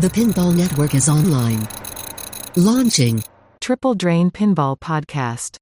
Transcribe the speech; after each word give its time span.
The 0.00 0.08
Pinball 0.08 0.56
Network 0.56 0.94
is 0.94 1.10
online. 1.10 1.68
Launching. 2.56 3.22
Triple 3.60 3.94
Drain 3.94 4.30
Pinball 4.30 4.80
Podcast. 4.80 5.58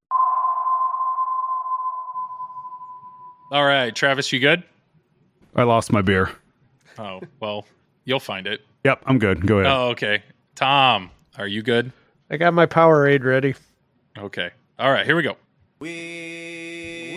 All 3.51 3.64
right, 3.66 3.93
Travis, 3.93 4.32
you 4.32 4.38
good? 4.38 4.62
I 5.56 5.65
lost 5.65 5.90
my 5.90 6.03
beer. 6.03 6.30
Oh, 6.98 7.21
well, 7.40 7.66
you'll 8.04 8.21
find 8.21 8.47
it. 8.47 8.65
Yep, 8.85 9.03
I'm 9.06 9.19
good. 9.19 9.44
Go 9.44 9.58
ahead. 9.58 9.72
Oh, 9.72 9.88
okay. 9.88 10.22
Tom, 10.54 11.11
are 11.37 11.48
you 11.48 11.62
good? 11.62 11.90
I 12.30 12.37
got 12.37 12.54
my 12.54 12.66
Powerade 12.66 13.25
ready. 13.25 13.57
Okay. 14.16 14.51
All 14.79 14.93
right, 14.93 15.04
here 15.04 15.16
we 15.16 15.25
go. 15.25 15.37
We 15.80 17.09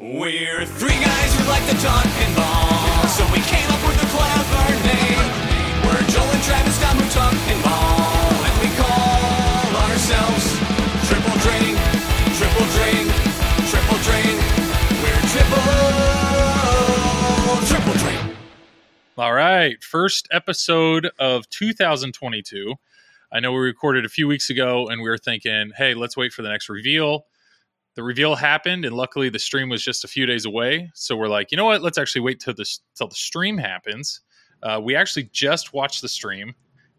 We're 0.00 0.66
three 0.66 0.90
guys 0.90 1.34
who 1.38 1.48
like 1.48 1.64
to 1.70 1.76
talk 1.80 2.04
pinball, 2.04 3.06
so 3.06 3.24
we 3.32 3.40
came 3.42 3.70
up 3.70 3.86
with 3.86 3.97
All 19.16 19.32
right, 19.32 19.82
first 19.82 20.28
episode 20.32 21.10
of 21.18 21.48
2022. 21.48 22.74
I 23.32 23.40
know 23.40 23.52
we 23.52 23.58
recorded 23.58 24.04
a 24.04 24.10
few 24.10 24.28
weeks 24.28 24.50
ago 24.50 24.88
and 24.88 25.00
we 25.00 25.08
were 25.08 25.16
thinking, 25.16 25.70
hey, 25.78 25.94
let's 25.94 26.14
wait 26.14 26.34
for 26.34 26.42
the 26.42 26.50
next 26.50 26.68
reveal. 26.68 27.24
The 27.94 28.02
reveal 28.02 28.34
happened, 28.34 28.84
and 28.84 28.94
luckily 28.94 29.30
the 29.30 29.38
stream 29.38 29.70
was 29.70 29.82
just 29.82 30.04
a 30.04 30.08
few 30.08 30.26
days 30.26 30.44
away. 30.44 30.90
So 30.94 31.16
we're 31.16 31.28
like, 31.28 31.50
you 31.52 31.56
know 31.56 31.64
what? 31.64 31.80
Let's 31.80 31.96
actually 31.96 32.20
wait 32.20 32.38
till 32.38 32.54
this 32.54 32.80
till 32.94 33.08
the 33.08 33.14
stream 33.14 33.56
happens. 33.56 34.20
Uh, 34.62 34.78
we 34.82 34.94
actually 34.94 35.30
just 35.32 35.72
watched 35.72 36.02
the 36.02 36.08
stream 36.08 36.54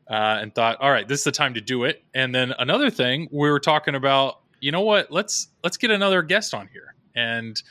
uh, 0.10 0.40
and 0.42 0.54
thought, 0.54 0.78
all 0.82 0.92
right, 0.92 1.08
this 1.08 1.20
is 1.20 1.24
the 1.24 1.32
time 1.32 1.54
to 1.54 1.62
do 1.62 1.84
it. 1.84 2.04
And 2.14 2.34
then 2.34 2.54
another 2.58 2.90
thing, 2.90 3.28
we 3.32 3.50
were 3.50 3.60
talking 3.60 3.96
about, 3.96 4.40
you 4.60 4.72
know 4.72 4.82
what? 4.82 5.12
Let's 5.12 5.50
let's 5.64 5.78
get 5.78 5.92
another 5.92 6.22
guest 6.22 6.54
on 6.54 6.68
here. 6.68 6.96
And 7.16 7.62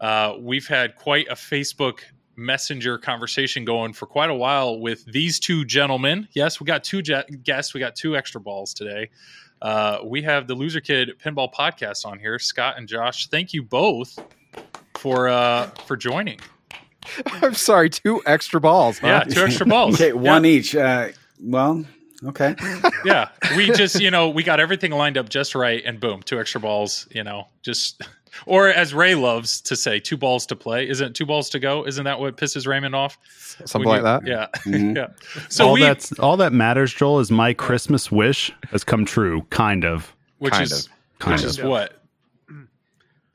uh, 0.00 0.34
we've 0.38 0.66
had 0.66 0.96
quite 0.96 1.26
a 1.28 1.34
Facebook 1.34 2.00
messenger 2.36 2.98
conversation 2.98 3.64
going 3.64 3.94
for 3.94 4.06
quite 4.06 4.28
a 4.28 4.34
while 4.34 4.78
with 4.78 5.04
these 5.10 5.40
two 5.40 5.64
gentlemen. 5.64 6.28
Yes, 6.32 6.60
we 6.60 6.66
got 6.66 6.84
two 6.84 7.00
je- 7.02 7.24
guests. 7.42 7.72
We 7.72 7.80
got 7.80 7.96
two 7.96 8.16
extra 8.16 8.40
balls 8.40 8.74
today. 8.74 9.10
Uh, 9.62 10.00
we 10.04 10.20
have 10.22 10.46
the 10.46 10.54
Loserkid 10.54 11.18
Pinball 11.18 11.50
Podcast 11.52 12.04
on 12.04 12.18
here. 12.18 12.38
Scott 12.38 12.74
and 12.76 12.86
Josh, 12.86 13.28
thank 13.28 13.54
you 13.54 13.62
both 13.62 14.18
for 14.98 15.28
uh, 15.28 15.68
for 15.86 15.96
joining. 15.96 16.38
I'm 17.26 17.54
sorry, 17.54 17.88
two 17.88 18.20
extra 18.26 18.60
balls. 18.60 18.98
Huh? 18.98 19.06
Yeah, 19.06 19.24
two 19.24 19.44
extra 19.44 19.64
balls. 19.66 19.94
Okay, 20.00 20.12
one 20.12 20.44
each. 20.44 20.76
Uh, 20.76 21.08
well, 21.40 21.84
okay. 22.24 22.54
yeah, 23.04 23.28
we 23.56 23.70
just 23.70 24.00
you 24.00 24.10
know 24.10 24.28
we 24.28 24.42
got 24.42 24.60
everything 24.60 24.92
lined 24.92 25.16
up 25.18 25.28
just 25.28 25.54
right, 25.54 25.82
and 25.84 26.00
boom, 26.00 26.22
two 26.22 26.40
extra 26.40 26.60
balls. 26.60 27.06
You 27.12 27.24
know, 27.24 27.48
just 27.62 28.02
or 28.46 28.68
as 28.68 28.92
Ray 28.94 29.14
loves 29.14 29.60
to 29.62 29.76
say, 29.76 29.98
two 30.00 30.16
balls 30.16 30.44
to 30.46 30.56
play. 30.56 30.88
Isn't 30.88 31.08
it 31.08 31.14
two 31.14 31.26
balls 31.26 31.48
to 31.50 31.58
go? 31.58 31.86
Isn't 31.86 32.04
that 32.04 32.18
what 32.20 32.36
pisses 32.36 32.66
Raymond 32.66 32.94
off? 32.94 33.18
Something 33.64 33.88
When 33.88 34.02
like 34.02 34.22
that. 34.24 34.28
Yeah, 34.28 34.46
Mhm. 34.66 34.96
yeah. 34.96 35.06
So 35.48 35.68
all 35.68 35.72
we, 35.74 35.80
that's 35.80 36.12
all 36.18 36.36
that 36.38 36.52
matters, 36.52 36.92
Joel, 36.92 37.20
is 37.20 37.30
my 37.30 37.54
Christmas 37.54 38.10
wish 38.12 38.52
has 38.70 38.84
come 38.84 39.04
true. 39.04 39.42
Kind 39.50 39.84
of. 39.84 40.14
which 40.38 40.52
kind 40.52 40.64
is 40.64 40.86
of. 40.86 40.92
Kind 41.18 41.32
which 41.34 41.44
of. 41.44 41.48
is 41.50 41.62
what 41.62 42.02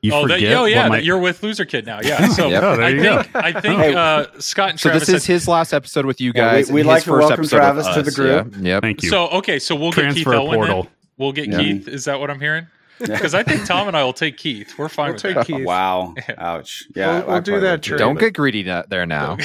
You 0.02 0.12
oh, 0.12 0.26
that, 0.26 0.42
oh 0.42 0.64
yeah, 0.64 0.88
my- 0.88 0.96
that 0.96 1.04
you're 1.04 1.18
with 1.18 1.42
Loserkid 1.42 1.86
now. 1.86 2.00
Yeah. 2.02 2.26
So 2.28 2.48
Yep. 2.50 2.62
Oh, 2.64 2.82
I 2.82 2.90
think 3.22 3.36
I 3.36 3.60
think 3.60 3.80
Hey. 3.80 3.94
uh, 3.94 4.26
Scott 4.40 4.70
and 4.70 4.80
So 4.80 4.88
Travis. 4.90 5.06
this 5.06 5.16
is 5.22 5.26
had- 5.26 5.32
his 5.34 5.46
last 5.48 5.72
episode 5.72 6.06
with 6.06 6.20
you 6.20 6.32
Yeah, 6.34 6.50
we- 6.54 6.58
guys. 6.58 6.72
we'd 6.72 6.82
like 6.86 7.04
to 7.04 7.10
first 7.10 7.20
welcome 7.28 7.40
episode 7.44 7.56
with 7.56 7.62
Travis 7.62 7.94
to 7.94 8.02
the 8.02 8.10
group. 8.10 8.54
Yeah. 8.56 8.74
Yep. 8.74 8.82
Thank 8.82 9.02
you. 9.04 9.10
so 9.10 9.28
okay, 9.28 9.60
so 9.60 9.76
we'll 9.76 9.92
get 9.92 10.12
Keith 10.14 10.24
Transfer 10.24 10.34
Elwin. 10.34 10.58
portal. 10.58 10.82
Then. 10.82 10.92
We'll 11.18 11.32
get 11.32 11.48
Yeah. 11.48 11.58
Keith. 11.58 11.86
Is 11.86 12.04
that 12.06 12.18
what 12.18 12.30
I'm 12.30 12.40
hearing? 12.40 12.66
Because 12.98 13.32
I 13.36 13.44
think 13.44 13.64
Tom 13.64 13.86
and 13.86 13.96
I 13.96 14.02
will 14.02 14.12
take 14.12 14.38
Keith. 14.38 14.74
We're 14.76 14.88
fine 14.88 15.06
We'll 15.10 15.12
with 15.14 15.22
take 15.22 15.34
that. 15.36 15.46
Keith. 15.46 15.64
Wow. 15.64 16.14
Ouch. 16.36 16.84
Yeah. 16.96 17.18
We'll- 17.20 17.28
we'll 17.28 17.40
do 17.42 17.60
that. 17.60 17.82
Trade, 17.84 17.98
Don't 17.98 18.18
get 18.18 18.34
greedy 18.34 18.62
there 18.88 19.06
now. 19.06 19.36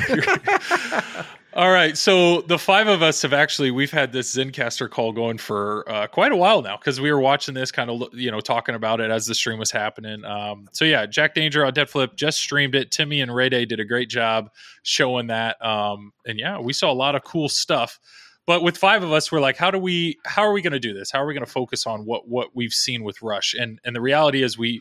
All 1.57 1.71
right, 1.71 1.97
so 1.97 2.41
the 2.41 2.59
five 2.59 2.87
of 2.87 3.01
us 3.01 3.19
have 3.23 3.33
actually 3.33 3.71
we've 3.71 3.89
had 3.89 4.11
this 4.13 4.35
Zencastr 4.35 4.91
call 4.91 5.11
going 5.11 5.39
for 5.39 5.89
uh, 5.89 6.05
quite 6.05 6.31
a 6.31 6.35
while 6.35 6.61
now 6.61 6.77
because 6.77 7.01
we 7.01 7.11
were 7.11 7.19
watching 7.19 7.55
this 7.55 7.71
kind 7.71 7.89
of 7.89 8.13
you 8.13 8.29
know 8.29 8.39
talking 8.39 8.75
about 8.75 9.01
it 9.01 9.09
as 9.09 9.25
the 9.25 9.33
stream 9.33 9.57
was 9.57 9.71
happening. 9.71 10.23
Um, 10.23 10.67
so 10.71 10.85
yeah, 10.85 11.07
Jack 11.07 11.33
Danger 11.33 11.65
on 11.65 11.73
Deadflip 11.73 12.15
just 12.15 12.37
streamed 12.37 12.75
it. 12.75 12.91
Timmy 12.91 13.21
and 13.21 13.33
Ray 13.33 13.49
Day 13.49 13.65
did 13.65 13.79
a 13.79 13.85
great 13.85 14.07
job 14.07 14.51
showing 14.83 15.25
that, 15.27 15.59
um, 15.65 16.13
and 16.27 16.37
yeah, 16.37 16.59
we 16.59 16.73
saw 16.73 16.91
a 16.91 16.93
lot 16.93 17.15
of 17.15 17.23
cool 17.23 17.49
stuff. 17.49 17.99
But 18.45 18.61
with 18.61 18.77
five 18.77 19.01
of 19.01 19.11
us, 19.11 19.31
we're 19.31 19.39
like, 19.39 19.57
how 19.57 19.71
do 19.71 19.79
we? 19.79 20.19
How 20.27 20.43
are 20.43 20.53
we 20.53 20.61
going 20.61 20.73
to 20.73 20.79
do 20.79 20.93
this? 20.93 21.09
How 21.09 21.23
are 21.23 21.25
we 21.25 21.33
going 21.33 21.43
to 21.43 21.51
focus 21.51 21.87
on 21.87 22.05
what 22.05 22.27
what 22.27 22.49
we've 22.53 22.71
seen 22.71 23.03
with 23.03 23.19
Rush? 23.23 23.55
And 23.55 23.79
and 23.83 23.95
the 23.95 24.01
reality 24.01 24.43
is 24.43 24.59
we 24.59 24.79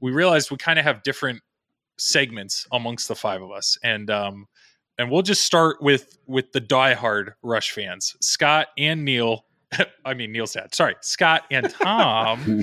we 0.00 0.12
realized 0.12 0.50
we 0.50 0.56
kind 0.56 0.78
of 0.78 0.86
have 0.86 1.02
different 1.02 1.42
segments 1.98 2.66
amongst 2.72 3.06
the 3.06 3.14
five 3.14 3.42
of 3.42 3.50
us, 3.50 3.76
and 3.84 4.08
um, 4.08 4.46
and 4.98 5.10
we'll 5.10 5.22
just 5.22 5.44
start 5.44 5.82
with 5.82 6.18
with 6.26 6.52
the 6.52 6.60
diehard 6.60 7.32
Rush 7.42 7.72
fans, 7.72 8.16
Scott 8.20 8.68
and 8.78 9.04
Neil. 9.04 9.44
I 10.04 10.14
mean 10.14 10.32
Neil's 10.32 10.52
dad. 10.52 10.74
Sorry, 10.74 10.96
Scott 11.00 11.42
and 11.50 11.70
Tom. 11.82 12.62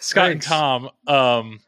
Scott 0.00 0.30
and 0.30 0.42
Tom 0.42 0.90
um, 1.06 1.60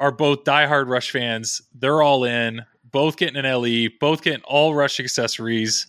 are 0.00 0.12
both 0.12 0.44
diehard 0.44 0.88
Rush 0.88 1.10
fans. 1.10 1.62
They're 1.74 2.02
all 2.02 2.24
in. 2.24 2.62
Both 2.84 3.16
getting 3.16 3.36
an 3.36 3.60
LE. 3.60 3.88
Both 4.00 4.22
getting 4.22 4.42
all 4.44 4.74
Rush 4.74 5.00
accessories. 5.00 5.86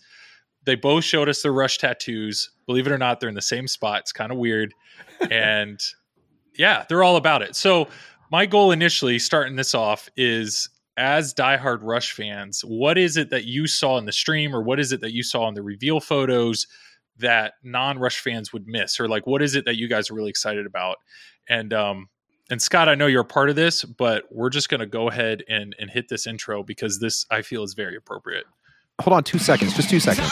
They 0.64 0.74
both 0.74 1.04
showed 1.04 1.28
us 1.28 1.42
their 1.42 1.52
Rush 1.52 1.78
tattoos. 1.78 2.50
Believe 2.66 2.86
it 2.86 2.92
or 2.92 2.98
not, 2.98 3.20
they're 3.20 3.28
in 3.28 3.34
the 3.34 3.40
same 3.42 3.66
spot. 3.66 4.00
It's 4.00 4.12
kind 4.12 4.30
of 4.30 4.38
weird, 4.38 4.74
and 5.30 5.80
yeah, 6.56 6.84
they're 6.88 7.02
all 7.02 7.16
about 7.16 7.42
it. 7.42 7.56
So 7.56 7.88
my 8.30 8.44
goal 8.44 8.72
initially, 8.72 9.18
starting 9.18 9.56
this 9.56 9.74
off, 9.74 10.10
is 10.16 10.68
as 10.98 11.32
diehard 11.32 11.78
Rush 11.82 12.12
fans, 12.12 12.62
what 12.62 12.98
is 12.98 13.16
it 13.16 13.30
that 13.30 13.44
you 13.44 13.66
saw 13.66 13.98
in 13.98 14.04
the 14.04 14.12
stream, 14.12 14.54
or 14.54 14.62
what 14.62 14.80
is 14.80 14.92
it 14.92 15.00
that 15.00 15.12
you 15.12 15.22
saw 15.22 15.48
in 15.48 15.54
the 15.54 15.62
reveal 15.62 16.00
photos 16.00 16.66
that 17.18 17.54
non-Rush 17.62 18.18
fans 18.18 18.52
would 18.52 18.66
miss, 18.66 18.98
or 19.00 19.08
like 19.08 19.26
what 19.26 19.40
is 19.40 19.54
it 19.54 19.64
that 19.64 19.76
you 19.76 19.88
guys 19.88 20.10
are 20.10 20.14
really 20.14 20.30
excited 20.30 20.66
about? 20.66 20.96
And 21.48 21.72
um, 21.72 22.08
and 22.50 22.60
Scott, 22.60 22.88
I 22.88 22.96
know 22.96 23.06
you're 23.06 23.22
a 23.22 23.24
part 23.24 23.48
of 23.48 23.56
this, 23.56 23.84
but 23.84 24.24
we're 24.30 24.50
just 24.50 24.68
going 24.68 24.80
to 24.80 24.86
go 24.86 25.08
ahead 25.08 25.44
and 25.48 25.74
and 25.78 25.88
hit 25.88 26.08
this 26.08 26.26
intro 26.26 26.62
because 26.62 26.98
this 26.98 27.24
I 27.30 27.42
feel 27.42 27.62
is 27.62 27.74
very 27.74 27.96
appropriate. 27.96 28.44
Hold 29.00 29.14
on 29.14 29.22
two 29.22 29.38
seconds. 29.38 29.74
Just 29.74 29.88
two 29.88 30.00
seconds. 30.00 30.28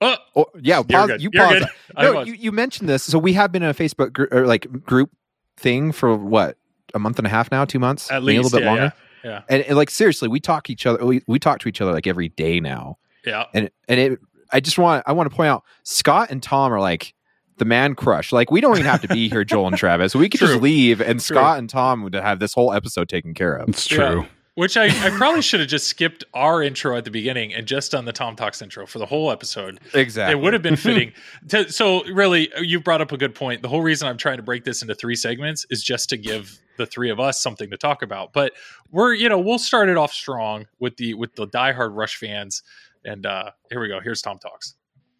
Oh, 0.00 0.16
Oh, 0.34 0.46
yeah, 0.60 0.82
pause, 0.82 1.12
you 1.22 1.30
pause. 1.30 1.64
No, 1.96 2.22
you, 2.22 2.32
you 2.32 2.52
mentioned 2.52 2.88
this. 2.88 3.04
So 3.04 3.18
we 3.18 3.34
have 3.34 3.52
been 3.52 3.62
in 3.62 3.68
a 3.68 3.74
Facebook 3.74 4.12
gr- 4.12 4.24
or 4.32 4.46
like 4.46 4.82
group 4.84 5.10
thing 5.56 5.92
for 5.92 6.16
what 6.16 6.56
a 6.94 6.98
month 6.98 7.18
and 7.18 7.26
a 7.26 7.30
half 7.30 7.50
now, 7.50 7.64
two 7.64 7.78
months, 7.78 8.10
at 8.10 8.22
Maybe 8.22 8.38
least 8.38 8.52
a 8.52 8.56
little 8.56 8.58
bit 8.58 8.64
yeah, 8.64 8.70
longer. 8.70 8.82
Yeah, 8.96 9.11
And, 9.48 9.62
and 9.62 9.76
like 9.76 9.90
seriously, 9.90 10.28
we 10.28 10.40
talk 10.40 10.70
each 10.70 10.86
other. 10.86 11.04
We, 11.04 11.22
we 11.26 11.38
talk 11.38 11.60
to 11.60 11.68
each 11.68 11.80
other 11.80 11.92
like 11.92 12.06
every 12.06 12.28
day 12.30 12.60
now. 12.60 12.98
yeah, 13.26 13.44
And 13.54 13.70
and 13.88 14.00
it, 14.00 14.18
I 14.52 14.60
just 14.60 14.78
want 14.78 15.02
I 15.06 15.12
want 15.12 15.30
to 15.30 15.34
point 15.36 15.48
out 15.48 15.64
Scott 15.84 16.30
and 16.30 16.42
Tom 16.42 16.72
are 16.72 16.80
like 16.80 17.14
the 17.58 17.64
man 17.64 17.94
crush. 17.94 18.32
Like 18.32 18.50
we 18.50 18.60
don't 18.60 18.74
even 18.76 18.86
have 18.86 19.02
to 19.02 19.08
be 19.08 19.28
here, 19.28 19.44
Joel 19.44 19.68
and 19.68 19.76
Travis. 19.76 20.14
We 20.14 20.28
could 20.28 20.38
True. 20.38 20.48
just 20.48 20.60
leave, 20.62 21.00
and 21.00 21.20
True. 21.20 21.36
Scott 21.36 21.58
and 21.58 21.68
Tom 21.70 22.02
would 22.02 22.14
have 22.14 22.38
this 22.38 22.52
whole 22.54 22.72
episode 22.72 23.08
taken 23.08 23.34
care 23.34 23.54
of. 23.54 23.68
It's 23.70 23.90
Yeah. 23.90 23.96
true. 24.10 24.26
Which 24.54 24.76
I, 24.76 24.88
I 24.88 25.08
probably 25.08 25.40
should 25.40 25.60
have 25.60 25.68
just 25.70 25.86
skipped 25.86 26.24
our 26.34 26.62
intro 26.62 26.94
at 26.98 27.06
the 27.06 27.10
beginning 27.10 27.54
and 27.54 27.66
just 27.66 27.90
done 27.92 28.04
the 28.04 28.12
Tom 28.12 28.36
Talks 28.36 28.60
intro 28.60 28.84
for 28.86 28.98
the 28.98 29.06
whole 29.06 29.30
episode. 29.30 29.80
Exactly. 29.94 30.38
It 30.38 30.42
would 30.42 30.52
have 30.52 30.60
been 30.60 30.76
fitting. 30.76 31.12
to, 31.48 31.72
so, 31.72 32.04
really, 32.04 32.50
you 32.60 32.78
brought 32.78 33.00
up 33.00 33.12
a 33.12 33.16
good 33.16 33.34
point. 33.34 33.62
The 33.62 33.68
whole 33.68 33.80
reason 33.80 34.08
I'm 34.08 34.18
trying 34.18 34.36
to 34.36 34.42
break 34.42 34.64
this 34.64 34.82
into 34.82 34.94
three 34.94 35.16
segments 35.16 35.64
is 35.70 35.82
just 35.82 36.10
to 36.10 36.18
give 36.18 36.60
the 36.76 36.86
three 36.86 37.10
of 37.10 37.20
us 37.20 37.40
something 37.40 37.70
to 37.70 37.76
talk 37.76 38.02
about. 38.02 38.32
But 38.32 38.52
we're, 38.90 39.14
you 39.14 39.28
know, 39.28 39.38
we'll 39.38 39.58
start 39.58 39.88
it 39.88 39.96
off 39.96 40.12
strong 40.12 40.66
with 40.78 40.96
the 40.96 41.14
with 41.14 41.34
the 41.34 41.46
diehard 41.46 41.94
Rush 41.94 42.16
fans. 42.16 42.62
And 43.04 43.26
uh 43.26 43.50
here 43.70 43.80
we 43.80 43.88
go. 43.88 44.00
Here's 44.00 44.22
Tom 44.22 44.38
Talks. 44.38 44.74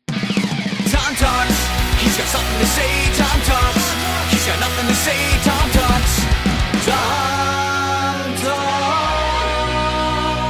Tom 0.09 1.15
talks. 1.17 1.69
He's 2.03 2.17
got 2.17 2.27
something 2.27 2.59
to 2.59 2.67
say. 2.67 2.91
Tom 3.17 3.41
talks. 3.43 3.93
He's 4.31 4.47
got 4.47 4.61
nothing 4.61 4.87
to 4.89 4.95
say. 4.95 5.17
Tom 5.43 5.71
talks. 5.71 6.21
Tom 6.87 8.35
talks. 8.43 8.83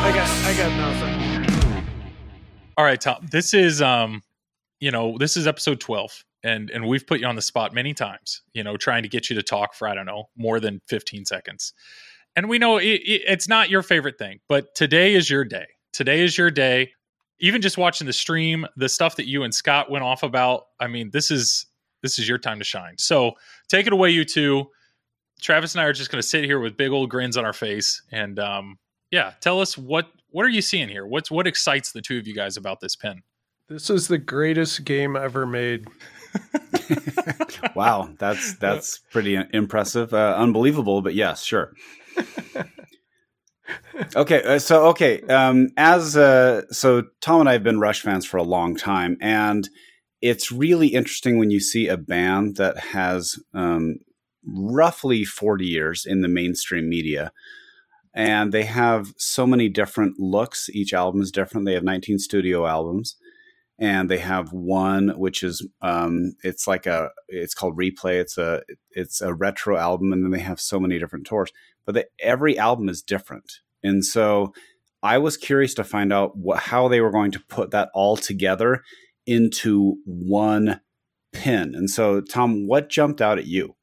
I 0.05 0.12
got 0.15 0.29
I 0.44 0.55
got 0.56 0.73
nothing. 0.76 1.12
All 2.76 2.85
right, 2.85 3.00
Tom. 3.00 3.26
This 3.31 3.55
is 3.55 3.81
um, 3.81 4.23
you 4.81 4.91
know, 4.91 5.17
this 5.19 5.37
is 5.37 5.47
episode 5.47 5.79
twelve, 5.79 6.25
and 6.43 6.71
and 6.71 6.87
we've 6.87 7.06
put 7.06 7.21
you 7.21 7.27
on 7.27 7.37
the 7.37 7.43
spot 7.43 7.75
many 7.75 7.94
times. 7.94 8.43
You 8.53 8.65
know, 8.65 8.77
trying 8.77 9.03
to 9.03 9.09
get 9.09 9.31
you 9.31 9.37
to 9.37 9.43
talk 9.43 9.75
for 9.75 9.89
I 9.89 9.94
don't 9.94 10.06
know 10.06 10.29
more 10.37 10.61
than 10.61 10.81
fifteen 10.87 11.25
seconds, 11.25 11.73
and 12.37 12.49
we 12.49 12.59
know 12.59 12.79
it, 12.79 12.85
it, 12.85 13.23
it's 13.27 13.49
not 13.49 13.71
your 13.71 13.83
favorite 13.83 14.19
thing, 14.19 14.41
but 14.49 14.75
today 14.75 15.15
is 15.15 15.31
your 15.31 15.44
day. 15.44 15.67
Today 15.93 16.21
is 16.21 16.37
your 16.37 16.50
day. 16.50 16.93
Even 17.41 17.61
just 17.61 17.77
watching 17.77 18.06
the 18.06 18.12
stream, 18.12 18.67
the 18.77 18.89
stuff 18.89 19.17
that 19.17 19.27
you 19.27 19.43
and 19.43 19.55
Scott 19.55 19.91
went 19.91 20.05
off 20.05 20.23
about. 20.23 20.67
I 20.79 20.87
mean, 20.87 21.11
this 21.11 21.31
is 21.31 21.67
this 22.03 22.19
is 22.19 22.29
your 22.29 22.39
time 22.39 22.59
to 22.59 22.65
shine. 22.65 22.99
So 22.99 23.33
take 23.69 23.87
it 23.87 23.93
away, 23.93 24.11
you 24.11 24.25
two. 24.25 24.67
Travis 25.41 25.75
and 25.75 25.83
I 25.83 25.87
are 25.87 25.93
just 25.93 26.11
going 26.11 26.23
to 26.23 26.27
sit 26.27 26.45
here 26.45 26.61
with 26.61 26.77
big 26.77 26.93
old 26.93 27.11
grins 27.11 27.37
on 27.37 27.45
our 27.45 27.53
face, 27.53 28.03
and 28.12 28.38
um, 28.38 28.79
yeah, 29.11 29.33
tell 29.41 29.61
us 29.61 29.77
what 29.77 30.09
what 30.31 30.47
are 30.47 30.50
you 30.50 30.62
seeing 30.62 30.88
here? 30.88 31.06
What's 31.06 31.31
what 31.31 31.47
excites 31.47 31.93
the 31.93 32.00
two 32.00 32.19
of 32.19 32.27
you 32.27 32.35
guys 32.35 32.56
about 32.56 32.81
this 32.81 32.97
pin? 32.97 33.23
This 33.69 33.91
is 33.91 34.09
the 34.09 34.19
greatest 34.19 34.85
game 34.85 35.17
ever 35.17 35.47
made. 35.47 35.87
wow, 37.75 38.11
that's 38.19 38.55
that's 38.56 38.99
pretty 39.11 39.38
impressive, 39.52 40.12
uh, 40.14 40.34
unbelievable, 40.37 41.02
but 41.02 41.14
yes, 41.14 41.43
sure. 41.43 41.75
okay, 44.17 44.43
uh, 44.43 44.58
so 44.58 44.87
okay, 44.88 45.23
um, 45.23 45.69
as 45.76 46.17
uh, 46.17 46.62
so 46.70 47.05
Tom 47.20 47.40
and 47.40 47.49
I 47.49 47.52
have 47.52 47.62
been 47.62 47.81
Rush 47.81 48.02
fans 48.02 48.26
for 48.26 48.37
a 48.37 48.43
long 48.43 48.76
time, 48.76 49.17
and 49.20 49.69
it's 50.20 50.52
really 50.52 50.88
interesting 50.88 51.38
when 51.38 51.50
you 51.50 51.61
see 51.61 51.88
a 51.88 51.96
band 51.96 52.56
that 52.56 52.78
has 52.78 53.38
um, 53.55 53.96
roughly 54.46 55.25
forty 55.25 55.67
years 55.67 56.05
in 56.06 56.23
the 56.23 56.28
mainstream 56.28 56.88
media, 56.88 57.32
and 58.14 58.52
they 58.52 58.64
have 58.64 59.12
so 59.17 59.46
many 59.46 59.69
different 59.69 60.19
looks. 60.19 60.69
Each 60.70 60.93
album 60.93 61.23
is 61.23 61.31
different. 61.31 61.67
They 61.67 61.75
have 61.75 61.85
nineteen 61.85 62.19
studio 62.19 62.67
albums 62.67 63.17
and 63.82 64.08
they 64.08 64.19
have 64.19 64.52
one 64.52 65.08
which 65.19 65.43
is 65.43 65.67
um, 65.82 66.34
it's 66.44 66.69
like 66.69 66.87
a 66.87 67.11
it's 67.26 67.52
called 67.52 67.76
replay. 67.76 68.20
It's 68.20 68.38
a 68.38 68.62
it's 68.93 69.20
a 69.20 69.34
retro 69.34 69.76
album 69.76 70.12
and 70.12 70.23
then 70.23 70.31
they 70.31 70.38
have 70.38 70.61
so 70.61 70.79
many 70.79 71.00
different 71.00 71.26
tours 71.26 71.52
but 71.84 71.96
the, 71.96 72.06
every 72.20 72.56
album 72.56 72.88
is 72.88 73.02
different. 73.02 73.61
And 73.82 74.05
so 74.05 74.55
i 75.05 75.19
was 75.19 75.37
curious 75.37 75.75
to 75.75 75.82
find 75.82 76.12
out 76.12 76.37
what, 76.37 76.61
how 76.61 76.87
they 76.87 77.00
were 77.00 77.11
going 77.11 77.32
to 77.32 77.40
put 77.49 77.73
that 77.73 77.90
all 77.93 78.17
together 78.17 78.84
into 79.26 79.96
one 80.05 80.81
pin. 81.32 81.75
And 81.75 81.90
so 81.90 82.20
tom 82.20 82.69
what 82.69 82.88
jumped 82.88 83.20
out 83.20 83.38
at 83.38 83.46
you? 83.46 83.75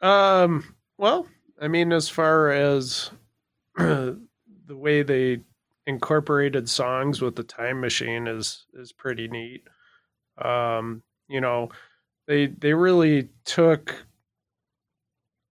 Um, 0.00 0.74
well, 0.96 1.26
I 1.60 1.68
mean, 1.68 1.92
as 1.92 2.08
far 2.08 2.50
as 2.50 3.10
the 3.76 4.16
way 4.70 5.02
they 5.02 5.40
incorporated 5.88 6.68
songs 6.68 7.22
with 7.22 7.34
the 7.34 7.42
time 7.42 7.80
machine 7.80 8.28
is 8.28 8.66
is 8.74 8.92
pretty 8.92 9.26
neat. 9.26 9.62
Um, 10.36 11.02
you 11.28 11.40
know, 11.40 11.70
they 12.26 12.46
they 12.46 12.74
really 12.74 13.30
took 13.44 14.04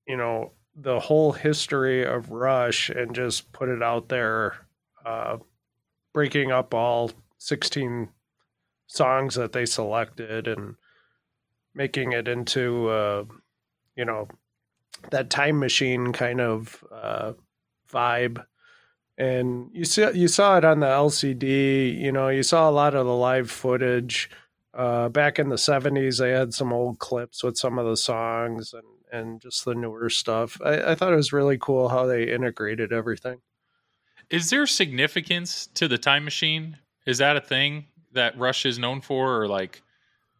you 0.07 0.15
know 0.15 0.51
the 0.75 0.99
whole 0.99 1.31
history 1.31 2.05
of 2.05 2.29
Rush 2.29 2.89
and 2.89 3.15
just 3.15 3.51
put 3.51 3.67
it 3.67 3.81
out 3.81 4.09
there, 4.09 4.55
uh, 5.03 5.37
breaking 6.13 6.51
up 6.51 6.73
all 6.73 7.11
sixteen 7.39 8.09
songs 8.85 9.35
that 9.35 9.51
they 9.53 9.65
selected 9.65 10.47
and 10.47 10.75
making 11.73 12.11
it 12.11 12.27
into 12.27 12.87
uh, 12.89 13.23
you 13.95 14.05
know 14.05 14.27
that 15.09 15.31
time 15.31 15.57
machine 15.59 16.13
kind 16.13 16.39
of 16.39 16.83
uh, 16.91 17.33
vibe 17.91 18.45
and 19.17 19.69
you 19.73 19.85
saw 19.85 20.09
you 20.09 20.27
saw 20.27 20.57
it 20.57 20.65
on 20.65 20.79
the 20.79 20.87
LCD. 20.87 21.99
You 21.99 22.11
know, 22.11 22.29
you 22.29 22.43
saw 22.43 22.69
a 22.69 22.71
lot 22.71 22.95
of 22.95 23.05
the 23.05 23.15
live 23.15 23.49
footage. 23.49 24.29
Uh, 24.73 25.09
back 25.09 25.39
in 25.39 25.49
the 25.49 25.55
'70s, 25.55 26.19
they 26.19 26.31
had 26.31 26.53
some 26.53 26.71
old 26.71 26.99
clips 26.99 27.43
with 27.43 27.57
some 27.57 27.79
of 27.79 27.85
the 27.87 27.97
songs 27.97 28.73
and 28.73 28.83
and 29.11 29.41
just 29.41 29.65
the 29.65 29.73
newer 29.73 30.09
stuff. 30.09 30.59
I, 30.63 30.91
I 30.91 30.95
thought 30.95 31.13
it 31.13 31.17
was 31.17 31.33
really 31.33 31.57
cool 31.57 31.89
how 31.89 32.05
they 32.05 32.31
integrated 32.31 32.91
everything. 32.91 33.39
Is 34.29 34.49
there 34.49 34.67
significance 34.67 35.67
to 35.75 35.87
the 35.87 35.97
time 35.97 36.25
machine? 36.25 36.77
Is 37.05 37.19
that 37.19 37.37
a 37.37 37.41
thing 37.41 37.85
that 38.11 38.37
Rush 38.37 38.65
is 38.65 38.77
known 38.77 38.99
for, 39.01 39.41
or 39.41 39.47
like, 39.47 39.81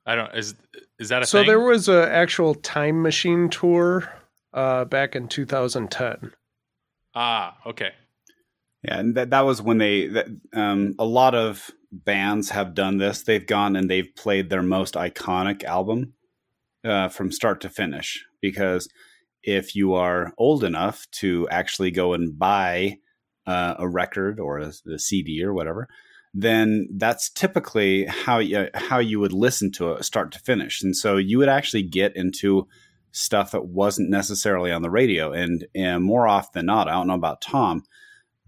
I 0.06 0.16
don't 0.16 0.34
is 0.36 0.56
is 1.00 1.10
that 1.10 1.24
a 1.24 1.26
so 1.26 1.40
thing? 1.40 1.48
there 1.48 1.62
was 1.62 1.88
an 1.88 2.04
actual 2.10 2.54
time 2.56 3.02
machine 3.02 3.50
tour 3.50 4.12
uh, 4.54 4.86
back 4.86 5.16
in 5.16 5.28
2010. 5.28 6.34
ah, 7.16 7.58
okay. 7.66 7.92
Yeah, 8.84 9.00
and 9.00 9.16
that 9.16 9.32
that 9.32 9.42
was 9.42 9.62
when 9.62 9.80
they 9.80 10.08
that, 10.08 10.28
um, 10.54 10.94
a 11.00 11.06
lot 11.06 11.36
of 11.36 11.72
bands 11.92 12.52
have 12.52 12.74
done 12.74 12.98
this. 12.98 13.24
They've 13.24 13.46
gone 13.46 13.76
and 13.76 13.90
they've 13.90 14.14
played 14.16 14.50
their 14.50 14.62
most 14.62 14.94
iconic 14.94 15.64
album 15.64 16.14
uh, 16.86 17.10
from 17.10 17.32
start 17.32 17.62
to 17.62 17.70
finish. 17.70 18.24
Because 18.42 18.88
if 19.44 19.76
you 19.76 19.94
are 19.94 20.34
old 20.38 20.64
enough 20.64 21.08
to 21.12 21.48
actually 21.50 21.92
go 21.92 22.14
and 22.14 22.38
buy 22.38 22.98
uh, 23.46 23.76
a 23.80 23.88
record 23.88 24.40
or 24.40 24.60
a, 24.60 24.74
a 24.94 25.00
CD 25.00 25.44
or 25.44 25.54
whatever, 25.54 25.88
then 26.34 26.88
that's 26.98 27.30
typically 27.30 28.06
how 28.06 28.40
you 28.40 28.70
how 28.74 29.00
you 29.00 29.20
would 29.20 29.34
listen 29.34 29.72
to 29.72 29.94
it 29.94 30.04
start 30.04 30.32
to 30.34 30.40
finish. 30.40 30.84
And 30.84 30.96
so 30.96 31.18
you 31.18 31.38
would 31.40 31.50
actually 31.50 31.84
get 31.84 32.16
into 32.16 32.68
stuff 33.12 33.52
that 33.52 33.66
wasn't 33.66 34.10
necessarily 34.10 34.72
on 34.72 34.82
the 34.82 34.90
radio. 34.90 35.32
And, 35.32 35.66
and 35.74 36.04
more 36.04 36.28
often 36.28 36.52
than 36.54 36.66
not, 36.68 36.88
I 36.88 36.92
don't 36.92 37.08
know 37.08 37.16
about 37.16 37.42
Tom, 37.42 37.84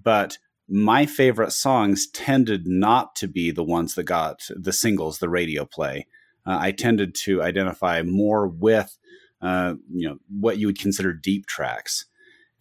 but 0.02 0.38
my 0.70 1.06
favorite 1.06 1.52
songs 1.52 2.08
tended 2.08 2.68
not 2.68 3.16
to 3.16 3.28
be 3.28 3.52
the 3.52 3.64
ones 3.64 3.96
that 3.96 4.04
got 4.04 4.48
the 4.56 4.72
singles, 4.72 5.18
the 5.18 5.30
radio 5.30 5.66
play. 5.66 6.06
Uh, 6.46 6.58
I 6.60 6.72
tended 6.72 7.16
to 7.16 7.42
identify 7.42 8.04
more 8.04 8.48
with, 8.48 8.98
uh, 9.42 9.76
you 9.92 10.08
know, 10.08 10.18
what 10.30 10.60
you 10.60 10.68
would 10.68 10.80
consider 10.80 11.12
deep 11.12 11.48
tracks. 11.48 12.06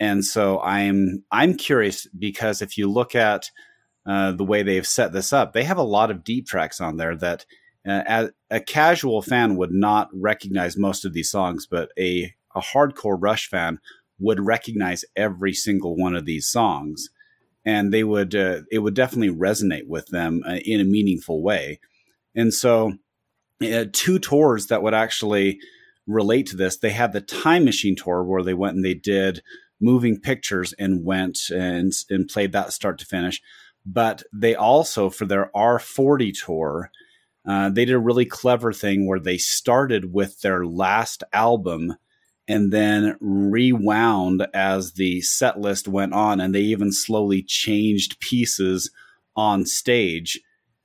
And 0.01 0.25
so 0.25 0.61
I'm 0.61 1.25
I'm 1.31 1.55
curious 1.55 2.07
because 2.07 2.63
if 2.63 2.79
you 2.79 2.91
look 2.91 3.15
at 3.15 3.51
uh, 4.07 4.33
the 4.33 4.45
way 4.45 4.63
they've 4.63 4.87
set 4.87 5.13
this 5.13 5.33
up, 5.33 5.53
they 5.53 5.65
have 5.65 5.77
a 5.77 5.83
lot 5.83 6.11
of 6.11 6.25
deep 6.25 6.47
tracks 6.47 6.81
on 6.81 6.97
there 6.97 7.17
that 7.17 7.45
uh, 7.87 8.03
as 8.07 8.31
a 8.51 8.61
casual 8.61 9.23
fan 9.23 9.57
would 9.57 9.73
not 9.73 10.09
recognize 10.15 10.77
most 10.77 11.05
of 11.05 11.13
these 11.13 11.31
songs, 11.31 11.67
but 11.67 11.91
a 11.99 12.35
a 12.55 12.61
hardcore 12.61 13.19
Rush 13.21 13.49
fan 13.49 13.81
would 14.19 14.41
recognize 14.41 15.05
every 15.15 15.53
single 15.53 15.95
one 15.95 16.17
of 16.17 16.25
these 16.25 16.49
songs 16.49 17.11
and 17.69 17.93
they 17.93 18.03
would 18.03 18.35
uh, 18.35 18.63
it 18.73 18.79
would 18.79 18.95
definitely 18.95 19.35
resonate 19.35 19.87
with 19.87 20.07
them 20.07 20.43
uh, 20.49 20.57
in 20.65 20.81
a 20.81 20.85
meaningful 20.85 21.43
way. 21.43 21.79
And 22.35 22.53
so, 22.53 22.95
uh, 23.63 23.85
two 23.93 24.19
tours 24.19 24.69
that 24.69 24.83
would 24.83 24.95
actually 24.95 25.59
relate 26.07 26.47
to 26.47 26.57
this. 26.57 26.79
They 26.79 26.91
had 26.91 27.13
the 27.13 27.21
Time 27.21 27.67
Machine 27.67 27.95
tour 27.95 28.25
where 28.25 28.43
they 28.43 28.55
went 28.55 28.77
and 28.77 28.85
they 28.85 28.95
did 28.95 29.43
moving 29.83 30.19
pictures 30.19 30.73
and 30.79 31.05
went 31.05 31.39
and 31.51 31.93
and 32.09 32.27
played 32.27 32.53
that 32.53 32.73
start 32.73 32.99
to 33.01 33.05
finish. 33.05 33.43
But 33.85 34.23
they 34.33 34.55
also 34.55 35.11
for 35.11 35.27
their 35.27 35.51
R40 35.55 36.33
tour. 36.47 36.91
Uh, 37.47 37.69
they 37.69 37.85
did 37.85 37.95
a 37.95 38.01
really 38.01 38.27
clever 38.27 38.73
thing 38.73 39.07
where 39.07 39.21
they 39.21 39.39
started 39.39 40.13
with 40.13 40.41
their 40.41 40.67
last 40.67 41.23
album 41.33 41.95
and 42.49 42.73
then 42.73 43.17
rewound 43.21 44.47
as 44.55 44.93
the 44.93 45.21
set 45.21 45.61
list 45.61 45.87
went 45.87 46.15
on 46.15 46.41
and 46.41 46.55
they 46.55 46.63
even 46.63 46.91
slowly 46.91 47.43
changed 47.43 48.19
pieces 48.21 48.91
on 49.37 49.67
stage. 49.67 50.41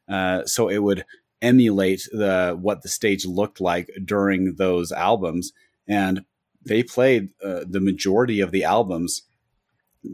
Uh, 0.09 0.45
so 0.45 0.67
it 0.67 0.79
would 0.79 1.05
emulate 1.41 2.07
the 2.11 2.57
what 2.59 2.81
the 2.81 2.89
stage 2.89 3.25
looked 3.25 3.61
like 3.61 3.89
during 4.03 4.55
those 4.55 4.91
albums. 4.91 5.53
And 5.87 6.25
they 6.65 6.83
played 6.83 7.29
uh, 7.43 7.61
the 7.67 7.81
majority 7.81 8.41
of 8.41 8.51
the 8.51 8.65
albums 8.65 9.23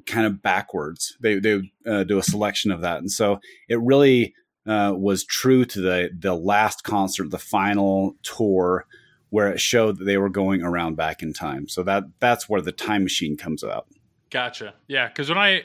kind 0.06 0.28
of 0.28 0.42
backwards. 0.42 1.18
They, 1.20 1.40
they 1.40 1.72
uh, 1.86 2.04
do 2.04 2.20
a 2.20 2.24
selection 2.24 2.72
of 2.72 2.82
that. 2.82 3.00
And 3.00 3.12
so 3.12 3.40
it 3.68 3.80
really 3.82 4.36
uh, 4.68 4.94
was 4.96 5.24
true 5.24 5.66
to 5.66 5.82
the 5.82 6.12
the 6.18 6.36
last 6.36 6.84
concert 6.84 7.32
the 7.32 7.40
final 7.40 8.16
tour 8.22 8.86
where 9.30 9.50
it 9.50 9.60
showed 9.60 10.00
that 10.00 10.06
they 10.06 10.18
were 10.18 10.30
going 10.30 10.62
around 10.64 10.96
back 10.96 11.22
in 11.22 11.34
time. 11.34 11.68
So 11.68 11.84
that 11.84 12.04
that's 12.20 12.50
where 12.50 12.62
the 12.62 12.72
time 12.72 13.04
machine 13.04 13.38
comes 13.38 13.64
out. 13.64 13.88
Gotcha. 14.30 14.74
Yeah, 14.88 15.08
because 15.08 15.30
when 15.30 15.38
I 15.38 15.64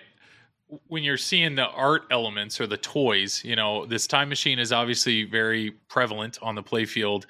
when 0.88 1.02
you're 1.02 1.16
seeing 1.16 1.54
the 1.54 1.66
art 1.66 2.02
elements 2.10 2.60
or 2.60 2.66
the 2.66 2.76
toys, 2.76 3.42
you 3.44 3.56
know, 3.56 3.86
this 3.86 4.06
time 4.06 4.28
machine 4.28 4.58
is 4.58 4.72
obviously 4.72 5.24
very 5.24 5.72
prevalent 5.88 6.38
on 6.42 6.54
the 6.54 6.62
playfield. 6.62 7.24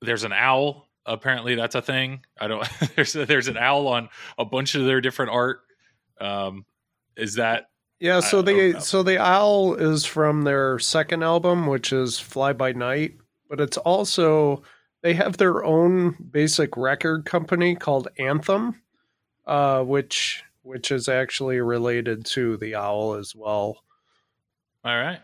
There's 0.00 0.24
an 0.24 0.32
owl. 0.32 0.88
Apparently, 1.06 1.54
that's 1.54 1.74
a 1.74 1.82
thing. 1.82 2.20
I 2.40 2.48
don't. 2.48 2.66
there's 2.96 3.12
there's 3.12 3.48
an 3.48 3.56
owl 3.56 3.88
on 3.88 4.08
a 4.38 4.44
bunch 4.44 4.74
of 4.74 4.84
their 4.84 5.00
different 5.00 5.32
art. 5.32 5.60
Um, 6.20 6.64
is 7.16 7.34
that 7.34 7.66
Yeah, 7.98 8.20
so 8.20 8.38
I 8.38 8.42
the 8.42 8.80
so 8.80 9.02
the 9.02 9.20
owl 9.20 9.74
is 9.74 10.04
from 10.04 10.42
their 10.42 10.78
second 10.78 11.24
album, 11.24 11.66
which 11.66 11.92
is 11.92 12.20
Fly 12.20 12.52
by 12.52 12.72
Night, 12.72 13.14
but 13.48 13.60
it's 13.60 13.76
also 13.78 14.62
they 15.02 15.14
have 15.14 15.36
their 15.36 15.64
own 15.64 16.16
basic 16.30 16.76
record 16.76 17.24
company 17.24 17.74
called 17.74 18.08
Anthem, 18.18 18.80
uh, 19.46 19.82
which 19.82 20.44
which 20.62 20.92
is 20.92 21.08
actually 21.08 21.60
related 21.60 22.24
to 22.24 22.56
the 22.56 22.76
owl 22.76 23.14
as 23.14 23.34
well. 23.34 23.82
All 24.84 24.96
right. 24.96 25.20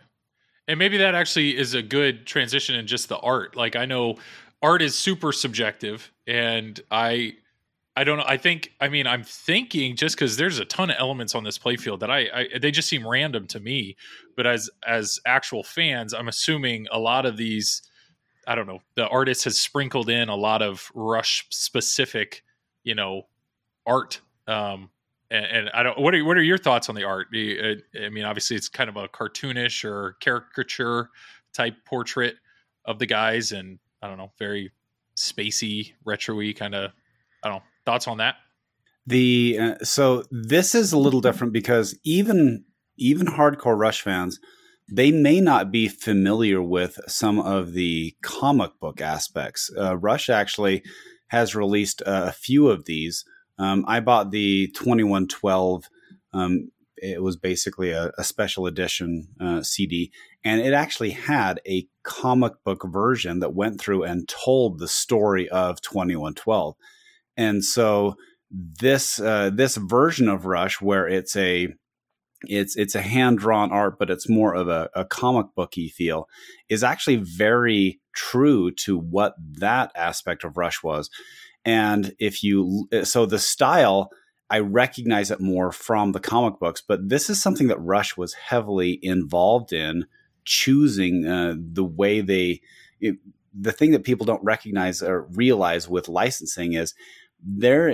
And 0.67 0.79
maybe 0.79 0.99
that 0.99 1.15
actually 1.15 1.57
is 1.57 1.75
a 1.75 1.83
good 1.83 2.27
transition 2.27 2.75
in 2.75 2.87
just 2.87 3.09
the 3.09 3.19
art. 3.19 3.57
Like 3.57 3.77
I 3.77 3.87
know 3.87 4.17
art 4.63 4.83
is 4.83 4.97
super 4.97 5.33
subjective 5.33 6.13
and 6.27 6.81
I 6.91 7.37
I 7.97 8.05
don't 8.05 8.19
know. 8.19 8.25
I 8.27 8.37
think 8.37 8.73
I 8.81 8.89
mean 8.89 9.07
I'm 9.07 9.23
thinking 9.23 9.97
just 9.97 10.17
cuz 10.19 10.37
there's 10.37 10.59
a 10.59 10.65
ton 10.65 10.91
of 10.91 10.97
elements 10.99 11.35
on 11.35 11.45
this 11.45 11.59
playfield 11.59 12.01
that 12.01 12.11
I, 12.11 12.29
I 12.35 12.59
they 12.59 12.71
just 12.73 12.89
seem 12.89 13.07
random 13.07 13.47
to 13.49 13.61
me, 13.61 13.97
but 14.37 14.47
as 14.47 14.69
as 14.87 15.21
actual 15.25 15.63
fans, 15.63 16.13
I'm 16.13 16.29
assuming 16.29 16.89
a 16.91 16.99
lot 16.99 17.27
of 17.27 17.37
these 17.37 17.83
I 18.49 18.55
don't 18.55 18.67
know, 18.67 18.81
the 18.97 19.07
artist 19.09 19.45
has 19.45 19.59
sprinkled 19.59 20.09
in 20.11 20.29
a 20.29 20.37
lot 20.37 20.63
of 20.63 20.91
rush 20.95 21.47
specific, 21.51 22.43
you 22.83 22.95
know, 22.95 23.29
art 23.87 24.21
um 24.47 24.91
and, 25.31 25.45
and 25.45 25.71
I 25.75 25.83
don't. 25.83 25.99
What 26.01 26.15
are 26.15 26.25
what 26.25 26.37
are 26.37 26.43
your 26.43 26.59
thoughts 26.59 26.89
on 26.89 26.95
the 26.95 27.05
art? 27.05 27.29
Uh, 27.35 28.03
I 28.03 28.09
mean, 28.09 28.25
obviously, 28.25 28.57
it's 28.57 28.69
kind 28.69 28.89
of 28.89 28.97
a 28.97 29.09
cartoonish 29.09 29.85
or 29.85 30.17
caricature 30.21 31.11
type 31.53 31.75
portrait 31.85 32.37
of 32.85 32.99
the 32.99 33.07
guys, 33.07 33.53
and 33.53 33.79
I 34.03 34.09
don't 34.09 34.19
know, 34.19 34.33
very 34.39 34.73
spacey, 35.17 35.93
retro-y 36.05 36.55
kind 36.57 36.75
of. 36.75 36.93
I 37.45 37.49
don't 37.49 37.59
know. 37.59 37.63
Thoughts 37.85 38.09
on 38.09 38.19
that? 38.19 38.37
The 39.07 39.59
uh, 39.61 39.85
so 39.85 40.25
this 40.31 40.75
is 40.75 40.93
a 40.93 40.99
little 40.99 41.21
different 41.21 41.53
because 41.53 41.99
even 42.05 42.65
even 42.97 43.27
hardcore 43.27 43.79
Rush 43.79 44.03
fans, 44.03 44.41
they 44.91 45.13
may 45.13 45.41
not 45.41 45.71
be 45.71 45.89
familiar 45.89 46.63
with 46.63 46.99
some 47.07 47.39
of 47.39 47.73
the 47.73 48.15
comic 48.23 48.73
book 48.81 49.01
aspects. 49.01 49.71
Uh, 49.77 49.97
Rush 49.97 50.31
actually 50.31 50.83
has 51.29 51.55
released 51.55 52.03
uh, 52.03 52.25
a 52.29 52.33
few 52.33 52.69
of 52.69 52.87
these. 52.87 53.25
Um, 53.59 53.85
I 53.87 54.01
bought 54.01 54.31
the 54.31 54.69
2112. 54.69 55.85
Um, 56.33 56.71
it 56.97 57.23
was 57.23 57.37
basically 57.37 57.91
a, 57.91 58.13
a 58.19 58.25
special 58.25 58.67
edition 58.67 59.29
uh, 59.41 59.63
CD, 59.63 60.11
and 60.43 60.61
it 60.61 60.73
actually 60.73 61.11
had 61.11 61.61
a 61.67 61.87
comic 62.03 62.55
book 62.65 62.83
version 62.87 63.41
that 63.41 63.55
went 63.55 63.81
through 63.81 64.05
and 64.05 64.29
told 64.29 64.79
the 64.79 64.89
story 64.89 65.49
of 65.51 65.81
2112. 65.83 66.75
And 67.37 67.65
so 67.65 68.17
this 68.51 69.21
uh, 69.21 69.51
this 69.53 69.77
version 69.77 70.29
of 70.29 70.47
Rush, 70.47 70.81
where 70.81 71.07
it's 71.07 71.37
a 71.37 71.69
it's 72.43 72.77
it's 72.77 72.95
a 72.95 73.03
hand 73.03 73.39
drawn 73.39 73.73
art, 73.73 73.99
but 73.99 74.11
it's 74.11 74.29
more 74.29 74.55
of 74.55 74.69
a, 74.69 74.91
a 74.95 75.05
comic 75.05 75.47
booky 75.55 75.89
feel, 75.89 76.29
is 76.69 76.85
actually 76.85 77.17
very 77.17 78.01
true 78.15 78.71
to 78.71 78.99
what 78.99 79.35
that 79.59 79.91
aspect 79.95 80.45
of 80.45 80.57
Rush 80.57 80.83
was. 80.83 81.11
And 81.65 82.15
if 82.19 82.43
you 82.43 82.89
so 83.03 83.27
the 83.27 83.39
style, 83.39 84.11
I 84.51 84.61
recognize 84.61 85.31
it 85.31 85.41
more 85.41 85.73
from 85.73 86.13
the 86.13 86.21
comic 86.21 86.59
books, 86.61 86.83
but 86.87 87.09
this 87.09 87.29
is 87.29 87.43
something 87.43 87.67
that 87.69 87.81
Rush 87.81 88.17
was 88.17 88.35
heavily 88.35 88.99
involved 89.03 89.73
in 89.73 90.07
choosing 90.45 91.27
uh, 91.27 91.55
the 91.59 91.85
way 91.85 92.21
they. 92.21 92.61
It, 93.01 93.17
the 93.61 93.73
thing 93.73 93.91
that 93.93 94.05
people 94.05 94.27
don't 94.27 94.45
recognize 94.45 95.03
or 95.03 95.23
realize 95.33 95.89
with 95.89 96.09
licensing 96.09 96.75
is 96.75 96.95
there 97.45 97.89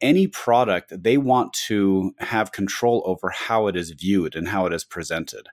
any 0.00 0.26
product 0.26 0.92
they 1.02 1.16
want 1.16 1.52
to 1.52 2.12
have 2.18 2.52
control 2.52 3.02
over 3.06 3.30
how 3.30 3.66
it 3.66 3.76
is 3.76 3.90
viewed 3.90 4.34
and 4.34 4.48
how 4.48 4.66
it 4.66 4.72
is 4.72 4.84
presented 4.84 5.48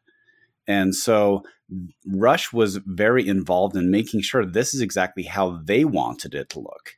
and 0.68 0.96
so 0.96 1.44
rush 2.06 2.54
was 2.54 2.78
very 2.86 3.28
involved 3.28 3.76
in 3.76 3.92
making 3.92 4.22
sure 4.22 4.46
this 4.46 4.74
is 4.74 4.82
exactly 4.82 5.24
how 5.24 5.60
they 5.64 5.84
wanted 5.84 6.34
it 6.34 6.50
to 6.50 6.60
look 6.60 6.94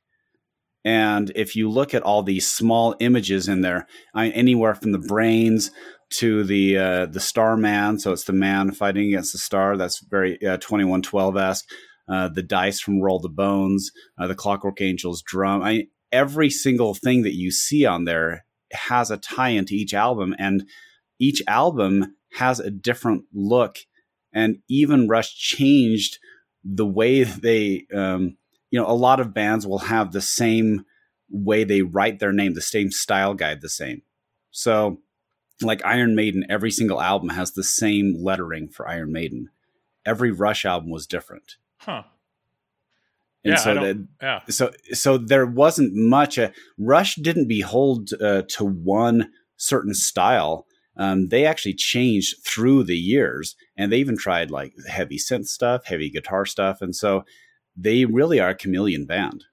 and 0.86 1.32
if 1.36 1.56
you 1.56 1.70
look 1.70 1.94
at 1.94 2.04
all 2.04 2.24
these 2.24 2.48
small 2.48 2.96
images 3.00 3.48
in 3.48 3.62
there 3.62 3.88
anywhere 4.16 4.76
from 4.76 4.92
the 4.92 5.00
brains 5.00 5.72
to 6.12 6.44
the 6.44 6.78
uh, 6.78 7.06
the 7.06 7.20
star 7.20 7.58
man 7.58 8.00
so 8.00 8.12
it's 8.12 8.24
the 8.24 8.34
man 8.34 8.72
fighting 8.72 9.08
against 9.08 9.32
the 9.32 9.38
star 9.38 9.78
that's 9.78 10.00
very 10.00 10.36
uh, 10.46 10.58
2112esque 10.58 11.64
uh, 12.10 12.28
the 12.28 12.42
dice 12.42 12.80
from 12.80 13.02
Roll 13.02 13.20
the 13.20 13.30
Bones, 13.30 13.92
uh, 14.18 14.28
the 14.28 14.36
Clockwork 14.36 14.82
Angels 14.82 15.22
drum. 15.22 15.62
I, 15.62 15.88
every 16.12 16.50
single 16.50 16.94
thing 16.94 17.24
that 17.24 17.36
you 17.36 17.52
see 17.52 17.86
on 17.86 18.06
there 18.06 18.46
has 18.72 19.12
a 19.12 19.18
tie 19.18 19.50
into 19.50 19.74
each 19.74 19.94
album, 19.94 20.36
and 20.38 20.68
each 21.20 21.42
album 21.48 22.16
has 22.34 22.60
a 22.60 22.72
different 22.72 23.24
look. 23.34 23.78
And 24.34 24.60
even 24.70 25.08
Rush 25.08 25.36
changed 25.36 26.20
the 26.64 26.86
way 26.86 27.24
they, 27.24 27.86
um, 27.94 28.38
you 28.72 28.80
know, 28.80 28.88
a 28.88 28.94
lot 28.94 29.20
of 29.20 29.34
bands 29.34 29.66
will 29.66 29.80
have 29.80 30.12
the 30.12 30.22
same 30.22 30.86
way 31.30 31.64
they 31.64 31.82
write 31.82 32.20
their 32.20 32.34
name, 32.34 32.54
the 32.54 32.62
same 32.62 32.92
style 32.92 33.34
guide, 33.34 33.62
the 33.62 33.70
same. 33.70 34.02
So, 34.52 35.00
like 35.62 35.84
Iron 35.86 36.16
Maiden, 36.16 36.46
every 36.50 36.72
single 36.72 37.02
album 37.02 37.30
has 37.30 37.52
the 37.52 37.64
same 37.64 38.16
lettering 38.18 38.70
for 38.70 38.88
Iron 38.88 39.12
Maiden. 39.12 39.50
Every 40.06 40.32
Rush 40.32 40.66
album 40.66 40.90
was 40.90 41.06
different. 41.06 41.58
Huh. 41.78 42.04
And 43.44 43.54
yeah, 43.54 43.58
so 43.58 43.74
that, 43.76 44.08
yeah. 44.22 44.40
So 44.50 44.72
so 44.92 45.18
there 45.18 45.46
wasn't 45.46 45.94
much. 45.96 46.38
A, 46.38 46.52
Rush 46.78 47.16
didn't 47.16 47.48
behold 47.48 48.10
uh, 48.22 48.44
to 48.50 48.66
one 48.66 49.32
certain 49.58 49.94
style. 49.94 50.66
Um, 50.98 51.30
they 51.30 51.46
actually 51.46 51.76
changed 51.76 52.44
through 52.46 52.84
the 52.84 52.98
years, 52.98 53.56
and 53.78 53.92
they 53.92 54.00
even 54.00 54.18
tried 54.18 54.52
like 54.52 54.74
heavy 54.88 55.18
synth 55.18 55.48
stuff, 55.48 55.86
heavy 55.86 56.10
guitar 56.10 56.46
stuff, 56.46 56.82
and 56.82 56.94
so 56.94 57.24
they 57.78 58.04
really 58.04 58.40
are 58.42 58.50
a 58.50 58.56
chameleon 58.56 59.06
band. 59.06 59.46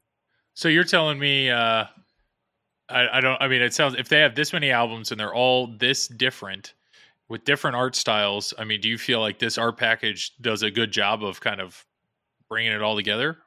So 0.54 0.68
you're 0.68 0.84
telling 0.84 1.18
me, 1.18 1.50
uh, 1.50 1.84
I, 2.88 3.08
I 3.12 3.20
don't. 3.20 3.40
I 3.40 3.46
mean, 3.46 3.62
it 3.62 3.74
sounds 3.74 3.94
if 3.96 4.08
they 4.08 4.20
have 4.20 4.34
this 4.34 4.52
many 4.52 4.70
albums 4.70 5.10
and 5.10 5.20
they're 5.20 5.34
all 5.34 5.68
this 5.78 6.08
different 6.08 6.74
with 7.28 7.44
different 7.44 7.76
art 7.76 7.94
styles. 7.94 8.54
I 8.58 8.64
mean, 8.64 8.80
do 8.80 8.88
you 8.88 8.98
feel 8.98 9.20
like 9.20 9.38
this 9.38 9.58
art 9.58 9.76
package 9.76 10.32
does 10.40 10.62
a 10.62 10.70
good 10.70 10.90
job 10.90 11.24
of 11.24 11.40
kind 11.40 11.60
of 11.60 11.84
bringing 12.48 12.72
it 12.72 12.82
all 12.82 12.96
together? 12.96 13.38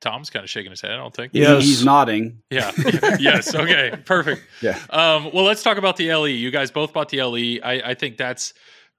Tom's 0.00 0.30
kind 0.30 0.44
of 0.44 0.50
shaking 0.50 0.70
his 0.70 0.80
head. 0.80 0.92
I 0.92 0.96
don't 0.96 1.14
think. 1.14 1.32
Yeah, 1.34 1.58
He's 1.58 1.84
nodding. 1.84 2.42
Yeah. 2.50 2.70
yes. 3.18 3.54
Okay. 3.54 3.92
Perfect. 4.04 4.42
Yeah. 4.62 4.78
Um, 4.90 5.30
well, 5.34 5.44
let's 5.44 5.62
talk 5.62 5.76
about 5.76 5.96
the 5.96 6.12
LE. 6.14 6.28
You 6.28 6.50
guys 6.50 6.70
both 6.70 6.92
bought 6.92 7.10
the 7.10 7.22
LE. 7.22 7.60
I, 7.62 7.82
I 7.84 7.94
think 7.94 8.16
that's 8.16 8.54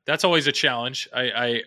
that's 0.06 0.24
always 0.24 0.48
a 0.48 0.52
challenge. 0.52 1.08
I, 1.14 1.22
I 1.22 1.62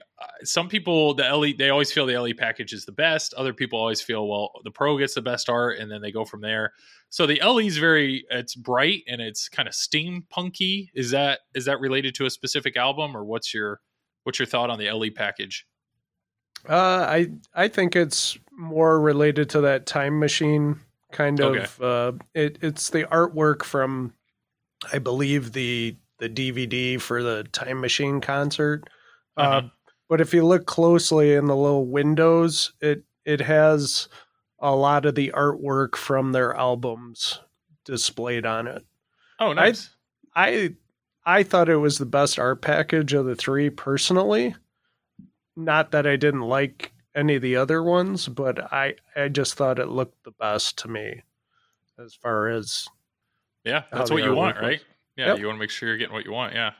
some 0.44 0.68
people 0.68 1.14
the 1.14 1.24
LE 1.24 1.52
they 1.58 1.70
always 1.70 1.92
feel 1.92 2.06
the 2.06 2.18
LE 2.18 2.34
package 2.36 2.72
is 2.72 2.84
the 2.84 2.92
best. 2.92 3.34
Other 3.34 3.52
people 3.52 3.78
always 3.78 4.00
feel 4.00 4.28
well 4.28 4.52
the 4.64 4.70
Pro 4.70 4.96
gets 4.96 5.14
the 5.14 5.22
best 5.22 5.48
art, 5.48 5.78
and 5.78 5.90
then 5.90 6.00
they 6.00 6.12
go 6.12 6.24
from 6.24 6.40
there. 6.40 6.72
So 7.10 7.26
the 7.26 7.40
LE 7.44 7.58
is 7.58 7.78
very 7.78 8.24
it's 8.30 8.54
bright 8.54 9.02
and 9.08 9.20
it's 9.20 9.48
kind 9.48 9.68
of 9.68 9.74
steampunky. 9.74 10.88
Is 10.94 11.10
that 11.10 11.40
is 11.54 11.64
that 11.66 11.80
related 11.80 12.14
to 12.16 12.26
a 12.26 12.30
specific 12.30 12.76
album, 12.76 13.16
or 13.16 13.24
what's 13.24 13.52
your 13.52 13.80
what's 14.24 14.38
your 14.38 14.46
thought 14.46 14.70
on 14.70 14.78
the 14.78 14.90
LE 14.90 15.10
package? 15.14 15.66
Uh, 16.68 17.06
I 17.08 17.28
I 17.54 17.68
think 17.68 17.96
it's 17.96 18.38
more 18.60 19.00
related 19.00 19.50
to 19.50 19.62
that 19.62 19.86
time 19.86 20.18
machine 20.20 20.80
kind 21.12 21.40
of. 21.40 21.56
Okay. 21.56 21.66
Uh, 21.80 22.12
it 22.34 22.58
it's 22.62 22.90
the 22.90 23.04
artwork 23.04 23.62
from, 23.64 24.14
I 24.92 24.98
believe 24.98 25.52
the 25.52 25.96
the 26.18 26.28
DVD 26.28 27.00
for 27.00 27.22
the 27.22 27.44
time 27.52 27.80
machine 27.80 28.20
concert. 28.20 28.84
Uh, 29.36 29.40
Uh-huh. 29.40 29.68
but 30.08 30.20
if 30.20 30.34
you 30.34 30.44
look 30.46 30.66
closely 30.66 31.34
in 31.34 31.46
the 31.46 31.56
little 31.56 31.86
windows, 31.86 32.72
it 32.80 33.04
it 33.24 33.40
has 33.40 34.08
a 34.60 34.74
lot 34.76 35.06
of 35.06 35.14
the 35.14 35.32
artwork 35.34 35.96
from 35.96 36.32
their 36.32 36.54
albums 36.54 37.40
displayed 37.86 38.44
on 38.44 38.66
it. 38.68 38.84
Oh, 39.38 39.52
nice. 39.54 39.96
I 40.36 40.74
I 41.24 41.42
thought 41.42 41.68
it 41.70 41.76
was 41.76 41.98
the 41.98 42.06
best 42.06 42.38
art 42.38 42.60
package 42.62 43.14
of 43.14 43.24
the 43.24 43.34
three 43.36 43.70
personally. 43.70 44.54
Not 45.56 45.90
that 45.92 46.06
I 46.06 46.16
didn't 46.16 46.42
like 46.42 46.92
any 47.14 47.36
of 47.36 47.42
the 47.42 47.56
other 47.56 47.82
ones, 47.82 48.28
but 48.28 48.72
I 48.72 48.94
I 49.16 49.28
just 49.28 49.54
thought 49.54 49.78
it 49.78 49.88
looked 49.88 50.24
the 50.24 50.32
best 50.32 50.78
to 50.78 50.88
me 50.88 51.22
as 51.98 52.14
far 52.14 52.48
as 52.48 52.88
yeah, 53.64 53.84
that's 53.92 54.10
what 54.10 54.22
you 54.22 54.34
want, 54.34 54.56
was. 54.56 54.62
right? 54.62 54.80
Yeah, 55.16 55.26
Yep. 55.28 55.38
you 55.38 55.46
want 55.46 55.56
to 55.56 55.60
make 55.60 55.70
sure 55.70 55.88
you're 55.88 55.98
getting 55.98 56.14
what 56.14 56.24
you 56.24 56.32
want. 56.32 56.54
Yeah. 56.54 56.72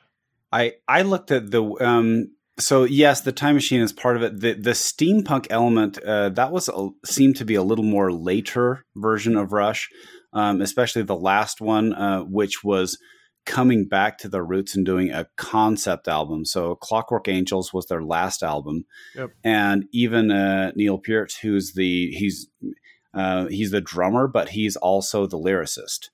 I 0.53 0.75
I 0.89 1.03
looked 1.03 1.31
at 1.31 1.51
the 1.51 1.63
um 1.81 2.31
so 2.59 2.85
yes, 2.85 3.23
the 3.23 3.33
time 3.33 3.55
machine 3.55 3.81
is 3.81 3.93
part 3.93 4.17
of 4.17 4.23
it. 4.23 4.41
The 4.41 4.55
the 4.55 4.71
steampunk 4.71 5.47
element 5.51 5.99
uh, 6.03 6.31
that 6.31 6.53
was 6.53 6.69
a, 6.69 6.89
seemed 7.05 7.37
to 7.37 7.45
be 7.45 7.55
a 7.55 7.63
little 7.63 7.85
more 7.85 8.13
later 8.13 8.85
version 8.97 9.37
of 9.37 9.53
Rush, 9.53 9.89
um, 10.33 10.61
especially 10.61 11.03
the 11.03 11.17
last 11.17 11.61
one, 11.61 11.95
uh, 11.95 12.21
which 12.21 12.63
was 12.63 12.99
coming 13.47 13.87
back 13.89 14.19
to 14.19 14.29
their 14.29 14.45
roots 14.45 14.77
and 14.77 14.85
doing 14.87 15.11
a 15.11 15.27
concept 15.37 16.07
album. 16.09 16.45
So 16.45 16.75
Clockwork 16.77 17.27
Angels 17.29 17.73
was 17.73 17.87
their 17.87 18.03
last 18.03 18.43
album, 18.43 18.85
Yep. 19.15 19.31
and 19.45 19.85
even 19.93 20.31
uh, 20.31 20.73
Neil 20.77 20.99
Peart, 20.99 21.33
who's 21.43 21.73
the 21.73 22.11
he's 22.13 22.49
uh, 23.15 23.47
he's 23.49 23.71
the 23.73 23.81
drummer, 23.81 24.29
but 24.29 24.51
he's 24.51 24.77
also 24.77 25.27
the 25.27 25.39
lyricist, 25.39 26.11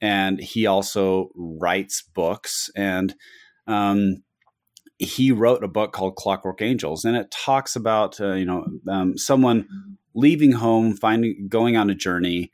and 0.00 0.38
he 0.40 0.66
also 0.66 1.30
writes 1.34 2.02
books 2.14 2.70
and. 2.76 3.14
Um, 3.66 4.22
he 4.98 5.30
wrote 5.30 5.62
a 5.62 5.68
book 5.68 5.92
called 5.92 6.16
Clockwork 6.16 6.62
Angels, 6.62 7.04
and 7.04 7.16
it 7.18 7.30
talks 7.30 7.76
about 7.76 8.18
uh, 8.18 8.32
you 8.32 8.46
know 8.46 8.64
um, 8.88 9.18
someone 9.18 9.66
leaving 10.14 10.52
home, 10.52 10.96
finding 10.96 11.48
going 11.50 11.76
on 11.76 11.90
a 11.90 11.94
journey, 11.94 12.50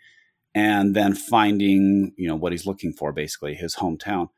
and 0.55 0.95
then 0.95 1.15
finding 1.15 2.13
you 2.17 2.29
know 2.29 2.37
what 2.37 2.53
he's 2.53 2.67
looking 2.67 2.93
for, 2.93 3.13
basically 3.13 3.55
his 3.55 3.77
hometown 3.77 4.29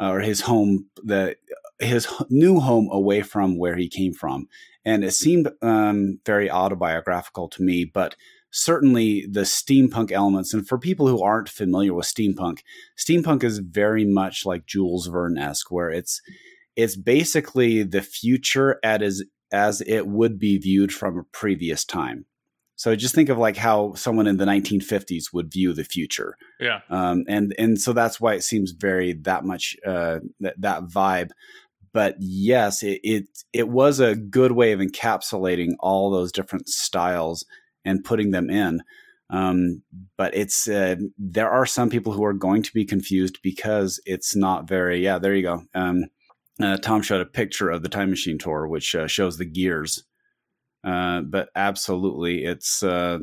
uh, 0.00 0.10
or 0.10 0.20
his 0.20 0.42
home, 0.42 0.88
the 1.02 1.36
his 1.78 2.08
new 2.30 2.60
home 2.60 2.88
away 2.90 3.22
from 3.22 3.58
where 3.58 3.76
he 3.76 3.88
came 3.88 4.12
from, 4.12 4.48
and 4.84 5.04
it 5.04 5.12
seemed 5.12 5.50
um, 5.62 6.20
very 6.26 6.50
autobiographical 6.50 7.48
to 7.48 7.62
me, 7.62 7.84
but 7.84 8.16
certainly 8.50 9.26
the 9.30 9.42
steampunk 9.42 10.10
elements 10.10 10.54
and 10.54 10.66
for 10.66 10.78
people 10.78 11.06
who 11.06 11.22
aren't 11.22 11.48
familiar 11.48 11.92
with 11.92 12.06
steampunk 12.06 12.60
steampunk 12.98 13.44
is 13.44 13.58
very 13.58 14.06
much 14.06 14.46
like 14.46 14.64
jules 14.66 15.06
verne-esque 15.06 15.70
where 15.70 15.90
it's 15.90 16.22
it's 16.74 16.96
basically 16.96 17.82
the 17.82 18.00
future 18.00 18.78
at 18.82 19.02
as 19.02 19.22
as 19.52 19.82
it 19.82 20.06
would 20.06 20.38
be 20.38 20.56
viewed 20.56 20.92
from 20.92 21.18
a 21.18 21.24
previous 21.24 21.84
time 21.84 22.24
So 22.78 22.94
just 22.94 23.12
think 23.12 23.28
of 23.28 23.38
like 23.38 23.56
how 23.56 23.94
someone 23.94 24.28
in 24.28 24.36
the 24.36 24.44
1950s 24.44 25.32
would 25.32 25.52
view 25.52 25.72
the 25.74 25.82
future, 25.82 26.36
Yeah. 26.60 26.80
um, 26.88 27.24
and 27.28 27.52
and 27.58 27.80
so 27.80 27.92
that's 27.92 28.20
why 28.20 28.34
it 28.34 28.44
seems 28.44 28.70
very 28.70 29.14
that 29.24 29.44
much 29.44 29.76
uh, 29.84 30.20
that 30.38 30.54
that 30.60 30.84
vibe. 30.84 31.30
But 31.92 32.14
yes, 32.20 32.84
it, 32.84 33.00
it 33.02 33.24
it 33.52 33.68
was 33.68 33.98
a 33.98 34.14
good 34.14 34.52
way 34.52 34.70
of 34.70 34.78
encapsulating 34.78 35.72
all 35.80 36.10
those 36.10 36.30
different 36.30 36.68
styles 36.68 37.44
and 37.84 38.04
putting 38.04 38.30
them 38.30 38.48
in. 38.48 38.82
Um, 39.30 39.82
but 40.16 40.36
it's 40.36 40.68
uh, 40.68 40.96
there 41.18 41.50
are 41.50 41.66
some 41.66 41.90
people 41.90 42.12
who 42.12 42.24
are 42.24 42.32
going 42.32 42.62
to 42.62 42.72
be 42.72 42.84
confused 42.84 43.40
because 43.42 44.00
it's 44.06 44.36
not 44.36 44.68
very. 44.68 45.02
Yeah, 45.02 45.18
there 45.18 45.34
you 45.34 45.42
go. 45.42 45.64
Um, 45.74 46.04
uh, 46.62 46.76
Tom 46.76 47.02
showed 47.02 47.20
a 47.20 47.26
picture 47.26 47.70
of 47.70 47.82
the 47.82 47.88
Time 47.88 48.10
Machine 48.10 48.38
tour, 48.38 48.68
which 48.68 48.94
uh, 48.94 49.08
shows 49.08 49.36
the 49.36 49.44
gears. 49.44 50.04
Uh, 50.88 51.20
but 51.20 51.50
absolutely, 51.54 52.44
it's 52.44 52.82
uh, 52.82 53.18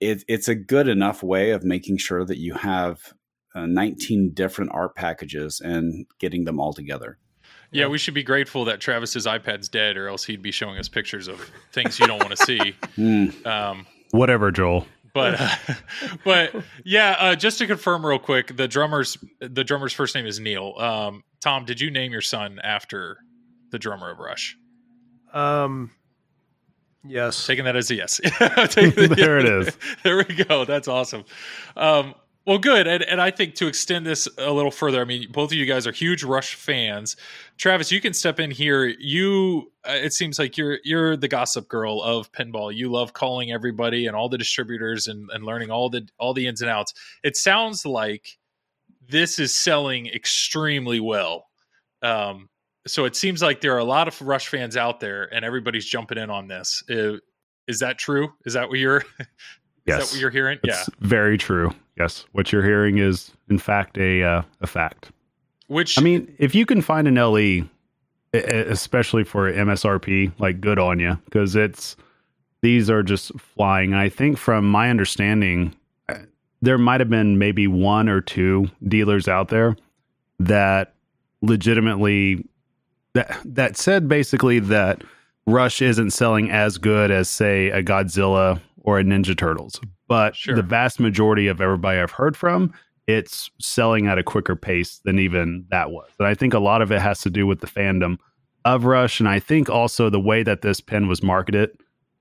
it, 0.00 0.24
it's 0.28 0.48
a 0.48 0.54
good 0.54 0.88
enough 0.88 1.22
way 1.22 1.50
of 1.50 1.62
making 1.62 1.98
sure 1.98 2.24
that 2.24 2.38
you 2.38 2.54
have 2.54 3.12
uh, 3.54 3.66
19 3.66 4.32
different 4.32 4.70
art 4.72 4.94
packages 4.94 5.60
and 5.60 6.06
getting 6.18 6.44
them 6.44 6.58
all 6.58 6.72
together. 6.72 7.18
Yeah, 7.70 7.86
we 7.86 7.98
should 7.98 8.14
be 8.14 8.22
grateful 8.22 8.64
that 8.64 8.80
Travis's 8.80 9.26
iPad's 9.26 9.68
dead, 9.68 9.96
or 9.96 10.08
else 10.08 10.24
he'd 10.24 10.42
be 10.42 10.50
showing 10.50 10.78
us 10.78 10.88
pictures 10.88 11.28
of 11.28 11.50
things 11.72 12.00
you 12.00 12.06
don't 12.06 12.18
want 12.18 12.36
to 12.36 12.44
see. 12.44 12.74
Mm. 12.96 13.46
Um, 13.46 13.86
Whatever, 14.10 14.50
Joel. 14.50 14.86
but 15.14 15.40
uh, 15.40 15.74
but 16.24 16.54
yeah, 16.84 17.16
uh, 17.18 17.34
just 17.36 17.58
to 17.58 17.66
confirm 17.66 18.04
real 18.04 18.18
quick, 18.18 18.56
the 18.56 18.66
drummer's 18.66 19.18
the 19.40 19.64
drummer's 19.64 19.92
first 19.92 20.14
name 20.14 20.26
is 20.26 20.40
Neil. 20.40 20.74
Um, 20.78 21.24
Tom, 21.40 21.64
did 21.66 21.80
you 21.80 21.90
name 21.90 22.10
your 22.10 22.20
son 22.22 22.58
after 22.64 23.18
the 23.70 23.78
drummer 23.78 24.10
of 24.10 24.18
Rush? 24.18 24.56
Um, 25.32 25.90
yes. 27.06 27.46
Taking 27.46 27.64
that 27.64 27.76
as 27.76 27.90
a 27.90 27.94
yes. 27.96 28.18
The- 28.18 29.14
There 29.16 29.38
it 29.38 29.46
is. 29.46 29.76
there 30.02 30.16
we 30.16 30.44
go. 30.44 30.64
That's 30.64 30.88
awesome. 30.88 31.24
Um, 31.76 32.14
well, 32.46 32.58
good. 32.58 32.86
And, 32.86 33.02
and 33.04 33.20
I 33.20 33.30
think 33.30 33.54
to 33.56 33.66
extend 33.66 34.06
this 34.06 34.26
a 34.38 34.50
little 34.50 34.70
further, 34.70 35.00
I 35.00 35.04
mean, 35.04 35.30
both 35.30 35.50
of 35.50 35.58
you 35.58 35.66
guys 35.66 35.86
are 35.86 35.92
huge 35.92 36.24
Rush 36.24 36.54
fans. 36.54 37.16
Travis, 37.58 37.92
you 37.92 38.00
can 38.00 38.14
step 38.14 38.40
in 38.40 38.50
here. 38.50 38.86
You, 38.86 39.70
uh, 39.86 39.92
it 39.92 40.14
seems 40.14 40.38
like 40.38 40.56
you're 40.56 40.78
you're 40.82 41.16
the 41.16 41.28
gossip 41.28 41.68
girl 41.68 42.02
of 42.02 42.32
pinball. 42.32 42.74
You 42.74 42.90
love 42.90 43.12
calling 43.12 43.52
everybody 43.52 44.06
and 44.06 44.16
all 44.16 44.28
the 44.30 44.38
distributors 44.38 45.06
and, 45.06 45.28
and 45.32 45.44
learning 45.44 45.70
all 45.70 45.90
the 45.90 46.08
all 46.18 46.32
the 46.32 46.46
ins 46.46 46.62
and 46.62 46.70
outs. 46.70 46.94
It 47.22 47.36
sounds 47.36 47.84
like 47.84 48.38
this 49.06 49.38
is 49.38 49.52
selling 49.52 50.06
extremely 50.06 50.98
well. 50.98 51.46
Um, 52.02 52.48
so 52.86 53.04
it 53.04 53.14
seems 53.16 53.42
like 53.42 53.60
there 53.60 53.74
are 53.74 53.78
a 53.78 53.84
lot 53.84 54.08
of 54.08 54.20
Rush 54.22 54.48
fans 54.48 54.76
out 54.76 55.00
there, 55.00 55.32
and 55.34 55.44
everybody's 55.44 55.84
jumping 55.86 56.18
in 56.18 56.30
on 56.30 56.48
this. 56.48 56.82
Uh, 56.90 57.14
is 57.68 57.78
that 57.80 57.98
true? 57.98 58.32
Is 58.44 58.54
that 58.54 58.68
what 58.68 58.78
you're? 58.78 59.04
Is 59.18 59.26
Yes. 59.86 60.10
that 60.10 60.14
what 60.14 60.20
you're 60.20 60.30
hearing? 60.30 60.58
It's 60.62 60.88
very 61.00 61.38
true. 61.38 61.72
Yes, 61.98 62.24
what 62.32 62.52
you're 62.52 62.62
hearing 62.62 62.98
is 62.98 63.30
in 63.48 63.58
fact 63.58 63.96
a 63.98 64.22
uh, 64.22 64.42
a 64.60 64.66
fact. 64.66 65.10
Which 65.68 65.98
I 65.98 66.02
mean, 66.02 66.32
if 66.38 66.54
you 66.54 66.66
can 66.66 66.82
find 66.82 67.08
an 67.08 67.14
LE, 67.14 67.62
especially 68.34 69.24
for 69.24 69.50
MSRP, 69.50 70.32
like 70.38 70.60
good 70.60 70.78
on 70.78 70.98
you, 71.00 71.18
because 71.24 71.56
it's 71.56 71.96
these 72.62 72.90
are 72.90 73.02
just 73.02 73.32
flying. 73.40 73.94
I 73.94 74.08
think 74.10 74.36
from 74.36 74.70
my 74.70 74.90
understanding, 74.90 75.74
uh, 76.08 76.18
there 76.60 76.78
might 76.78 77.00
have 77.00 77.10
been 77.10 77.38
maybe 77.38 77.66
one 77.66 78.08
or 78.08 78.20
two 78.20 78.68
dealers 78.86 79.28
out 79.28 79.48
there 79.48 79.76
that 80.40 80.92
legitimately 81.42 82.44
that 83.14 83.40
that 83.44 83.76
said 83.76 84.08
basically 84.08 84.58
that 84.60 85.02
Rush 85.46 85.82
isn't 85.82 86.10
selling 86.10 86.50
as 86.50 86.78
good 86.78 87.10
as 87.10 87.28
say 87.28 87.70
a 87.70 87.82
Godzilla 87.82 88.60
or 88.82 88.98
a 88.98 89.02
Ninja 89.04 89.36
Turtles, 89.36 89.80
but 90.08 90.36
Sure. 90.36 90.54
the 90.54 90.62
vast 90.62 91.00
majority 91.00 91.46
of 91.48 91.60
everybody 91.60 91.98
I've 91.98 92.12
heard 92.12 92.36
from 92.36 92.72
it's 93.06 93.50
selling 93.58 94.06
at 94.06 94.18
a 94.18 94.22
quicker 94.22 94.54
pace 94.54 95.00
than 95.04 95.18
even 95.18 95.64
that 95.70 95.90
was. 95.90 96.08
And 96.20 96.28
I 96.28 96.34
think 96.34 96.54
a 96.54 96.60
lot 96.60 96.80
of 96.80 96.92
it 96.92 97.00
has 97.00 97.20
to 97.22 97.30
do 97.30 97.44
with 97.46 97.60
the 97.60 97.66
fandom 97.66 98.18
of 98.64 98.84
Rush. 98.84 99.18
And 99.18 99.28
I 99.28 99.40
think 99.40 99.68
also 99.68 100.08
the 100.10 100.20
way 100.20 100.44
that 100.44 100.62
this 100.62 100.80
pen 100.80 101.08
was 101.08 101.20
marketed 101.22 101.70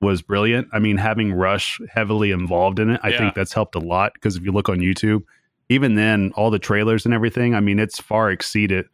was 0.01 0.23
brilliant. 0.23 0.67
I 0.73 0.79
mean, 0.79 0.97
having 0.97 1.31
Rush 1.33 1.79
heavily 1.93 2.31
involved 2.31 2.79
in 2.79 2.89
it, 2.91 2.99
I 3.03 3.09
Yeah. 3.09 3.17
think 3.19 3.35
that's 3.35 3.53
helped 3.53 3.75
a 3.75 3.79
lot 3.79 4.13
because 4.13 4.35
if 4.37 4.43
you 4.43 4.51
look 4.51 4.67
on 4.69 4.79
YouTube, 4.79 5.21
even 5.67 5.93
then, 5.93 6.31
all 6.35 6.49
the 6.49 6.57
trailers 6.57 7.05
and 7.05 7.13
everything, 7.13 7.53
I 7.53 7.59
mean, 7.59 7.77
it's 7.77 7.99
far 8.01 8.31
exceeded 8.31 8.85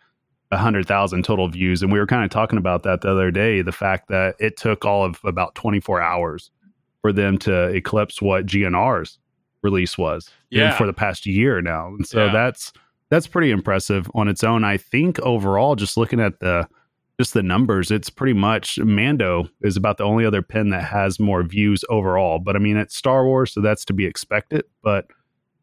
a 0.56 0.58
hundred 0.58 0.88
thousand 0.88 1.24
total 1.24 1.48
views. 1.50 1.82
And 1.84 1.92
we 1.92 2.00
were 2.00 2.08
kind 2.08 2.24
of 2.24 2.30
talking 2.32 2.58
about 2.58 2.84
that 2.84 3.02
the 3.02 3.12
other 3.12 3.30
day, 3.30 3.62
the 3.62 3.72
fact 3.72 4.08
that 4.08 4.36
it 4.40 4.58
took 4.58 4.86
all 4.86 5.04
of 5.04 5.20
about 5.24 5.54
24 5.56 6.02
hours 6.02 6.50
for 7.02 7.12
them 7.14 7.38
to 7.40 7.66
eclipse 7.68 8.22
what 8.22 8.46
GNR's 8.46 9.20
release 9.62 9.98
was 9.98 10.30
Yeah. 10.50 10.72
for 10.78 10.86
the 10.88 10.94
past 10.94 11.26
year 11.26 11.62
now. 11.62 11.88
And 11.90 12.06
so 12.08 12.26
Yeah. 12.26 12.32
that's 12.34 12.72
that's 13.12 13.28
pretty 13.28 13.52
impressive 13.52 14.10
on 14.16 14.28
its 14.28 14.44
own. 14.44 14.64
I 14.64 14.78
think 14.78 15.20
overall, 15.20 15.76
just 15.76 15.96
looking 15.98 16.20
at 16.20 16.40
the 16.40 16.68
just 17.20 17.34
the 17.34 17.44
numbers, 17.44 17.92
it's 17.92 18.10
pretty 18.10 18.34
much 18.34 18.78
Mando 18.80 19.48
is 19.62 19.78
about 19.78 19.98
the 19.98 20.04
only 20.04 20.26
other 20.26 20.42
pen 20.42 20.70
that 20.70 20.84
has 20.84 21.20
more 21.20 21.44
views 21.44 21.84
overall. 21.90 22.40
But 22.40 22.56
I 22.56 22.60
mean, 22.60 22.76
it's 22.78 22.96
Star 22.96 23.26
Wars, 23.26 23.54
so 23.54 23.62
that's 23.62 23.86
to 23.86 23.94
be 23.94 24.06
expected. 24.06 24.66
But 24.84 25.06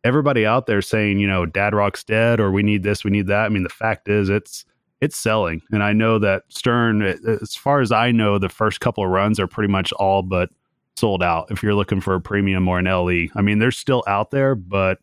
everybody 0.05 0.47
out 0.47 0.67
there 0.67 0.81
saying, 0.81 1.19
you 1.19 1.27
know, 1.27 1.45
Dad 1.45 1.75
Rock's 1.75 2.05
dead, 2.05 2.41
or 2.41 2.51
we 2.51 2.63
need 2.63 2.83
this, 2.85 3.05
we 3.05 3.11
need 3.11 3.27
that. 3.27 3.45
I 3.45 3.49
mean, 3.51 3.63
the 3.65 3.69
fact 3.69 4.09
is, 4.09 4.29
it's 4.31 4.65
it's 5.03 5.19
selling, 5.19 5.61
and 5.71 5.83
I 5.83 5.93
know 5.93 6.19
that 6.21 6.45
Stern, 6.49 7.03
as 7.03 7.55
far 7.55 7.81
as 7.81 7.93
I 7.93 8.11
know, 8.13 8.39
the 8.39 8.49
first 8.49 8.81
couple 8.81 9.05
of 9.05 9.11
runs 9.11 9.39
are 9.39 9.47
pretty 9.47 9.71
much 9.71 9.93
all 9.93 10.23
but 10.23 10.49
sold 10.97 11.23
out. 11.23 11.51
If 11.51 11.63
you're 11.63 11.75
looking 11.75 12.01
for 12.01 12.15
a 12.15 12.21
premium 12.21 12.69
or 12.69 12.79
an 12.79 12.85
LE, 12.87 13.27
I 13.35 13.43
mean, 13.43 13.59
they're 13.59 13.71
still 13.71 14.05
out 14.07 14.31
there, 14.31 14.55
but 14.55 14.99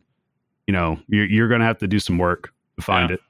you 0.68 0.72
know, 0.72 1.00
you're 1.08 1.26
you're 1.26 1.48
going 1.50 1.60
to 1.62 1.66
have 1.68 1.80
to 1.80 1.88
do 1.88 2.00
some 2.00 2.18
work 2.18 2.54
to 2.78 2.82
find 2.82 3.10
Yeah. 3.10 3.16
it. 3.16 3.22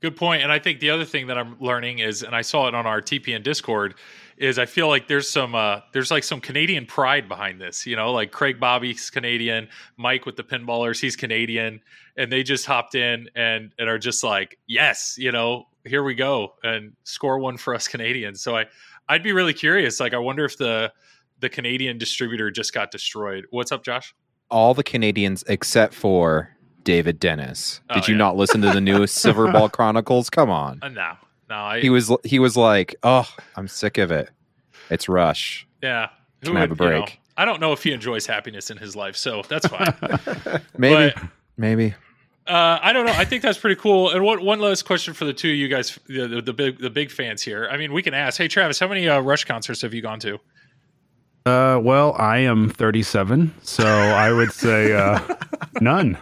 Good 0.00 0.16
point. 0.16 0.42
And 0.42 0.50
I 0.50 0.58
think 0.58 0.80
the 0.80 0.90
other 0.90 1.04
thing 1.04 1.26
that 1.26 1.36
I'm 1.36 1.56
learning 1.60 1.98
is, 1.98 2.22
and 2.22 2.34
I 2.34 2.40
saw 2.40 2.66
it 2.68 2.74
on 2.74 2.86
our 2.86 3.02
TPN 3.02 3.42
Discord, 3.42 3.94
is 4.38 4.58
I 4.58 4.64
feel 4.64 4.88
like 4.88 5.08
there's 5.08 5.28
some 5.30 5.54
uh, 5.54 5.80
there's 5.92 6.10
like 6.10 6.24
some 6.24 6.40
Canadian 6.40 6.86
pride 6.86 7.28
behind 7.28 7.60
this. 7.60 7.86
You 7.86 7.96
know, 7.96 8.12
like 8.12 8.30
Craig 8.32 8.58
Bobby's 8.58 9.10
Canadian, 9.10 9.68
Mike 9.98 10.24
with 10.26 10.36
the 10.36 10.42
pinballers, 10.42 11.00
he's 11.00 11.16
Canadian, 11.16 11.80
and 12.16 12.32
they 12.32 12.42
just 12.42 12.64
hopped 12.66 12.94
in 12.94 13.28
and 13.34 13.72
and 13.78 13.88
are 13.90 13.98
just 13.98 14.24
like, 14.24 14.58
yes, 14.66 15.16
you 15.18 15.32
know, 15.32 15.66
here 15.84 16.02
we 16.02 16.14
go 16.14 16.54
and 16.62 16.92
score 17.04 17.38
one 17.38 17.56
for 17.56 17.74
us 17.74 17.88
Canadians. 17.94 18.40
So 18.42 18.56
I 18.56 18.66
I'd 19.08 19.22
be 19.22 19.32
really 19.32 19.54
curious. 19.54 19.98
Like, 20.00 20.14
I 20.14 20.18
wonder 20.18 20.44
if 20.44 20.56
the 20.58 20.92
the 21.40 21.48
Canadian 21.48 21.98
distributor 21.98 22.50
just 22.50 22.72
got 22.74 22.90
destroyed. 22.90 23.46
What's 23.50 23.72
up, 23.72 23.82
Josh? 23.84 24.14
All 24.50 24.74
the 24.74 24.82
Canadians 24.82 25.42
except 25.48 25.94
for 25.94 26.50
David 26.84 27.18
Dennis. 27.20 27.80
Oh, 27.90 27.94
Did 27.94 28.08
you 28.08 28.14
yeah. 28.14 28.18
not 28.18 28.36
listen 28.36 28.60
to 28.62 28.70
the 28.72 28.80
newest 28.80 29.16
Silverball 29.24 29.70
Chronicles? 29.72 30.28
Come 30.30 30.50
on. 30.50 30.80
Uh, 30.82 30.88
no, 30.88 31.12
no, 31.48 31.56
I, 31.56 31.80
He 31.80 31.88
was 31.90 32.10
he 32.24 32.38
was 32.38 32.56
like, 32.56 32.94
"Oh, 33.02 33.28
I'm 33.56 33.68
sick 33.68 33.96
of 33.98 34.10
it. 34.10 34.30
It's 34.90 35.08
Rush." 35.08 35.66
yeah. 35.82 36.08
Who 36.42 36.48
Can 36.48 36.56
I 36.56 36.60
have 36.60 36.70
would, 36.70 36.80
a 36.80 36.84
you 36.84 36.90
know, 36.90 36.96
break? 37.00 37.20
I 37.36 37.44
don't 37.44 37.60
know 37.60 37.72
if 37.72 37.82
he 37.82 37.92
enjoys 37.92 38.26
happiness 38.26 38.70
in 38.70 38.76
his 38.78 38.96
life, 38.96 39.14
so 39.16 39.42
that's 39.48 39.66
fine. 39.66 39.94
Maybe, 40.78 41.12
But- 41.14 41.22
maybe. 41.56 41.94
Uh, 42.50 42.80
I 42.82 42.92
don't 42.92 43.06
know. 43.06 43.12
I 43.12 43.24
think 43.24 43.42
that's 43.42 43.58
pretty 43.58 43.80
cool. 43.80 44.10
And 44.10 44.24
one 44.24 44.44
one 44.44 44.58
last 44.58 44.82
question 44.82 45.14
for 45.14 45.24
the 45.24 45.32
two 45.32 45.50
of 45.50 45.54
you 45.54 45.68
guys, 45.68 45.96
the, 46.08 46.26
the, 46.26 46.42
the 46.42 46.52
big 46.52 46.78
the 46.80 46.90
big 46.90 47.12
fans 47.12 47.42
here. 47.42 47.68
I 47.70 47.76
mean, 47.76 47.92
we 47.92 48.02
can 48.02 48.12
ask. 48.12 48.38
Hey, 48.38 48.48
Travis, 48.48 48.80
how 48.80 48.88
many 48.88 49.08
uh, 49.08 49.20
Rush 49.20 49.44
concerts 49.44 49.82
have 49.82 49.94
you 49.94 50.02
gone 50.02 50.18
to? 50.20 50.40
Uh, 51.46 51.78
well, 51.82 52.14
I 52.18 52.38
am 52.38 52.68
37, 52.68 53.54
so 53.62 53.86
I 53.86 54.32
would 54.32 54.52
say 54.52 54.92
uh, 54.92 55.20
none. 55.80 56.18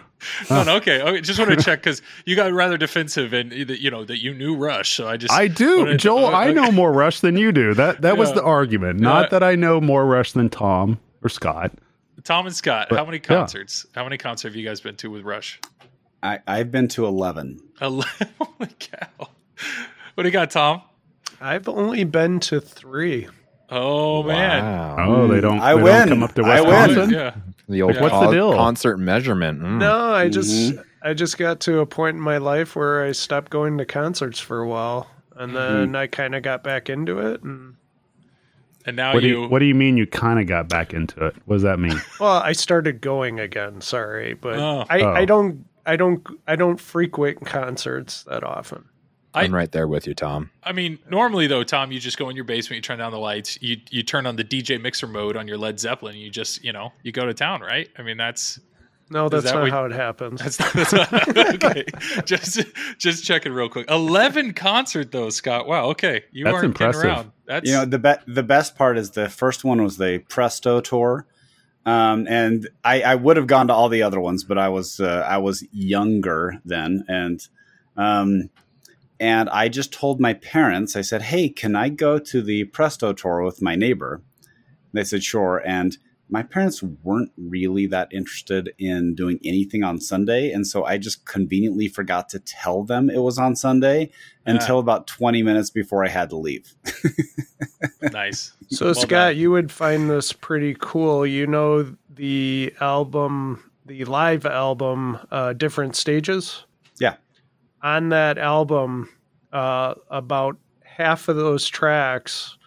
No, 0.49 0.63
no, 0.63 0.75
okay. 0.75 1.01
okay. 1.01 1.21
Just 1.21 1.39
want 1.39 1.51
to 1.51 1.57
check 1.57 1.79
because 1.79 2.01
you 2.25 2.35
got 2.35 2.51
rather 2.53 2.77
defensive 2.77 3.33
and 3.33 3.51
you 3.51 3.89
know 3.89 4.05
that 4.05 4.21
you 4.21 4.33
knew 4.33 4.55
Rush. 4.55 4.95
So 4.95 5.07
I 5.07 5.17
just 5.17 5.33
I 5.33 5.47
do, 5.47 5.79
wanted- 5.79 5.99
Joel. 5.99 6.27
uh, 6.27 6.31
I 6.31 6.51
know 6.51 6.71
more 6.71 6.91
Rush 6.91 7.21
than 7.21 7.37
you 7.37 7.51
do. 7.51 7.73
That 7.73 8.01
that 8.01 8.17
was 8.17 8.33
the 8.33 8.43
argument. 8.43 8.99
Not 8.99 9.31
that 9.31 9.41
I 9.41 9.55
know 9.55 9.81
more 9.81 10.05
Rush 10.05 10.33
than 10.33 10.49
Tom 10.49 10.99
or 11.23 11.29
Scott. 11.29 11.73
Tom 12.23 12.45
and 12.45 12.55
Scott. 12.55 12.87
But- 12.89 12.99
how 12.99 13.05
many 13.05 13.17
yeah. 13.17 13.27
concerts? 13.27 13.87
How 13.95 14.03
many 14.03 14.17
concerts 14.17 14.43
have 14.43 14.55
you 14.55 14.67
guys 14.67 14.79
been 14.79 14.95
to 14.97 15.09
with 15.09 15.23
Rush? 15.23 15.59
I, 16.21 16.39
I've 16.47 16.71
been 16.71 16.87
to 16.89 17.05
11. 17.05 17.59
Ele- 17.81 18.01
Holy 18.39 18.69
cow! 18.79 19.29
What 20.15 20.23
do 20.23 20.25
you 20.25 20.31
got, 20.33 20.51
Tom? 20.51 20.81
I've 21.41 21.69
only 21.69 22.03
been 22.03 22.39
to 22.41 22.59
three. 22.59 23.27
Oh 23.69 24.23
man, 24.23 24.63
Wow. 24.63 24.95
Oh, 25.07 25.27
they 25.27 25.39
don't. 25.41 25.59
I 25.59 25.75
they 25.75 25.81
win. 25.83 25.93
Don't 25.93 26.09
come 26.09 26.23
up 26.23 26.33
to 26.35 26.43
I 26.43 26.61
win. 26.61 27.09
Yeah. 27.11 27.35
The 27.69 27.81
old 27.83 27.95
Yeah. 27.95 28.01
What's 28.01 28.19
the 28.19 28.31
deal? 28.31 28.53
concert 28.53 28.97
measurement. 28.97 29.61
Mm. 29.61 29.77
No, 29.77 30.11
I 30.11 30.27
just 30.27 30.49
Mhm. 30.73 30.83
I 31.03 31.13
just 31.13 31.37
got 31.37 31.59
to 31.61 31.79
a 31.79 31.85
point 31.85 32.15
in 32.15 32.21
my 32.21 32.37
life 32.39 32.75
where 32.75 33.05
I 33.05 33.11
stopped 33.13 33.51
going 33.51 33.77
to 33.77 33.85
concerts 33.85 34.39
for 34.39 34.59
a 34.59 34.67
while, 34.67 35.07
and 35.37 35.55
then 35.55 35.95
I 35.95 36.07
kind 36.07 36.33
of 36.35 36.41
got 36.43 36.63
back 36.63 36.89
into 36.89 37.19
it. 37.19 37.41
And 37.43 37.75
And 38.85 38.95
now 38.97 39.13
What 39.13 39.21
do 39.21 39.27
you, 39.27 39.43
you 39.43 39.47
What 39.49 39.59
do 39.59 39.65
you 39.65 39.75
mean? 39.75 39.95
You 39.97 40.07
kind 40.07 40.39
of 40.39 40.47
got 40.47 40.67
back 40.67 40.93
into 40.93 41.27
it? 41.27 41.35
What 41.45 41.57
does 41.57 41.63
that 41.63 41.79
mean? 41.79 42.01
well, 42.19 42.37
I 42.39 42.53
started 42.53 42.99
going 43.01 43.39
again. 43.39 43.79
Sorry, 43.81 44.33
but 44.33 44.57
Oh. 44.57 44.83
I, 44.89 45.01
Oh. 45.01 45.13
I 45.13 45.25
don't 45.25 45.65
I 45.85 45.95
don't 45.95 46.25
I 46.47 46.55
don't 46.55 46.79
frequent 46.79 47.45
concerts 47.45 48.23
that 48.23 48.43
often. 48.43 48.85
I- 49.33 49.43
I'm 49.43 49.53
right 49.53 49.71
there 49.71 49.87
with 49.87 50.07
you, 50.07 50.15
Tom. 50.15 50.49
I 50.63 50.71
mean, 50.71 50.97
normally 51.09 51.45
though, 51.47 51.63
Tom, 51.63 51.91
you 51.91 51.99
just 51.99 52.17
go 52.17 52.29
in 52.29 52.35
your 52.35 52.45
basement, 52.45 52.77
you 52.77 52.81
turn 52.81 52.97
down 52.99 53.11
the 53.11 53.19
lights, 53.19 53.59
you 53.61 53.77
you 53.91 54.01
turn 54.03 54.25
on 54.25 54.35
the 54.37 54.43
DJ 54.43 54.81
mixer 54.81 55.07
mode 55.07 55.37
on 55.37 55.47
your 55.47 55.57
Led 55.57 55.79
Zeppelin, 55.79 56.15
you 56.15 56.29
just 56.31 56.63
you 56.63 56.73
know 56.73 56.91
you 57.03 57.11
go 57.11 57.25
to 57.25 57.33
town, 57.33 57.61
right? 57.61 57.87
I 57.97 58.01
mean, 58.01 58.17
that's 58.17 58.59
No, 59.11 59.29
that's 59.29 59.45
that 59.45 59.53
not 59.53 59.61
what- 59.63 59.71
how 59.71 59.85
it 59.85 59.91
happens. 59.91 60.41
that's, 60.41 60.59
not, 60.59 60.73
that's 60.73 61.53
okay. 61.63 61.85
just 62.25 62.61
just 62.97 63.23
checking 63.23 63.53
real 63.53 63.69
quick. 63.69 63.89
Eleven 63.89 64.53
concert 64.53 65.11
though, 65.11 65.29
Scott. 65.29 65.67
Wow. 65.67 65.85
Okay, 65.91 66.23
you 66.31 66.43
That's 66.45 66.53
aren't 66.55 66.65
impressive. 66.65 67.01
Getting 67.03 67.15
around. 67.17 67.31
That's 67.45 67.69
you 67.69 67.75
know 67.75 67.85
the 67.85 67.99
be- 67.99 68.31
the 68.33 68.43
best 68.43 68.75
part 68.75 68.97
is 68.97 69.11
the 69.11 69.29
first 69.29 69.63
one 69.63 69.83
was 69.83 69.97
the 69.97 70.23
Presto 70.27 70.81
tour, 70.81 71.27
um, 71.89 72.27
and 72.27 72.69
I, 72.83 73.01
I 73.01 73.15
would 73.15 73.35
have 73.35 73.47
gone 73.47 73.67
to 73.67 73.73
all 73.73 73.89
the 73.89 74.03
other 74.03 74.19
ones, 74.19 74.43
but 74.43 74.59
I 74.59 74.69
was 74.69 74.99
uh, 74.99 75.25
I 75.27 75.39
was 75.39 75.65
younger 75.71 76.61
then, 76.63 77.03
and 77.07 77.47
um, 77.97 78.51
and 79.19 79.49
I 79.49 79.69
just 79.69 79.91
told 79.91 80.19
my 80.19 80.35
parents. 80.35 80.95
I 80.95 81.01
said, 81.01 81.23
"Hey, 81.23 81.49
can 81.49 81.75
I 81.75 81.89
go 81.89 82.19
to 82.19 82.43
the 82.43 82.65
Presto 82.65 83.11
tour 83.11 83.41
with 83.43 83.63
my 83.63 83.75
neighbor?" 83.75 84.21
They 84.93 85.03
said, 85.03 85.23
"Sure." 85.23 85.63
And 85.65 85.97
my 86.31 86.43
parents 86.43 86.83
weren't 87.03 87.31
really 87.37 87.87
that 87.87 88.07
interested 88.13 88.71
in 88.77 89.15
doing 89.15 89.39
anything 89.43 89.83
on 89.83 89.99
Sunday, 89.99 90.51
and 90.51 90.65
so 90.67 90.85
I 90.85 90.97
just 90.97 91.25
conveniently 91.25 91.87
forgot 91.87 92.29
to 92.29 92.39
tell 92.39 92.83
them 92.83 93.09
it 93.09 93.19
was 93.21 93.37
on 93.39 93.55
Sunday 93.55 94.11
Yeah. 94.45 94.53
until 94.53 94.79
about 94.79 95.07
twenty 95.07 95.41
minutes 95.43 95.69
before 95.69 96.05
I 96.05 96.09
had 96.09 96.29
to 96.29 96.37
leave. 96.37 96.75
nice. 98.11 98.53
So, 98.69 98.85
Well 98.85 98.93
Scott, 98.95 99.09
done. 99.09 99.37
you 99.37 99.51
would 99.51 99.71
find 99.71 100.09
this 100.09 100.33
pretty 100.33 100.75
cool. 100.79 101.25
You 101.25 101.47
know 101.47 101.95
the 102.13 102.73
album, 102.79 103.71
the 103.85 104.05
live 104.05 104.45
album, 104.45 105.17
uh, 105.31 105.53
Different 105.53 105.95
Stages? 105.95 106.63
Yeah. 106.99 107.15
On 107.81 108.09
that 108.09 108.37
album, 108.37 109.09
uh, 109.51 109.95
about 110.09 110.57
half 110.83 111.27
of 111.27 111.35
those 111.37 111.67
tracks 111.67 112.57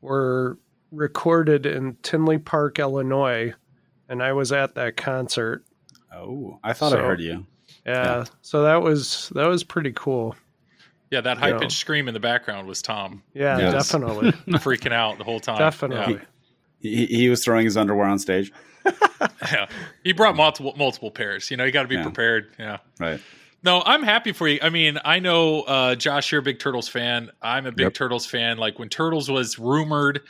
were 0.00 0.58
recorded 0.94 1.66
in 1.66 1.96
Tinley 2.02 2.38
Park, 2.38 2.78
Illinois. 2.78 3.54
And 4.08 4.22
I 4.22 4.32
was 4.32 4.52
at 4.52 4.74
that 4.74 4.96
concert. 4.96 5.64
Oh, 6.14 6.58
I 6.62 6.72
thought 6.74 6.92
I 6.92 7.00
heard 7.02 7.20
you. 7.20 7.46
Yeah, 7.86 8.18
Yeah. 8.18 8.24
So 8.42 8.62
that 8.62 8.82
was 8.82 9.30
that 9.34 9.46
was 9.48 9.64
pretty 9.64 9.92
cool. 9.94 10.36
Yeah, 11.10 11.20
that 11.22 11.38
high 11.38 11.52
pitched 11.58 11.78
scream 11.78 12.08
in 12.08 12.14
the 12.14 12.20
background 12.20 12.66
was 12.66 12.82
Tom 12.82 13.22
Yeah, 13.34 13.58
Yes. 13.58 13.72
definitely. 13.90 14.32
freaking 14.58 14.92
out 14.92 15.18
the 15.18 15.24
whole 15.24 15.40
time. 15.40 15.58
definitely. 15.58 16.20
He, 16.80 17.06
he 17.06 17.28
was 17.28 17.42
throwing 17.44 17.64
his 17.64 17.76
underwear 17.76 18.06
on 18.06 18.18
stage. 18.18 18.52
Yeah. 18.84 18.92
yeah. 19.52 19.66
He 20.02 20.12
brought 20.12 20.36
multiple 20.36 20.74
multiple 20.76 21.10
pairs. 21.10 21.50
You 21.50 21.56
know, 21.56 21.64
you 21.64 21.72
got 21.72 21.82
to 21.82 21.88
be 21.88 21.94
Yeah. 21.96 22.02
prepared. 22.02 22.54
Yeah. 22.58 22.78
Right. 23.00 23.20
No, 23.62 23.82
I'm 23.84 24.02
happy 24.02 24.32
for 24.32 24.46
you. 24.46 24.58
I 24.60 24.68
mean, 24.68 24.98
I 25.04 25.20
know 25.20 25.62
uh, 25.62 25.94
Josh, 25.94 26.30
you're 26.30 26.40
a 26.40 26.42
big 26.44 26.58
Turtles 26.58 26.86
fan. 26.88 27.30
I'm 27.40 27.64
a 27.64 27.72
big 27.72 27.84
Yep. 27.84 27.94
Turtles 27.94 28.26
fan. 28.26 28.58
Like 28.58 28.78
when 28.78 28.90
Turtles 28.90 29.30
was 29.30 29.58
rumored, 29.58 30.20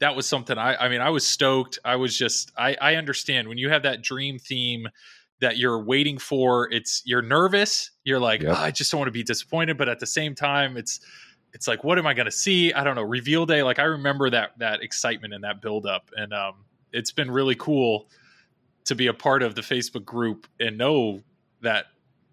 that 0.00 0.16
was 0.16 0.26
something 0.26 0.58
I. 0.58 0.76
I 0.76 0.88
mean, 0.88 1.00
I 1.00 1.10
was 1.10 1.26
stoked. 1.26 1.78
I 1.84 1.96
was 1.96 2.16
just. 2.16 2.52
I. 2.56 2.76
I 2.80 2.94
understand 2.96 3.48
when 3.48 3.58
you 3.58 3.70
have 3.70 3.82
that 3.84 4.02
dream 4.02 4.38
theme 4.38 4.88
that 5.40 5.56
you're 5.58 5.82
waiting 5.82 6.18
for. 6.18 6.70
It's 6.72 7.02
you're 7.04 7.22
nervous. 7.22 7.90
You're 8.04 8.18
like, 8.18 8.42
Yep. 8.42 8.56
"Ah, 8.56 8.62
I 8.64 8.70
just 8.70 8.90
don't 8.90 8.98
want 8.98 9.08
to 9.08 9.12
be 9.12 9.22
disappointed, 9.22 9.78
but 9.78 9.88
at 9.88 10.00
the 10.00 10.06
same 10.06 10.34
time, 10.34 10.76
it's. 10.76 11.00
It's 11.52 11.66
like, 11.66 11.82
what 11.82 11.98
am 11.98 12.06
I 12.06 12.14
going 12.14 12.26
to 12.26 12.30
see? 12.30 12.72
I 12.72 12.84
don't 12.84 12.94
know. 12.94 13.02
Reveal 13.02 13.44
day. 13.44 13.64
Like 13.64 13.80
I 13.80 13.82
remember 13.82 14.30
that 14.30 14.52
that 14.58 14.82
excitement 14.82 15.34
and 15.34 15.42
that 15.42 15.60
build 15.60 15.84
up, 15.84 16.08
and 16.16 16.32
um, 16.32 16.64
it's 16.92 17.10
been 17.10 17.28
really 17.28 17.56
cool 17.56 18.08
to 18.84 18.94
be 18.94 19.08
a 19.08 19.12
part 19.14 19.42
of 19.42 19.56
the 19.56 19.60
Facebook 19.60 20.04
group 20.04 20.46
and 20.60 20.78
know 20.78 21.20
that 21.60 21.86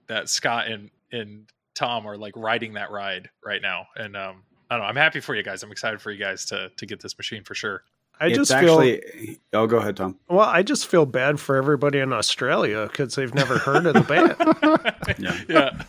that 0.06 0.30
Scott 0.30 0.68
and 0.68 0.92
and 1.12 1.50
Tom 1.74 2.06
are 2.06 2.16
like 2.16 2.34
riding 2.36 2.74
that 2.74 2.92
ride 2.92 3.28
right 3.44 3.62
now. 3.62 3.88
And 3.96 4.16
um, 4.16 4.44
I 4.70 4.76
don't 4.76 4.84
know. 4.84 4.90
I'm 4.90 4.96
happy 4.96 5.20
for 5.20 5.36
you 5.36 5.44
guys. 5.44 5.64
I'm 5.64 5.72
excited 5.72 6.02
for 6.02 6.12
you 6.12 6.20
guys 6.20 6.46
to 6.46 6.70
to 6.76 6.86
get 6.86 7.00
this 7.02 7.18
machine 7.18 7.44
for 7.44 7.56
sure. 7.56 7.84
I 8.20 8.28
It's 8.28 8.38
just 8.38 8.52
feel 8.52 8.80
actually. 8.82 9.40
Oh, 9.54 9.68
go 9.68 9.78
ahead, 9.78 9.96
Tom. 9.98 10.18
well. 10.28 10.40
I 10.40 10.64
just 10.64 10.88
feel 10.88 11.06
bad 11.06 11.40
for 11.40 11.56
everybody 11.56 12.00
in 12.00 12.12
Australia 12.12 12.88
because 12.90 13.14
they've 13.16 13.34
never 13.34 13.58
heard 13.60 13.86
of 13.86 13.94
the 13.94 14.02
band. 14.02 14.36
Yeah. 15.20 15.38
yeah, 15.48 15.84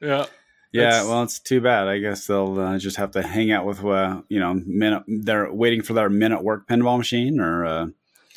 yeah. 0.00 0.26
Yeah, 0.72 0.82
That's- 0.90 1.06
well, 1.06 1.22
it's 1.22 1.38
too 1.38 1.60
bad. 1.60 1.86
I 1.86 1.98
guess 1.98 2.26
they'll 2.26 2.58
uh, 2.58 2.78
just 2.78 2.96
have 2.96 3.12
to 3.12 3.22
hang 3.22 3.52
out 3.52 3.64
with, 3.64 3.84
uh, 3.84 4.22
you 4.28 4.40
know, 4.40 4.54
minute. 4.66 5.04
They're 5.06 5.52
waiting 5.52 5.82
for 5.82 5.92
their 5.92 6.08
Men 6.10 6.32
at 6.32 6.42
Work 6.42 6.66
pinball 6.66 6.98
machine, 6.98 7.38
or 7.40 7.64
uh, 7.64 7.86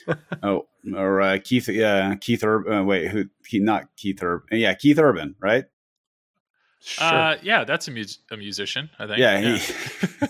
oh, 0.44 0.68
or 0.96 1.20
uh, 1.22 1.40
Keith, 1.44 1.68
yeah, 1.68 2.14
Keith 2.16 2.44
Urban. 2.44 2.72
Uh, 2.74 2.84
wait, 2.84 3.08
who? 3.10 3.26
He, 3.46 3.60
not 3.60 3.88
Keith 3.98 4.22
Urban. 4.22 4.60
Yeah, 4.60 4.74
Keith 4.76 5.00
Urban, 5.00 5.36
right? 5.40 5.66
Sure. 6.82 7.08
Uh, 7.08 7.38
yeah, 7.44 7.64
that's 7.64 7.88
a, 7.88 7.92
mus- 7.92 8.20
a 8.32 8.38
musician. 8.38 8.90
I 9.00 9.08
think. 9.08 9.20
Yeah, 9.20 9.40
he. 9.40 10.28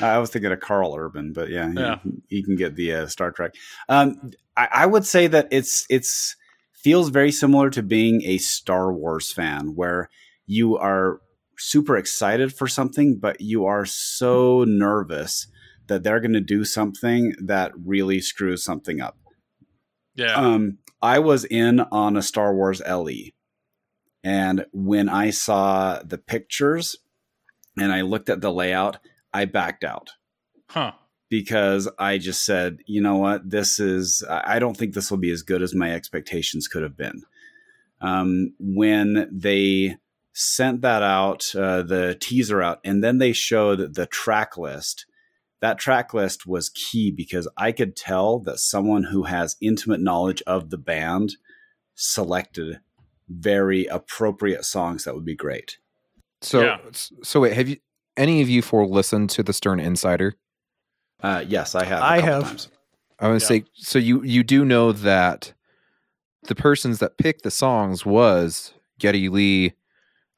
I 0.00 0.18
was 0.18 0.30
thinking 0.30 0.52
of 0.52 0.60
Karl 0.60 0.94
Urban, 0.96 1.32
but 1.32 1.48
yeah, 1.50 1.68
he, 1.72 1.78
Yeah. 1.78 1.98
he 2.28 2.42
can 2.42 2.56
get 2.56 2.76
the 2.76 2.92
uh, 2.94 3.06
Star 3.06 3.30
Trek. 3.32 3.54
Um, 3.88 4.32
I, 4.56 4.68
I 4.72 4.86
would 4.86 5.04
say 5.06 5.26
that 5.26 5.48
it's 5.50 5.86
it's 5.90 6.36
feels 6.72 7.08
very 7.10 7.32
similar 7.32 7.70
to 7.70 7.82
being 7.82 8.22
a 8.24 8.38
Star 8.38 8.92
Wars 8.92 9.32
fan, 9.32 9.74
where 9.74 10.08
you 10.46 10.76
are 10.76 11.20
super 11.58 11.96
excited 11.96 12.52
for 12.54 12.66
something, 12.68 13.18
but 13.18 13.40
you 13.40 13.64
are 13.66 13.84
so 13.84 14.64
nervous 14.64 15.46
that 15.88 16.02
they're 16.04 16.20
going 16.20 16.32
to 16.32 16.40
do 16.40 16.64
something 16.64 17.34
that 17.42 17.72
really 17.84 18.20
screws 18.20 18.62
something 18.64 19.00
up. 19.00 19.16
yeah. 20.14 20.34
Um, 20.34 20.78
I 21.02 21.18
was 21.18 21.44
in 21.46 21.80
on 21.80 22.16
a 22.16 22.22
Star 22.22 22.54
Wars 22.54 22.80
LE, 22.88 23.32
and 24.22 24.66
when 24.72 25.08
I 25.08 25.30
saw 25.30 26.00
the 26.02 26.18
pictures 26.18 26.96
and 27.78 27.92
I 27.92 28.02
looked 28.02 28.28
at 28.28 28.40
the 28.40 28.52
layout, 28.52 28.98
I 29.32 29.46
backed 29.46 29.84
out 29.84 30.10
huh. 30.68 30.92
because 31.28 31.88
I 31.98 32.18
just 32.18 32.44
said, 32.44 32.78
you 32.86 33.00
know 33.00 33.16
what, 33.16 33.48
this 33.48 33.80
is. 33.80 34.24
I 34.28 34.58
don't 34.58 34.76
think 34.76 34.94
this 34.94 35.10
will 35.10 35.18
be 35.18 35.30
as 35.30 35.42
good 35.42 35.62
as 35.62 35.74
my 35.74 35.92
expectations 35.92 36.68
could 36.68 36.82
have 36.82 36.96
been. 36.96 37.22
Um, 38.02 38.54
when 38.58 39.28
they 39.32 39.96
sent 40.32 40.82
that 40.82 41.02
out, 41.02 41.54
uh, 41.54 41.82
the 41.82 42.16
teaser 42.20 42.62
out, 42.62 42.80
and 42.84 43.02
then 43.02 43.18
they 43.18 43.32
showed 43.32 43.94
the 43.94 44.06
track 44.06 44.56
list. 44.56 45.06
That 45.60 45.78
track 45.78 46.14
list 46.14 46.46
was 46.46 46.70
key 46.70 47.10
because 47.10 47.46
I 47.56 47.72
could 47.72 47.94
tell 47.94 48.38
that 48.40 48.58
someone 48.58 49.04
who 49.04 49.24
has 49.24 49.56
intimate 49.60 50.00
knowledge 50.00 50.42
of 50.46 50.70
the 50.70 50.78
band 50.78 51.36
selected 51.94 52.80
very 53.30 53.86
appropriate 53.86 54.64
songs 54.64 55.04
that 55.04 55.14
would 55.14 55.24
be 55.24 55.36
great. 55.36 55.78
So, 56.42 56.62
Yeah. 56.64 56.78
so 57.22 57.40
wait, 57.40 57.52
have 57.54 57.68
you 57.68 57.76
any 58.16 58.42
of 58.42 58.48
you 58.50 58.60
four 58.60 58.86
listened 58.86 59.30
to 59.30 59.42
the 59.42 59.52
Stern 59.52 59.80
Insider? 59.80 60.34
Uh, 61.22 61.44
yes, 61.46 61.74
I 61.74 61.84
have. 61.84 62.00
a 62.00 62.04
I 62.04 62.20
couple 62.20 62.32
have. 62.34 62.42
Times. 62.44 62.68
I 63.18 63.28
want 63.28 63.40
to 63.40 63.44
Yeah. 63.54 63.60
say, 63.60 63.64
so 63.74 63.98
you 63.98 64.22
you 64.22 64.42
do 64.42 64.64
know 64.64 64.92
that 64.92 65.52
the 66.44 66.54
persons 66.54 66.98
that 66.98 67.18
picked 67.18 67.42
the 67.42 67.50
songs 67.50 68.04
was 68.06 68.72
Geddy 68.98 69.28
Lee, 69.28 69.74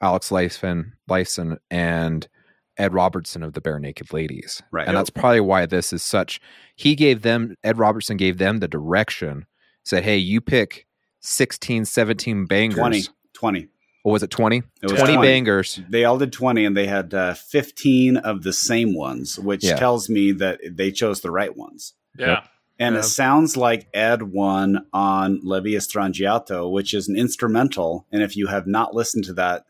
Alex 0.00 0.30
Lifeson, 0.30 0.92
Lifeson, 1.08 1.58
and 1.70 2.28
Ed 2.76 2.92
Robertson 2.92 3.42
of 3.42 3.52
the 3.52 3.60
Barenaked 3.60 4.12
Ladies, 4.12 4.62
Right. 4.72 4.88
and 4.88 4.96
that's 4.96 5.10
probably 5.10 5.40
why 5.40 5.66
this 5.66 5.92
is 5.92 6.02
such. 6.02 6.40
He 6.74 6.94
gave 6.96 7.22
them 7.22 7.54
Ed 7.62 7.78
Robertson 7.78 8.16
gave 8.16 8.38
them 8.38 8.58
the 8.58 8.68
direction. 8.68 9.46
Said, 9.84 10.02
"Hey, 10.04 10.16
you 10.18 10.40
pick 10.40 10.86
16, 11.22 11.84
17 11.84 12.46
bangers. 12.46 12.76
20. 12.78 13.02
20. 13.34 13.68
Or 14.04 14.12
was 14.12 14.22
it 14.24 14.30
twenty? 14.30 14.58
It 14.82 14.90
was 14.90 14.98
20 14.98 15.14
20. 15.14 15.28
bangers. 15.28 15.80
They 15.88 16.04
all 16.04 16.18
did 16.18 16.32
20 16.32 16.64
and 16.64 16.76
they 16.76 16.88
had 16.88 17.14
uh, 17.14 17.34
15 17.34 18.16
of 18.16 18.42
the 18.42 18.52
same 18.52 18.94
ones, 18.96 19.38
which 19.38 19.62
Yeah. 19.64 19.76
tells 19.76 20.08
me 20.08 20.32
that 20.32 20.58
they 20.72 20.90
chose 20.90 21.20
the 21.20 21.30
right 21.30 21.56
ones. 21.56 21.94
Yeah. 22.18 22.42
And 22.80 22.96
Yeah. 22.96 23.00
it 23.00 23.04
sounds 23.04 23.56
like 23.56 23.86
Ed 23.94 24.22
won 24.32 24.86
on 24.92 25.38
Levi 25.44 25.76
Strangiato, 25.78 26.68
which 26.68 26.92
is 26.94 27.08
an 27.08 27.16
instrumental. 27.16 28.08
And 28.10 28.24
if 28.24 28.36
you 28.36 28.48
have 28.48 28.66
not 28.66 28.92
listened 28.92 29.22
to 29.26 29.34
that, 29.34 29.66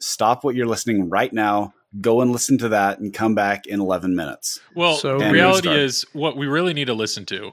stop 0.00 0.42
what 0.42 0.56
you're 0.56 0.66
listening 0.66 1.08
right 1.08 1.32
now, 1.32 1.72
go 2.00 2.20
and 2.20 2.32
listen 2.32 2.58
to 2.58 2.68
that, 2.70 2.98
and 2.98 3.14
come 3.14 3.36
back 3.36 3.66
in 3.66 3.78
11 3.80 4.16
minutes. 4.16 4.58
Well, 4.74 4.96
So- 4.96 5.18
reality 5.18 5.68
restart. 5.68 5.76
is 5.78 6.04
what 6.12 6.36
we 6.36 6.48
really 6.48 6.74
need 6.74 6.86
to 6.88 6.94
listen 6.94 7.24
to 7.26 7.52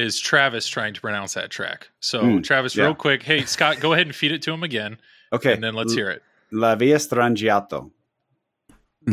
is 0.00 0.18
Travis 0.18 0.66
trying 0.66 0.94
to 0.94 1.00
pronounce 1.00 1.34
that 1.34 1.50
track. 1.50 1.88
So, 2.00 2.22
Mm, 2.22 2.42
Travis, 2.44 2.74
yeah. 2.74 2.84
real 2.84 2.94
quick, 2.94 3.22
hey 3.22 3.44
Scott, 3.44 3.80
go 3.80 3.92
ahead 3.92 4.06
and 4.06 4.16
feed 4.16 4.32
it 4.32 4.42
to 4.42 4.52
him 4.52 4.62
again, 4.62 4.96
Okay. 5.32 5.52
and 5.52 5.62
then 5.62 5.74
let's 5.74 5.92
hear 5.94 6.10
it. 6.10 6.22
Levi 6.50 6.86
Strangiato. 6.96 7.90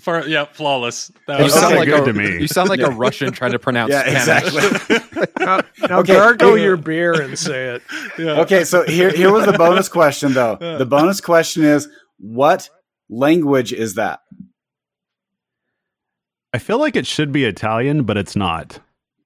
For, 0.00 0.26
yeah, 0.26 0.44
flawless. 0.44 1.10
That 1.26 1.38
You 1.38 1.44
was- 1.44 1.54
sound 1.54 1.76
like 1.76 1.88
good 1.88 2.02
a, 2.02 2.06
to 2.06 2.12
me. 2.12 2.40
You 2.40 2.46
sound 2.48 2.68
like 2.68 2.80
a 2.80 2.90
Russian 2.90 3.32
trying 3.32 3.52
to 3.52 3.58
pronounce 3.68 3.90
Yeah, 3.92 4.20
Spanish. 4.22 4.54
exactly. 4.54 5.26
now, 5.38 5.60
now 5.88 5.98
Okay. 6.00 6.14
gargle 6.14 6.58
your 6.58 6.76
beer 6.76 7.18
and 7.20 7.38
say 7.38 7.74
it. 7.76 7.82
yeah. 8.18 8.40
okay, 8.42 8.64
so 8.64 8.84
here, 8.86 9.10
here 9.10 9.32
was 9.32 9.46
the 9.46 9.52
bonus 9.54 9.88
question, 9.88 10.32
though. 10.34 10.56
The 10.56 10.86
bonus 10.86 11.20
question 11.20 11.64
is 11.64 11.88
what 12.18 12.68
language 13.08 13.72
is 13.72 13.94
that? 13.94 14.20
I 16.52 16.58
feel 16.58 16.78
like 16.78 16.96
it 16.96 17.06
should 17.06 17.32
be 17.32 17.44
Italian, 17.44 18.04
but 18.04 18.16
it's 18.16 18.36
not. 18.36 18.78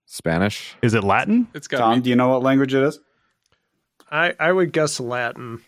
Spanish. 0.07 0.77
Is 0.83 0.95
it 0.95 1.03
Latin? 1.05 1.49
It's 1.55 1.67
got 1.69 1.79
Tom, 1.79 1.95
me. 1.97 2.01
do 2.03 2.11
you 2.11 2.17
know 2.17 2.29
what 2.29 2.43
language 2.43 2.73
it 2.75 2.83
is? 2.83 3.01
I, 4.11 4.35
I 4.39 4.53
would 4.53 4.73
guess 4.73 5.01
Latin. 5.01 5.61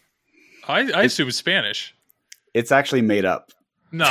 I, 0.68 0.90
I 0.92 1.02
assume 1.04 1.30
Spanish. 1.32 1.94
It's 2.54 2.70
actually 2.70 3.02
made 3.02 3.24
up. 3.24 3.50
No. 3.90 4.04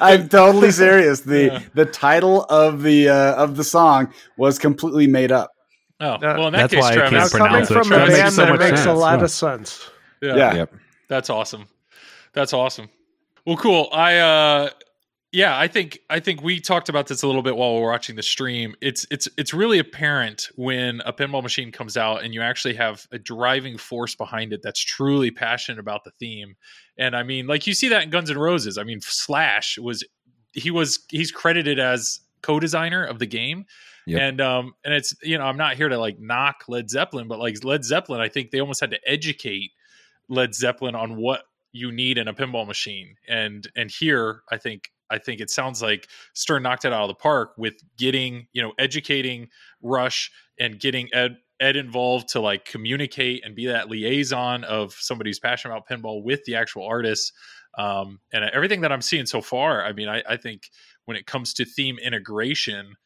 I'm 0.00 0.28
totally 0.28 0.70
serious. 0.70 1.20
The 1.20 1.44
Yeah. 1.46 1.60
the 1.74 1.84
title 1.84 2.44
of 2.44 2.82
the 2.82 3.08
uh, 3.08 3.34
of 3.34 3.56
the 3.56 3.64
song 3.64 4.12
was 4.36 4.58
completely 4.58 5.06
made 5.08 5.32
up. 5.32 5.50
Oh, 6.00 6.16
No, 6.16 6.34
well, 6.38 6.46
in 6.48 6.52
that 6.54 6.70
that's 6.70 6.74
case, 6.74 6.80
why 6.82 6.90
I 6.92 6.94
Travis, 6.94 7.12
Now 7.12 7.18
can't 7.20 7.32
coming 7.32 7.66
pronounce 7.66 7.70
it. 7.70 7.74
from 7.74 7.88
That 7.90 7.96
a 8.02 8.06
makes 8.06 8.18
band 8.20 8.32
so 8.34 8.42
that 8.44 8.50
much 8.50 8.60
makes 8.60 8.80
a 8.80 8.84
sense, 8.84 8.98
lot 8.98 9.18
yeah. 9.18 9.24
of 9.24 9.30
sense. 9.30 9.90
Yeah, 10.22 10.36
Yeah. 10.36 10.54
Yep. 10.54 10.74
that's 11.08 11.30
awesome. 11.30 11.66
That's 12.32 12.52
awesome. 12.52 12.88
Well, 13.46 13.56
cool. 13.56 13.88
I 13.92 14.18
uh 14.18 14.70
yeah, 15.32 15.58
I 15.58 15.66
think 15.66 15.98
I 16.10 16.20
think 16.20 16.42
we 16.42 16.60
talked 16.60 16.90
about 16.90 17.06
this 17.06 17.22
a 17.22 17.26
little 17.26 17.42
bit 17.42 17.56
while 17.56 17.74
we 17.74 17.80
we're 17.80 17.90
watching 17.90 18.16
the 18.16 18.22
stream. 18.22 18.74
It's 18.82 19.06
it's 19.10 19.28
it's 19.38 19.54
really 19.54 19.78
apparent 19.78 20.50
when 20.56 21.00
a 21.06 21.12
pinball 21.12 21.42
machine 21.42 21.72
comes 21.72 21.96
out 21.96 22.22
and 22.22 22.34
you 22.34 22.42
actually 22.42 22.74
have 22.74 23.06
a 23.12 23.18
driving 23.18 23.78
force 23.78 24.14
behind 24.14 24.52
it 24.52 24.60
that's 24.62 24.80
truly 24.80 25.30
passionate 25.30 25.78
about 25.78 26.04
the 26.04 26.10
theme. 26.20 26.54
And 26.98 27.16
I 27.16 27.22
mean, 27.22 27.46
like 27.46 27.66
you 27.66 27.72
see 27.72 27.88
that 27.88 28.02
in 28.02 28.10
Guns 28.10 28.30
N' 28.30 28.36
Roses. 28.36 28.76
I 28.76 28.84
mean, 28.84 29.00
Slash 29.00 29.78
was 29.78 30.04
he 30.52 30.70
was 30.70 31.00
he's 31.10 31.32
credited 31.32 31.78
as 31.78 32.20
co-designer 32.42 33.02
of 33.02 33.18
the 33.18 33.26
game. 33.26 33.64
Yep. 34.06 34.20
And 34.20 34.40
um 34.42 34.74
and 34.84 34.92
it's 34.92 35.14
you 35.22 35.38
know, 35.38 35.44
I'm 35.44 35.56
not 35.56 35.76
here 35.76 35.88
to 35.88 35.96
like 35.96 36.20
knock 36.20 36.64
Led 36.68 36.90
Zeppelin, 36.90 37.26
but 37.26 37.38
like 37.38 37.64
Led 37.64 37.84
Zeppelin, 37.86 38.20
I 38.20 38.28
think 38.28 38.50
they 38.50 38.60
almost 38.60 38.80
had 38.80 38.90
to 38.90 39.00
educate 39.06 39.70
Led 40.28 40.54
Zeppelin 40.54 40.94
on 40.94 41.16
what 41.16 41.44
you 41.72 41.90
need 41.90 42.18
in 42.18 42.28
a 42.28 42.34
pinball 42.34 42.66
machine. 42.66 43.16
And 43.28 43.68
and 43.76 43.90
here 43.90 44.42
I 44.50 44.58
think 44.58 44.90
I 45.10 45.18
think 45.18 45.40
it 45.40 45.50
sounds 45.50 45.82
like 45.82 46.08
Stern 46.32 46.62
knocked 46.62 46.84
it 46.84 46.92
out 46.92 47.02
of 47.02 47.08
the 47.08 47.14
park 47.14 47.52
with 47.58 47.74
getting, 47.98 48.46
you 48.52 48.62
know, 48.62 48.72
educating 48.78 49.48
Rush 49.82 50.30
and 50.58 50.80
getting 50.80 51.08
Ed 51.12 51.36
Ed 51.60 51.76
involved 51.76 52.28
to 52.30 52.40
like 52.40 52.64
communicate 52.64 53.44
and 53.44 53.54
be 53.54 53.66
that 53.66 53.88
liaison 53.88 54.64
of 54.64 54.94
somebody 54.94 55.30
who's 55.30 55.38
passionate 55.38 55.74
about 55.74 55.88
pinball 55.88 56.22
with 56.24 56.44
the 56.44 56.56
actual 56.56 56.86
artists. 56.86 57.32
Um, 57.78 58.20
and 58.32 58.44
everything 58.50 58.80
that 58.80 58.92
I'm 58.92 59.00
seeing 59.00 59.26
so 59.26 59.40
far, 59.40 59.84
I 59.84 59.92
mean, 59.92 60.08
I, 60.08 60.22
I 60.28 60.36
think 60.36 60.70
when 61.04 61.16
it 61.16 61.26
comes 61.26 61.54
to 61.54 61.64
theme 61.64 61.98
integration, 61.98 62.96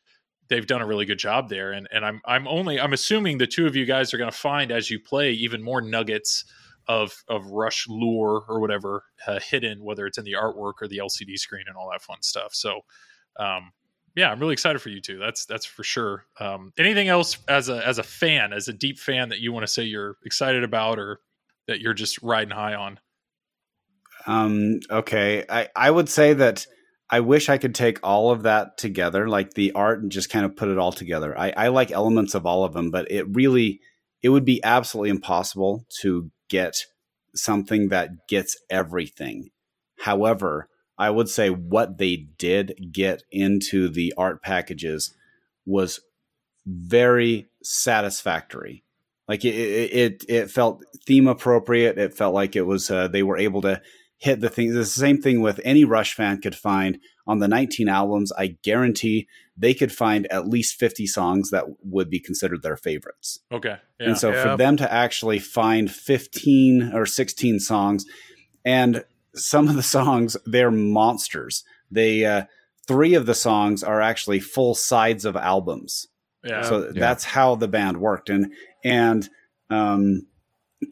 they've 0.49 0.67
done 0.67 0.81
a 0.81 0.87
really 0.87 1.05
good 1.05 1.19
job 1.19 1.49
there. 1.49 1.73
And 1.73 1.89
and 1.91 2.05
I'm 2.05 2.21
I'm 2.25 2.47
only 2.47 2.81
I'm 2.81 2.93
assuming 2.93 3.39
the 3.39 3.47
two 3.47 3.67
of 3.67 3.77
you 3.77 3.85
guys 3.85 4.15
are 4.15 4.19
going 4.19 4.31
to 4.31 4.37
find 4.37 4.71
as 4.71 4.91
you 4.91 5.01
play 5.01 5.33
even 5.33 5.63
more 5.63 5.81
nuggets 5.81 6.45
of 6.89 7.25
of 7.29 7.47
Rush 7.47 7.87
lure 7.89 8.45
or 8.49 8.61
whatever 8.61 9.05
uh, 9.27 9.41
hidden, 9.41 9.83
whether 9.83 10.07
it's 10.07 10.19
in 10.19 10.25
the 10.25 10.35
artwork 10.35 10.75
or 10.81 10.89
the 10.89 10.99
LCD 10.99 11.37
screen 11.37 11.65
and 11.67 11.77
all 11.77 11.91
that 11.91 12.03
fun 12.03 12.19
stuff. 12.23 12.55
So, 12.55 12.81
um, 13.39 13.73
yeah, 14.15 14.31
I'm 14.31 14.41
really 14.41 14.53
excited 14.53 14.81
for 14.81 14.89
you 14.89 15.01
two. 15.01 15.19
That's 15.19 15.47
that's 15.47 15.67
for 15.67 15.83
sure. 15.83 16.25
Um, 16.41 16.73
anything 16.79 17.09
else 17.09 17.39
as 17.49 17.69
a 17.69 17.87
as 17.87 17.99
a 17.99 18.03
fan, 18.03 18.53
as 18.53 18.69
a 18.69 18.73
deep 18.73 18.99
fan 18.99 19.29
that 19.29 19.41
you 19.41 19.53
want 19.53 19.67
to 19.67 19.73
say 19.73 19.85
you're 19.85 20.17
excited 20.25 20.65
about 20.65 20.99
or 20.99 21.21
that 21.67 21.81
you're 21.81 21.95
just 21.95 22.23
riding 22.23 22.55
high 22.55 22.75
on? 22.75 22.99
Um, 24.27 24.81
okay, 24.91 25.45
I 25.49 25.69
I 25.77 25.91
would 25.91 26.09
say 26.09 26.33
that 26.33 26.67
I 27.09 27.21
wish 27.21 27.49
I 27.49 27.59
could 27.59 27.75
take 27.75 28.01
all 28.03 28.31
of 28.31 28.43
that 28.43 28.79
together, 28.79 29.29
like 29.29 29.55
the 29.55 29.73
art, 29.73 30.03
and 30.03 30.11
just 30.11 30.31
kind 30.31 30.45
of 30.45 30.57
put 30.57 30.69
it 30.69 30.79
all 30.79 30.93
together. 30.93 31.39
I, 31.39 31.53
I 31.57 31.69
like 31.69 31.93
elements 31.93 32.35
of 32.35 32.47
all 32.47 32.65
of 32.65 32.73
them, 32.73 32.91
but 32.91 33.11
it 33.11 33.27
really 33.35 33.81
it 34.23 34.31
would 34.31 34.45
be 34.45 34.63
absolutely 34.65 35.11
impossible 35.11 35.87
to 36.01 36.31
get 36.49 36.77
something 37.35 37.89
that 37.89 38.29
gets 38.29 38.57
everything. 38.71 39.51
However, 40.01 40.69
I 40.99 41.11
would 41.11 41.29
say 41.29 41.51
what 41.51 41.99
they 41.99 42.17
did 42.39 42.91
get 42.93 43.23
into 43.31 43.89
the 43.89 44.15
art 44.17 44.43
packages 44.43 45.15
was 45.67 46.01
very 46.67 47.49
satisfactory. 47.63 48.85
Like 49.29 49.45
it, 49.45 49.55
it, 49.55 50.25
it, 50.29 50.51
felt 50.51 50.85
theme 51.05 51.27
appropriate. 51.27 51.99
It 51.99 52.15
felt 52.15 52.35
like 52.35 52.55
it 52.55 52.63
was 52.63 52.91
uh, 52.91 53.09
they 53.09 53.23
were 53.23 53.37
able 53.37 53.61
to 53.63 53.83
hit 54.19 54.41
the 54.41 54.49
thing. 54.49 54.73
The 54.73 54.85
same 54.85 55.21
thing 55.21 55.41
with 55.41 55.61
any 55.65 55.85
Rush 55.85 56.15
fan 56.15 56.41
could 56.41 56.55
find 56.55 56.99
on 57.27 57.39
the 57.39 57.49
19 57.49 57.89
albums. 57.89 58.33
I 58.33 58.57
guarantee 58.63 59.27
they 59.57 59.75
could 59.75 59.93
find 59.93 60.27
at 60.29 60.49
least 60.49 60.79
50 60.79 61.07
songs 61.07 61.51
that 61.51 61.65
would 61.83 62.09
be 62.11 62.21
considered 62.21 62.63
their 62.63 62.77
favorites. 62.77 63.41
Okay, 63.53 63.77
yeah, 64.01 64.07
And 64.09 64.19
so 64.19 64.33
Yeah. 64.33 64.43
for 64.43 64.57
them 64.57 64.77
to 64.79 64.91
actually 64.93 65.39
find 65.39 65.91
15 65.91 66.93
or 66.95 67.05
16 67.07 67.61
songs, 67.61 68.05
and 68.65 69.05
some 69.35 69.69
of 69.69 69.75
the 69.77 69.83
songs, 69.83 70.37
they're 70.47 70.71
monsters. 70.71 71.63
They, 71.91 72.25
uh, 72.25 72.45
three 72.87 73.15
of 73.15 73.27
the 73.27 73.35
songs 73.35 73.83
are 73.83 74.01
actually 74.01 74.41
full 74.41 74.75
sides 74.75 75.25
of 75.25 75.37
albums. 75.37 76.07
yeah, 76.45 76.63
So 76.63 76.85
Yeah. 76.87 76.91
that's 76.95 77.25
how 77.25 77.55
the 77.57 77.69
band 77.69 77.97
worked. 77.99 78.31
And, 78.31 78.53
and, 78.85 79.29
um, 79.69 80.27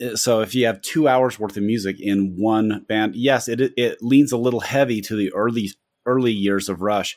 Uh, 0.03 0.17
so 0.17 0.41
if 0.41 0.55
you 0.55 0.67
have 0.67 0.81
two 0.83 1.09
hours 1.09 1.39
worth 1.39 1.57
of 1.57 1.63
music 1.63 1.97
in 2.01 2.37
one 2.39 2.85
band, 2.89 3.15
yes, 3.15 3.49
it, 3.49 3.61
it 3.77 3.99
leans 4.01 4.33
a 4.33 4.39
little 4.39 4.61
heavy 4.61 5.01
to 5.03 5.17
the 5.17 5.33
early, 5.33 5.71
early 6.07 6.33
years 6.33 6.69
of 6.69 6.81
Rush, 6.81 7.17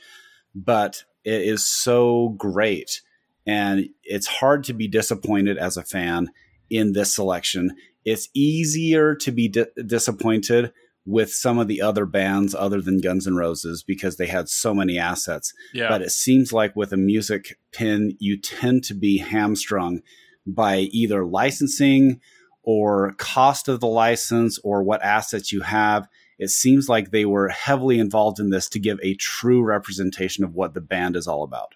but 0.53 1.03
it 1.23 1.41
is 1.41 1.65
so 1.65 2.29
great. 2.37 3.01
And 3.45 3.89
it's 4.03 4.27
hard 4.27 4.63
to 4.65 4.73
be 4.73 4.87
disappointed 4.87 5.57
as 5.57 5.77
a 5.77 5.83
fan 5.83 6.29
in 6.69 6.93
this 6.93 7.15
selection. 7.15 7.75
It's 8.03 8.29
easier 8.33 9.15
to 9.15 9.31
be 9.31 9.47
di- 9.47 9.65
disappointed 9.85 10.71
with 11.05 11.33
some 11.33 11.57
of 11.57 11.69
the 11.69 11.81
other 11.81 12.05
bands 12.05 12.53
other 12.53 12.81
than 12.81 12.99
Guns 12.99 13.25
N' 13.25 13.37
Roses 13.37 13.81
because 13.81 14.17
they 14.17 14.27
had 14.27 14.49
so 14.49 14.73
many 14.73 14.99
assets. 14.99 15.53
yeah. 15.73 15.87
But 15.87 16.01
it 16.01 16.11
seems 16.11 16.51
like 16.51 16.75
with 16.75 16.91
a 16.91 16.97
music 16.97 17.57
pin, 17.71 18.17
you 18.19 18.37
tend 18.37 18.83
to 18.85 18.93
be 18.93 19.19
hamstrung 19.19 20.01
by 20.45 20.79
either 20.79 21.25
licensing 21.25 22.19
or 22.67 23.13
cost 23.13 23.69
of 23.69 23.79
the 23.79 23.87
license 23.87 24.59
or 24.61 24.83
what 24.83 25.01
assets 25.01 25.53
you 25.53 25.61
have. 25.61 26.05
It 26.37 26.49
seems 26.49 26.89
like 26.89 27.11
they 27.11 27.23
were 27.23 27.47
heavily 27.47 27.97
involved 27.97 28.41
in 28.41 28.49
this 28.49 28.67
to 28.71 28.79
give 28.79 28.99
a 29.01 29.13
true 29.15 29.63
representation 29.63 30.43
of 30.43 30.53
what 30.53 30.73
the 30.73 30.81
band 30.81 31.15
is 31.15 31.29
all 31.29 31.43
about. 31.43 31.75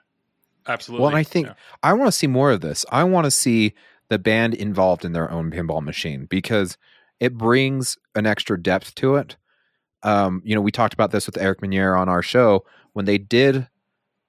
Absolutely. 0.68 1.02
Well, 1.02 1.12
and 1.12 1.18
I 1.18 1.24
think 1.24 1.48
Yeah. 1.48 1.54
I 1.82 1.94
want 1.94 2.10
to 2.10 2.12
see 2.12 2.28
more 2.28 2.52
of 2.52 2.60
this. 2.60 2.86
I 2.92 3.06
want 3.06 3.24
to 3.24 3.32
see 3.32 3.74
the 4.10 4.20
band 4.20 4.54
involved 4.54 5.06
in 5.06 5.14
their 5.14 5.32
own 5.32 5.50
pinball 5.50 5.82
machine 5.82 6.26
because 6.26 6.78
it 7.22 7.38
brings 7.38 7.98
an 8.14 8.26
extra 8.26 8.62
depth 8.62 8.94
to 8.96 9.16
it. 9.16 9.38
Um, 10.04 10.42
you 10.44 10.56
know, 10.56 10.62
we 10.62 10.74
talked 10.74 10.94
about 10.94 11.12
this 11.12 11.26
with 11.26 11.38
Eric 11.38 11.62
Meunier 11.62 11.96
on 11.96 12.10
our 12.10 12.22
show 12.22 12.66
when 12.92 13.06
they 13.06 13.18
did 13.18 13.70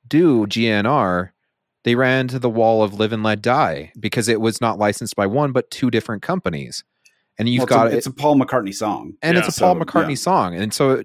do 0.07 0.47
GNR. 0.47 1.32
They 1.85 1.95
ran 1.97 2.21
into 2.21 2.39
the 2.39 2.51
wall 2.51 2.83
of 2.83 2.95
Live 3.01 3.13
and 3.13 3.23
Let 3.23 3.43
Die 3.43 3.93
because 3.99 4.29
it 4.29 4.41
was 4.41 4.61
not 4.61 4.79
licensed 4.79 5.17
by 5.17 5.27
one 5.27 5.53
but 5.53 5.71
two 5.71 5.91
different 5.91 6.23
companies, 6.23 6.85
and 7.39 7.49
you've 7.49 7.61
Well, 7.61 7.67
got 7.67 7.87
it's 7.89 7.95
a, 7.95 7.99
it's 7.99 8.07
a 8.07 8.11
Paul 8.13 8.37
McCartney 8.37 8.75
song. 8.75 9.15
and 9.23 9.37
Yeah. 9.37 9.45
it's 9.45 9.57
a 9.57 9.61
Paul 9.61 9.77
McCartney 9.77 10.11
yeah. 10.11 10.15
song. 10.17 10.55
And 10.55 10.73
so, 10.73 11.01
uh, 11.01 11.03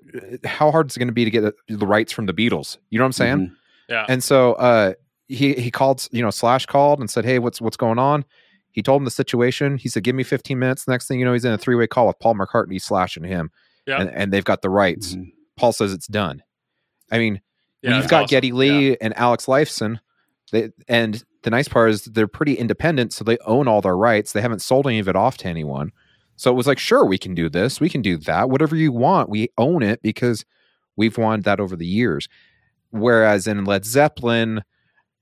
how 0.48 0.70
hard 0.72 0.92
is 0.92 0.96
it 0.98 1.00
going 1.00 1.08
to 1.08 1.14
be 1.14 1.26
to 1.26 1.32
get 1.32 1.42
the, 1.42 1.54
the 1.76 1.88
rights 1.88 2.12
from 2.12 2.28
the 2.28 2.34
Beatles? 2.34 2.78
You 2.92 3.00
know 3.00 3.04
what 3.06 3.08
I'm 3.08 3.12
saying? 3.14 3.38
Mhm. 3.38 3.52
yeah, 3.90 4.06
And 4.08 4.24
so 4.24 4.54
uh, 4.54 4.94
he 5.28 5.54
he 5.56 5.72
called, 5.72 6.08
you 6.12 6.22
know, 6.22 6.30
Slash 6.30 6.66
called 6.68 7.00
and 7.00 7.10
said, 7.10 7.26
"Hey, 7.26 7.40
what's 7.40 7.60
what's 7.60 7.78
going 7.78 7.98
on?" 8.00 8.24
He 8.72 8.84
told 8.84 9.02
him 9.02 9.06
the 9.06 9.12
situation. 9.12 9.78
He 9.80 9.90
said, 9.90 10.04
"Give 10.04 10.16
me 10.16 10.24
15 10.24 10.60
minutes." 10.60 10.88
Next 10.88 11.08
thing 11.08 11.18
you 11.20 11.26
know, 11.26 11.34
he's 11.34 11.44
in 11.46 11.52
a 11.54 11.58
three 11.58 11.76
way 11.76 11.88
call 11.88 12.06
with 12.08 12.20
Paul 12.20 12.36
McCartney, 12.36 12.80
Slash, 12.80 13.18
and 13.18 13.26
him, 13.26 13.50
Yeah. 13.88 14.00
and, 14.02 14.10
and 14.12 14.32
they've 14.32 14.44
got 14.46 14.62
the 14.62 14.70
rights. 14.70 15.16
Mhm. 15.16 15.32
Paul 15.58 15.74
says 15.74 15.92
it's 15.92 16.06
done. 16.08 16.44
I 17.12 17.18
mean, 17.18 17.42
yeah, 17.82 17.98
you've 17.98 18.08
got 18.10 18.24
awesome. 18.26 18.28
Geddy 18.30 18.48
Yeah. 18.50 18.54
Lee 18.54 18.98
and 19.02 19.18
Alex 19.18 19.48
Lifeson, 19.48 20.00
they, 20.52 20.70
and 20.88 21.24
the 21.44 21.50
nice 21.50 21.68
part 21.68 21.90
is 21.90 22.06
they're 22.06 22.28
pretty 22.28 22.54
independent, 22.54 23.14
so 23.14 23.24
they 23.24 23.38
own 23.46 23.68
all 23.68 23.82
their 23.82 23.98
rights. 23.98 24.32
They 24.32 24.42
haven't 24.42 24.62
sold 24.62 24.88
any 24.88 25.00
of 25.00 25.08
it 25.08 25.16
off 25.16 25.38
to 25.38 25.48
anyone. 25.48 25.92
So 26.36 26.52
it 26.52 26.56
was 26.56 26.68
like, 26.68 26.80
sure, 26.80 27.06
we 27.06 27.18
can 27.18 27.34
do 27.34 27.50
this, 27.50 27.82
we 27.82 27.90
can 27.90 28.02
do 28.02 28.18
that, 28.18 28.50
whatever 28.50 28.76
you 28.76 28.92
want. 28.92 29.30
We 29.30 29.50
own 29.58 29.82
it 29.82 30.02
because 30.02 30.46
we've 30.96 31.18
wanted 31.18 31.46
that 31.46 31.60
over 31.60 31.76
the 31.76 31.86
years. 31.86 32.30
Whereas 32.92 33.48
in 33.48 33.66
Led 33.66 33.86
Zeppelin, 33.86 34.62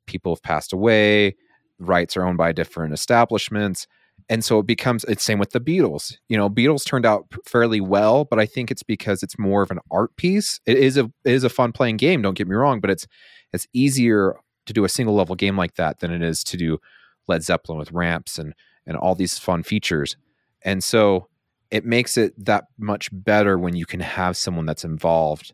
people 0.07 0.35
have 0.35 0.43
passed 0.43 0.73
away, 0.73 1.35
rights 1.79 2.17
are 2.17 2.25
owned 2.25 2.37
by 2.37 2.51
different 2.51 2.93
establishments. 2.93 3.87
And 4.27 4.43
so 4.43 4.59
it 4.59 4.65
becomes 4.65 5.03
it's 5.05 5.23
same 5.23 5.39
with 5.39 5.51
the 5.51 5.59
Beatles. 5.59 6.17
You 6.29 6.37
know, 6.37 6.49
Beatles 6.49 6.85
turned 6.85 7.05
out 7.05 7.27
fairly 7.45 7.79
well, 7.79 8.25
but 8.25 8.39
I 8.39 8.45
think 8.45 8.71
it's 8.71 8.83
because 8.83 9.21
it's 9.21 9.37
more 9.37 9.61
of 9.61 9.71
an 9.71 9.79
art 9.91 10.15
piece. 10.15 10.59
It 10.65 10.77
is 10.77 10.97
a 10.97 11.05
it 11.23 11.33
is 11.33 11.43
a 11.43 11.49
fun 11.49 11.71
playing 11.71 11.97
game, 11.97 12.21
don't 12.21 12.37
get 12.37 12.47
me 12.47 12.55
wrong, 12.55 12.79
but 12.79 12.89
it's 12.89 13.07
it's 13.53 13.67
easier 13.73 14.35
to 14.65 14.73
do 14.73 14.83
a 14.85 14.89
single 14.89 15.15
level 15.15 15.35
game 15.35 15.57
like 15.57 15.75
that 15.75 15.99
than 15.99 16.11
it 16.11 16.21
is 16.21 16.43
to 16.45 16.57
do 16.57 16.79
Led 17.27 17.43
Zeppelin 17.43 17.77
with 17.77 17.91
ramps 17.91 18.37
and 18.37 18.53
and 18.87 18.95
all 18.97 19.15
these 19.15 19.37
fun 19.39 19.63
features. 19.63 20.15
And 20.63 20.83
so 20.83 21.27
it 21.71 21.85
makes 21.85 22.17
it 22.17 22.33
that 22.45 22.65
much 22.77 23.09
better 23.11 23.57
when 23.57 23.75
you 23.75 23.85
can 23.85 23.99
have 23.99 24.37
someone 24.37 24.65
that's 24.67 24.85
involved 24.85 25.53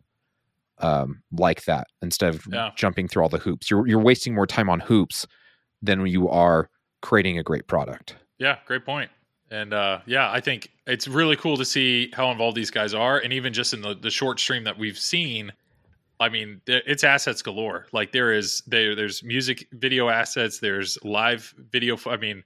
um, 0.78 1.22
like 1.32 1.64
that 1.64 1.86
instead 2.02 2.34
of 2.34 2.46
Yeah. 2.50 2.70
jumping 2.76 3.08
through 3.08 3.22
all 3.22 3.28
the 3.28 3.38
hoops. 3.38 3.70
You're 3.70 3.86
you're 3.86 4.00
wasting 4.00 4.34
more 4.34 4.46
time 4.46 4.68
on 4.68 4.80
hoops 4.80 5.26
than 5.80 6.04
you 6.06 6.28
are 6.28 6.68
creating 7.00 7.38
a 7.38 7.42
great 7.42 7.66
product. 7.66 8.16
Yeah, 8.38 8.58
great 8.66 8.84
point. 8.84 9.10
And 9.50 9.72
uh, 9.74 10.00
yeah, 10.06 10.30
I 10.30 10.40
think 10.40 10.70
it's 10.86 11.06
really 11.06 11.36
cool 11.36 11.56
to 11.58 11.64
see 11.64 12.10
how 12.14 12.30
involved 12.30 12.56
these 12.56 12.70
guys 12.70 12.94
are, 12.94 13.18
and 13.18 13.32
even 13.32 13.52
just 13.52 13.74
in 13.74 13.82
the, 13.82 13.94
the 13.94 14.10
short 14.10 14.40
stream 14.40 14.64
that 14.64 14.78
we've 14.78 14.98
seen, 14.98 15.52
I 16.22 16.28
mean, 16.28 16.60
it's 16.66 17.04
assets 17.04 17.42
galore. 17.42 17.86
Like 17.92 18.12
there 18.12 18.32
is 18.32 18.62
there 18.66 18.94
there's 18.94 19.22
music 19.24 19.66
video 19.72 20.08
assets, 20.08 20.60
there's 20.60 20.96
live 21.02 21.52
video. 21.70 21.98
I 22.06 22.16
mean, 22.16 22.44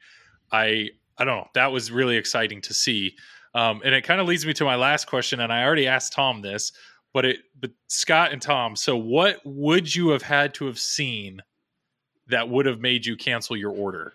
I 0.50 0.88
I 1.18 1.24
don't 1.24 1.36
know. 1.36 1.48
That 1.54 1.72
was 1.72 1.92
really 1.92 2.16
exciting 2.16 2.60
to 2.62 2.74
see. 2.74 3.14
Um, 3.54 3.80
and 3.84 3.94
it 3.94 4.02
kind 4.02 4.20
of 4.20 4.26
leads 4.26 4.44
me 4.44 4.52
to 4.54 4.64
my 4.64 4.76
last 4.76 5.06
question, 5.06 5.40
and 5.40 5.52
I 5.52 5.62
already 5.62 5.86
asked 5.86 6.12
Tom 6.12 6.42
this, 6.42 6.72
but 7.12 7.24
it 7.24 7.38
but 7.60 7.70
Scott 7.88 8.32
and 8.32 8.40
Tom, 8.40 8.76
so 8.76 8.96
what 8.96 9.40
would 9.44 9.94
you 9.94 10.08
have 10.10 10.22
had 10.22 10.54
to 10.54 10.66
have 10.66 10.78
seen 10.78 11.40
that 12.28 12.48
would 12.48 12.66
have 12.66 12.80
made 12.80 13.06
you 13.06 13.16
cancel 13.16 13.56
your 13.56 13.72
order? 13.72 14.14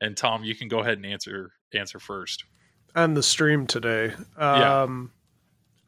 And 0.00 0.16
Tom, 0.16 0.44
you 0.44 0.54
can 0.54 0.68
go 0.68 0.80
ahead 0.80 0.98
and 0.98 1.06
answer 1.06 1.52
answer 1.74 1.98
first. 1.98 2.44
on 2.96 3.14
the 3.14 3.22
stream 3.22 3.66
today. 3.66 4.12
Yeah. 4.38 4.82
Um, 4.82 5.12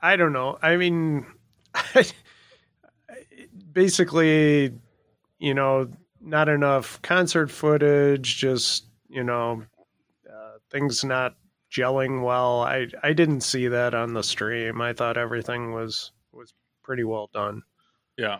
I 0.03 0.17
don't 0.17 0.33
know. 0.33 0.59
I 0.63 0.77
mean, 0.77 1.27
basically, 3.77 4.73
you 5.39 5.55
know, 5.55 5.89
not 6.21 6.49
enough 6.49 7.01
concert 7.03 7.51
footage. 7.51 8.39
Just 8.39 8.87
you 9.09 9.23
know, 9.23 9.63
uh, 10.29 10.53
things 10.71 11.05
not 11.05 11.37
gelling 11.71 12.25
well. 12.25 12.63
I 12.63 12.89
I 13.05 13.13
didn't 13.13 13.43
see 13.43 13.69
that 13.69 13.95
on 13.95 14.15
the 14.15 14.23
stream. 14.23 14.81
I 14.81 14.95
thought 14.95 15.19
everything 15.19 15.73
was 15.73 16.11
was 16.33 16.55
pretty 16.83 17.05
well 17.05 17.31
done. 17.33 17.63
Yeah. 18.17 18.39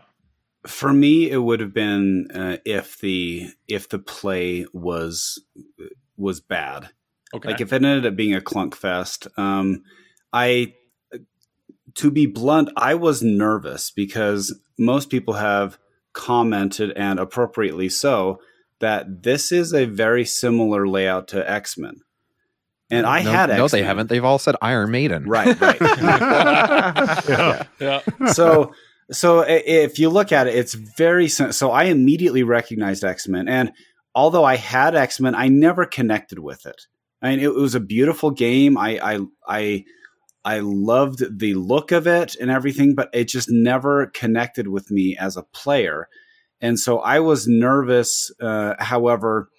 For 0.67 0.93
me, 0.93 1.31
it 1.31 1.39
would 1.39 1.61
have 1.61 1.75
been 1.75 2.29
uh, 2.35 2.57
if 2.65 2.99
the 2.99 3.51
if 3.69 3.89
the 3.89 4.01
play 4.01 4.67
was 4.73 5.41
was 6.17 6.41
bad. 6.41 6.89
Okay. 7.35 7.51
Like 7.51 7.61
if 7.61 7.73
it 7.73 7.85
ended 7.85 8.07
up 8.07 8.17
being 8.17 8.35
a 8.35 8.41
clunk 8.41 8.75
fest, 8.75 9.29
um, 9.37 9.83
I, 10.33 10.75
to 11.97 12.11
be 12.11 12.27
blunt, 12.27 12.71
I 12.77 12.95
was 12.95 13.23
nervous 13.23 13.91
because 13.91 14.59
most 14.79 15.11
people 15.11 15.35
have 15.35 15.79
commented 16.13 16.93
and 16.93 17.19
appropriately 17.19 17.89
so 17.89 18.41
that 18.81 19.23
this 19.23 19.53
is 19.53 19.73
a 19.73 19.87
very 19.87 20.25
similar 20.25 20.87
layout 20.87 21.29
to 21.29 21.51
X 21.51 21.77
Men, 21.79 22.01
and 22.91 23.07
I 23.07 23.23
no, 23.23 23.31
had 23.31 23.49
no, 23.49 23.65
X-Men. 23.65 23.81
they 23.81 23.87
haven't. 23.87 24.09
They've 24.09 24.25
all 24.25 24.39
said 24.39 24.57
Iron 24.63 24.91
Maiden. 24.91 25.29
Right, 25.29 25.59
right. 25.61 25.81
yeah. 25.81 27.63
yeah. 27.81 28.01
so 28.33 28.73
so 29.11 29.45
if 29.47 29.99
you 29.99 30.09
look 30.09 30.33
at 30.33 30.47
it 30.47 30.55
it's 30.55 30.75
very 30.75 31.29
sim- 31.29 31.53
so 31.53 31.71
i 31.71 31.85
immediately 31.85 32.43
recognized 32.43 33.05
x-men 33.05 33.49
and 33.49 33.73
although 34.15 34.45
i 34.45 34.57
had 34.57 34.95
x-men 34.95 35.35
i 35.35 35.49
never 35.49 35.87
connected 35.87 36.39
with 36.39 36.67
it 36.67 36.87
i 37.23 37.31
mean 37.31 37.41
it 37.41 37.55
was 37.55 37.75
a 37.75 37.81
beautiful 37.81 38.31
game 38.31 38.77
i 38.77 38.99
i 38.99 39.21
i 39.49 39.85
i 40.47 40.61
loved 40.61 41.39
the 41.39 41.53
look 41.55 41.93
of 41.93 42.07
it 42.07 42.35
and 42.41 42.51
everything 42.51 42.95
but 42.95 43.11
it 43.13 43.25
just 43.25 43.51
never 43.51 44.07
connected 44.07 44.69
with 44.69 44.91
me 44.91 45.15
as 45.19 45.37
a 45.37 45.43
player 45.43 46.09
and 46.61 46.81
so 46.81 47.01
i 47.01 47.21
was 47.21 47.47
nervous 47.47 48.31
uh, 48.41 48.75
however 48.79 49.51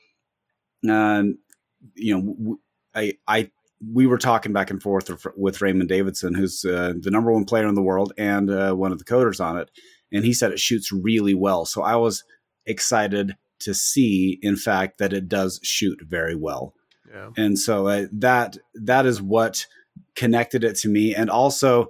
um, 0.89 1.37
you 1.93 2.15
know 2.17 2.57
i 2.95 3.13
i 3.27 3.51
we 3.93 4.07
were 4.07 4.17
talking 4.17 4.53
back 4.53 4.71
and 4.71 4.81
forth 4.81 5.09
with- 5.09 5.27
with 5.37 5.61
Raymond 5.61 5.87
Davidson, 5.89 6.33
who's 6.33 6.65
uh, 6.65 6.93
the 6.99 7.11
number 7.11 7.31
one 7.31 7.45
player 7.45 7.67
in 7.67 7.75
the 7.75 7.81
world 7.83 8.11
and 8.17 8.49
uh, 8.49 8.73
one 8.73 8.91
of 8.91 8.97
the 8.97 9.05
coders 9.05 9.39
on 9.43 9.57
it, 9.57 9.69
and 10.11 10.25
he 10.25 10.33
said 10.33 10.51
it 10.51 10.59
shoots 10.59 10.91
really 10.91 11.35
well. 11.35 11.63
So 11.65 11.83
I 11.83 11.95
was 11.95 12.23
excited 12.65 13.35
to 13.59 13.73
see, 13.75 14.39
in 14.41 14.55
fact, 14.55 14.97
that 14.97 15.13
it 15.13 15.27
does 15.29 15.59
shoot 15.63 15.99
very 16.01 16.35
well, 16.35 16.73
yeah. 17.11 17.29
and 17.37 17.57
so 17.59 17.87
uh, 17.87 18.05
that 18.11 18.57
that 18.73 19.05
is 19.05 19.21
what 19.21 19.67
connected 20.17 20.65
it 20.65 20.75
to 20.79 20.89
me, 20.89 21.15
and 21.15 21.29
also 21.29 21.87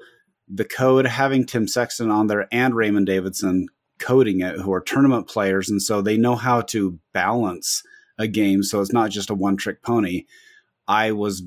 the 0.47 0.65
code 0.65 1.07
having 1.07 1.45
Tim 1.45 1.67
Sexton 1.67 2.11
on 2.11 2.27
there 2.27 2.47
and 2.51 2.75
Raymond 2.75 3.07
Davidson 3.07 3.67
coding 3.99 4.41
it, 4.41 4.59
who 4.59 4.71
are 4.71 4.81
tournament 4.81 5.27
players, 5.27 5.69
and 5.71 5.81
so 5.81 6.01
they 6.01 6.17
know 6.17 6.35
how 6.35 6.61
to 6.61 6.99
balance 7.13 7.81
a 8.19 8.27
game, 8.27 8.61
so 8.61 8.81
it's 8.81 8.93
not 8.93 9.09
just 9.09 9.31
a 9.31 9.33
one 9.33 9.57
trick 9.57 9.81
pony. 9.81 10.25
I 10.87 11.11
was 11.13 11.41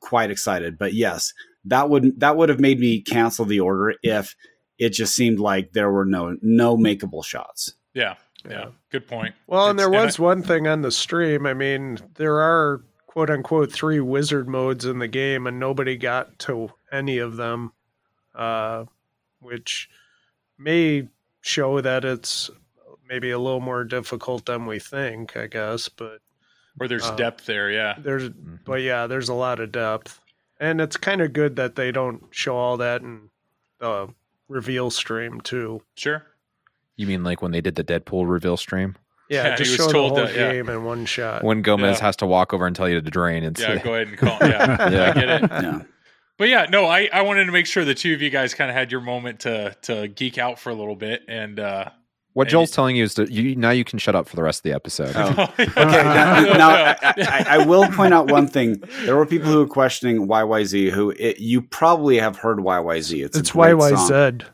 quite 0.00 0.30
excited. 0.30 0.76
But 0.78 0.92
yes, 0.92 1.32
that 1.64 1.88
would 1.88 2.20
that 2.20 2.36
would 2.36 2.50
have 2.50 2.60
made 2.60 2.78
me 2.78 3.00
cancel 3.00 3.44
the 3.46 3.60
order 3.60 3.94
if 4.02 4.36
it 4.78 4.90
just 4.90 5.14
seemed 5.14 5.38
like 5.38 5.72
there 5.72 5.90
were 5.90 6.04
no 6.04 6.36
no 6.42 6.76
makeable 6.76 7.24
shots. 7.24 7.72
Yeah. 7.94 8.14
Yeah. 8.44 8.50
Yeah. 8.50 8.66
Good 8.90 9.06
point. 9.08 9.34
Well, 9.46 9.70
and 9.70 9.78
It's- 9.78 9.90
there 9.90 9.98
and 10.00 10.06
was 10.06 10.18
one 10.18 10.42
thing 10.42 10.66
on 10.66 10.82
the 10.82 10.90
stream. 10.90 11.46
I 11.46 11.54
mean, 11.54 11.98
there 12.16 12.40
are 12.40 12.82
quote 13.14 13.30
unquote 13.30 13.70
three 13.70 14.00
wizard 14.00 14.48
modes 14.48 14.84
in 14.84 14.98
the 14.98 15.06
game, 15.06 15.46
and 15.46 15.60
nobody 15.60 15.96
got 15.96 16.36
to 16.36 16.68
any 16.90 17.18
of 17.18 17.36
them, 17.36 17.72
uh, 18.34 18.84
which 19.38 19.88
may 20.58 21.06
show 21.40 21.80
that 21.80 22.04
it's 22.04 22.50
maybe 23.08 23.30
a 23.30 23.38
little 23.38 23.60
more 23.60 23.84
difficult 23.84 24.46
than 24.46 24.66
we 24.66 24.80
think, 24.80 25.36
I 25.36 25.46
guess. 25.46 25.88
But 25.88 26.18
Where 26.76 26.88
there's 26.88 27.04
uh, 27.04 27.14
depth 27.14 27.46
there. 27.46 27.70
Yeah. 27.70 27.94
there's, 27.98 28.30
Mhm. 28.30 28.58
but 28.64 28.82
yeah, 28.82 29.06
there's 29.06 29.28
a 29.28 29.34
lot 29.34 29.60
of 29.60 29.70
depth, 29.70 30.20
and 30.58 30.80
it's 30.80 30.96
kind 30.96 31.20
of 31.20 31.32
good 31.32 31.54
that 31.54 31.76
they 31.76 31.92
don't 31.92 32.24
show 32.32 32.56
all 32.56 32.76
that 32.78 33.02
in 33.02 33.30
the 33.78 34.08
reveal 34.48 34.90
stream 34.90 35.40
too. 35.40 35.82
Sure. 35.94 36.24
You 36.96 37.06
mean 37.06 37.22
like 37.22 37.42
when 37.42 37.52
they 37.52 37.60
did 37.60 37.76
the 37.76 37.84
Deadpool 37.84 38.28
reveal 38.28 38.56
stream? 38.56 38.96
Yeah, 39.28 39.48
Yeah, 39.48 39.56
just 39.56 39.70
he 39.70 39.72
was 39.72 39.76
show 39.78 39.86
the 39.86 39.92
told 39.92 40.12
whole 40.12 40.26
that, 40.26 40.34
yeah. 40.36 40.52
game 40.52 40.68
in 40.68 40.84
one 40.84 41.06
shot. 41.06 41.42
When 41.44 41.62
Gomez 41.62 41.98
Yeah. 41.98 42.04
has 42.06 42.16
to 42.16 42.26
walk 42.26 42.52
over 42.52 42.66
and 42.66 42.74
tell 42.76 42.88
you 42.88 43.00
to 43.00 43.10
drain. 43.10 43.42
It's 43.44 43.60
Yeah. 43.60 43.78
Go 43.82 43.94
ahead 43.94 44.08
and 44.08 44.18
call. 44.18 44.38
Yeah. 44.40 44.90
Yeah. 44.90 45.10
I 45.10 45.12
get 45.12 45.28
it. 45.44 45.50
Yeah. 45.50 45.82
But 46.36 46.48
yeah, 46.48 46.66
no, 46.68 46.84
I, 46.86 47.08
I 47.12 47.22
wanted 47.22 47.44
to 47.44 47.52
make 47.52 47.66
sure 47.66 47.84
the 47.84 47.94
two 47.94 48.12
of 48.12 48.20
you 48.20 48.28
guys 48.30 48.54
kind 48.54 48.68
of 48.70 48.76
had 48.76 48.90
your 48.90 49.00
moment 49.00 49.40
to 49.40 49.76
to 49.82 50.08
geek 50.08 50.36
out 50.36 50.58
for 50.58 50.70
a 50.70 50.74
little 50.74 50.96
bit, 50.96 51.22
and 51.28 51.60
uh, 51.60 51.90
What 52.32 52.48
Joel's 52.48 52.72
telling 52.72 52.96
you 52.96 53.04
is 53.04 53.14
that 53.14 53.30
you 53.30 53.54
now 53.54 53.70
you 53.70 53.84
can 53.84 54.00
shut 54.00 54.16
up 54.16 54.28
for 54.28 54.34
the 54.34 54.42
rest 54.42 54.58
of 54.58 54.62
the 54.64 54.72
episode. 54.72 55.12
Oh. 55.14 55.44
Okay, 55.60 55.70
now, 55.76 56.42
now 56.56 56.70
I, 56.70 56.96
I, 57.02 57.46
I 57.50 57.58
will 57.66 57.86
point 57.86 58.12
out 58.12 58.32
one 58.32 58.48
thing. 58.48 58.82
There 59.04 59.14
were 59.14 59.26
people 59.26 59.48
who 59.50 59.58
were 59.58 59.68
questioning 59.68 60.26
YYZ. 60.26 60.90
Who 60.90 61.10
it, 61.10 61.38
you 61.38 61.62
probably 61.62 62.18
have 62.18 62.36
heard 62.36 62.58
YYZ. 62.58 63.24
It's, 63.24 63.36
a 63.36 63.40
it's 63.40 63.52
great 63.52 63.74
YY 63.76 63.90
song. 63.96 64.08
said. 64.08 64.46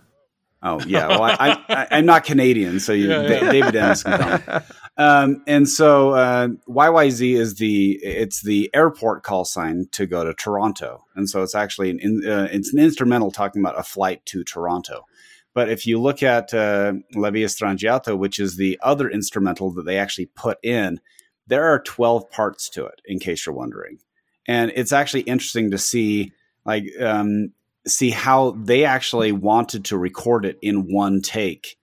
Oh 0.62 0.80
yeah, 0.86 1.08
well 1.08 1.22
I, 1.22 1.62
I, 1.68 1.86
I'm 1.92 2.06
not 2.06 2.24
Canadian, 2.24 2.80
so 2.80 2.92
you, 2.92 3.08
Yeah, 3.10 3.22
yeah. 3.22 3.52
David 3.52 3.72
Dennis 3.72 4.02
can 4.02 4.18
tell 4.18 4.38
me. 4.38 4.64
Um, 4.96 5.42
and 5.46 5.66
so 5.66 6.10
uh, 6.10 6.48
YYZ 6.68 7.34
is 7.34 7.54
the 7.54 7.92
it's 8.02 8.42
the 8.42 8.70
airport 8.74 9.22
call 9.22 9.46
sign 9.46 9.86
to 9.92 10.04
go 10.06 10.24
to 10.24 10.34
Toronto, 10.34 11.06
and 11.14 11.28
so 11.28 11.42
it's 11.42 11.54
actually 11.54 11.90
an 11.90 12.00
in, 12.00 12.28
uh, 12.28 12.48
it's 12.50 12.72
an 12.74 12.78
instrumental 12.78 13.30
talking 13.30 13.62
about 13.62 13.78
a 13.78 13.82
flight 13.82 14.26
to 14.26 14.44
Toronto. 14.44 15.06
But 15.54 15.68
if 15.68 15.86
you 15.86 16.00
look 16.00 16.22
at 16.22 16.54
uh, 16.54 16.92
La 17.14 17.30
Villa 17.30 17.48
Strangiato, 17.48 18.16
which 18.16 18.38
is 18.38 18.56
the 18.56 18.78
other 18.82 19.08
instrumental 19.08 19.72
that 19.72 19.84
they 19.84 19.98
actually 19.98 20.26
put 20.26 20.58
in, 20.62 21.00
there 21.46 21.64
are 21.64 21.82
12 21.82 22.30
parts 22.30 22.68
to 22.70 22.86
it, 22.86 23.00
in 23.04 23.18
case 23.18 23.44
you're 23.44 23.54
wondering. 23.54 23.98
And 24.46 24.70
it's 24.74 24.92
actually 24.92 25.22
interesting 25.22 25.72
to 25.72 25.78
see, 25.78 26.32
like, 26.64 26.84
um, 27.00 27.52
see 27.86 28.10
how 28.10 28.52
they 28.52 28.84
actually 28.84 29.32
wanted 29.32 29.86
to 29.86 29.98
record 29.98 30.44
it 30.44 30.58
in 30.62 30.92
one 30.92 31.22
take 31.22 31.76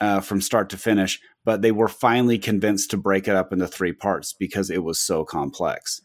uh, 0.00 0.20
from 0.20 0.40
start 0.40 0.70
to 0.70 0.76
finish, 0.76 1.20
but 1.44 1.62
they 1.62 1.72
were 1.72 1.88
finally 1.88 2.38
convinced 2.38 2.90
to 2.90 2.96
break 2.96 3.28
it 3.28 3.36
up 3.36 3.52
into 3.52 3.66
three 3.66 3.92
parts 3.92 4.32
because 4.32 4.70
it 4.70 4.84
was 4.84 4.98
so 4.98 5.24
complex. 5.24 6.00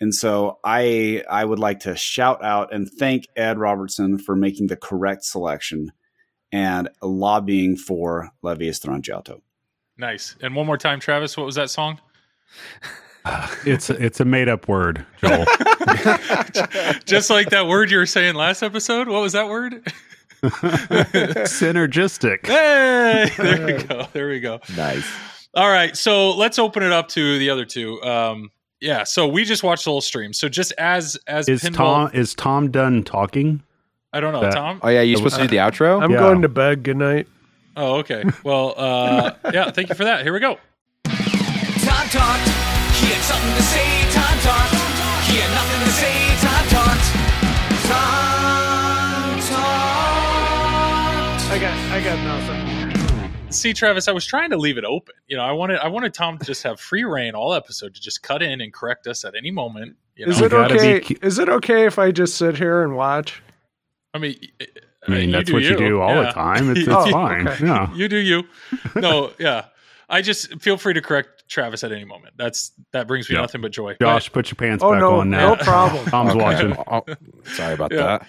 And 0.00 0.14
so 0.14 0.58
I 0.64 1.24
I 1.28 1.44
would 1.44 1.58
like 1.58 1.80
to 1.80 1.94
shout 1.94 2.42
out 2.42 2.72
and 2.72 2.90
thank 2.90 3.26
Ed 3.36 3.58
Robertson 3.58 4.18
for 4.18 4.34
making 4.34 4.68
the 4.68 4.76
correct 4.76 5.24
selection 5.24 5.92
and 6.52 6.88
lobbying 7.02 7.76
for 7.76 8.30
La 8.42 8.54
Villa 8.54 8.72
Strangiato. 8.72 9.40
nice. 9.96 10.36
And 10.40 10.56
one 10.56 10.66
more 10.66 10.78
time, 10.78 11.00
Travis, 11.00 11.36
what 11.36 11.46
was 11.46 11.54
that 11.56 11.70
song? 11.70 12.00
It's 13.66 13.90
it's 13.90 14.20
a 14.20 14.24
made 14.24 14.48
up 14.48 14.68
word, 14.68 15.04
Joel. 15.18 15.44
Just 17.04 17.28
like 17.30 17.50
that 17.50 17.66
word 17.68 17.90
you 17.90 17.98
were 17.98 18.06
saying 18.06 18.34
last 18.34 18.62
episode. 18.62 19.08
What 19.08 19.20
was 19.20 19.32
that 19.34 19.48
word? 19.48 19.92
Synergistic. 20.42 22.46
Hey, 22.46 23.30
there 23.36 23.66
we 23.66 23.82
go. 23.82 24.06
There 24.12 24.28
we 24.28 24.40
go. 24.40 24.60
nice. 24.76 25.06
All 25.54 25.68
right, 25.68 25.96
so 25.96 26.30
let's 26.36 26.58
open 26.58 26.82
it 26.82 26.92
up 26.92 27.08
to 27.08 27.38
the 27.38 27.50
other 27.50 27.64
two. 27.64 28.00
Um, 28.02 28.50
yeah, 28.80 29.04
so 29.04 29.26
we 29.28 29.44
just 29.44 29.62
watched 29.62 29.84
the 29.84 29.90
whole 29.90 30.00
stream. 30.00 30.32
So 30.32 30.48
just 30.48 30.72
as 30.78 31.18
as 31.26 31.48
Is 31.48 31.62
pinball, 31.62 31.74
Tom 31.74 32.10
is 32.14 32.34
Tom 32.34 32.70
done 32.70 33.02
talking? 33.02 33.62
I 34.12 34.20
don't 34.20 34.32
know, 34.32 34.40
that- 34.42 34.54
Tom. 34.54 34.80
Oh 34.82 34.88
yeah, 34.88 35.02
you 35.02 35.16
supposed 35.16 35.36
to 35.36 35.42
do 35.42 35.48
the 35.48 35.56
outro? 35.56 36.02
I'm 36.02 36.10
Yeah. 36.10 36.18
going 36.18 36.42
to 36.42 36.48
bed. 36.48 36.82
Good 36.84 36.96
night. 36.96 37.26
Oh, 37.76 37.96
okay. 37.98 38.24
Well, 38.44 38.74
uh, 38.76 39.32
yeah, 39.52 39.70
thank 39.70 39.88
you 39.90 39.94
for 39.94 40.04
that. 40.04 40.22
Here 40.22 40.32
we 40.32 40.40
go. 40.40 40.58
Tom 41.04 42.08
talked. 42.08 42.50
He 43.10 43.16
had 43.16 43.24
something 43.24 43.54
to 43.58 43.62
say. 43.62 43.88
Tom 44.14 44.38
talked. 44.38 44.74
He 45.26 45.36
had 45.42 45.50
nothing 45.50 45.82
to 45.82 45.90
say. 45.98 46.14
Tom 46.46 46.62
talked. 46.70 47.06
Tom 47.90 49.40
talked. 49.50 51.44
I 51.50 51.58
got 51.58 51.74
I 51.90 52.00
got 52.04 52.18
nothing. 52.24 53.50
See, 53.52 53.72
Travis, 53.72 54.06
I 54.06 54.12
was 54.12 54.24
trying 54.24 54.50
to 54.50 54.56
leave 54.56 54.78
it 54.78 54.84
open. 54.84 55.14
You 55.26 55.36
know, 55.38 55.42
I 55.42 55.50
wanted 55.50 55.80
I 55.80 55.88
wanted 55.88 56.14
Tom 56.14 56.38
to 56.38 56.44
just 56.44 56.62
have 56.62 56.78
free 56.78 57.02
reign 57.02 57.34
all 57.34 57.52
episode 57.52 57.94
to 57.96 58.00
just 58.00 58.22
cut 58.22 58.42
in 58.42 58.60
and 58.60 58.72
correct 58.72 59.08
us 59.08 59.24
at 59.24 59.34
any 59.34 59.50
moment. 59.50 59.96
You 60.14 60.26
know, 60.26 60.30
Is 60.32 60.40
it 60.40 60.52
gotta 60.52 60.74
be 60.74 60.80
okay? 60.80 61.00
cu- 61.00 61.16
Is 61.26 61.40
it 61.40 61.48
okay 61.48 61.86
if 61.86 61.98
I 61.98 62.12
just 62.12 62.36
sit 62.36 62.56
here 62.58 62.84
and 62.84 62.94
watch? 62.94 63.42
I 64.14 64.18
mean, 64.18 64.36
I 65.08 65.10
mean, 65.10 65.30
you 65.30 65.32
that's 65.32 65.46
do 65.48 65.54
what 65.54 65.62
you 65.64 65.76
do 65.76 66.00
all 66.00 66.14
Yeah. 66.14 66.22
the 66.26 66.30
time. 66.32 66.70
It's, 66.70 66.80
it's 66.86 66.88
Oh, 66.90 67.10
fine. 67.10 67.48
okay. 67.48 67.66
Yeah. 67.66 67.92
You 67.92 68.06
do 68.08 68.18
you. 68.18 68.44
No, 68.94 69.32
yeah. 69.40 69.64
I 70.08 70.22
just 70.22 70.60
feel 70.60 70.76
free 70.76 70.94
to 70.94 71.00
correct 71.00 71.39
Travis 71.50 71.84
at 71.84 71.92
any 71.92 72.04
moment. 72.04 72.34
That's 72.38 72.72
that 72.92 73.06
brings 73.06 73.28
me 73.28 73.34
Yeah. 73.34 73.42
nothing 73.42 73.60
but 73.60 73.72
joy. 73.72 73.96
Josh, 74.00 74.32
put 74.32 74.48
your 74.50 74.56
pants 74.56 74.82
Oh 74.82 74.92
back 74.92 75.00
no, 75.00 75.20
on 75.20 75.28
now. 75.30 75.54
no 75.54 75.56
problem. 75.62 76.06
Tom's 76.06 76.30
Okay. 76.34 76.40
watching. 76.40 77.14
Sorry 77.54 77.74
about 77.74 77.92
Yeah. 77.92 77.98
that. 78.18 78.26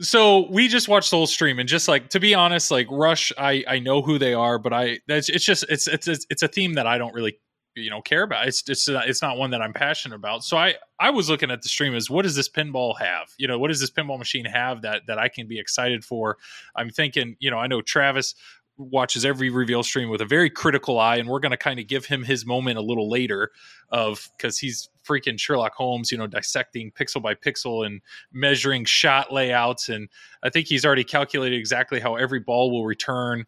so 0.00 0.48
we 0.50 0.68
just 0.68 0.86
watched 0.88 1.10
the 1.10 1.16
whole 1.16 1.26
stream 1.26 1.58
and 1.58 1.68
just 1.68 1.88
like 1.88 2.08
to 2.10 2.20
be 2.20 2.32
honest 2.32 2.70
like 2.70 2.86
rush 2.88 3.32
i 3.36 3.64
i 3.66 3.80
know 3.80 4.00
who 4.00 4.16
they 4.16 4.32
are 4.32 4.56
but 4.56 4.72
i 4.72 4.96
that's 5.08 5.28
it's 5.28 5.44
just 5.44 5.64
it's 5.68 5.88
it's 5.88 6.06
it's, 6.06 6.24
it's 6.30 6.40
a 6.44 6.46
theme 6.46 6.74
that 6.74 6.86
i 6.86 6.96
don't 6.96 7.12
really 7.14 7.36
you 7.74 7.90
know 7.90 8.00
care 8.00 8.22
about 8.22 8.46
it's 8.46 8.62
it's 8.68 8.88
not, 8.88 9.08
it's 9.08 9.22
not 9.22 9.36
one 9.38 9.50
that 9.50 9.60
i'm 9.60 9.72
passionate 9.72 10.14
about 10.14 10.44
so 10.44 10.56
i 10.56 10.72
i 11.00 11.10
was 11.10 11.28
looking 11.28 11.50
at 11.50 11.62
the 11.62 11.68
stream 11.68 11.96
as 11.96 12.08
what 12.08 12.22
does 12.22 12.36
this 12.36 12.48
pinball 12.48 12.96
have 13.00 13.26
you 13.38 13.48
know 13.48 13.58
what 13.58 13.68
does 13.68 13.80
this 13.80 13.90
pinball 13.90 14.18
machine 14.18 14.44
have 14.44 14.82
that 14.82 15.02
that 15.08 15.18
i 15.18 15.26
can 15.28 15.48
be 15.48 15.58
excited 15.58 16.04
for 16.04 16.36
i'm 16.76 16.90
thinking 16.90 17.34
you 17.40 17.50
know 17.50 17.58
i 17.58 17.66
know 17.66 17.82
travis 17.82 18.36
watches 18.78 19.24
every 19.24 19.50
reveal 19.50 19.82
stream 19.82 20.08
with 20.08 20.20
a 20.20 20.24
very 20.24 20.48
critical 20.48 20.98
eye 20.98 21.16
and 21.16 21.28
we're 21.28 21.40
going 21.40 21.50
to 21.50 21.56
kind 21.56 21.80
of 21.80 21.86
give 21.86 22.06
him 22.06 22.22
his 22.22 22.46
moment 22.46 22.78
a 22.78 22.80
little 22.80 23.10
later 23.10 23.50
of 23.90 24.30
because 24.36 24.56
he's 24.56 24.88
freaking 25.04 25.38
sherlock 25.38 25.74
holmes 25.74 26.12
you 26.12 26.16
know 26.18 26.28
dissecting 26.28 26.92
pixel 26.92 27.20
by 27.20 27.34
pixel 27.34 27.84
and 27.84 28.00
measuring 28.32 28.84
shot 28.84 29.32
layouts 29.32 29.88
and 29.88 30.08
i 30.44 30.48
think 30.48 30.68
he's 30.68 30.84
already 30.84 31.02
calculated 31.02 31.58
exactly 31.58 31.98
how 31.98 32.14
every 32.14 32.38
ball 32.38 32.70
will 32.70 32.86
return 32.86 33.44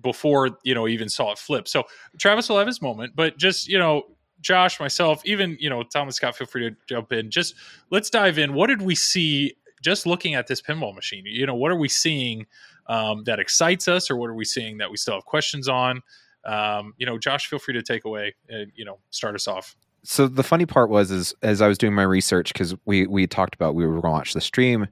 before 0.00 0.50
you 0.62 0.74
know 0.74 0.86
even 0.88 1.08
saw 1.08 1.32
it 1.32 1.38
flip. 1.38 1.68
So 1.68 1.84
travis 2.18 2.48
will 2.48 2.58
have 2.58 2.66
his 2.66 2.80
moment 2.82 3.14
but 3.16 3.36
just 3.36 3.68
you 3.68 3.78
know 3.78 4.04
josh 4.40 4.78
myself 4.78 5.20
even 5.24 5.56
you 5.58 5.68
know 5.68 5.82
thomas 5.82 6.14
scott 6.16 6.36
feel 6.36 6.46
free 6.46 6.70
to 6.70 6.76
jump 6.88 7.12
in. 7.12 7.30
Just 7.30 7.54
let's 7.90 8.10
dive 8.10 8.38
in. 8.38 8.54
What 8.54 8.68
did 8.68 8.82
we 8.82 8.94
see 8.94 9.54
just 9.82 10.06
looking 10.06 10.34
at 10.34 10.46
this 10.46 10.60
pinball 10.60 10.94
machine? 10.94 11.24
You 11.26 11.46
know 11.46 11.54
what 11.54 11.72
are 11.72 11.78
we 11.78 11.88
seeing 11.88 12.46
um, 12.88 13.24
that 13.24 13.38
excites 13.38 13.88
us 13.88 14.10
or 14.10 14.16
what 14.16 14.30
are 14.30 14.34
we 14.34 14.44
seeing 14.44 14.78
that 14.78 14.90
we 14.90 14.96
still 14.96 15.14
have 15.14 15.24
questions 15.24 15.68
on? 15.68 16.02
Um, 16.44 16.94
you 16.98 17.04
know 17.04 17.18
josh 17.18 17.48
feel 17.48 17.58
free 17.58 17.74
to 17.74 17.82
take 17.82 18.04
away 18.04 18.34
and 18.48 18.70
you 18.74 18.84
know 18.84 18.98
start 19.10 19.34
us 19.34 19.48
off. 19.48 19.76
So 20.04 20.28
the 20.28 20.42
funny 20.42 20.66
part 20.66 20.88
was 20.88 21.10
is 21.10 21.34
as 21.42 21.60
I 21.60 21.68
was 21.68 21.76
doing 21.76 21.94
my 21.94 22.04
research 22.04 22.52
because 22.52 22.74
we 22.84 23.06
we 23.06 23.26
talked 23.26 23.54
about 23.54 23.74
we 23.74 23.84
were 23.84 23.92
going 23.92 24.02
to 24.02 24.10
watch 24.10 24.32
the 24.32 24.40
stream, 24.40 24.82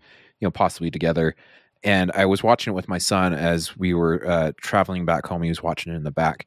you 0.40 0.46
know, 0.46 0.50
possibly 0.50 0.90
together, 0.90 1.34
and 1.82 2.10
I 2.12 2.26
was 2.26 2.42
watching 2.42 2.72
it 2.72 2.76
with 2.76 2.88
my 2.88 2.98
son 2.98 3.32
as 3.32 3.76
we 3.76 3.94
were 3.94 4.26
uh, 4.26 4.52
traveling 4.60 5.04
back 5.04 5.26
home. 5.26 5.42
He 5.42 5.48
was 5.48 5.62
watching 5.62 5.92
it 5.92 5.96
in 5.96 6.02
the 6.02 6.10
back, 6.10 6.46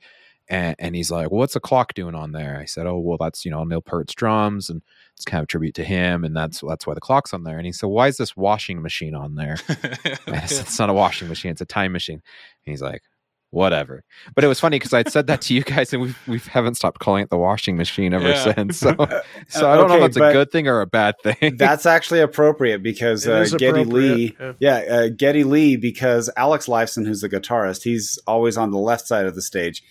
and, 0.50 0.76
and 0.80 0.95
he's 0.95 1.12
like, 1.12 1.30
well, 1.32 1.39
"What's 1.39 1.54
the 1.54 1.60
clock 1.60 1.93
doing 1.93 2.16
on 2.16 2.32
there?" 2.32 2.58
I 2.60 2.66
said, 2.66 2.88
"Oh, 2.88 2.97
well, 2.97 3.18
that's 3.20 3.45
you 3.45 3.52
know 3.52 3.64
Neil 3.64 3.82
Peart's 3.82 4.16
drums, 4.16 4.70
and 4.70 4.82
it's 5.16 5.26
kind 5.26 5.39
of 5.41 5.43
a 5.43 5.47
tribute 5.47 5.76
to 5.76 5.84
him, 5.84 6.24
and 6.24 6.36
that's 6.36 6.62
that's 6.68 6.88
why 6.88 6.93
the 6.95 7.02
clock's 7.02 7.34
on 7.34 7.43
there." 7.43 7.58
And 7.58 7.66
he 7.66 7.72
said, 7.72 7.88
"Why 7.88 8.08
is 8.08 8.18
this 8.18 8.36
washing 8.36 8.82
machine 8.82 9.14
on 9.16 9.36
there?" 9.36 9.58
I 10.28 10.45
said, 10.47 10.66
it's 10.66 10.80
not 10.80 10.89
a 10.89 10.93
washing 10.93 11.28
machine; 11.30 11.52
it's 11.52 11.62
a 11.62 11.66
time 11.66 11.91
machine. 11.91 12.16
And 12.66 12.72
he's 12.72 12.82
like, 12.82 13.04
whatever. 13.52 14.04
But 14.36 14.43
it 14.43 14.47
was 14.47 14.60
funny 14.60 14.78
because 14.78 14.93
I'd 14.93 15.12
said 15.12 15.28
that 15.28 15.41
to 15.43 15.54
you 15.54 15.64
guys, 15.64 15.93
and 15.93 16.02
we 16.02 16.16
we 16.28 16.39
haven't 16.39 16.76
stopped 16.76 17.00
calling 17.00 17.24
it 17.24 17.30
the 17.30 17.38
washing 17.38 17.78
machine 17.78 18.14
ever 18.14 18.30
Yeah. 18.30 18.54
since. 18.56 18.78
So, 18.80 18.95
so 19.47 19.70
I 19.72 19.76
don't 19.76 19.88
know 19.88 19.95
if 20.04 20.14
that's 20.14 20.18
a 20.18 20.34
good 20.34 20.52
thing 20.52 20.68
or 20.68 20.82
a 20.82 20.88
bad 20.88 21.16
thing. 21.24 21.58
That's 21.58 21.86
actually 21.86 22.22
appropriate 22.22 22.82
because 22.82 23.26
It 23.28 23.34
uh, 23.34 23.41
is 23.41 23.54
Geddy 23.54 23.82
appropriate, 23.82 23.93
Lee, 24.18 24.36
yeah. 24.39 24.54
yeah, 24.60 24.95
uh, 24.95 25.10
Geddy 25.16 25.43
Lee, 25.43 25.78
because 25.78 26.30
Alex 26.38 26.66
Lifeson, 26.68 27.06
who's 27.06 27.22
the 27.22 27.30
guitarist, 27.30 27.84
he's 27.84 28.18
always 28.26 28.58
on 28.58 28.72
the 28.72 28.80
left 28.80 29.08
side 29.08 29.26
of 29.26 29.36
the 29.36 29.41
stage. 29.41 29.84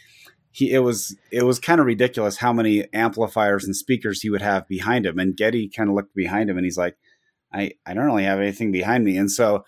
He 0.58 0.72
it 0.72 0.80
was 0.80 1.16
it 1.30 1.44
was 1.44 1.60
kind 1.60 1.78
of 1.78 1.86
ridiculous 1.86 2.38
how 2.38 2.52
many 2.52 2.92
amplifiers 2.92 3.64
and 3.64 3.76
speakers 3.76 4.22
he 4.22 4.30
would 4.30 4.42
have 4.42 4.66
behind 4.66 5.06
him, 5.06 5.18
and 5.20 5.36
Geddy 5.36 5.68
kind 5.68 5.88
of 5.88 5.94
looked 5.94 6.16
behind 6.16 6.50
him 6.50 6.56
and 6.56 6.64
he's 6.64 6.76
like, 6.76 6.96
I 7.52 7.72
I 7.86 7.94
don't 7.94 8.06
really 8.06 8.24
have 8.24 8.40
anything 8.40 8.72
behind 8.72 9.04
me, 9.04 9.16
and 9.16 9.30
so 9.30 9.64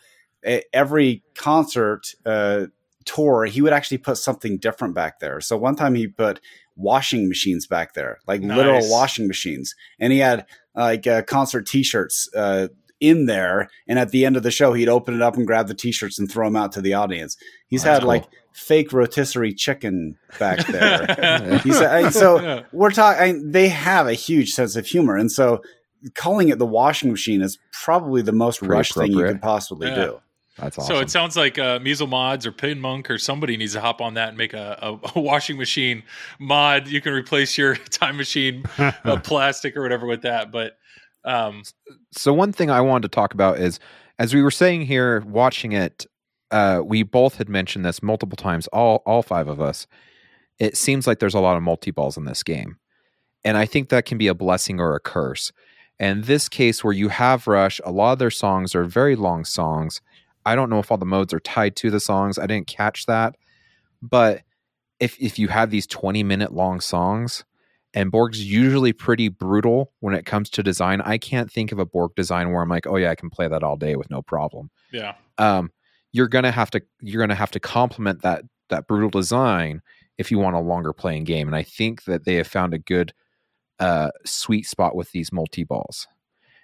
every 0.73 1.23
concert 1.37 2.09
uh, 2.27 2.67
tour 3.05 3.45
he 3.45 3.63
would 3.63 3.73
actually 3.73 3.99
put 3.99 4.17
something 4.17 4.59
different 4.59 4.97
back 4.97 5.21
there. 5.21 5.41
So 5.41 5.57
one 5.57 5.77
time 5.77 5.95
he 5.95 6.09
put 6.09 6.41
washing 6.75 7.29
machines 7.29 7.69
back 7.69 7.95
there, 7.95 8.19
like 8.27 8.43
literal 8.43 8.81
washing 8.91 9.29
machines, 9.29 9.77
and 10.01 10.13
he 10.13 10.19
had 10.19 10.45
like 10.75 11.07
uh, 11.07 11.23
concert 11.23 11.67
T-shirts 11.69 12.29
uh, 12.35 12.67
in 13.01 13.27
there. 13.27 13.69
And 13.89 13.99
at 13.99 14.11
the 14.11 14.25
end 14.27 14.37
of 14.37 14.43
the 14.43 14.51
show, 14.51 14.73
he'd 14.73 14.89
open 14.89 15.15
it 15.15 15.23
up 15.23 15.37
and 15.37 15.47
grab 15.47 15.67
the 15.69 15.75
T-shirts 15.75 16.19
and 16.19 16.31
throw 16.31 16.47
them 16.47 16.57
out 16.57 16.73
to 16.73 16.81
the 16.81 16.95
audience. 16.95 17.37
He's 17.69 17.83
Oh, 17.83 17.89
that's 17.89 18.01
had 18.01 18.07
like 18.07 18.25
fake 18.53 18.93
rotisserie 18.93 19.55
chicken 19.55 20.19
back 20.39 20.67
there. 20.67 21.59
He 21.59 21.73
said, 21.73 21.91
I- 22.05 22.11
so 22.11 22.41
Yeah. 22.41 22.63
we're 22.73 22.91
talking. 22.91 23.53
They 23.53 23.69
have 23.69 24.07
a 24.07 24.15
huge 24.15 24.51
sense 24.53 24.77
of 24.77 24.87
humor, 24.87 25.17
and 25.17 25.31
so 25.33 25.63
calling 26.15 26.49
it 26.49 26.59
the 26.59 26.67
washing 26.67 27.11
machine 27.11 27.43
is 27.43 27.59
probably 27.73 28.23
the 28.23 28.33
most 28.33 28.59
Pretty 28.59 28.73
rush 28.73 28.93
thing 28.93 29.07
you 29.13 29.19
appropriate. 29.19 29.33
could 29.35 29.43
possibly 29.43 29.89
Yeah. 29.89 29.95
do. 29.95 30.21
That's 30.59 30.79
awesome. 30.79 30.95
So 30.97 31.01
it 31.01 31.09
sounds 31.11 31.37
like 31.39 31.59
uh, 31.59 31.79
Mezel 31.79 32.09
Mods 32.09 32.45
or 32.45 32.53
Pin 32.53 32.81
Monk 32.81 33.09
or 33.11 33.17
somebody 33.19 33.57
needs 33.57 33.73
to 33.75 33.81
hop 33.81 34.03
on 34.03 34.15
that 34.15 34.29
and 34.31 34.37
make 34.37 34.53
a, 34.53 34.79
a, 34.83 34.99
a 35.17 35.21
washing 35.21 35.57
machine 35.57 36.03
mod. 36.39 36.87
You 36.87 37.01
can 37.01 37.13
replace 37.15 37.57
your 37.57 37.77
time 37.91 38.17
machine 38.19 38.65
uh, 38.79 39.19
plastic 39.23 39.75
or 39.77 39.83
whatever 39.83 40.07
with 40.07 40.23
that. 40.23 40.51
But 40.53 40.77
um, 41.25 41.63
so 42.13 42.33
one 42.33 42.53
thing 42.53 42.71
I 42.71 42.81
wanted 42.81 43.11
to 43.11 43.15
talk 43.15 43.35
about 43.35 43.59
is 43.59 43.79
as 44.21 44.35
we 44.35 44.43
were 44.43 44.51
saying 44.51 44.83
here, 44.83 45.21
watching 45.21 45.73
it, 45.73 46.07
uh, 46.51 46.83
we 46.85 47.03
both 47.03 47.37
had 47.37 47.49
mentioned 47.49 47.87
this 47.87 48.03
multiple 48.03 48.37
times. 48.37 48.67
All 48.69 49.03
all 49.07 49.23
five 49.23 49.49
of 49.49 49.61
us. 49.61 49.87
It 50.59 50.77
seems 50.77 51.07
like 51.07 51.21
there's 51.21 51.35
a 51.35 51.41
lot 51.41 51.57
of 51.57 51.63
multi 51.63 51.91
balls 51.91 52.19
in 52.19 52.27
this 52.27 52.43
game, 52.43 52.77
and 53.45 53.57
I 53.57 53.65
think 53.65 53.89
that 53.89 54.05
can 54.05 54.19
be 54.19 54.27
a 54.27 54.35
blessing 54.35 54.79
or 54.79 54.95
a 54.95 55.01
curse. 55.01 55.53
And 55.99 56.25
this 56.25 56.49
case, 56.49 56.85
where 56.85 56.93
you 56.93 57.09
have 57.09 57.47
Rush, 57.47 57.81
a 57.85 57.91
lot 57.91 58.13
of 58.13 58.19
their 58.19 58.31
songs 58.31 58.75
are 58.75 58.85
very 58.85 59.17
long 59.17 59.45
songs. 59.45 60.01
I 60.45 60.55
don't 60.55 60.71
know 60.71 60.79
if 60.79 60.91
all 60.91 60.99
the 60.99 61.07
modes 61.07 61.33
are 61.33 61.41
tied 61.41 61.77
to 61.77 61.91
the 61.91 62.01
songs. 62.01 62.39
I 62.39 62.47
didn't 62.47 62.67
catch 62.67 63.07
that, 63.07 63.37
but 64.03 64.43
if 64.99 65.17
if 65.19 65.39
you 65.39 65.49
have 65.49 65.71
these 65.71 65.87
20 65.87 66.23
minute 66.25 66.53
long 66.53 66.81
songs, 66.81 67.45
and 67.95 68.11
Borg's 68.11 68.45
usually 68.45 68.93
pretty 68.93 69.29
brutal 69.29 69.93
when 70.01 70.15
it 70.15 70.25
comes 70.27 70.49
to 70.51 70.63
design. 70.63 71.01
I 71.01 71.19
can't 71.19 71.51
think 71.51 71.73
of 71.73 71.79
a 71.79 71.87
Borg 71.87 72.15
design 72.15 72.53
where 72.53 72.63
I'm 72.63 72.69
like, 72.69 72.87
oh 72.87 72.97
yeah, 72.97 73.11
I 73.11 73.15
can 73.15 73.31
play 73.31 73.49
that 73.49 73.63
all 73.63 73.77
day 73.77 73.97
with 73.97 74.11
no 74.11 74.23
problem. 74.23 74.71
yeah, 74.93 75.15
Um, 75.39 75.71
you're 76.13 76.29
gonna 76.29 76.51
have 76.51 76.71
to 76.71 76.83
you're 77.01 77.23
gonna 77.23 77.35
have 77.35 77.51
to 77.53 77.61
complement 77.61 78.23
that 78.23 78.45
that 78.69 78.87
brutal 78.87 79.11
design 79.11 79.83
if 80.19 80.31
you 80.31 80.39
want 80.39 80.57
a 80.57 80.61
longer 80.61 80.93
playing 80.93 81.25
game. 81.25 81.47
And 81.47 81.57
I 81.57 81.63
think 81.63 82.05
that 82.05 82.25
they 82.25 82.35
have 82.37 82.47
found 82.47 82.75
a 82.75 82.79
good 82.79 83.13
uh, 83.79 84.11
sweet 84.27 84.67
spot 84.67 84.95
with 84.95 85.11
these 85.13 85.33
multi 85.33 85.65
balls. 85.65 86.07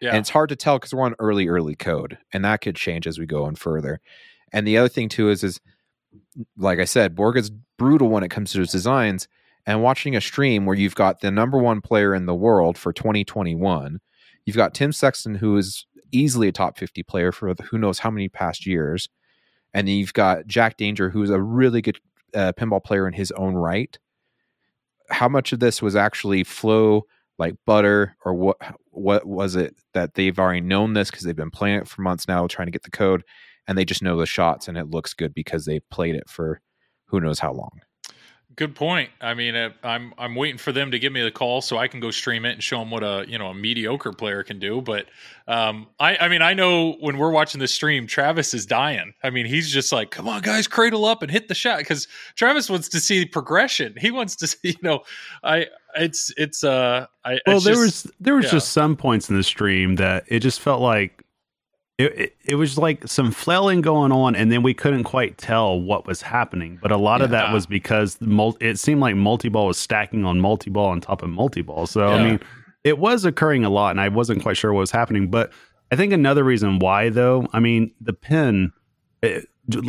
yeah, 0.01 0.11
And 0.11 0.18
it's 0.18 0.31
hard 0.31 0.51
to 0.51 0.57
tell 0.57 0.79
because 0.79 0.93
we're 0.93 1.05
on 1.05 1.14
early, 1.18 1.49
early 1.49 1.74
code, 1.74 2.18
and 2.33 2.45
that 2.45 2.61
could 2.61 2.77
change 2.77 3.07
as 3.07 3.18
we 3.18 3.24
go 3.27 3.45
on 3.45 3.55
further. 3.55 4.01
And 4.53 4.66
the 4.66 4.77
other 4.77 4.89
thing 4.89 5.09
too 5.09 5.31
is, 5.31 5.43
is 5.43 5.61
like 6.57 6.79
I 6.79 6.85
said, 6.85 7.14
Borg 7.14 7.37
is 7.39 7.51
brutal 7.79 8.09
when 8.09 8.22
it 8.22 8.31
comes 8.31 8.53
to 8.53 8.61
his 8.61 8.70
designs. 8.70 9.27
And 9.67 9.83
watching 9.83 10.14
a 10.14 10.21
stream 10.21 10.64
where 10.64 10.77
you've 10.77 10.95
got 10.95 11.21
the 11.21 11.31
number 11.31 11.59
one 11.59 11.81
player 11.81 12.14
in 12.14 12.27
the 12.27 12.35
world 12.35 12.79
for 12.79 12.93
2021, 12.93 13.99
you've 14.45 14.57
got 14.57 14.75
Tim 14.75 14.93
Sexton, 14.93 15.35
who 15.35 15.57
is 15.57 15.87
easily 16.12 16.49
a 16.49 16.53
top 16.53 16.79
50 16.79 17.03
player 17.03 17.33
for 17.33 17.53
who 17.71 17.79
knows 17.79 17.99
how 17.99 18.11
many 18.11 18.29
past 18.29 18.64
years, 18.64 19.09
and 19.75 19.89
then 19.89 19.97
you've 19.97 20.12
got 20.12 20.47
Jack 20.47 20.77
Danger, 20.77 21.11
who's 21.11 21.31
a 21.31 21.41
really 21.41 21.83
good 21.83 21.99
uh, 22.35 22.53
pinball 22.53 22.83
player 22.83 23.09
in 23.09 23.14
his 23.14 23.33
own 23.33 23.55
right. 23.55 23.99
How 25.11 25.29
much 25.29 25.53
of 25.53 25.61
this 25.61 25.83
was 25.83 25.97
actually 25.97 26.45
flow 26.45 27.07
like 27.39 27.55
butter 27.67 28.17
or 28.25 28.35
what 28.35 28.57
what 28.91 29.27
was 29.27 29.57
it 29.57 29.77
that 29.93 30.14
they've 30.14 30.39
already 30.39 30.61
known 30.61 30.95
this 30.95 31.11
because 31.11 31.25
they've 31.25 31.37
been 31.37 31.51
playing 31.51 31.81
it 31.81 31.89
for 31.89 32.03
months 32.03 32.27
now 32.27 32.47
trying 32.47 32.67
to 32.67 32.73
get 32.73 32.83
the 32.83 32.91
code 32.91 33.23
and 33.69 33.77
they 33.77 33.85
just 33.85 34.03
know 34.03 34.19
the 34.19 34.27
shots 34.27 34.69
and 34.69 34.79
it 34.79 34.89
looks 34.89 35.12
good 35.12 35.35
because 35.35 35.64
they 35.64 35.81
played 35.91 36.14
it 36.14 36.29
for 36.29 36.61
who 37.07 37.21
knows 37.21 37.39
how 37.39 37.53
long 37.53 37.81
good 38.57 38.75
point. 38.75 39.11
I 39.21 39.35
mean, 39.35 39.55
uh, 39.55 39.71
I'm 39.83 40.13
I'm 40.19 40.35
waiting 40.35 40.59
for 40.59 40.73
them 40.73 40.91
to 40.91 40.99
give 40.99 41.13
me 41.13 41.23
the 41.23 41.31
call 41.31 41.61
so 41.61 41.77
I 41.79 41.89
can 41.89 42.01
go 42.01 42.11
stream 42.11 42.45
it 42.45 42.53
and 42.53 42.63
show 42.63 42.79
them 42.79 42.91
what 42.91 43.03
a 43.05 43.25
you 43.29 43.39
know 43.39 43.49
a 43.49 43.55
mediocre 43.55 44.13
player 44.13 44.43
can 44.43 44.59
do. 44.59 44.81
But 44.81 45.07
um, 45.47 45.87
I 46.01 46.17
I 46.17 46.29
mean, 46.29 46.43
I 46.43 46.55
know 46.55 46.93
when 47.01 47.19
we're 47.19 47.31
watching 47.31 47.61
the 47.61 47.69
stream, 47.69 48.07
Travis 48.07 48.55
is 48.55 48.67
dying. 48.67 49.13
I 49.23 49.31
mean, 49.31 49.47
he's 49.47 49.71
just 49.71 49.93
like, 49.93 50.11
come 50.11 50.27
on, 50.29 50.43
guys, 50.43 50.67
cradle 50.67 51.05
up 51.05 51.23
and 51.23 51.31
hit 51.31 51.49
the 51.49 51.55
shot 51.55 51.79
because 51.79 52.09
Travis 52.35 52.69
wants 52.69 52.89
to 52.91 53.01
see 53.01 53.25
progression. 53.27 53.95
He 53.99 54.11
wants 54.11 54.35
to 54.37 54.47
see, 54.49 54.59
you 54.71 54.75
know, 54.83 55.03
I 55.45 55.67
it's 55.99 56.33
it's 56.37 56.65
uh 56.65 57.07
I 57.25 57.41
Well, 57.47 57.57
it's 57.57 57.65
there 57.65 57.75
just- 57.75 58.07
was 58.07 58.13
there 58.21 58.35
was 58.35 58.47
yeah. 58.47 58.51
just 58.53 58.73
some 58.73 58.97
points 58.97 59.31
in 59.31 59.37
the 59.37 59.45
stream 59.45 59.95
that 59.97 60.25
it 60.29 60.41
just 60.41 60.61
felt 60.61 60.81
like 60.81 61.16
it, 61.99 62.19
it, 62.19 62.37
it 62.45 62.55
was 62.57 62.77
like 62.77 63.07
some 63.09 63.31
flailing 63.31 63.81
going 63.81 64.13
on, 64.13 64.35
and 64.37 64.53
then 64.53 64.63
we 64.63 64.75
couldn't 64.75 65.05
quite 65.05 65.39
tell 65.39 65.81
what 65.81 66.07
was 66.07 66.21
happening. 66.23 66.79
But 66.83 66.93
a 66.93 66.97
lot 66.97 67.23
of 67.23 67.31
that 67.31 67.53
was 67.53 67.67
because 67.67 68.17
the 68.17 68.27
mul- 68.27 68.57
it 68.61 68.79
seemed 68.79 69.01
like 69.01 69.17
multi 69.17 69.49
ball 69.49 69.67
was 69.69 69.79
stacking 69.79 70.25
on 70.25 70.41
multi 70.41 70.71
ball 70.71 70.89
on 70.89 71.01
top 71.01 71.23
of 71.23 71.31
multi 71.31 71.63
ball. 71.63 71.87
So 71.87 72.07
Yeah. 72.09 72.15
I 72.15 72.23
mean, 72.25 72.41
it 72.85 72.99
was 72.99 73.25
occurring 73.25 73.65
a 73.65 73.71
lot, 73.71 73.91
and 73.93 74.01
I 74.01 74.09
wasn't 74.09 74.43
quite 74.43 74.57
sure 74.57 74.73
what 74.73 74.81
was 74.81 74.91
happening. 74.91 75.31
But 75.31 75.53
I 75.91 75.97
think 75.97 76.13
another 76.13 76.45
reason 76.45 76.79
why, 76.81 77.09
though, 77.09 77.47
I 77.53 77.61
mean, 77.61 77.93
the 78.01 78.13
pin. 78.13 78.73
Eh, 79.23 79.29
it, 79.41 79.49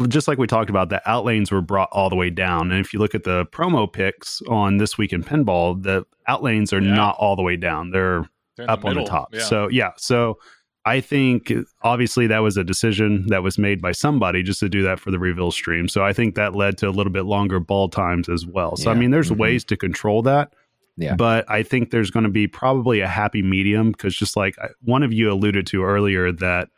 just 0.10 0.28
like 0.28 0.40
we 0.40 0.48
talked 0.48 0.72
about, 0.72 0.90
the 0.90 1.08
outlanes 1.08 1.52
were 1.52 1.62
brought 1.62 1.90
all 1.92 2.10
the 2.10 2.16
way 2.16 2.32
down. 2.32 2.72
And 2.72 2.80
if 2.84 2.94
you 2.94 3.00
look 3.00 3.14
at 3.14 3.26
the 3.26 3.46
promo 3.48 3.92
picks 3.92 4.42
on 4.50 4.78
this 4.78 4.98
week 4.98 5.14
in 5.14 5.24
pinball, 5.24 5.80
the 5.84 6.04
outlanes 6.28 6.74
are 6.74 6.82
Yeah. 6.82 6.96
not 6.96 7.16
all 7.20 7.36
the 7.36 7.44
way 7.44 7.58
down. 7.58 7.92
They're 7.92 8.28
they're 8.56 8.72
up 8.72 8.86
on 8.86 8.96
the 8.96 9.04
top. 9.04 9.36
Yeah. 9.36 9.42
So 9.42 9.68
yeah, 9.70 9.92
so 9.98 10.40
I 10.88 11.02
think 11.02 11.52
obviously 11.82 12.28
that 12.28 12.40
was 12.40 12.56
a 12.56 12.64
decision 12.64 13.26
that 13.28 13.44
was 13.44 13.58
made 13.58 13.82
by 13.82 13.92
somebody 13.92 14.42
just 14.42 14.62
to 14.62 14.70
do 14.70 14.82
that 14.84 15.00
for 15.00 15.12
the 15.12 15.20
reveal 15.20 15.52
stream. 15.52 15.88
So 15.90 16.04
I 16.04 16.14
think 16.14 16.36
that 16.36 16.56
led 16.56 16.78
to 16.78 16.88
a 16.88 16.92
little 16.92 17.12
bit 17.12 17.26
longer 17.26 17.60
ball 17.60 17.90
times 17.90 18.30
as 18.30 18.46
well. 18.46 18.78
So 18.78 18.90
I 18.90 18.94
mean, 18.94 19.12
there's 19.12 19.30
Mhm. 19.32 19.38
ways 19.38 19.64
to 19.66 19.76
control 19.76 20.22
that. 20.24 20.54
Yeah. 20.96 21.16
But 21.16 21.44
I 21.50 21.62
think 21.62 21.92
there's 21.92 22.10
going 22.10 22.24
to 22.24 22.30
be 22.32 22.48
probably 22.48 23.02
a 23.02 23.08
happy 23.08 23.42
medium 23.44 23.92
because 23.92 24.16
just 24.16 24.38
like 24.38 24.56
one 24.82 25.04
of 25.04 25.12
you 25.12 25.32
alluded 25.32 25.68
to 25.68 25.84
earlier 25.84 26.32
that 26.32 26.70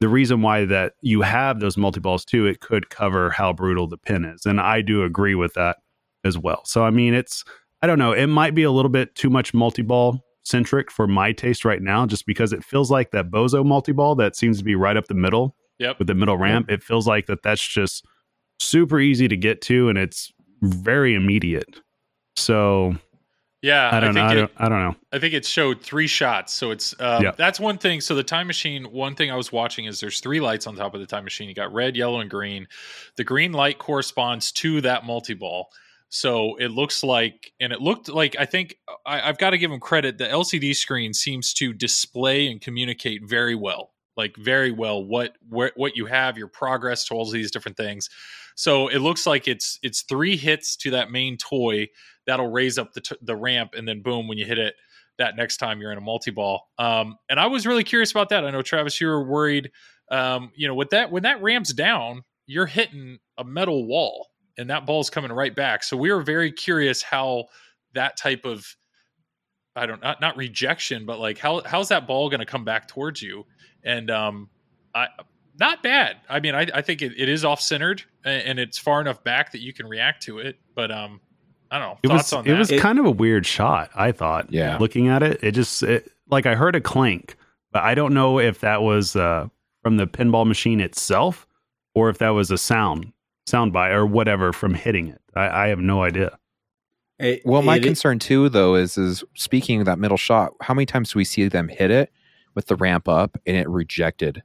the 0.00 0.08
reason 0.08 0.42
why 0.42 0.64
that 0.64 0.94
you 1.00 1.20
have 1.22 1.60
those 1.60 1.76
multi 1.76 2.00
balls 2.00 2.24
too, 2.24 2.46
it 2.46 2.60
could 2.60 2.90
cover 2.90 3.30
how 3.30 3.52
brutal 3.52 3.86
the 3.86 3.98
pin 3.98 4.24
is. 4.24 4.46
And 4.46 4.60
I 4.60 4.80
do 4.80 5.04
agree 5.04 5.34
with 5.36 5.54
that 5.54 5.76
as 6.24 6.36
well. 6.38 6.62
So 6.64 6.84
I 6.84 6.90
mean 6.90 7.14
it's 7.14 7.44
I 7.82 7.86
don't 7.86 7.98
know, 7.98 8.12
it 8.12 8.28
might 8.28 8.54
be 8.54 8.62
a 8.62 8.70
little 8.70 8.88
bit 8.88 9.14
too 9.14 9.28
much 9.30 9.52
multi 9.52 9.82
ball 9.82 10.24
centric 10.44 10.90
for 10.90 11.06
my 11.06 11.32
taste 11.32 11.64
right 11.64 11.80
now, 11.82 12.04
just 12.06 12.26
because 12.26 12.52
it 12.52 12.64
feels 12.64 12.90
like 12.90 13.10
that 13.12 13.30
Bozo 13.30 13.64
multi 13.64 13.92
ball 13.92 14.14
that 14.16 14.36
seems 14.36 14.58
to 14.58 14.64
be 14.64 14.74
right 14.74 14.96
up 14.96 15.06
the 15.06 15.14
middle 15.14 15.56
Yep. 15.78 15.98
with 15.98 16.06
the 16.08 16.14
middle 16.14 16.36
ramp. 16.36 16.70
It 16.70 16.82
feels 16.82 17.06
like 17.06 17.26
that 17.26 17.42
that's 17.42 17.66
just 17.66 18.04
super 18.60 19.00
easy 19.00 19.26
to 19.28 19.36
get 19.36 19.60
to 19.62 19.88
and 19.88 19.98
it's 19.98 20.32
very 20.62 21.14
immediate. 21.14 21.80
So 22.36 22.94
Yeah, 23.62 23.90
I 23.92 24.00
don't 24.00 24.14
know. 24.14 24.20
think 24.20 24.30
I 24.30 24.32
it- 24.32 24.36
don't, 24.36 24.52
I 24.58 24.68
don't 24.68 24.78
know. 24.80 24.96
I 25.12 25.18
think 25.18 25.34
it 25.34 25.44
showed 25.44 25.80
three 25.82 26.06
shots. 26.06 26.52
So 26.52 26.70
it's 26.70 26.94
uh, 27.00 27.20
Yeah. 27.22 27.30
that's 27.32 27.58
one 27.60 27.78
thing. 27.78 28.00
So 28.00 28.14
the 28.14 28.22
time 28.24 28.46
machine, 28.46 28.84
one 28.92 29.14
thing 29.14 29.30
I 29.30 29.36
was 29.36 29.50
watching 29.52 29.84
is 29.86 30.00
there's 30.00 30.20
three 30.20 30.40
lights 30.40 30.66
on 30.66 30.76
top 30.76 30.94
of 30.94 31.00
the 31.00 31.06
time 31.06 31.24
machine. 31.24 31.48
You 31.48 31.54
got 31.54 31.72
red, 31.72 31.96
yellow, 31.96 32.20
and 32.20 32.30
green. 32.30 32.66
The 33.16 33.24
green 33.24 33.52
light 33.52 33.78
corresponds 33.78 34.52
to 34.52 34.80
that 34.82 35.04
multi 35.04 35.34
ball. 35.34 35.68
So 36.14 36.56
it 36.56 36.68
looks 36.68 37.02
like, 37.02 37.54
and 37.58 37.72
it 37.72 37.80
looked 37.80 38.10
like 38.10 38.36
I 38.38 38.44
think 38.44 38.76
I, 39.06 39.26
I've 39.26 39.38
got 39.38 39.50
to 39.50 39.58
give 39.58 39.70
them 39.70 39.80
credit. 39.80 40.18
The 40.18 40.26
LCD 40.26 40.76
screen 40.76 41.14
seems 41.14 41.54
to 41.54 41.72
display 41.72 42.48
and 42.48 42.60
communicate 42.60 43.22
very 43.24 43.54
well, 43.54 43.94
like 44.14 44.36
very 44.36 44.72
well 44.72 45.02
what 45.02 45.36
what 45.48 45.72
what 45.74 45.96
you 45.96 46.04
have, 46.04 46.36
your 46.36 46.48
progress 46.48 47.06
to 47.06 47.14
all 47.14 47.30
these 47.30 47.50
different 47.50 47.78
things. 47.78 48.10
So 48.56 48.88
it 48.88 48.98
looks 48.98 49.26
like 49.26 49.48
it's 49.48 49.78
it's 49.82 50.02
three 50.02 50.36
hits 50.36 50.76
to 50.76 50.90
that 50.90 51.10
main 51.10 51.38
toy 51.38 51.88
that'll 52.26 52.50
raise 52.50 52.76
up 52.76 52.92
the 52.92 53.00
t- 53.00 53.16
the 53.22 53.34
ramp, 53.34 53.70
and 53.74 53.88
then 53.88 54.02
boom, 54.02 54.28
when 54.28 54.36
you 54.36 54.44
hit 54.44 54.58
it, 54.58 54.74
that 55.16 55.34
next 55.34 55.56
time 55.56 55.80
you're 55.80 55.92
in 55.92 55.98
a 55.98 56.02
multi 56.02 56.30
ball. 56.30 56.68
Um, 56.78 57.16
and 57.30 57.40
I 57.40 57.46
was 57.46 57.66
really 57.66 57.84
curious 57.84 58.10
about 58.10 58.28
that. 58.28 58.44
I 58.44 58.50
know 58.50 58.60
Travis, 58.60 59.00
you 59.00 59.06
were 59.06 59.24
worried. 59.24 59.70
Um, 60.10 60.52
you 60.54 60.68
know, 60.68 60.74
with 60.74 60.90
that 60.90 61.10
when 61.10 61.22
that 61.22 61.40
ramps 61.40 61.72
down, 61.72 62.22
you're 62.46 62.66
hitting 62.66 63.18
a 63.38 63.44
metal 63.44 63.86
wall, 63.86 64.28
and 64.58 64.70
that 64.70 64.86
ball's 64.86 65.10
coming 65.10 65.32
right 65.32 65.54
back. 65.54 65.82
So 65.82 65.96
we 65.96 66.12
were 66.12 66.22
very 66.22 66.52
curious 66.52 67.02
how 67.02 67.46
that 67.94 68.16
type 68.16 68.44
of 68.44 68.66
I 69.74 69.86
don't 69.86 70.02
not 70.02 70.20
not 70.20 70.36
rejection, 70.36 71.06
but 71.06 71.18
like 71.18 71.38
how 71.38 71.62
how's 71.64 71.88
that 71.88 72.06
ball 72.06 72.28
going 72.28 72.40
to 72.40 72.46
come 72.46 72.64
back 72.64 72.88
towards 72.88 73.22
you? 73.22 73.46
And 73.84 74.10
um, 74.10 74.50
I 74.94 75.08
not 75.58 75.82
bad. 75.82 76.16
I 76.28 76.40
mean, 76.40 76.54
I, 76.54 76.66
I 76.74 76.82
think 76.82 77.02
it, 77.02 77.12
it 77.16 77.28
is 77.28 77.44
off 77.44 77.60
centered 77.60 78.02
and 78.24 78.58
it's 78.58 78.78
far 78.78 79.00
enough 79.00 79.22
back 79.24 79.52
that 79.52 79.60
you 79.60 79.72
can 79.72 79.86
react 79.86 80.22
to 80.24 80.38
it. 80.38 80.58
But 80.74 80.90
um, 80.90 81.20
I 81.70 81.78
don't 81.78 81.88
know. 81.88 81.98
It 82.02 82.08
Thoughts 82.08 82.24
was 82.24 82.32
on 82.32 82.46
it 82.46 82.52
that? 82.52 82.58
was 82.58 82.80
kind 82.80 82.98
of 82.98 83.06
a 83.06 83.10
weird 83.10 83.46
shot. 83.46 83.90
I 83.94 84.12
thought. 84.12 84.52
Yeah. 84.52 84.76
Looking 84.78 85.08
at 85.08 85.22
it, 85.22 85.42
it 85.42 85.52
just 85.52 85.82
it, 85.82 86.10
like 86.30 86.46
I 86.46 86.54
heard 86.54 86.76
a 86.76 86.80
clank, 86.80 87.36
but 87.72 87.82
I 87.82 87.94
don't 87.94 88.14
know 88.14 88.38
if 88.38 88.60
that 88.60 88.82
was 88.82 89.16
uh, 89.16 89.48
from 89.82 89.96
the 89.96 90.06
pinball 90.06 90.46
machine 90.46 90.80
itself 90.80 91.46
or 91.94 92.10
if 92.10 92.18
that 92.18 92.30
was 92.30 92.50
a 92.50 92.58
sound 92.58 93.12
sound 93.46 93.72
bite 93.72 93.90
or 93.92 94.06
whatever 94.06 94.52
from 94.52 94.74
hitting 94.74 95.08
it. 95.08 95.20
I, 95.34 95.64
I 95.64 95.68
have 95.68 95.78
no 95.80 96.02
idea. 96.02 96.38
It- 97.18 97.42
Well, 97.44 97.62
my 97.62 97.76
it- 97.76 97.82
concern 97.82 98.18
too, 98.18 98.48
though, 98.48 98.74
is 98.74 98.96
is 98.98 99.24
speaking 99.34 99.80
of 99.80 99.86
that 99.86 99.98
middle 99.98 100.16
shot. 100.16 100.52
How 100.60 100.74
many 100.74 100.86
times 100.86 101.12
do 101.12 101.18
we 101.18 101.24
see 101.24 101.46
them 101.48 101.68
hit 101.68 101.90
it 101.90 102.12
with 102.54 102.66
the 102.66 102.76
ramp 102.76 103.08
up 103.08 103.36
and 103.46 103.56
it 103.56 103.68
rejected? 103.68 104.42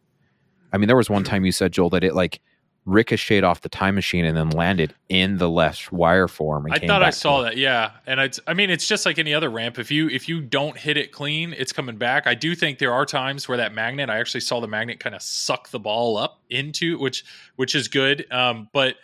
I 0.73 0.77
mean, 0.77 0.87
there 0.87 0.97
was 0.97 1.09
one 1.09 1.23
time 1.23 1.45
you 1.45 1.51
said 1.51 1.71
Joel 1.71 1.89
that 1.91 2.03
it 2.03 2.13
like 2.13 2.41
ricocheted 2.87 3.43
off 3.43 3.61
the 3.61 3.69
time 3.69 3.93
machine 3.93 4.25
and 4.25 4.35
then 4.35 4.49
landed 4.49 4.95
in 5.09 5.37
the 5.37 5.49
left 5.49 5.91
wire 5.91 6.27
form. 6.27 6.65
I 6.71 6.79
thought 6.79 7.03
I 7.03 7.11
saw 7.11 7.41
that. 7.41 7.57
Yeah, 7.57 7.91
and 8.07 8.19
it's. 8.19 8.39
I 8.47 8.53
mean, 8.53 8.69
it's 8.69 8.87
just 8.87 9.05
like 9.05 9.19
any 9.19 9.33
other 9.33 9.49
ramp. 9.49 9.77
If 9.77 9.91
you 9.91 10.09
if 10.09 10.27
you 10.27 10.41
don't 10.41 10.77
hit 10.77 10.97
it 10.97 11.11
clean, 11.11 11.53
it's 11.57 11.73
coming 11.73 11.97
back. 11.97 12.25
I 12.25 12.33
do 12.33 12.55
think 12.55 12.79
there 12.79 12.93
are 12.93 13.05
times 13.05 13.47
where 13.47 13.57
that 13.57 13.73
magnet. 13.73 14.09
I 14.09 14.19
actually 14.19 14.41
saw 14.41 14.59
the 14.61 14.67
magnet 14.67 14.99
kind 14.99 15.13
of 15.13 15.21
suck 15.21 15.69
the 15.69 15.79
ball 15.79 16.17
up 16.17 16.41
into 16.49 16.97
which 16.97 17.23
which 17.57 17.75
is 17.75 17.87
good. 17.87 18.25
Um, 18.31 18.69
but 18.73 18.95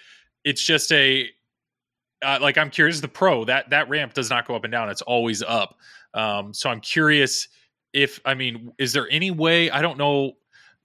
it's 0.44 0.64
just 0.64 0.92
a 0.92 1.30
uh, 2.24 2.40
like 2.42 2.58
I'm 2.58 2.70
curious. 2.70 3.02
The 3.02 3.10
pro 3.10 3.44
that 3.46 3.70
that 3.70 3.90
ramp 3.90 4.14
does 4.14 4.30
not 4.30 4.48
go 4.48 4.56
up 4.56 4.64
and 4.64 4.72
down. 4.72 4.90
It's 4.90 5.02
always 5.04 5.44
up. 5.44 5.78
Um, 6.14 6.54
so 6.54 6.70
I'm 6.70 6.80
curious 6.80 7.50
if 7.92 8.20
I 8.26 8.34
mean, 8.34 8.72
is 8.78 8.94
there 8.94 9.08
any 9.12 9.30
way? 9.30 9.70
I 9.70 9.82
don't 9.82 9.98
know. 9.98 10.34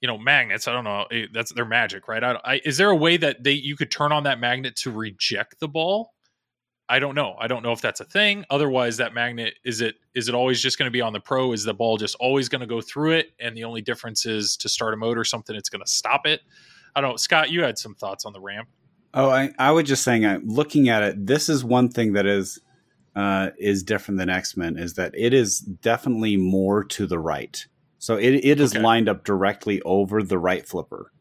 You 0.00 0.06
know, 0.08 0.16
magnets. 0.18 0.68
I 0.68 0.72
don't 0.72 0.84
know. 0.84 1.06
eh, 1.10 1.26
That's 1.32 1.52
their 1.52 1.64
magic, 1.64 2.06
right? 2.08 2.22
I, 2.22 2.38
I, 2.44 2.60
is 2.64 2.76
there 2.76 2.90
a 2.90 2.96
way 2.96 3.16
that 3.16 3.42
they 3.42 3.52
you 3.52 3.76
could 3.76 3.90
turn 3.90 4.12
on 4.12 4.22
that 4.24 4.38
magnet 4.38 4.76
to 4.76 4.90
reject 4.90 5.58
the 5.60 5.68
ball? 5.68 6.14
I 6.90 7.00
don't 7.00 7.14
know. 7.14 7.34
I 7.38 7.48
don't 7.48 7.62
know 7.62 7.72
if 7.72 7.82
that's 7.82 8.00
a 8.00 8.04
thing. 8.04 8.46
Otherwise, 8.48 8.96
that 8.96 9.12
magnet 9.12 9.54
is 9.64 9.80
it 9.82 9.96
is 10.14 10.28
it 10.28 10.34
always 10.34 10.62
just 10.62 10.78
going 10.78 10.86
to 10.86 10.90
be 10.92 11.00
on 11.02 11.12
the 11.12 11.20
pro? 11.20 11.52
Is 11.52 11.64
the 11.64 11.74
ball 11.74 11.96
just 11.98 12.14
always 12.20 12.48
going 12.48 12.60
to 12.62 12.66
go 12.66 12.80
through 12.80 13.12
it? 13.12 13.32
And 13.40 13.56
the 13.56 13.64
only 13.64 13.82
difference 13.82 14.24
is 14.24 14.56
to 14.58 14.68
start 14.68 14.94
a 14.94 14.96
mode 14.96 15.18
or 15.18 15.24
something, 15.24 15.54
it's 15.54 15.68
going 15.68 15.84
to 15.84 15.90
stop 15.90 16.26
it. 16.26 16.40
I 16.96 17.00
don't. 17.00 17.10
know. 17.10 17.16
Scott, 17.16 17.50
you 17.50 17.62
had 17.62 17.76
some 17.78 17.94
thoughts 17.94 18.24
on 18.24 18.32
the 18.32 18.40
ramp. 18.40 18.68
Oh, 19.14 19.30
I, 19.30 19.50
I 19.58 19.70
was 19.72 19.84
just 19.84 20.02
saying, 20.04 20.24
uh, 20.24 20.38
looking 20.44 20.88
at 20.88 21.02
it, 21.02 21.26
this 21.26 21.48
is 21.48 21.64
one 21.64 21.88
thing 21.88 22.12
that 22.12 22.24
is 22.26 22.60
uh, 23.16 23.50
is 23.58 23.82
different 23.82 24.18
than 24.18 24.30
X 24.30 24.56
Men 24.56 24.78
is 24.78 24.94
that 24.94 25.12
it 25.16 25.34
is 25.34 25.58
definitely 25.60 26.36
more 26.36 26.84
to 26.84 27.06
the 27.06 27.18
right. 27.18 27.66
So 27.98 28.16
it 28.16 28.34
it 28.44 28.60
is 28.60 28.74
Okay. 28.74 28.82
lined 28.82 29.08
up 29.08 29.24
directly 29.24 29.80
over 29.82 30.22
the 30.22 30.38
right 30.38 30.66
flipper. 30.66 31.12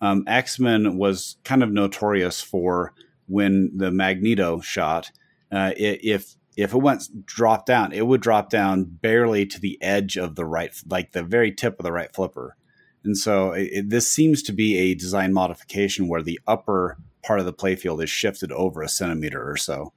Um, 0.00 0.24
X 0.26 0.58
Men 0.58 0.96
was 0.96 1.36
kind 1.44 1.62
of 1.62 1.70
notorious 1.72 2.40
for 2.42 2.92
when 3.26 3.70
the 3.76 3.90
Magneto 3.90 4.60
shot. 4.60 5.10
Uh, 5.52 5.72
i 5.72 5.74
if 5.78 6.34
if 6.56 6.72
it 6.72 6.78
went 6.78 7.26
drop 7.26 7.66
down, 7.66 7.92
it 7.92 8.06
would 8.06 8.20
drop 8.20 8.48
down 8.48 8.84
barely 8.84 9.44
to 9.46 9.60
the 9.60 9.76
edge 9.82 10.16
of 10.16 10.36
the 10.36 10.44
right, 10.44 10.72
like 10.88 11.10
the 11.12 11.22
very 11.24 11.50
tip 11.50 11.78
of 11.80 11.84
the 11.84 11.90
right 11.92 12.14
flipper. 12.14 12.56
And 13.02 13.18
so 13.18 13.52
it, 13.52 13.68
it- 13.72 13.90
this 13.90 14.10
seems 14.10 14.42
to 14.44 14.52
be 14.52 14.78
a 14.78 14.94
design 14.94 15.32
modification 15.32 16.06
where 16.08 16.22
the 16.22 16.38
upper 16.46 16.96
part 17.24 17.40
of 17.40 17.46
the 17.46 17.52
playfield 17.52 18.02
is 18.04 18.08
shifted 18.10 18.52
over 18.52 18.82
a 18.82 18.88
centimeter 18.88 19.48
or 19.50 19.56
so. 19.56 19.92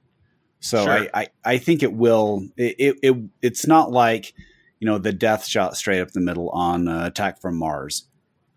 So 0.60 0.82
Sure. 0.84 0.92
I, 0.92 1.08
I, 1.14 1.28
I 1.44 1.58
think 1.58 1.82
it 1.84 1.92
will. 1.92 2.48
It, 2.56 2.74
it, 2.78 2.96
it 3.02 3.16
it's 3.40 3.66
not 3.66 3.92
like 3.92 4.34
you 4.80 4.86
know 4.86 4.98
the 4.98 5.12
death 5.12 5.46
shot 5.46 5.76
straight 5.76 6.00
up 6.00 6.10
the 6.12 6.20
middle 6.20 6.50
on 6.50 6.88
uh, 6.88 7.06
Attack 7.06 7.40
from 7.40 7.56
Mars. 7.56 8.08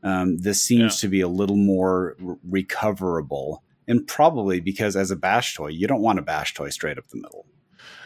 Um, 0.03 0.37
this 0.37 0.61
seems 0.61 0.99
to 1.01 1.07
be 1.07 1.21
a 1.21 1.27
little 1.27 1.57
more 1.57 2.15
r- 2.25 2.37
recoverable, 2.43 3.63
and 3.87 4.07
probably 4.07 4.59
because 4.59 4.95
as 4.95 5.11
a 5.11 5.15
bash 5.15 5.55
toy, 5.55 5.67
you 5.67 5.87
don't 5.87 6.01
want 6.01 6.19
a 6.19 6.23
bash 6.23 6.53
toy 6.53 6.69
straight 6.69 6.97
up 6.97 7.07
the 7.09 7.17
middle. 7.17 7.45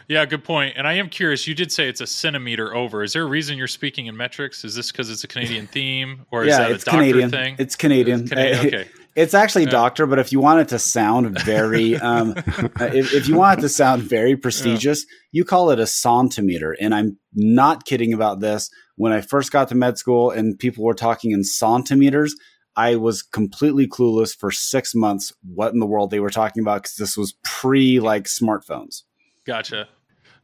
Yeah, 0.07 0.25
good 0.25 0.43
point. 0.43 0.75
And 0.77 0.87
I 0.87 0.93
am 0.93 1.09
curious. 1.09 1.47
You 1.47 1.55
did 1.55 1.71
say 1.71 1.89
it's 1.89 2.01
a 2.01 2.05
centimeter 2.05 2.75
over. 2.75 3.01
Is 3.01 3.13
there 3.13 3.23
a 3.23 3.27
reason 3.27 3.57
you're 3.57 3.67
speaking 3.67 4.05
in 4.05 4.15
metrics? 4.15 4.63
Is 4.63 4.75
this 4.75 4.91
because 4.91 5.09
it's 5.09 5.23
a 5.23 5.27
Canadian 5.27 5.67
theme, 5.71 6.25
or 6.31 6.43
is 6.43 6.49
yeah, 6.49 6.59
that 6.59 6.71
a 6.71 6.73
doctor 6.75 6.91
Canadian. 6.91 7.31
thing? 7.31 7.55
It's 7.57 7.75
Canadian. 7.75 8.21
It's 8.21 8.29
Canadian, 8.29 8.65
okay. 8.67 8.89
It's 9.15 9.33
actually 9.33 9.63
Yeah. 9.63 9.69
doctor, 9.71 10.05
but 10.05 10.19
if 10.19 10.31
you 10.31 10.39
want 10.41 10.59
it 10.59 10.67
to 10.69 10.79
sound 10.79 11.39
very, 11.41 11.95
um, 12.09 12.33
uh, 12.79 12.85
if, 12.93 13.13
if 13.13 13.27
you 13.27 13.35
want 13.35 13.59
it 13.59 13.61
to 13.61 13.69
sound 13.69 14.03
very 14.03 14.35
prestigious, 14.35 15.05
you 15.31 15.45
call 15.45 15.71
it 15.71 15.79
a 15.79 15.87
centimeter. 15.87 16.75
And 16.79 16.93
I'm 16.93 17.17
not 17.33 17.85
kidding 17.85 18.13
about 18.13 18.39
this. 18.41 18.69
When 18.97 19.11
I 19.13 19.21
first 19.21 19.51
got 19.51 19.69
to 19.69 19.75
med 19.75 19.97
school 19.97 20.31
and 20.31 20.57
people 20.59 20.83
were 20.83 20.93
talking 20.93 21.31
in 21.31 21.43
centimeters, 21.43 22.35
I 22.77 22.97
was 22.97 23.21
completely 23.21 23.87
clueless 23.87 24.35
for 24.37 24.51
six 24.51 24.93
months 24.93 25.31
what 25.53 25.73
in 25.73 25.79
the 25.79 25.85
world 25.85 26.11
they 26.11 26.19
were 26.19 26.29
talking 26.29 26.61
about 26.61 26.83
because 26.83 26.95
this 26.95 27.17
was 27.17 27.33
pre 27.43 28.01
like 28.01 28.25
smartphones. 28.25 29.03
Gotcha. 29.45 29.87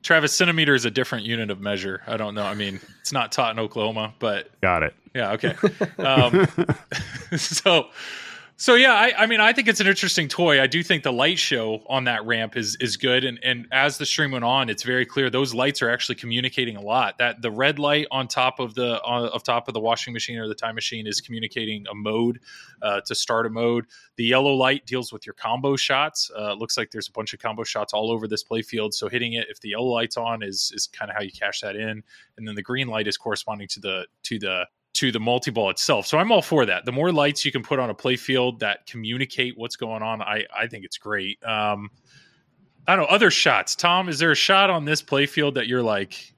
Travis, 0.02 0.34
centimeter 0.34 0.74
is 0.74 0.86
a 0.86 0.92
different 0.92 1.26
unit 1.26 1.52
of 1.52 1.60
measure. 1.60 2.02
I 2.08 2.18
don't 2.18 2.34
know. 2.34 2.44
I 2.46 2.56
mean, 2.56 2.80
it's 3.02 3.12
not 3.12 3.32
taught 3.32 3.52
in 3.52 3.60
Oklahoma, 3.60 4.14
but 4.20 4.50
Got 4.62 4.84
it. 4.84 4.96
yeah, 5.14 5.32
okay. 5.34 5.56
Um, 6.00 6.48
so, 7.38 7.88
so 8.62 8.76
yeah, 8.76 8.94
I, 8.94 9.24
I 9.24 9.26
mean, 9.26 9.40
I 9.40 9.54
think 9.54 9.68
it's 9.68 9.80
an 9.80 9.88
interesting 9.88 10.28
toy. 10.28 10.62
I 10.62 10.68
do 10.68 10.84
think 10.84 11.02
the 11.02 11.12
light 11.12 11.40
show 11.40 11.82
on 11.88 12.04
that 12.04 12.24
ramp 12.28 12.56
is 12.56 12.78
is 12.80 12.96
good, 12.96 13.24
and 13.24 13.40
and 13.42 13.66
as 13.72 13.98
the 13.98 14.06
stream 14.06 14.30
went 14.30 14.46
on, 14.46 14.70
it's 14.70 14.84
very 14.84 15.04
clear 15.04 15.32
those 15.32 15.52
lights 15.52 15.82
are 15.82 15.90
actually 15.90 16.14
communicating 16.14 16.78
a 16.78 16.82
lot. 16.82 17.18
That 17.18 17.42
the 17.42 17.50
red 17.50 17.80
light 17.80 18.06
on 18.12 18.28
top 18.28 18.60
of 18.60 18.76
the 18.76 19.02
on, 19.02 19.30
of 19.30 19.42
top 19.42 19.68
of 19.68 19.74
the 19.74 19.80
washing 19.80 20.14
machine 20.14 20.38
or 20.38 20.48
the 20.48 20.54
time 20.54 20.76
machine 20.76 21.08
is 21.08 21.22
communicating 21.22 21.88
a 21.90 21.96
mode 21.96 22.40
uh, 22.84 23.02
to 23.08 23.16
start 23.16 23.48
a 23.48 23.50
mode. 23.50 23.88
The 24.18 24.26
yellow 24.26 24.54
light 24.54 24.86
deals 24.86 25.12
with 25.12 25.26
your 25.26 25.34
combo 25.34 25.76
shots. 25.76 26.30
Uh, 26.38 26.54
looks 26.54 26.78
like 26.78 26.92
there's 26.92 27.08
a 27.08 27.14
bunch 27.14 27.34
of 27.34 27.40
combo 27.40 27.64
shots 27.64 27.94
all 27.94 28.12
over 28.12 28.28
this 28.28 28.44
playfield. 28.44 28.94
So 28.94 29.10
hitting 29.10 29.34
it 29.34 29.48
if 29.50 29.60
the 29.60 29.70
yellow 29.70 29.88
light's 29.88 30.18
on 30.18 30.44
is 30.44 30.72
is 30.76 30.86
kind 30.86 31.10
of 31.10 31.18
how 31.18 31.24
you 31.24 31.32
cash 31.32 31.62
that 31.62 31.76
in, 31.76 32.04
and 32.38 32.48
then 32.48 32.54
the 32.54 32.62
green 32.62 32.90
light 32.90 33.08
is 33.08 33.18
corresponding 33.18 33.70
to 33.70 33.80
the 33.80 34.06
to 34.22 34.38
the 34.38 34.68
to 34.94 35.12
the 35.12 35.20
multi-ball 35.20 35.70
itself. 35.70 36.06
So 36.06 36.18
I'm 36.18 36.32
all 36.32 36.42
for 36.42 36.66
that. 36.66 36.86
The 36.86 36.92
more 36.92 37.12
lights 37.12 37.46
you 37.46 37.52
can 37.52 37.64
put 37.64 37.80
on 37.80 37.90
a 37.90 37.96
playfield 37.96 38.60
that 38.60 38.86
communicate 38.86 39.58
what's 39.58 39.76
going 39.76 40.04
on, 40.04 40.22
I 40.22 40.46
I 40.56 40.68
think 40.68 40.86
it's 40.86 40.98
great. 40.98 41.44
Um, 41.44 41.90
I 42.88 42.96
don't 42.96 43.06
know 43.06 43.16
other 43.16 43.32
shots. 43.32 43.76
Tom, 43.76 44.10
is 44.10 44.20
there 44.20 44.32
a 44.32 44.36
shot 44.36 44.70
on 44.70 44.86
this 44.86 45.02
playfield 45.02 45.54
that 45.56 45.68
you're 45.68 45.84
like 45.84 46.34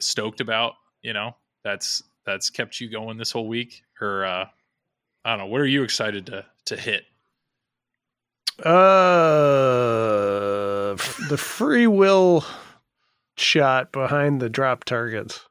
stoked 0.00 0.40
about? 0.40 0.74
You 1.02 1.12
know, 1.12 1.36
that's 1.64 2.02
that's 2.26 2.50
kept 2.50 2.80
you 2.80 2.90
going 2.90 3.16
this 3.16 3.30
whole 3.32 3.48
week, 3.48 3.82
or 4.00 4.24
uh, 4.24 4.46
I 5.24 5.30
don't 5.30 5.38
know. 5.38 5.46
What 5.46 5.60
are 5.60 5.66
you 5.66 5.82
excited 5.82 6.26
to 6.26 6.44
to 6.66 6.76
hit? 6.76 7.04
Uh, 8.58 8.74
the 11.28 11.38
free 11.38 11.86
will 11.86 12.44
shot 13.36 13.92
behind 13.92 14.42
the 14.42 14.50
drop 14.50 14.82
targets. 14.84 15.47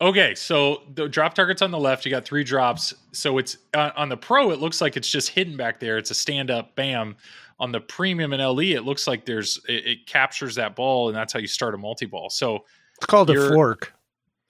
Okay, 0.00 0.34
so 0.34 0.82
the 0.94 1.08
drop 1.08 1.34
target's 1.34 1.62
on 1.62 1.70
the 1.70 1.78
left. 1.78 2.04
You 2.04 2.10
got 2.10 2.24
three 2.24 2.44
drops. 2.44 2.92
So 3.12 3.38
it's 3.38 3.56
uh, 3.74 3.90
on 3.96 4.08
the 4.08 4.16
pro. 4.16 4.50
It 4.50 4.58
looks 4.58 4.80
like 4.80 4.96
it's 4.96 5.08
just 5.08 5.30
hidden 5.30 5.56
back 5.56 5.78
there. 5.80 5.98
It's 5.98 6.10
a 6.10 6.14
stand 6.14 6.50
up, 6.50 6.74
bam. 6.74 7.16
On 7.60 7.70
the 7.70 7.80
premium 7.80 8.32
and 8.32 8.42
LE, 8.42 8.74
it 8.74 8.84
looks 8.84 9.06
like 9.06 9.24
there's 9.24 9.60
it, 9.68 9.86
it 9.86 10.06
captures 10.06 10.56
that 10.56 10.74
ball, 10.74 11.08
and 11.08 11.16
that's 11.16 11.32
how 11.32 11.38
you 11.38 11.46
start 11.46 11.74
a 11.74 11.78
multi 11.78 12.04
ball. 12.06 12.28
So, 12.28 12.64
It's 12.96 13.06
called 13.06 13.30
a 13.30 13.48
fork. 13.54 13.94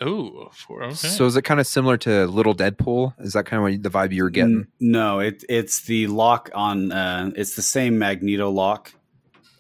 ooh, 0.03 0.49
for, 0.53 0.85
okay. 0.85 0.95
So 0.95 1.27
is 1.27 1.37
it 1.37 1.43
kind 1.43 1.61
of 1.61 1.67
similar 1.67 1.99
to 1.99 2.27
Little 2.27 2.55
Deadpool? 2.55 3.13
Is 3.21 3.35
that 3.35 3.45
kind 3.45 3.59
of 3.59 3.65
what 3.71 3.83
the 3.83 3.91
vibe 3.91 4.13
you 4.13 4.23
were 4.23 4.31
getting? 4.31 4.61
N- 4.61 4.69
No, 4.81 5.19
it 5.21 5.45
it's 5.51 5.83
the 5.83 6.07
lock 6.07 6.51
on. 6.55 6.91
Uh, 6.91 7.31
it's 7.37 7.55
the 7.55 7.63
same 7.63 7.99
magneto 7.99 8.51
lock, 8.51 8.93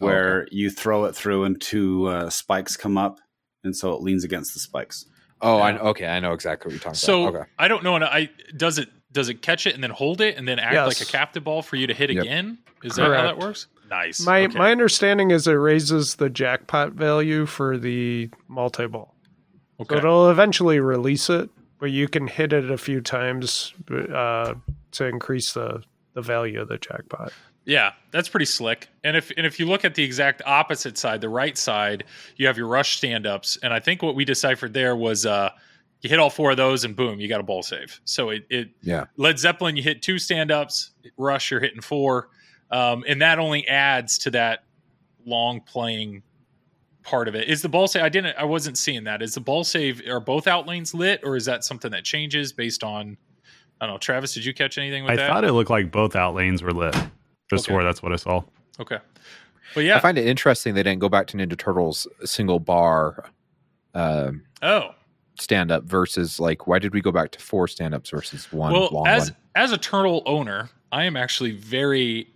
Oh, 0.01 0.07
where 0.07 0.49
you 0.51 0.71
throw 0.71 1.05
it 1.05 1.15
through 1.15 1.45
and 1.45 1.61
two 1.61 2.07
uh, 2.07 2.31
spikes 2.31 2.79
come 2.79 2.97
up, 2.97 3.21
and 3.63 3.77
so 3.77 3.93
it 3.93 4.01
leans 4.01 4.25
against 4.25 4.55
the 4.55 4.61
spikes. 4.61 5.05
Oh, 5.41 5.59
I 5.59 5.79
okay, 5.79 6.07
I 6.07 6.21
know 6.21 6.33
exactly 6.33 6.69
what 6.69 6.73
you're 6.75 6.81
talking 6.81 6.95
so 6.97 7.27
about. 7.29 7.41
Okay. 7.43 7.51
I 7.59 7.69
don't 7.69 7.85
know. 7.85 7.95
And 7.97 8.05
I 8.05 8.31
does 8.57 8.79
it 8.79 8.89
does 9.13 9.29
it 9.29 9.43
catch 9.43 9.67
it 9.67 9.75
and 9.75 9.83
then 9.83 9.91
hold 9.91 10.21
it 10.21 10.37
and 10.37 10.47
then 10.49 10.59
act 10.59 10.75
Yes. 10.75 10.87
like 11.01 11.09
a 11.09 11.11
captive 11.11 11.45
ball 11.45 11.63
for 11.63 11.77
you 11.77 11.87
to 11.87 11.95
hit 11.95 12.11
Yep. 12.11 12.23
again? 12.25 12.59
Is 12.83 12.97
that 12.97 13.05
how 13.05 13.23
that 13.23 13.39
works? 13.39 13.67
Nice. 13.91 14.21
My 14.25 14.45
Okay. 14.45 14.59
my 14.59 14.71
understanding 14.71 15.31
is 15.31 15.47
it 15.47 15.53
raises 15.53 16.17
the 16.17 16.31
jackpot 16.31 16.93
value 16.93 17.47
for 17.47 17.77
the 17.79 18.31
multi 18.49 18.87
ball. 18.87 19.15
okay. 19.81 19.95
So 19.95 19.99
it'll 19.99 20.31
eventually 20.31 20.81
release 20.81 21.29
it, 21.31 21.51
but 21.79 21.91
you 21.91 22.09
can 22.09 22.27
hit 22.27 22.53
it 22.53 22.71
a 22.71 22.79
few 22.79 23.01
times 23.01 23.75
uh, 23.91 24.55
to 24.93 25.05
increase 25.07 25.53
the, 25.53 25.83
the 26.15 26.23
value 26.23 26.61
of 26.61 26.69
the 26.69 26.79
jackpot. 26.79 27.33
Yeah, 27.67 27.93
that's 28.11 28.29
pretty 28.29 28.47
slick. 28.47 28.89
And 29.03 29.17
if 29.17 29.33
and 29.37 29.47
if 29.47 29.59
you 29.59 29.67
look 29.67 29.85
at 29.85 29.95
the 29.95 30.03
exact 30.03 30.43
opposite 30.45 30.99
side, 30.99 31.21
the 31.21 31.29
right 31.29 31.57
side, 31.57 32.05
you 32.37 32.47
have 32.47 32.59
your 32.59 32.67
rush 32.67 32.97
stand 32.97 33.27
ups. 33.27 33.59
And 33.63 33.73
I 33.73 33.81
think 33.81 34.03
what 34.03 34.15
we 34.15 34.25
deciphered 34.25 34.75
there 34.75 34.95
was 34.95 35.25
uh 35.25 35.51
you 36.03 36.11
hit 36.11 36.19
all 36.19 36.29
four 36.29 36.51
of 36.51 36.59
those 36.59 36.85
and 36.85 36.95
boom, 36.95 37.19
you 37.19 37.29
got 37.29 37.41
a 37.41 37.45
ball 37.45 37.63
save. 37.63 38.01
So 38.05 38.31
it 38.31 38.47
it 38.51 38.71
Yeah. 38.83 39.05
Led 39.17 39.39
Zeppelin, 39.39 39.77
you 39.77 39.83
hit 39.83 40.03
two 40.03 40.19
stand 40.19 40.51
ups, 40.51 40.91
Rush, 41.17 41.51
you're 41.51 41.61
hitting 41.61 41.81
four. 41.81 42.29
Um, 42.71 43.05
and 43.09 43.23
that 43.23 43.39
only 43.39 43.67
adds 43.67 44.19
to 44.19 44.31
that 44.33 44.65
long 45.25 45.61
playing 45.63 46.23
part 47.03 47.29
of 47.29 47.35
it. 47.35 47.49
Is 47.49 47.63
the 47.63 47.69
ball 47.71 47.87
save 47.89 48.03
I 48.03 48.11
didn't 48.11 48.37
I 48.37 48.45
wasn't 48.45 48.77
seeing 48.77 49.05
that. 49.05 49.23
Is 49.23 49.35
the 49.35 49.41
ball 49.41 49.65
save 49.65 50.03
are 50.07 50.21
both 50.21 50.47
out 50.47 50.67
lanes 50.67 50.93
lit 50.93 51.21
or 51.25 51.35
is 51.35 51.47
that 51.47 51.65
something 51.65 51.93
that 51.93 52.05
changes 52.05 52.53
based 52.53 52.85
on 52.85 53.17
I 53.81 53.87
don't 53.87 53.95
know, 53.95 53.99
Travis, 53.99 54.35
did 54.35 54.45
you 54.45 54.53
catch 54.53 54.77
anything 54.77 55.05
with 55.05 55.13
I 55.13 55.17
that? 55.17 55.31
I 55.31 55.33
thought 55.33 55.45
it 55.45 55.53
looked 55.53 55.71
like 55.71 55.91
both 55.91 56.15
out 56.15 56.35
lanes 56.35 56.63
were 56.63 56.73
lit. 56.73 56.95
Just 57.51 57.67
Okay. 57.67 57.75
where 57.75 57.85
that's 57.85 58.03
what 58.03 58.13
I 58.13 58.17
saw. 58.17 58.43
okay. 58.81 58.99
But 59.75 59.85
yeah. 59.85 59.97
I 59.97 60.01
find 60.01 60.17
it 60.19 60.27
interesting 60.27 60.75
they 60.75 60.83
didn't 60.83 61.01
go 61.01 61.09
back 61.09 61.27
to 61.29 61.37
Ninja 61.37 61.59
Turtles 61.59 62.07
single 62.25 62.61
bar 62.61 63.25
um, 63.95 64.43
oh. 64.63 64.91
stand 65.39 65.71
up 65.71 65.85
versus 65.85 66.39
like 66.41 66.67
why 66.67 66.79
did 66.79 66.93
we 66.93 67.01
go 67.01 67.13
back 67.13 67.31
to 67.33 67.41
four 67.41 67.67
stand 67.69 67.95
ups 67.95 68.11
versus 68.11 68.53
one 68.53 68.73
well 68.73 68.89
long 68.93 69.07
as 69.07 69.31
one? 69.31 69.37
as 69.57 69.73
a 69.73 69.79
turtle 69.79 70.23
owner 70.27 70.69
i 70.91 71.05
am 71.05 71.17
actually 71.17 71.53
very 71.53 72.27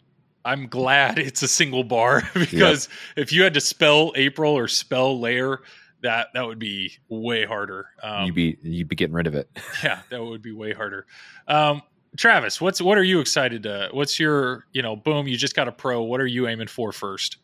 i'm 0.44 0.66
glad 0.68 1.18
it's 1.18 1.42
a 1.42 1.48
single 1.48 1.82
bar 1.84 2.22
because 2.34 2.88
if 3.16 3.32
you 3.32 3.42
had 3.42 3.54
to 3.54 3.60
spell 3.60 4.12
april 4.14 4.56
or 4.56 4.68
spell 4.68 5.18
layer 5.18 5.60
that 6.02 6.28
that 6.34 6.46
would 6.46 6.58
be 6.60 6.92
way 7.08 7.44
harder 7.44 7.86
um, 8.04 8.26
you'd 8.26 8.34
be 8.36 8.56
you'd 8.62 8.88
be 8.88 8.94
getting 8.96 9.14
rid 9.14 9.26
of 9.26 9.34
it. 9.34 9.48
yeah 9.82 10.00
that 10.10 10.22
would 10.24 10.42
be 10.42 10.52
way 10.52 10.72
harder 10.72 11.06
um, 11.48 11.82
travis 12.18 12.60
what's 12.60 12.82
what 12.82 12.98
are 12.98 13.04
you 13.04 13.20
excited 13.20 13.62
to 13.62 13.88
what's 13.92 14.18
your 14.18 14.66
you 14.72 14.82
know 14.82 14.96
boom 14.96 15.26
you 15.26 15.36
just 15.36 15.54
got 15.54 15.68
a 15.68 15.72
pro 15.72 16.02
what 16.02 16.20
are 16.20 16.26
you 16.26 16.46
aiming 16.48 16.66
for 16.66 16.92
first 16.92 17.38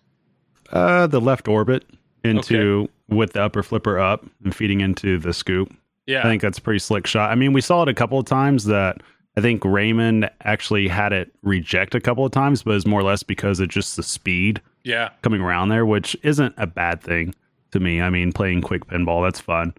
Uh, 0.73 1.07
the 1.07 1.21
left 1.21 1.47
orbit 1.49 1.85
into 2.25 2.89
with 3.09 3.35
the 3.35 3.43
upper 3.43 3.63
flipper 3.63 3.99
up 3.99 4.27
and 4.45 4.55
feeding 4.55 4.81
into 4.81 5.19
the 5.19 5.33
scoop. 5.33 5.73
yeah 6.07 6.21
I 6.21 6.23
think 6.25 6.43
that's 6.43 6.59
a 6.59 6.63
pretty 6.63 6.79
slick 6.81 7.07
shot. 7.07 7.31
I 7.31 7.35
mean, 7.35 7.53
we 7.53 7.61
saw 7.61 7.83
it 7.83 7.89
a 7.89 7.95
couple 7.95 8.19
of 8.19 8.25
times 8.27 8.65
that 8.65 9.03
I 9.37 9.41
think 9.43 9.65
Raymond 9.65 10.31
actually 10.43 10.89
had 10.89 11.13
it 11.13 11.31
reject 11.43 11.95
a 11.95 12.01
couple 12.01 12.25
of 12.25 12.33
times, 12.33 12.63
but 12.63 12.75
it's 12.77 12.87
more 12.87 13.01
or 13.01 13.05
less 13.05 13.23
because 13.23 13.61
of 13.61 13.69
just 13.69 13.97
the 13.97 14.03
speed 14.03 14.61
yeah 14.85 15.11
coming 15.23 15.41
around 15.41 15.69
there, 15.69 15.85
which 15.87 16.17
isn't 16.23 16.55
a 16.57 16.67
bad 16.67 17.03
thing 17.03 17.35
to 17.73 17.79
me. 17.81 18.01
I 18.01 18.11
mean, 18.11 18.33
playing 18.33 18.63
quick 18.63 18.87
pinball, 18.87 19.25
that's 19.25 19.41
fun 19.41 19.75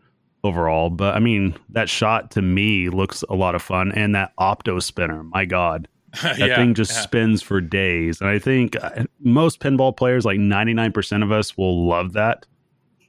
overall. 0.45 0.89
But 0.89 1.15
I 1.15 1.19
mean, 1.19 1.55
that 1.69 1.89
shot 1.89 2.31
to 2.31 2.41
me 2.41 2.89
looks 2.89 3.23
a 3.29 3.33
lot 3.35 3.55
of 3.55 3.61
fun. 3.61 3.91
And 3.91 4.15
that 4.15 4.31
opto 4.39 4.81
spinner, 4.81 5.23
my 5.23 5.45
God, 5.45 5.87
that 6.23 6.37
yeah, 6.37 6.55
thing 6.55 6.73
just 6.73 6.91
yeah. 6.91 7.01
spins 7.01 7.41
for 7.41 7.59
days. 7.61 8.21
And 8.21 8.29
I 8.29 8.39
think 8.39 8.81
uh, 8.81 9.05
most 9.19 9.59
pinball 9.59 9.95
players, 9.95 10.25
like 10.25 10.39
99% 10.39 11.23
of 11.23 11.31
us, 11.31 11.57
will 11.57 11.87
love 11.87 12.13
that. 12.13 12.45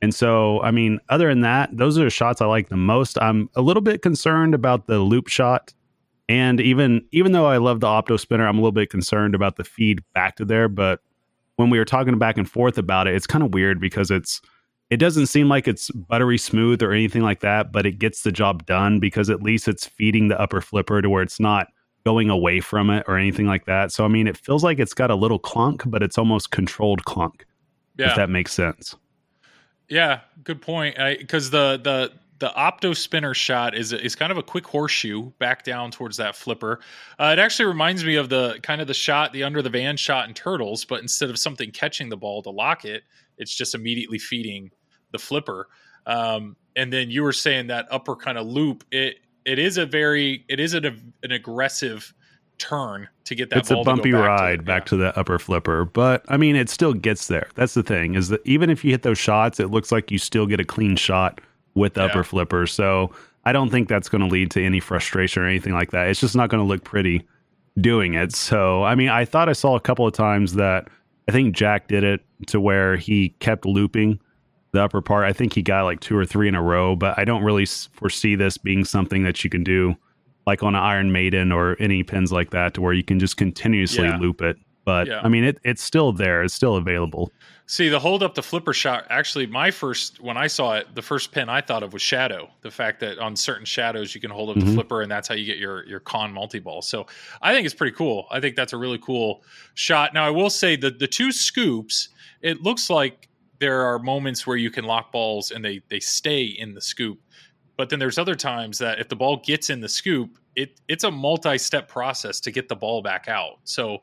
And 0.02 0.14
so, 0.14 0.60
I 0.62 0.70
mean, 0.70 1.00
other 1.08 1.28
than 1.28 1.40
that, 1.40 1.74
those 1.76 1.98
are 1.98 2.04
the 2.04 2.10
shots 2.10 2.40
I 2.40 2.46
like 2.46 2.68
the 2.68 2.76
most. 2.76 3.18
I'm 3.20 3.48
a 3.54 3.62
little 3.62 3.80
bit 3.80 4.02
concerned 4.02 4.54
about 4.54 4.86
the 4.86 4.98
loop 4.98 5.28
shot. 5.28 5.72
And 6.28 6.60
even 6.60 7.06
even 7.12 7.32
though 7.32 7.46
I 7.46 7.58
love 7.58 7.80
the 7.80 7.86
opto 7.86 8.18
spinner, 8.18 8.46
I'm 8.46 8.56
a 8.56 8.60
little 8.60 8.72
bit 8.72 8.90
concerned 8.90 9.34
about 9.34 9.56
the 9.56 9.64
feed 9.64 10.02
back 10.12 10.36
to 10.36 10.44
there. 10.44 10.68
But 10.68 11.00
when 11.54 11.70
we 11.70 11.78
were 11.78 11.84
talking 11.84 12.18
back 12.18 12.36
and 12.36 12.50
forth 12.50 12.78
about 12.78 13.06
it, 13.06 13.14
it's 13.14 13.26
kind 13.26 13.44
of 13.44 13.54
weird 13.54 13.80
because 13.80 14.10
it's 14.10 14.40
it 14.90 14.98
doesn't 14.98 15.26
seem 15.26 15.48
like 15.48 15.66
it's 15.66 15.90
buttery 15.90 16.38
smooth 16.38 16.82
or 16.82 16.92
anything 16.92 17.22
like 17.22 17.40
that, 17.40 17.72
but 17.72 17.86
it 17.86 17.98
gets 17.98 18.22
the 18.22 18.32
job 18.32 18.66
done 18.66 19.00
because 19.00 19.28
at 19.30 19.42
least 19.42 19.66
it's 19.68 19.86
feeding 19.86 20.28
the 20.28 20.40
upper 20.40 20.60
flipper 20.60 21.02
to 21.02 21.10
where 21.10 21.22
it's 21.22 21.40
not 21.40 21.68
going 22.04 22.30
away 22.30 22.60
from 22.60 22.88
it 22.88 23.04
or 23.08 23.18
anything 23.18 23.46
like 23.46 23.66
that. 23.66 23.90
So 23.90 24.04
I 24.04 24.08
mean, 24.08 24.28
it 24.28 24.36
feels 24.36 24.62
like 24.62 24.78
it's 24.78 24.94
got 24.94 25.10
a 25.10 25.16
little 25.16 25.40
clunk, 25.40 25.82
but 25.86 26.02
it's 26.02 26.18
almost 26.18 26.52
controlled 26.52 27.04
clunk. 27.04 27.44
yeah 27.98 28.10
If 28.10 28.16
that 28.16 28.30
makes 28.30 28.52
sense. 28.52 28.94
Yeah, 29.88 30.20
good 30.44 30.60
point. 30.62 30.96
Because 31.18 31.50
the 31.50 31.80
the 31.82 32.12
the 32.38 32.48
opto 32.50 32.94
spinner 32.96 33.34
shot 33.34 33.74
is 33.74 33.92
is 33.92 34.14
kind 34.14 34.30
of 34.30 34.38
a 34.38 34.42
quick 34.42 34.66
horseshoe 34.66 35.30
back 35.38 35.64
down 35.64 35.90
towards 35.90 36.16
that 36.18 36.36
flipper. 36.36 36.80
Uh, 37.18 37.34
it 37.36 37.40
actually 37.40 37.66
reminds 37.66 38.04
me 38.04 38.16
of 38.16 38.28
the 38.28 38.58
kind 38.62 38.80
of 38.80 38.86
the 38.86 38.94
shot, 38.94 39.32
the 39.32 39.42
under 39.42 39.62
the 39.62 39.70
van 39.70 39.96
shot 39.96 40.28
in 40.28 40.34
Turtles, 40.34 40.84
but 40.84 41.00
instead 41.00 41.30
of 41.30 41.38
something 41.38 41.70
catching 41.70 42.08
the 42.08 42.16
ball 42.16 42.42
to 42.42 42.50
lock 42.50 42.84
it, 42.84 43.04
it's 43.38 43.54
just 43.54 43.74
immediately 43.74 44.18
feeding 44.18 44.70
the 45.12 45.18
flipper. 45.18 45.68
Um, 46.06 46.56
and 46.76 46.92
then 46.92 47.10
you 47.10 47.22
were 47.22 47.32
saying 47.32 47.66
that 47.68 47.86
upper 47.90 48.14
kind 48.16 48.38
of 48.38 48.46
loop. 48.46 48.84
It 48.90 49.16
it 49.44 49.58
is 49.58 49.78
a 49.78 49.86
very 49.86 50.44
it 50.48 50.60
is 50.60 50.74
an 50.74 50.84
an 51.22 51.32
aggressive 51.32 52.12
turn 52.58 53.06
to 53.24 53.34
get 53.34 53.50
that. 53.50 53.58
it's 53.58 53.70
a 53.70 53.74
to 53.76 53.84
bumpy 53.84 54.12
back 54.12 54.26
ride 54.26 54.60
it. 54.60 54.64
back 54.64 54.82
Yeah. 54.82 54.88
to 54.90 54.96
the 54.96 55.18
upper 55.18 55.38
flipper, 55.38 55.84
but 55.84 56.24
I 56.28 56.36
mean, 56.36 56.56
it 56.56 56.68
still 56.70 56.94
gets 56.94 57.28
there. 57.28 57.48
That's 57.54 57.74
the 57.74 57.82
thing 57.82 58.14
is 58.14 58.28
that 58.28 58.40
even 58.46 58.70
if 58.70 58.84
you 58.84 58.90
hit 58.92 59.02
those 59.02 59.18
shots, 59.18 59.60
it 59.60 59.70
looks 59.70 59.92
like 59.92 60.10
you 60.10 60.18
still 60.18 60.46
get 60.46 60.58
a 60.60 60.64
clean 60.64 60.96
shot 60.96 61.40
with 61.74 61.94
the 61.94 62.00
Yeah. 62.00 62.06
upper 62.06 62.24
flipper. 62.24 62.66
So 62.66 63.10
I 63.44 63.52
don't 63.52 63.68
think 63.70 63.88
that's 63.88 64.08
going 64.08 64.22
to 64.22 64.26
lead 64.28 64.50
to 64.52 64.64
any 64.64 64.80
frustration 64.80 65.42
or 65.42 65.46
anything 65.46 65.74
like 65.74 65.90
that. 65.90 66.08
It's 66.08 66.20
just 66.20 66.34
not 66.34 66.48
going 66.48 66.62
to 66.62 66.66
look 66.66 66.82
pretty 66.82 67.26
doing 67.80 68.14
it. 68.14 68.34
So 68.34 68.84
I 68.84 68.94
mean, 68.94 69.08
I 69.10 69.24
thought 69.26 69.48
I 69.48 69.52
saw 69.52 69.76
a 69.76 69.80
couple 69.80 70.06
of 70.06 70.14
times 70.14 70.54
that 70.54 70.88
I 71.28 71.32
think 71.32 71.54
Jack 71.54 71.88
did 71.88 72.04
it 72.04 72.20
to 72.48 72.60
where 72.60 72.96
he 72.96 73.30
kept 73.40 73.66
looping 73.66 74.20
the 74.72 74.82
upper 74.82 75.00
part. 75.00 75.24
I 75.24 75.32
think 75.32 75.54
he 75.54 75.62
got 75.62 75.84
like 75.84 76.00
two 76.00 76.16
or 76.16 76.24
three 76.24 76.48
in 76.48 76.54
a 76.54 76.62
row, 76.62 76.94
but 76.96 77.18
I 77.18 77.24
don't 77.24 77.42
really 77.42 77.66
foresee 77.66 78.34
this 78.36 78.58
being 78.58 78.84
something 78.84 79.24
that 79.24 79.42
you 79.42 79.50
can 79.50 79.64
do 79.64 79.96
like 80.46 80.62
on 80.62 80.74
an 80.76 80.82
Iron 80.82 81.10
Maiden 81.10 81.50
or 81.50 81.76
any 81.80 82.02
pins 82.04 82.30
like 82.30 82.50
that 82.50 82.74
to 82.74 82.80
where 82.80 82.92
you 82.92 83.02
can 83.02 83.18
just 83.18 83.36
continuously 83.36 84.04
Yeah. 84.04 84.18
loop 84.18 84.40
it. 84.42 84.56
But 84.84 85.08
Yeah. 85.08 85.20
I 85.24 85.28
mean, 85.28 85.42
it, 85.42 85.58
it's 85.64 85.82
still 85.82 86.12
there. 86.12 86.44
It's 86.44 86.54
still 86.54 86.76
available. 86.76 87.32
See, 87.68 87.88
the 87.88 87.98
hold 87.98 88.22
up 88.22 88.34
the 88.36 88.44
flipper 88.44 88.72
shot. 88.72 89.06
Actually, 89.10 89.46
my 89.48 89.72
first 89.72 90.20
when 90.20 90.36
I 90.36 90.46
saw 90.46 90.74
it, 90.74 90.94
the 90.94 91.02
first 91.02 91.32
pin 91.32 91.48
I 91.48 91.60
thought 91.60 91.82
of 91.82 91.92
was 91.92 92.00
shadow. 92.00 92.48
The 92.60 92.70
fact 92.70 93.00
that 93.00 93.18
on 93.18 93.34
certain 93.34 93.64
shadows 93.64 94.14
you 94.14 94.20
can 94.20 94.30
hold 94.30 94.50
up 94.50 94.56
the 94.56 94.70
Mhm. 94.70 94.74
flipper, 94.74 95.02
and 95.02 95.10
that's 95.10 95.26
how 95.26 95.34
you 95.34 95.44
get 95.44 95.58
your 95.58 95.84
your 95.88 95.98
con 95.98 96.32
multi 96.32 96.60
ball. 96.60 96.80
So 96.80 97.06
I 97.42 97.52
think 97.52 97.66
it's 97.66 97.74
pretty 97.74 97.96
cool. 97.96 98.28
I 98.30 98.38
think 98.38 98.54
that's 98.54 98.72
a 98.72 98.76
really 98.76 98.98
cool 98.98 99.42
shot. 99.74 100.14
Now 100.14 100.24
I 100.24 100.30
will 100.30 100.48
say 100.50 100.76
that 100.76 101.00
the 101.00 101.08
two 101.08 101.32
scoops, 101.32 102.08
it 102.40 102.62
looks 102.62 102.88
like 102.88 103.28
there 103.58 103.82
are 103.82 103.98
moments 103.98 104.46
where 104.46 104.56
you 104.56 104.70
can 104.70 104.84
lock 104.84 105.10
balls 105.10 105.50
and 105.50 105.64
they 105.64 105.80
they 105.88 105.98
stay 105.98 106.44
in 106.44 106.72
the 106.72 106.80
scoop. 106.80 107.18
But 107.76 107.90
then 107.90 107.98
there's 107.98 108.16
other 108.16 108.36
times 108.36 108.78
that 108.78 109.00
if 109.00 109.08
the 109.08 109.16
ball 109.16 109.38
gets 109.44 109.70
in 109.70 109.80
the 109.80 109.88
scoop, 109.88 110.38
it 110.54 110.80
it's 110.86 111.02
a 111.02 111.10
multi-step 111.10 111.88
process 111.88 112.38
to 112.40 112.52
get 112.52 112.68
the 112.68 112.76
ball 112.76 113.02
back 113.02 113.26
out. 113.26 113.58
So 113.64 114.02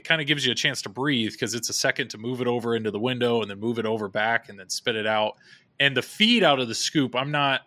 it 0.00 0.04
kind 0.04 0.22
of 0.22 0.26
gives 0.26 0.46
you 0.46 0.50
a 0.50 0.54
chance 0.54 0.80
to 0.80 0.88
breathe 0.88 1.32
because 1.32 1.52
it's 1.52 1.68
a 1.68 1.74
second 1.74 2.08
to 2.08 2.16
move 2.16 2.40
it 2.40 2.46
over 2.46 2.74
into 2.74 2.90
the 2.90 2.98
window 2.98 3.42
and 3.42 3.50
then 3.50 3.60
move 3.60 3.78
it 3.78 3.84
over 3.84 4.08
back 4.08 4.48
and 4.48 4.58
then 4.58 4.70
spit 4.70 4.96
it 4.96 5.06
out. 5.06 5.36
And 5.78 5.94
the 5.94 6.00
feed 6.00 6.42
out 6.42 6.58
of 6.58 6.68
the 6.68 6.74
scoop, 6.74 7.14
I'm 7.14 7.30
not. 7.30 7.62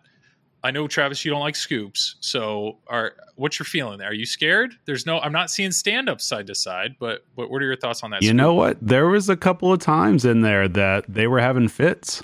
I 0.64 0.70
know 0.70 0.88
Travis, 0.88 1.24
you 1.24 1.30
don't 1.30 1.42
like 1.42 1.56
scoops, 1.56 2.16
so 2.20 2.78
are 2.88 3.12
what's 3.36 3.58
your 3.58 3.66
feeling 3.66 3.98
there? 3.98 4.08
Are 4.08 4.14
you 4.14 4.26
scared? 4.26 4.74
There's 4.84 5.06
no. 5.06 5.20
I'm 5.20 5.30
not 5.30 5.50
seeing 5.50 5.70
stand 5.70 6.08
up 6.08 6.20
side 6.20 6.46
to 6.48 6.54
side, 6.56 6.96
but 6.98 7.24
but 7.36 7.50
what 7.50 7.62
are 7.62 7.66
your 7.66 7.76
thoughts 7.76 8.02
on 8.02 8.10
that? 8.10 8.22
You 8.22 8.28
scoop? 8.28 8.36
know 8.36 8.54
what? 8.54 8.78
There 8.80 9.06
was 9.06 9.28
a 9.28 9.36
couple 9.36 9.72
of 9.72 9.78
times 9.78 10.24
in 10.24 10.40
there 10.40 10.66
that 10.68 11.04
they 11.06 11.28
were 11.28 11.40
having 11.40 11.68
fits 11.68 12.22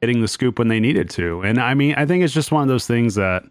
hitting 0.00 0.22
the 0.22 0.28
scoop 0.28 0.58
when 0.58 0.68
they 0.68 0.80
needed 0.80 1.10
to. 1.10 1.42
And 1.42 1.58
I 1.58 1.74
mean, 1.74 1.94
I 1.96 2.06
think 2.06 2.24
it's 2.24 2.32
just 2.32 2.52
one 2.52 2.62
of 2.62 2.68
those 2.68 2.86
things 2.86 3.16
that 3.16 3.44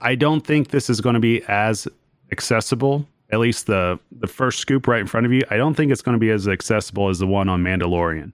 I 0.00 0.14
don't 0.14 0.46
think 0.46 0.68
this 0.68 0.88
is 0.88 1.00
going 1.00 1.14
to 1.14 1.20
be 1.20 1.42
as 1.48 1.88
accessible. 2.30 3.06
At 3.30 3.40
least 3.40 3.66
the 3.66 3.98
the 4.20 4.26
first 4.26 4.58
scoop 4.58 4.86
right 4.88 5.00
in 5.00 5.06
front 5.06 5.26
of 5.26 5.32
you. 5.32 5.42
I 5.50 5.56
don't 5.56 5.74
think 5.74 5.92
it's 5.92 6.02
going 6.02 6.14
to 6.14 6.18
be 6.20 6.30
as 6.30 6.48
accessible 6.48 7.08
as 7.08 7.18
the 7.18 7.26
one 7.26 7.48
on 7.48 7.62
Mandalorian. 7.62 8.32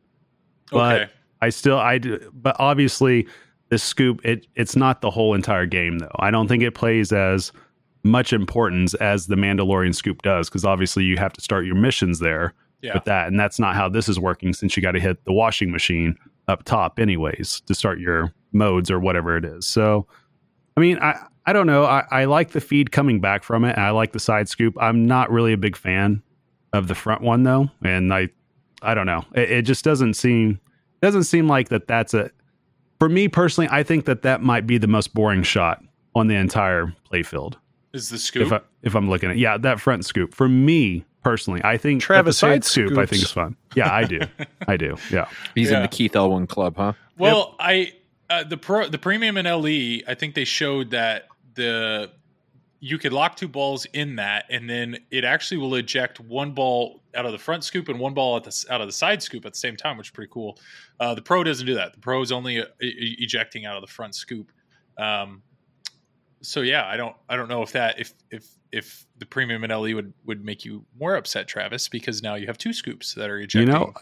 But 0.70 1.02
Okay. 1.02 1.10
I 1.42 1.48
still 1.50 1.78
I 1.78 1.98
do, 1.98 2.30
but 2.32 2.56
obviously 2.58 3.26
the 3.70 3.78
scoop 3.78 4.24
it 4.24 4.46
it's 4.54 4.76
not 4.76 5.00
the 5.00 5.10
whole 5.10 5.34
entire 5.34 5.66
game 5.66 5.98
though. 5.98 6.14
I 6.20 6.30
don't 6.30 6.46
think 6.48 6.62
it 6.62 6.74
plays 6.74 7.12
as 7.12 7.50
much 8.04 8.32
importance 8.32 8.94
as 8.94 9.26
the 9.26 9.34
Mandalorian 9.34 9.94
scoop 9.94 10.22
does 10.22 10.48
because 10.48 10.64
obviously 10.64 11.04
you 11.04 11.16
have 11.16 11.32
to 11.32 11.40
start 11.40 11.64
your 11.66 11.74
missions 11.74 12.18
there 12.20 12.52
Yeah. 12.82 12.94
with 12.94 13.04
that, 13.04 13.28
and 13.28 13.40
that's 13.40 13.58
not 13.58 13.74
how 13.74 13.88
this 13.88 14.08
is 14.08 14.20
working 14.20 14.52
since 14.52 14.76
you 14.76 14.82
got 14.82 14.92
to 14.92 15.00
hit 15.00 15.24
the 15.24 15.32
washing 15.32 15.70
machine 15.72 16.16
up 16.46 16.62
top 16.64 16.98
anyways 17.00 17.62
to 17.62 17.74
start 17.74 17.98
your 17.98 18.32
modes 18.52 18.90
or 18.90 19.00
whatever 19.00 19.36
it 19.38 19.44
is. 19.46 19.66
So, 19.66 20.06
I 20.76 20.80
mean, 20.80 20.98
I 21.00 21.18
I 21.46 21.52
don't 21.52 21.66
know. 21.66 21.84
I, 21.84 22.04
I 22.10 22.24
like 22.24 22.50
the 22.50 22.60
feed 22.60 22.90
coming 22.90 23.20
back 23.20 23.42
from 23.42 23.64
it, 23.64 23.76
and 23.76 23.84
I 23.84 23.90
like 23.90 24.12
the 24.12 24.20
side 24.20 24.48
scoop. 24.48 24.76
I'm 24.80 25.06
not 25.06 25.30
really 25.30 25.52
a 25.52 25.58
big 25.58 25.76
fan 25.76 26.22
of 26.72 26.88
the 26.88 26.94
front 26.94 27.22
one 27.22 27.42
though, 27.42 27.70
and 27.82 28.12
I 28.12 28.28
I 28.82 28.94
don't 28.94 29.06
know. 29.06 29.24
It, 29.34 29.50
it 29.50 29.62
just 29.62 29.84
doesn't 29.84 30.14
seem 30.14 30.60
doesn't 31.00 31.24
seem 31.24 31.48
like 31.48 31.68
that. 31.68 31.86
That's 31.86 32.14
a 32.14 32.30
for 32.98 33.08
me 33.08 33.28
personally. 33.28 33.68
I 33.70 33.82
think 33.82 34.06
that 34.06 34.22
that 34.22 34.42
might 34.42 34.66
be 34.66 34.78
the 34.78 34.86
most 34.86 35.14
boring 35.14 35.42
shot 35.42 35.82
on 36.14 36.28
the 36.28 36.34
entire 36.34 36.94
playfield. 37.12 37.54
Is 37.92 38.08
the 38.08 38.18
scoop? 38.18 38.46
If 38.46 38.52
I, 38.52 38.60
if 38.82 38.94
I'm 38.94 39.08
looking 39.08 39.30
at 39.30 39.38
yeah, 39.38 39.56
that 39.58 39.80
front 39.80 40.04
scoop 40.04 40.34
for 40.34 40.48
me 40.48 41.04
personally, 41.22 41.60
I 41.62 41.76
think 41.76 42.00
that 42.00 42.06
Travis 42.06 42.36
the 42.36 42.38
side 42.40 42.52
hates 42.54 42.70
scoop 42.70 42.98
I 42.98 43.06
think 43.06 43.22
is 43.22 43.30
fun. 43.30 43.56
Yeah, 43.74 43.92
I 43.92 44.04
do. 44.04 44.20
I 44.68 44.76
do. 44.76 44.96
Yeah. 45.10 45.28
He's 45.54 45.70
in 45.70 45.82
the 45.82 45.88
Keith 45.88 46.16
Elwin 46.16 46.46
club, 46.46 46.76
huh? 46.76 46.94
Well, 47.18 47.54
I 47.60 47.92
uh, 48.30 48.44
the 48.44 48.56
pro 48.56 48.88
the 48.88 48.98
premium 48.98 49.36
in 49.36 49.46
LE, 49.46 50.02
I 50.10 50.14
think 50.16 50.34
they 50.34 50.44
showed 50.44 50.90
that 50.90 51.28
the 51.54 52.10
you 52.80 52.98
could 52.98 53.14
lock 53.14 53.34
two 53.34 53.48
balls 53.48 53.86
in 53.94 54.16
that, 54.16 54.44
and 54.50 54.68
then 54.68 54.98
it 55.10 55.24
actually 55.24 55.56
will 55.56 55.74
eject 55.76 56.20
one 56.20 56.52
ball 56.52 57.00
out 57.14 57.24
of 57.24 57.32
the 57.32 57.38
front 57.38 57.64
scoop 57.64 57.88
and 57.88 57.98
one 57.98 58.12
ball 58.12 58.36
at 58.36 58.44
the 58.44 58.64
out 58.68 58.82
of 58.82 58.86
the 58.86 58.92
side 58.92 59.22
scoop 59.22 59.46
at 59.46 59.52
the 59.54 59.58
same 59.58 59.74
time, 59.74 59.96
which 59.96 60.08
is 60.08 60.10
pretty 60.10 60.30
cool. 60.30 60.58
Uh, 61.00 61.14
the 61.14 61.22
pro 61.22 61.42
doesn't 61.42 61.66
do 61.66 61.74
that. 61.74 61.94
The 61.94 62.00
pro 62.00 62.20
is 62.20 62.30
only 62.30 62.60
uh, 62.60 62.66
e- 62.82 63.16
ejecting 63.20 63.64
out 63.64 63.76
of 63.76 63.80
the 63.80 63.86
front 63.86 64.14
scoop. 64.14 64.52
Um, 64.98 65.42
so 66.42 66.60
yeah, 66.60 66.86
I 66.86 66.96
don't 66.96 67.16
I 67.28 67.36
don't 67.36 67.48
know 67.48 67.62
if 67.62 67.72
that 67.72 67.98
if 67.98 68.12
if 68.30 68.48
if 68.70 69.06
the 69.18 69.24
premium 69.24 69.64
in 69.64 69.70
LE 69.70 69.94
would 69.94 70.12
would 70.26 70.44
make 70.44 70.64
you 70.64 70.84
more 71.00 71.14
upset, 71.16 71.48
Travis, 71.48 71.88
because 71.88 72.22
now 72.22 72.34
you 72.34 72.46
have 72.46 72.58
two 72.58 72.72
scoops 72.72 73.14
that 73.14 73.30
are 73.30 73.38
ejecting. 73.38 73.68
You 73.68 73.72
know, 73.72 73.94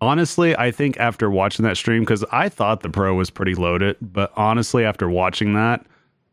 honestly, 0.00 0.56
I 0.56 0.70
think 0.70 0.98
after 0.98 1.30
watching 1.30 1.64
that 1.64 1.76
stream, 1.76 2.02
because 2.02 2.24
I 2.30 2.48
thought 2.48 2.82
the 2.82 2.90
Pro 2.90 3.14
was 3.14 3.30
pretty 3.30 3.54
loaded, 3.54 3.96
but 4.00 4.32
honestly, 4.36 4.84
after 4.84 5.10
watching 5.10 5.54
that, 5.54 5.84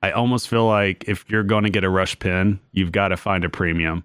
I 0.05 0.11
almost 0.11 0.47
feel 0.47 0.67
like 0.67 1.03
if 1.07 1.25
you're 1.29 1.41
going 1.41 1.63
to 1.63 1.71
get 1.71 1.83
a 1.83 1.89
rush 1.89 2.19
pin, 2.19 2.59
you've 2.73 2.91
got 2.91 3.07
to 3.07 3.17
find 3.17 3.43
a 3.43 3.49
premium 3.49 4.03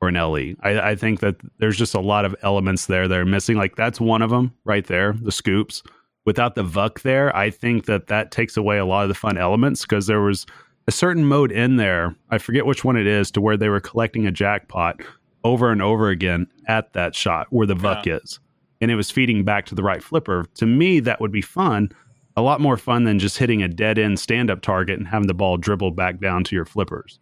or 0.00 0.08
an 0.08 0.14
LE. 0.14 0.54
I, 0.62 0.92
I 0.92 0.96
think 0.96 1.20
that 1.20 1.36
there's 1.58 1.76
just 1.76 1.94
a 1.94 2.00
lot 2.00 2.24
of 2.24 2.34
elements 2.42 2.86
there 2.86 3.06
that 3.06 3.18
are 3.18 3.26
missing. 3.26 3.58
Like 3.58 3.76
that's 3.76 4.00
one 4.00 4.22
of 4.22 4.30
them 4.30 4.54
right 4.64 4.86
there, 4.86 5.12
the 5.12 5.30
scoops. 5.30 5.82
Without 6.24 6.54
the 6.54 6.64
VUK 6.64 7.02
there, 7.02 7.36
I 7.36 7.50
think 7.50 7.84
that 7.84 8.06
that 8.06 8.30
takes 8.30 8.56
away 8.56 8.78
a 8.78 8.86
lot 8.86 9.02
of 9.02 9.08
the 9.08 9.14
fun 9.14 9.36
elements 9.36 9.82
because 9.82 10.06
there 10.06 10.22
was 10.22 10.46
a 10.86 10.90
certain 10.90 11.26
mode 11.26 11.52
in 11.52 11.76
there. 11.76 12.16
I 12.30 12.38
forget 12.38 12.64
which 12.64 12.82
one 12.82 12.96
it 12.96 13.06
is 13.06 13.30
to 13.32 13.40
where 13.42 13.58
they 13.58 13.68
were 13.68 13.80
collecting 13.80 14.26
a 14.26 14.32
jackpot 14.32 15.02
over 15.44 15.70
and 15.70 15.82
over 15.82 16.08
again 16.08 16.46
at 16.66 16.94
that 16.94 17.14
shot 17.14 17.48
where 17.50 17.66
the 17.66 17.76
VUK 17.76 18.22
is. 18.22 18.40
And 18.80 18.90
it 18.90 18.96
was 18.96 19.10
feeding 19.10 19.44
back 19.44 19.66
to 19.66 19.74
the 19.74 19.82
right 19.82 20.02
flipper. 20.02 20.46
To 20.54 20.64
me, 20.64 20.98
that 21.00 21.20
would 21.20 21.32
be 21.32 21.42
fun. 21.42 21.90
A 22.36 22.42
lot 22.42 22.60
more 22.60 22.76
fun 22.76 23.04
than 23.04 23.18
just 23.18 23.38
hitting 23.38 23.62
a 23.62 23.68
dead 23.68 23.98
end 23.98 24.18
stand 24.20 24.50
up 24.50 24.60
target 24.60 24.98
and 24.98 25.08
having 25.08 25.26
the 25.26 25.34
ball 25.34 25.56
dribble 25.56 25.92
back 25.92 26.20
down 26.20 26.44
to 26.44 26.54
your 26.54 26.64
flippers. 26.66 27.18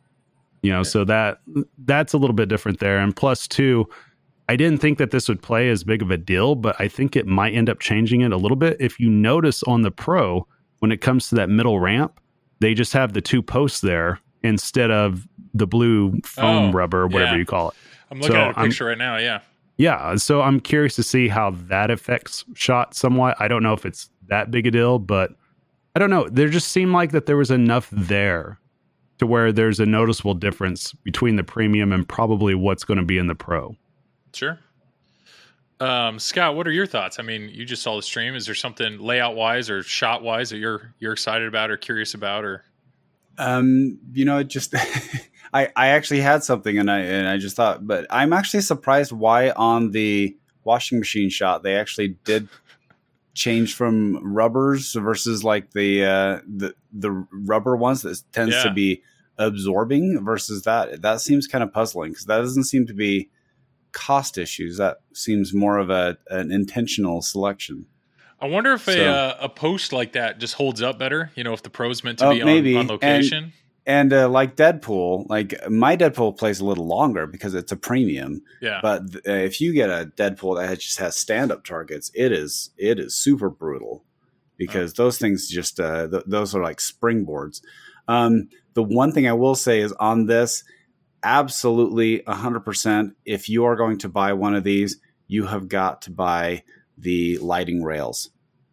You 0.62 0.72
know, 0.72 0.82
so 0.82 1.04
that 1.04 1.40
that's 1.84 2.12
a 2.14 2.18
little 2.18 2.34
bit 2.34 2.48
different 2.48 2.80
there. 2.80 2.98
And 2.98 3.14
plus 3.14 3.46
two, 3.46 3.86
I 4.48 4.56
didn't 4.56 4.78
think 4.80 4.98
that 4.98 5.10
this 5.10 5.28
would 5.28 5.40
play 5.42 5.68
as 5.70 5.84
big 5.84 6.02
of 6.02 6.10
a 6.10 6.16
deal, 6.16 6.54
but 6.54 6.74
I 6.80 6.88
think 6.88 7.16
it 7.16 7.26
might 7.26 7.54
end 7.54 7.68
up 7.70 7.80
changing 7.80 8.22
it 8.22 8.32
a 8.32 8.36
little 8.36 8.56
bit. 8.56 8.76
If 8.80 8.98
you 8.98 9.08
notice 9.08 9.62
on 9.64 9.82
the 9.82 9.90
Pro, 9.90 10.46
when 10.80 10.90
it 10.90 11.00
comes 11.00 11.28
to 11.28 11.34
that 11.36 11.48
middle 11.48 11.80
ramp, 11.80 12.18
they 12.60 12.74
just 12.74 12.92
have 12.92 13.12
the 13.12 13.20
two 13.20 13.42
posts 13.42 13.80
there 13.82 14.18
instead 14.42 14.90
of 14.90 15.26
the 15.54 15.66
blue 15.66 16.18
foam 16.24 16.70
Oh, 16.70 16.72
rubber, 16.72 17.06
whatever 17.06 17.32
yeah. 17.32 17.38
you 17.38 17.46
call 17.46 17.68
it. 17.70 17.74
I'm 18.10 18.20
looking 18.20 18.34
So 18.34 18.40
at 18.40 18.54
a 18.54 18.58
I'm- 18.58 18.68
picture 18.68 18.86
right 18.86 18.98
now. 18.98 19.16
Yeah. 19.18 19.40
Yeah, 19.76 20.14
so 20.16 20.40
I'm 20.40 20.60
curious 20.60 20.94
to 20.96 21.02
see 21.02 21.26
how 21.26 21.50
that 21.68 21.90
affects 21.90 22.44
shot 22.54 22.94
somewhat. 22.94 23.36
I 23.40 23.48
don't 23.48 23.62
know 23.62 23.72
if 23.72 23.84
it's 23.84 24.08
that 24.28 24.50
big 24.50 24.66
a 24.66 24.70
deal, 24.70 24.98
but 24.98 25.32
I 25.94 26.00
don't 26.00 26.10
know. 26.10 26.28
There 26.28 26.48
just 26.48 26.68
seemed 26.68 26.92
like 26.92 27.12
that 27.12 27.26
there 27.26 27.36
was 27.36 27.50
enough 27.50 27.88
there 27.92 28.58
to 29.18 29.26
where 29.26 29.52
there's 29.52 29.80
a 29.80 29.86
noticeable 29.86 30.34
difference 30.34 30.92
between 31.04 31.36
the 31.36 31.44
premium 31.44 31.92
and 31.92 32.08
probably 32.08 32.54
what's 32.54 32.84
going 32.84 32.98
to 32.98 33.04
be 33.04 33.18
in 33.18 33.28
the 33.28 33.34
pro. 33.34 33.76
Sure. 34.32 34.58
Um, 35.80 36.18
Scott, 36.18 36.56
what 36.56 36.66
are 36.66 36.72
your 36.72 36.86
thoughts? 36.86 37.18
I 37.18 37.22
mean, 37.22 37.48
you 37.48 37.64
just 37.64 37.82
saw 37.82 37.96
the 37.96 38.02
stream. 38.02 38.34
Is 38.34 38.46
there 38.46 38.54
something 38.54 38.98
layout 38.98 39.36
wise 39.36 39.70
or 39.70 39.82
shot 39.82 40.22
wise 40.22 40.50
that 40.50 40.58
you're 40.58 40.94
you're 40.98 41.12
excited 41.12 41.46
about 41.46 41.70
or 41.70 41.76
curious 41.76 42.14
about 42.14 42.44
or 42.44 42.64
Um, 43.38 43.98
you 44.12 44.24
know, 44.24 44.38
it 44.38 44.48
just 44.48 44.74
I 45.52 45.68
I 45.76 45.88
actually 45.88 46.20
had 46.20 46.42
something 46.44 46.78
and 46.78 46.90
I 46.90 47.00
and 47.00 47.28
I 47.28 47.38
just 47.38 47.56
thought, 47.56 47.86
but 47.86 48.06
I'm 48.08 48.32
actually 48.32 48.62
surprised 48.62 49.12
why 49.12 49.50
on 49.50 49.90
the 49.90 50.36
washing 50.62 50.98
machine 50.98 51.28
shot 51.28 51.62
they 51.62 51.76
actually 51.76 52.16
did 52.24 52.48
change 53.34 53.74
from 53.74 54.16
rubbers 54.22 54.92
versus 54.94 55.42
like 55.44 55.72
the 55.72 56.04
uh 56.04 56.40
the 56.46 56.74
the 56.92 57.10
rubber 57.32 57.76
ones 57.76 58.02
that 58.02 58.20
tends 58.32 58.62
to 58.62 58.70
be 58.72 59.02
absorbing 59.38 60.24
versus 60.24 60.62
that. 60.62 61.02
That 61.02 61.20
seems 61.20 61.46
kind 61.46 61.62
of 61.64 61.72
puzzling 61.72 62.12
because 62.12 62.26
that 62.26 62.38
doesn't 62.38 62.64
seem 62.64 62.86
to 62.86 62.94
be 62.94 63.30
cost 63.92 64.38
issues. 64.38 64.76
That 64.78 64.98
seems 65.12 65.52
more 65.52 65.78
of 65.78 65.90
a 65.90 66.16
an 66.30 66.50
intentional 66.52 67.22
selection. 67.22 67.86
I 68.40 68.46
wonder 68.46 68.72
if 68.74 68.86
a 68.88 68.92
So- 68.92 69.10
uh, 69.12 69.36
a 69.40 69.48
post 69.48 69.92
like 69.92 70.12
that 70.12 70.38
just 70.38 70.54
holds 70.54 70.82
up 70.82 70.98
better. 70.98 71.30
You 71.34 71.44
know, 71.44 71.52
if 71.54 71.62
the 71.62 71.70
pro's 71.70 72.04
meant 72.04 72.18
to 72.18 72.26
Oh, 72.26 72.34
be 72.34 72.42
on, 72.42 72.46
maybe. 72.46 72.76
on 72.76 72.86
location. 72.88 73.44
And 73.44 73.52
uh, 74.12 74.28
like 74.28 74.56
Deadpool, 74.56 75.26
like 75.28 75.54
my 75.70 75.96
Deadpool 75.96 76.38
plays 76.38 76.60
a 76.60 76.64
little 76.64 76.86
longer 76.86 77.26
because 77.26 77.54
it's 77.54 77.70
a 77.72 77.76
premium. 77.76 78.42
yeah, 78.62 78.80
But 78.82 79.12
th- 79.12 79.24
uh, 79.28 79.32
if 79.44 79.60
you 79.60 79.72
get 79.74 79.90
a 79.90 80.10
Deadpool 80.16 80.56
that 80.60 80.78
just 80.80 80.98
has 80.98 81.16
stand 81.16 81.52
up 81.52 81.64
targets, 81.64 82.10
it 82.14 82.32
is 82.32 82.70
it 82.78 82.98
is 82.98 83.14
super 83.14 83.50
brutal 83.50 84.04
because 84.56 84.94
those 84.94 85.18
things 85.18 85.48
just 85.48 85.80
uh, 85.80 86.08
th- 86.08 86.22
those 86.26 86.54
are 86.54 86.62
like 86.62 86.78
springboards. 86.78 87.60
Um, 88.08 88.48
the 88.74 88.82
one 88.82 89.12
thing 89.12 89.28
I 89.28 89.32
will 89.34 89.54
say 89.54 89.80
is 89.80 89.92
on 89.92 90.26
this, 90.26 90.64
absolutely 91.22 92.22
hundred 92.26 92.60
percent. 92.60 93.14
If 93.24 93.48
you 93.48 93.64
are 93.64 93.76
going 93.76 93.98
to 93.98 94.08
buy 94.08 94.32
one 94.32 94.54
of 94.54 94.64
these, 94.64 94.98
you 95.26 95.46
have 95.46 95.68
got 95.68 96.02
to 96.02 96.10
buy 96.10 96.62
the 96.96 97.38
lighting 97.38 97.82
rails, 97.82 98.30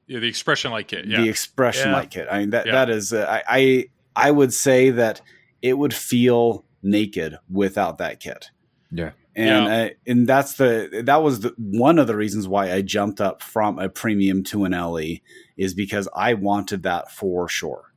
yeah, 0.07 0.20
the 0.20 0.28
expression 0.28 0.72
light 0.72 0.88
kit. 0.88 1.05
Yeah, 1.05 1.22
the 1.22 1.30
expression 1.30 1.89
Yeah. 1.89 1.95
light 1.97 2.12
kit. 2.12 2.28
I 2.32 2.39
mean 2.39 2.51
that 2.51 2.66
Yeah. 2.68 2.72
that 2.74 2.89
is 2.89 3.14
uh, 3.14 3.26
I, 3.28 3.43
I 3.47 3.86
I 4.16 4.32
would 4.32 4.53
say 4.53 4.89
that 4.91 5.22
it 5.62 5.78
would 5.78 5.93
feel 5.93 6.66
naked 6.84 7.38
without 7.49 7.99
that 7.99 8.20
kit 8.20 8.49
Yeah. 8.91 9.12
and 9.36 9.66
Yeah. 9.66 9.84
uh, 9.84 9.89
and 10.07 10.28
that's 10.28 10.53
the 10.55 11.03
that 11.05 11.22
was 11.22 11.41
the, 11.41 11.53
one 11.57 11.99
of 11.99 12.07
the 12.07 12.16
reasons 12.16 12.47
why 12.47 12.72
I 12.72 12.82
jumped 12.82 13.22
up 13.22 13.43
from 13.43 13.78
a 13.80 13.88
premium 13.89 14.43
to 14.45 14.66
an 14.66 14.74
LE 14.74 15.18
is 15.57 15.74
because 15.74 16.07
I 16.16 16.34
wanted 16.34 16.84
that 16.84 17.12
for 17.12 17.47
sure. 17.47 17.93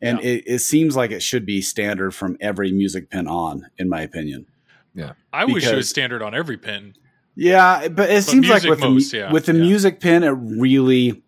And 0.00 0.18
Yeah. 0.20 0.30
it, 0.30 0.44
it 0.46 0.58
seems 0.60 0.96
like 0.96 1.10
it 1.10 1.22
should 1.22 1.44
be 1.46 1.60
standard 1.60 2.12
from 2.14 2.36
every 2.40 2.72
music 2.72 3.10
pin 3.10 3.28
on, 3.28 3.66
in 3.78 3.88
my 3.88 4.00
opinion. 4.00 4.46
Yeah, 4.94 5.12
I 5.32 5.44
wish 5.44 5.66
it 5.66 5.76
was 5.76 5.88
standard 5.88 6.22
on 6.22 6.34
every 6.34 6.56
pin. 6.58 6.94
Yeah, 7.34 7.88
but 7.88 8.10
it 8.10 8.24
seems 8.24 8.48
like 8.48 8.62
with 8.64 8.80
most, 8.80 9.10
the, 9.12 9.18
yeah, 9.18 9.32
with 9.32 9.46
the 9.46 9.54
yeah. 9.54 9.60
music 9.62 10.00
pin, 10.00 10.22
it 10.22 10.28
really 10.30 11.21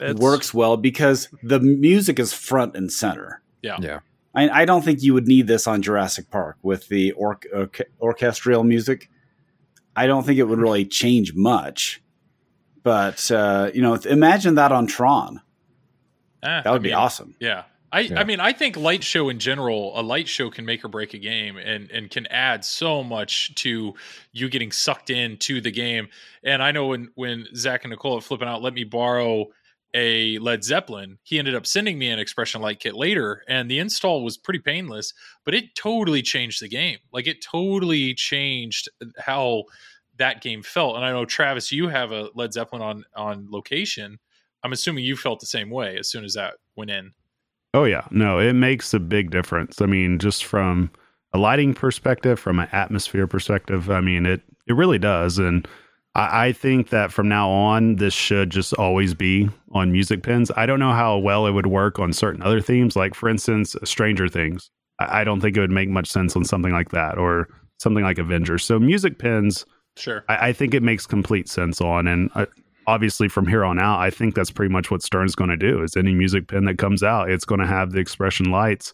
It's- 0.00 0.16
works 0.16 0.52
well 0.54 0.76
because 0.76 1.28
the 1.42 1.60
music 1.60 2.18
is 2.18 2.32
front 2.32 2.76
and 2.76 2.92
center. 2.92 3.42
Yeah, 3.62 3.76
Yeah. 3.80 4.00
I, 4.34 4.62
I 4.62 4.64
don't 4.66 4.84
think 4.84 5.02
you 5.02 5.14
would 5.14 5.26
need 5.26 5.46
this 5.46 5.66
on 5.66 5.80
Jurassic 5.80 6.30
Park 6.30 6.58
with 6.62 6.88
the 6.88 7.12
or, 7.12 7.38
orche- 7.54 7.86
orchestral 8.00 8.64
music. 8.64 9.08
I 9.96 10.06
don't 10.06 10.26
think 10.26 10.38
it 10.38 10.42
would 10.44 10.58
really 10.58 10.84
change 10.84 11.32
much. 11.34 12.02
But 12.82 13.30
uh, 13.30 13.70
you 13.74 13.80
know, 13.82 13.94
imagine 13.94 14.56
that 14.56 14.72
on 14.72 14.86
Tron. 14.86 15.40
Ah, 16.42 16.60
That 16.62 16.70
would 16.70 16.80
I 16.80 16.82
be 16.82 16.88
mean, 16.90 16.94
awesome. 16.94 17.34
Yeah. 17.40 17.62
I, 17.90 18.00
Yeah. 18.00 18.20
I 18.20 18.24
mean, 18.24 18.38
I 18.40 18.52
think 18.52 18.76
light 18.76 19.02
show 19.02 19.28
in 19.30 19.38
general, 19.38 19.98
a 19.98 20.02
light 20.02 20.28
show 20.28 20.50
can 20.50 20.66
make 20.66 20.84
or 20.84 20.88
break 20.88 21.14
a 21.14 21.18
game 21.18 21.56
and, 21.56 21.90
and 21.90 22.10
can 22.10 22.26
add 22.26 22.64
so 22.64 23.02
much 23.02 23.54
to 23.56 23.94
you 24.32 24.48
getting 24.50 24.70
sucked 24.70 25.08
into 25.08 25.60
the 25.62 25.70
game. 25.70 26.08
And 26.44 26.62
I 26.62 26.72
know 26.72 26.88
when, 26.88 27.08
when 27.14 27.46
Zach 27.56 27.84
and 27.84 27.90
Nicole 27.90 28.18
at 28.18 28.22
Flipping 28.22 28.48
Out 28.48 28.60
let 28.62 28.74
me 28.74 28.84
borrow 28.84 29.46
a 29.96 30.38
Led 30.38 30.62
Zeppelin, 30.62 31.18
he 31.22 31.38
ended 31.38 31.54
up 31.54 31.66
sending 31.66 31.98
me 31.98 32.10
an 32.10 32.18
expression 32.18 32.60
light 32.60 32.80
kit 32.80 32.94
later, 32.94 33.42
and 33.48 33.70
the 33.70 33.78
install 33.78 34.22
was 34.22 34.36
pretty 34.36 34.58
painless, 34.58 35.14
but 35.44 35.54
it 35.54 35.74
totally 35.74 36.20
changed 36.20 36.60
the 36.60 36.68
game. 36.68 36.98
Like 37.12 37.26
it 37.26 37.42
totally 37.42 38.12
changed 38.12 38.90
how 39.18 39.64
that 40.18 40.42
game 40.42 40.62
felt. 40.62 40.96
And 40.96 41.04
I 41.04 41.12
know 41.12 41.24
Travis, 41.24 41.72
you 41.72 41.88
have 41.88 42.12
a 42.12 42.28
Led 42.34 42.52
Zeppelin 42.52 42.82
on 42.82 43.04
on 43.16 43.48
location. 43.50 44.18
I'm 44.62 44.72
assuming 44.72 45.04
you 45.04 45.16
felt 45.16 45.40
the 45.40 45.46
same 45.46 45.70
way 45.70 45.96
as 45.98 46.08
soon 46.08 46.24
as 46.24 46.34
that 46.34 46.54
went 46.76 46.90
in. 46.90 47.12
Oh 47.72 47.84
yeah, 47.84 48.06
no, 48.10 48.38
it 48.38 48.52
makes 48.52 48.92
a 48.92 49.00
big 49.00 49.30
difference. 49.30 49.80
I 49.80 49.86
mean, 49.86 50.18
just 50.18 50.44
from 50.44 50.90
a 51.32 51.38
lighting 51.38 51.72
perspective, 51.72 52.38
from 52.38 52.58
an 52.58 52.68
atmosphere 52.72 53.26
perspective, 53.26 53.90
I 53.90 54.02
mean 54.02 54.26
it 54.26 54.42
it 54.66 54.74
really 54.74 54.98
does. 54.98 55.38
And 55.38 55.66
I, 56.16 56.46
I 56.46 56.52
think 56.52 56.88
that 56.90 57.12
from 57.12 57.28
now 57.28 57.48
on, 57.48 57.96
this 57.96 58.14
should 58.14 58.50
just 58.50 58.72
always 58.74 59.14
be 59.14 59.48
on 59.72 59.92
music 59.92 60.22
pins. 60.22 60.50
I 60.56 60.66
don't 60.66 60.80
know 60.80 60.92
how 60.92 61.18
well 61.18 61.46
it 61.46 61.52
would 61.52 61.66
work 61.66 61.98
on 61.98 62.12
certain 62.12 62.42
other 62.42 62.60
themes, 62.60 62.96
like 62.96 63.14
for 63.14 63.28
instance, 63.28 63.76
Stranger 63.84 64.28
Things. 64.28 64.70
I, 64.98 65.20
I 65.20 65.24
don't 65.24 65.40
think 65.40 65.56
it 65.56 65.60
would 65.60 65.70
make 65.70 65.88
much 65.88 66.08
sense 66.08 66.34
on 66.34 66.44
something 66.44 66.72
like 66.72 66.90
that 66.90 67.18
or 67.18 67.48
something 67.78 68.02
like 68.02 68.18
Avengers. 68.18 68.64
So 68.64 68.78
music 68.78 69.18
pins, 69.18 69.64
Sure. 69.96 70.24
I, 70.28 70.48
I 70.48 70.52
think 70.52 70.74
it 70.74 70.82
makes 70.82 71.06
complete 71.06 71.48
sense 71.48 71.80
on, 71.80 72.06
and 72.06 72.30
uh, 72.34 72.46
obviously 72.86 73.28
from 73.28 73.46
here 73.46 73.64
on 73.64 73.78
out, 73.78 73.98
I 73.98 74.10
think 74.10 74.34
that's 74.34 74.50
pretty 74.50 74.72
much 74.72 74.90
what 74.90 75.02
Stern's 75.02 75.34
going 75.34 75.50
to 75.50 75.56
do. 75.56 75.82
Is 75.82 75.96
any 75.96 76.14
music 76.14 76.48
pin 76.48 76.66
that 76.66 76.78
comes 76.78 77.02
out, 77.02 77.30
it's 77.30 77.44
going 77.44 77.60
to 77.60 77.66
have 77.66 77.92
the 77.92 77.98
expression 77.98 78.50
lights 78.50 78.92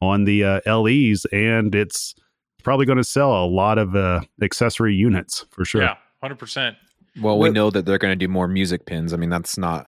on 0.00 0.24
the 0.24 0.44
uh, 0.44 0.60
LEs, 0.78 1.26
and 1.32 1.74
it's 1.74 2.14
probably 2.62 2.86
going 2.86 2.98
to 2.98 3.04
sell 3.04 3.32
a 3.32 3.46
lot 3.46 3.78
of 3.78 3.94
uh, 3.94 4.20
accessory 4.42 4.94
units 4.94 5.44
for 5.50 5.64
sure. 5.64 5.82
Yeah, 5.82 5.96
hundred 6.22 6.38
percent. 6.38 6.76
Well, 7.20 7.38
we 7.38 7.44
Well- 7.48 7.52
know 7.52 7.70
that 7.70 7.84
they're 7.86 7.98
going 7.98 8.12
to 8.12 8.16
do 8.26 8.28
more 8.28 8.48
music 8.48 8.86
pins. 8.86 9.12
I 9.12 9.16
mean, 9.16 9.30
that's 9.30 9.58
not. 9.58 9.86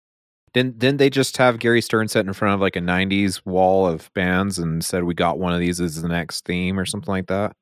Didn't 0.52 0.78
didn't 0.80 0.98
they 0.98 1.10
just 1.10 1.36
have 1.36 1.60
Gary 1.60 1.80
Stern 1.80 2.08
set 2.08 2.26
in 2.26 2.32
front 2.32 2.54
of 2.54 2.60
like 2.60 2.74
a 2.74 2.80
'90s 2.80 3.40
wall 3.46 3.86
of 3.86 4.12
bands 4.14 4.58
and 4.58 4.84
said 4.84 5.04
we 5.04 5.14
got 5.14 5.38
one 5.38 5.52
of 5.52 5.60
these 5.60 5.80
as 5.80 6.02
the 6.02 6.08
next 6.08 6.44
theme 6.44 6.78
or 6.78 6.84
something 6.84 7.12
like 7.12 7.28
that? 7.28 7.54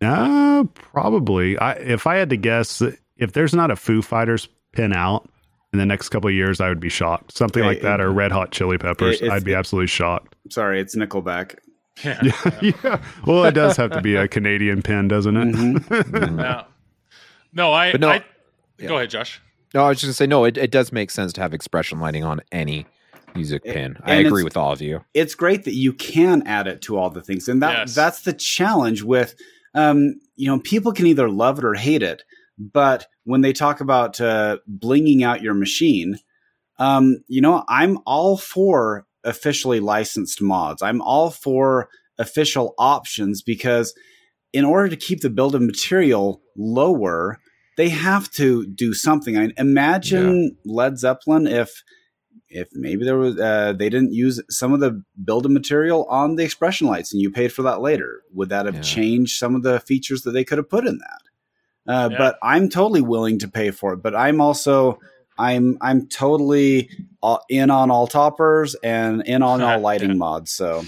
Uh, 0.00 0.64
probably. 0.74 1.56
I, 1.58 1.72
if 1.74 2.06
I 2.06 2.16
had 2.16 2.30
to 2.30 2.36
guess, 2.36 2.82
if 3.16 3.32
there's 3.32 3.54
not 3.54 3.70
a 3.70 3.76
Foo 3.76 4.02
Fighters 4.02 4.48
pin 4.72 4.92
out 4.92 5.28
in 5.72 5.78
the 5.78 5.86
next 5.86 6.08
couple 6.08 6.28
of 6.28 6.34
years, 6.34 6.60
I 6.60 6.68
would 6.68 6.80
be 6.80 6.88
shocked. 6.88 7.36
Something 7.36 7.62
Hey, 7.62 7.68
like 7.70 7.80
that, 7.82 8.00
or 8.00 8.10
Red 8.12 8.32
Hot 8.32 8.50
Chili 8.52 8.78
Peppers, 8.78 9.20
if- 9.20 9.30
I'd 9.30 9.44
be 9.44 9.54
absolutely 9.54 9.88
shocked. 9.88 10.34
Sorry, 10.50 10.80
it's 10.80 10.96
Nickelback. 10.96 11.56
Yeah. 12.04 12.20
Yeah, 12.22 12.58
yeah. 12.84 13.02
Well, 13.26 13.44
it 13.44 13.52
does 13.54 13.76
have 13.76 13.90
to 13.90 14.00
be 14.00 14.14
a 14.16 14.28
Canadian 14.28 14.82
pin, 14.82 15.08
doesn't 15.08 15.36
it? 15.36 15.48
Mhm. 15.54 16.40
Yeah. 16.40 16.64
No, 17.58 17.72
I. 17.72 17.92
But 17.92 18.00
no- 18.00 18.08
I 18.10 18.24
yeah. 18.78 18.88
Go 18.88 18.96
ahead, 18.96 19.10
Josh. 19.10 19.40
No, 19.74 19.84
I 19.84 19.88
was 19.88 19.98
just 19.98 20.04
gonna 20.06 20.14
say 20.14 20.26
no. 20.26 20.44
It, 20.44 20.56
it 20.56 20.70
does 20.70 20.92
make 20.92 21.10
sense 21.10 21.32
to 21.34 21.40
have 21.42 21.52
expression 21.52 22.00
lighting 22.00 22.24
on 22.24 22.40
any 22.52 22.86
music 23.34 23.62
A- 23.66 23.72
pin. 23.74 23.98
I 24.02 24.14
agree 24.14 24.42
with 24.44 24.56
all 24.56 24.72
of 24.72 24.80
you. 24.80 25.04
it's 25.12 25.34
great 25.34 25.64
that 25.64 25.74
you 25.74 25.92
can 25.92 26.42
add 26.46 26.66
it 26.66 26.80
to 26.82 26.96
all 26.96 27.10
the 27.10 27.20
things 27.20 27.46
and 27.48 27.60
that 27.62 27.76
Yes. 27.76 27.94
that's 27.94 28.22
the 28.22 28.32
challenge 28.32 29.02
with 29.02 29.34
um 29.74 30.14
you 30.36 30.46
know 30.48 30.58
people 30.60 30.92
can 30.92 31.06
either 31.06 31.28
love 31.28 31.58
it 31.58 31.64
or 31.64 31.74
hate 31.74 32.02
it 32.02 32.22
but 32.58 33.06
when 33.24 33.42
they 33.42 33.52
talk 33.52 33.80
about 33.82 34.18
uh, 34.20 34.56
blinging 34.68 35.22
out 35.22 35.42
your 35.42 35.52
machine 35.54 36.18
um 36.78 37.18
you 37.28 37.40
know 37.42 37.64
i'm 37.68 37.98
all 38.06 38.38
for 38.38 39.06
officially 39.24 39.78
licensed 39.78 40.40
mods 40.40 40.80
i'm 40.82 41.02
all 41.02 41.30
for 41.30 41.90
official 42.18 42.74
options 42.78 43.42
because 43.42 43.94
in 44.54 44.64
order 44.64 44.88
to 44.88 44.96
keep 44.96 45.20
the 45.20 45.30
build 45.30 45.54
of 45.54 45.60
material 45.62 46.40
lower 46.56 47.38
they 47.78 47.88
have 47.88 48.30
to 48.32 48.66
do 48.66 48.92
something 48.92 49.38
I 49.38 49.48
imagine 49.56 50.56
led 50.66 50.98
zeppelin 50.98 51.46
if 51.46 51.82
if 52.50 52.68
maybe 52.72 53.04
there 53.04 53.16
was 53.18 53.38
uh, 53.38 53.72
they 53.72 53.88
didn't 53.88 54.12
use 54.12 54.40
some 54.50 54.72
of 54.72 54.80
the 54.80 55.02
build 55.24 55.44
of 55.46 55.52
material 55.52 56.04
on 56.10 56.36
the 56.36 56.44
expression 56.44 56.86
lights 56.86 57.12
and 57.12 57.22
you 57.22 57.30
paid 57.30 57.52
for 57.52 57.62
that 57.62 57.80
later 57.80 58.22
would 58.34 58.48
that 58.50 58.66
have 58.66 58.74
Yeah. 58.76 58.80
changed 58.82 59.38
some 59.38 59.54
of 59.54 59.62
the 59.62 59.80
features 59.80 60.22
that 60.22 60.32
they 60.32 60.44
could 60.44 60.58
have 60.58 60.68
put 60.68 60.86
in 60.86 60.98
that 60.98 61.22
uh, 61.92 62.08
Yeah. 62.10 62.18
but 62.18 62.38
i'm 62.42 62.68
totally 62.68 63.00
willing 63.00 63.38
to 63.38 63.48
pay 63.48 63.70
for 63.70 63.92
it 63.94 64.02
but 64.02 64.14
i'm 64.14 64.40
also 64.40 64.98
i'm 65.38 65.76
i'm 65.80 66.06
totally 66.08 66.88
all, 67.22 67.42
in 67.48 67.70
on 67.70 67.90
all 67.90 68.06
toppers 68.06 68.74
and 68.82 69.22
in 69.26 69.42
on 69.42 69.62
all 69.62 69.80
lighting 69.88 70.10
Yeah. 70.10 70.16
mods 70.16 70.50
so 70.52 70.84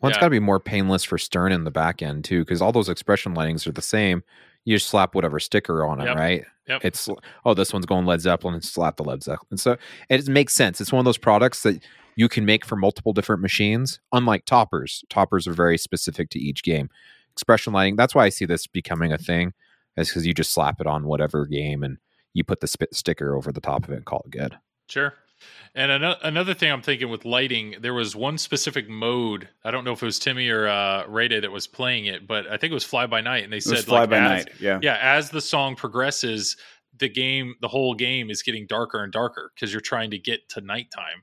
Well, 0.00 0.10
it's 0.10 0.16
Yeah. 0.16 0.20
got 0.20 0.26
to 0.26 0.30
be 0.30 0.38
more 0.40 0.60
painless 0.60 1.02
for 1.04 1.18
Stern 1.18 1.50
in 1.52 1.64
the 1.64 1.72
back 1.72 2.02
end 2.02 2.24
too, 2.24 2.44
because 2.44 2.62
all 2.62 2.70
those 2.72 2.88
expression 2.88 3.34
lightings 3.34 3.66
are 3.66 3.72
the 3.72 3.82
same. 3.82 4.22
You 4.64 4.76
just 4.76 4.88
slap 4.88 5.14
whatever 5.14 5.40
sticker 5.40 5.84
on 5.84 6.00
it, 6.00 6.04
Yep. 6.06 6.16
right? 6.16 6.44
Yep. 6.68 6.84
It's 6.84 7.08
oh, 7.46 7.54
this 7.54 7.72
one's 7.72 7.86
going 7.86 8.04
Led 8.04 8.20
Zeppelin, 8.20 8.54
and 8.54 8.64
slap 8.64 8.96
the 8.96 9.04
Led 9.04 9.22
Zeppelin. 9.22 9.56
So 9.56 9.76
it 10.10 10.28
makes 10.28 10.54
sense. 10.54 10.80
It's 10.80 10.92
one 10.92 10.98
of 11.00 11.04
those 11.06 11.16
products 11.18 11.62
that 11.62 11.82
you 12.16 12.28
can 12.28 12.44
make 12.44 12.64
for 12.64 12.76
multiple 12.76 13.12
different 13.14 13.40
machines. 13.40 14.00
Unlike 14.12 14.44
toppers, 14.44 15.04
toppers 15.08 15.46
are 15.48 15.54
very 15.54 15.78
specific 15.78 16.28
to 16.30 16.38
each 16.38 16.62
game. 16.62 16.90
Expression 17.32 17.72
lighting. 17.72 17.96
That's 17.96 18.14
why 18.14 18.24
I 18.24 18.28
see 18.28 18.44
this 18.44 18.66
becoming 18.66 19.12
a 19.12 19.18
thing, 19.18 19.54
is 19.96 20.08
because 20.08 20.26
you 20.26 20.34
just 20.34 20.52
slap 20.52 20.80
it 20.80 20.86
on 20.86 21.06
whatever 21.06 21.46
game 21.46 21.82
and 21.82 21.96
you 22.34 22.44
put 22.44 22.60
the 22.60 22.66
spit 22.66 22.94
sticker 22.94 23.34
over 23.36 23.50
the 23.52 23.60
top 23.60 23.84
of 23.84 23.90
it 23.90 23.96
and 23.96 24.04
call 24.04 24.22
it 24.26 24.30
good. 24.32 24.58
Sure. 24.88 25.14
And 25.74 25.90
another, 25.92 26.18
another 26.22 26.54
thing 26.54 26.72
I'm 26.72 26.82
thinking 26.82 27.08
with 27.08 27.24
lighting, 27.24 27.76
there 27.80 27.94
was 27.94 28.16
one 28.16 28.38
specific 28.38 28.88
mode. 28.88 29.48
I 29.64 29.70
don't 29.70 29.84
know 29.84 29.92
if 29.92 30.02
it 30.02 30.06
was 30.06 30.18
Timmy 30.18 30.48
or 30.48 30.66
uh, 30.66 31.04
Rayday 31.06 31.40
that 31.40 31.52
was 31.52 31.66
playing 31.66 32.06
it, 32.06 32.26
but 32.26 32.46
I 32.46 32.56
think 32.56 32.70
it 32.70 32.74
was 32.74 32.84
Fly 32.84 33.06
by 33.06 33.20
Night, 33.20 33.44
and 33.44 33.52
they 33.52 33.58
it 33.58 33.62
said 33.62 33.84
fly 33.84 34.00
like 34.00 34.10
by 34.10 34.18
as, 34.18 34.46
night 34.46 34.54
yeah 34.60 34.78
yeah, 34.82 34.98
as 35.00 35.30
the 35.30 35.40
song 35.40 35.76
progresses, 35.76 36.56
the 36.98 37.08
game, 37.08 37.54
the 37.60 37.68
whole 37.68 37.94
game 37.94 38.30
is 38.30 38.42
getting 38.42 38.66
darker 38.66 39.02
and 39.04 39.12
darker 39.12 39.52
because 39.54 39.72
you're 39.72 39.80
trying 39.80 40.10
to 40.10 40.18
get 40.18 40.48
to 40.50 40.60
nighttime. 40.60 41.22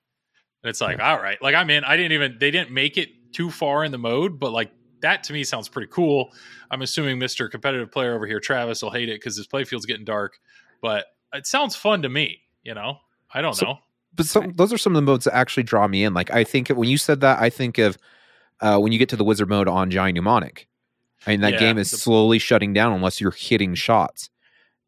And 0.63 0.70
it's 0.70 0.82
like, 0.82 0.99
all 1.01 1.18
right, 1.22 1.41
like 1.41 1.53
I'm 1.53 1.70
in. 1.70 1.84
I 1.84 1.97
didn't 1.97 2.13
even 2.13 2.38
they 2.39 2.51
didn't 2.51 2.72
make 2.72 2.97
it 2.97 3.09
too 3.34 3.51
far 3.51 3.84
in 3.84 3.91
the 3.91 3.97
mode, 3.97 4.39
but 4.39 4.51
like 4.51 4.72
that 5.01 5.24
to 5.26 5.34
me 5.34 5.43
sounds 5.43 5.68
pretty 5.68 5.89
cool. 5.91 6.32
I'm 6.72 6.82
assuming 6.82 7.20
Mr. 7.20 7.51
Competitive 7.51 7.91
Player 7.91 8.16
over 8.16 8.26
here, 8.26 8.39
Travis, 8.39 8.82
will 8.82 8.91
hate 8.91 9.09
it 9.09 9.20
because 9.20 9.36
his 9.36 9.47
playfield's 9.47 9.86
getting 9.86 10.05
dark, 10.05 10.39
but 10.82 11.05
it 11.34 11.45
sounds 11.45 11.76
fun 11.76 12.01
to 12.03 12.09
me. 12.09 12.39
You 12.63 12.74
know, 12.74 12.99
I 13.34 13.41
don't 13.41 13.53
So- 13.55 13.66
know. 13.66 13.80
But 14.16 14.26
some, 14.26 14.53
those 14.55 14.72
are 14.74 14.78
some 14.78 14.93
of 14.93 14.95
the 14.95 15.01
modes 15.11 15.26
that 15.26 15.36
actually 15.36 15.63
draw 15.63 15.88
me 15.88 16.03
in. 16.03 16.13
Like 16.13 16.32
I 16.32 16.43
think 16.43 16.70
when 16.70 16.89
you 16.89 16.97
said 16.97 17.22
that, 17.22 17.39
I 17.39 17.49
think 17.49 17.78
of 17.78 17.97
uh, 18.61 18.80
when 18.80 18.91
you 18.91 18.99
get 18.99 19.09
to 19.09 19.16
the 19.16 19.24
wizard 19.24 19.49
mode 19.49 19.68
on 19.68 19.91
Johnny 19.91 20.13
Mnemonic. 20.13 20.68
I 21.28 21.32
mean, 21.32 21.41
that 21.41 21.53
Yeah, 21.53 21.59
game 21.59 21.78
is 21.78 21.91
the- 21.91 21.97
slowly 21.97 22.39
shutting 22.39 22.72
down 22.74 22.93
unless 22.93 23.20
you're 23.20 23.32
hitting 23.32 23.74
shots, 23.76 24.30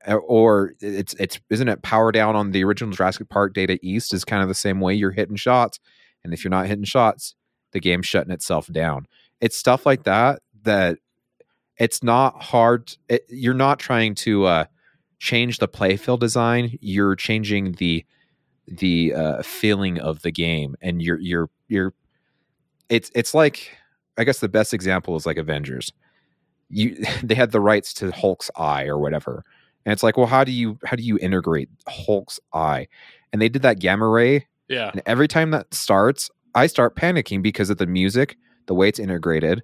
or 0.07 0.73
it's 0.79 1.13
it's 1.15 1.39
isn't 1.49 1.67
it 1.67 1.81
power 1.81 2.11
down 2.11 2.35
on 2.35 2.51
the 2.51 2.63
original 2.63 2.93
Jurassic 2.93 3.27
Park 3.29 3.53
Data 3.53 3.77
East 3.81 4.13
is 4.13 4.23
kind 4.23 4.41
of 4.41 4.47
the 4.47 4.55
same 4.55 4.79
way 4.79 4.93
you're 4.93 5.11
hitting 5.11 5.35
shots, 5.35 5.79
and 6.23 6.33
if 6.33 6.43
you're 6.43 6.51
not 6.51 6.67
hitting 6.67 6.85
shots, 6.85 7.35
the 7.71 7.79
game's 7.79 8.05
shutting 8.05 8.31
itself 8.31 8.67
down. 8.71 9.07
It's 9.41 9.57
stuff 9.57 9.85
like 9.85 10.03
that 10.03 10.41
that 10.63 10.99
it's 11.77 12.01
not 12.03 12.41
hard. 12.41 12.95
It, 13.09 13.25
you're 13.29 13.53
not 13.53 13.79
trying 13.79 14.15
to 14.15 14.45
uh, 14.45 14.65
change 15.19 15.57
the 15.59 15.67
playfield 15.67 16.19
design. 16.19 16.77
You're 16.81 17.15
changing 17.15 17.73
the 17.73 18.05
the 18.67 19.13
uh, 19.13 19.41
feeling 19.43 19.99
of 19.99 20.21
the 20.21 20.31
game, 20.31 20.75
and 20.81 21.01
you're 21.01 21.19
you're 21.19 21.49
you're. 21.67 21.93
It's 22.89 23.11
it's 23.15 23.33
like 23.33 23.71
I 24.17 24.23
guess 24.23 24.39
the 24.39 24.49
best 24.49 24.73
example 24.73 25.15
is 25.15 25.25
like 25.25 25.37
Avengers. 25.37 25.91
You 26.69 26.97
they 27.23 27.35
had 27.35 27.51
the 27.51 27.61
rights 27.61 27.93
to 27.95 28.11
Hulk's 28.11 28.49
eye 28.55 28.85
or 28.85 28.97
whatever, 28.97 29.43
and 29.85 29.93
it's 29.93 30.03
like, 30.03 30.17
well, 30.17 30.27
how 30.27 30.43
do 30.43 30.51
you 30.51 30.77
how 30.85 30.95
do 30.95 31.03
you 31.03 31.17
integrate 31.21 31.69
Hulk's 31.87 32.39
eye? 32.53 32.87
And 33.33 33.41
they 33.41 33.49
did 33.49 33.61
that 33.63 33.79
gamma 33.79 34.07
ray, 34.07 34.47
Yeah. 34.69 34.89
and 34.91 35.01
every 35.05 35.27
time 35.27 35.51
that 35.51 35.73
starts, 35.73 36.29
I 36.55 36.67
start 36.67 36.95
panicking 36.95 37.41
because 37.43 37.69
of 37.69 37.77
the 37.77 37.85
music, 37.85 38.37
the 38.67 38.73
way 38.73 38.87
it's 38.87 38.99
integrated. 38.99 39.63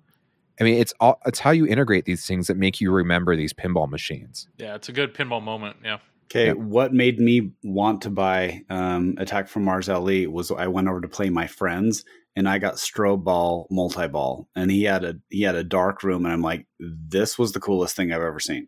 I 0.60 0.66
mean, 0.66 0.76
it's 0.80 0.94
all 1.00 1.20
it's 1.26 1.40
how 1.40 1.52
you 1.52 1.66
integrate 1.66 2.06
these 2.06 2.26
things 2.26 2.48
that 2.48 2.58
make 2.58 2.80
you 2.82 2.92
remember 2.92 3.36
these 3.36 3.54
pinball 3.54 3.90
machines. 3.90 4.48
Yeah, 4.58 4.76
it's 4.76 4.90
a 4.90 4.92
good 4.92 5.14
pinball 5.14 5.42
moment. 5.42 5.78
Yeah. 5.84 5.98
Okay, 6.26 6.48
Yep. 6.48 6.58
what 6.58 6.94
made 6.94 7.20
me 7.20 7.52
want 7.64 8.02
to 8.04 8.10
buy 8.10 8.64
um, 8.70 9.16
Attack 9.18 9.48
from 9.48 9.64
Mars 9.66 9.88
LE 9.88 10.30
was 10.30 10.52
I 10.52 10.68
went 10.68 10.88
over 10.88 11.02
to 11.02 11.08
play 11.08 11.30
my 11.30 11.48
friends 11.48 12.06
and 12.36 12.50
I 12.50 12.58
got 12.58 12.76
strobe 12.76 13.24
ball 13.24 13.68
multi 13.70 14.08
ball 14.08 14.48
and 14.56 14.72
he 14.72 14.84
had 14.84 15.04
a 15.04 15.16
he 15.30 15.44
had 15.44 15.56
a 15.56 15.64
dark 15.64 16.02
room 16.04 16.26
and 16.26 16.34
I'm 16.34 16.42
like 16.42 16.66
this 16.80 17.38
was 17.38 17.52
the 17.52 17.60
coolest 17.60 17.96
thing 17.96 18.12
I've 18.12 18.22
ever 18.22 18.40
seen. 18.40 18.68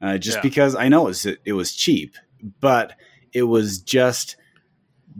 Uh, 0.00 0.18
just 0.18 0.38
Yeah. 0.38 0.42
because 0.42 0.76
I 0.76 0.88
know 0.88 1.02
it 1.04 1.08
was 1.08 1.26
it 1.26 1.52
was 1.54 1.74
cheap, 1.74 2.14
but 2.60 2.92
it 3.32 3.44
was 3.44 3.80
just 3.80 4.36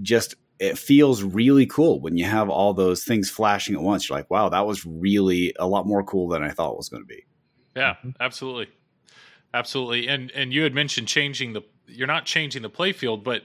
just 0.02 0.34
it 0.60 0.78
feels 0.78 1.22
really 1.24 1.66
cool 1.66 2.00
when 2.00 2.16
you 2.16 2.24
have 2.24 2.48
all 2.48 2.74
those 2.74 3.02
things 3.02 3.28
flashing 3.30 3.74
at 3.74 3.82
once. 3.82 4.08
You're 4.08 4.18
like, 4.18 4.30
wow, 4.30 4.48
that 4.50 4.66
was 4.66 4.86
really 4.86 5.52
a 5.58 5.66
lot 5.66 5.86
more 5.86 6.04
cool 6.04 6.28
than 6.28 6.44
I 6.44 6.50
thought 6.50 6.72
it 6.72 6.76
was 6.76 6.88
going 6.88 7.02
to 7.02 7.06
be. 7.06 7.24
Yeah, 7.74 7.96
absolutely. 8.20 8.68
Absolutely. 9.54 10.08
And 10.08 10.30
and 10.32 10.52
you 10.52 10.62
had 10.64 10.74
mentioned 10.74 11.08
changing 11.08 11.52
the 11.54 11.62
you're 11.86 12.06
not 12.08 12.26
changing 12.26 12.60
the 12.62 12.70
playfield, 12.70 13.22
but 13.24 13.42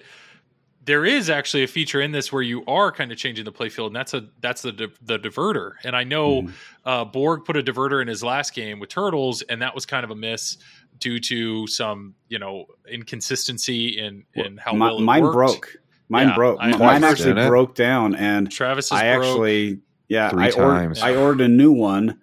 there 0.86 1.06
is 1.06 1.30
actually 1.30 1.62
a 1.64 1.68
feature 1.68 2.02
in 2.02 2.12
this 2.12 2.32
where 2.34 2.42
you 2.42 2.64
are 2.66 2.92
kind 2.92 3.12
of 3.12 3.18
changing 3.18 3.46
the 3.46 3.52
playfield, 3.52 3.88
and 3.88 3.96
that's 3.96 4.14
a 4.16 4.26
that's 4.42 4.62
the 4.64 4.72
di- 4.72 4.88
the 5.04 5.20
diverter. 5.20 5.74
And 5.84 5.96
I 5.96 6.04
know 6.04 6.42
Mhm. 6.44 6.52
uh, 6.86 7.06
Borg 7.06 7.46
put 7.46 7.56
a 7.58 7.62
diverter 7.62 8.02
in 8.02 8.08
his 8.08 8.24
last 8.24 8.54
game 8.56 8.80
with 8.80 8.90
Turtles, 8.90 9.42
and 9.44 9.62
that 9.62 9.76
was 9.76 9.86
kind 9.86 10.04
of 10.04 10.10
a 10.10 10.16
miss 10.16 10.58
due 11.00 11.20
to 11.20 11.68
some 11.68 12.16
you 12.28 12.40
know 12.40 12.66
inconsistency 12.92 14.00
in 14.00 14.24
in 14.34 14.58
how 14.58 14.74
Mi- 14.74 14.80
well 14.80 14.98
it 14.98 15.02
mine 15.02 15.24
worked. 15.24 15.34
broke. 15.34 15.76
Mine 16.12 16.30
Yeah, 16.30 16.36
broke. 16.36 16.58
I- 16.60 16.70
mine 16.72 17.02
Twice, 17.02 17.04
actually 17.04 17.48
broke 17.48 17.76
down, 17.76 18.16
and 18.16 18.52
Travis 18.52 18.86
is 18.88 18.92
I 18.94 19.14
broke. 19.16 19.26
actually, 19.28 19.80
yeah, 20.08 20.30
Three 20.30 20.46
I 20.46 20.52
ordered, 20.52 20.64
times. 20.80 21.02
I 21.02 21.16
ordered 21.16 21.42
a 21.42 21.48
new 21.48 21.72
one, 21.72 22.20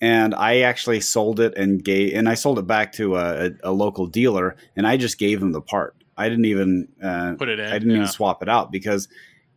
and 0.00 0.34
I 0.34 0.60
actually 0.60 1.00
sold 1.00 1.40
it 1.40 1.56
and 1.56 1.82
gave, 1.84 2.14
and 2.14 2.28
I 2.28 2.34
sold 2.34 2.58
it 2.58 2.66
back 2.66 2.92
to 2.92 3.16
a, 3.16 3.50
a, 3.62 3.72
local 3.72 4.06
dealer, 4.06 4.56
and 4.76 4.86
I 4.86 4.96
just 4.96 5.18
gave 5.18 5.42
him 5.42 5.52
the 5.52 5.60
part. 5.60 5.94
I 6.16 6.28
didn't 6.28 6.46
even, 6.46 6.88
uh, 7.02 7.34
put 7.38 7.48
it 7.48 7.58
in. 7.58 7.66
I 7.66 7.72
didn't 7.78 7.90
yeah. 7.90 7.96
even 7.96 8.08
swap 8.08 8.42
it 8.42 8.48
out 8.48 8.72
because 8.72 9.08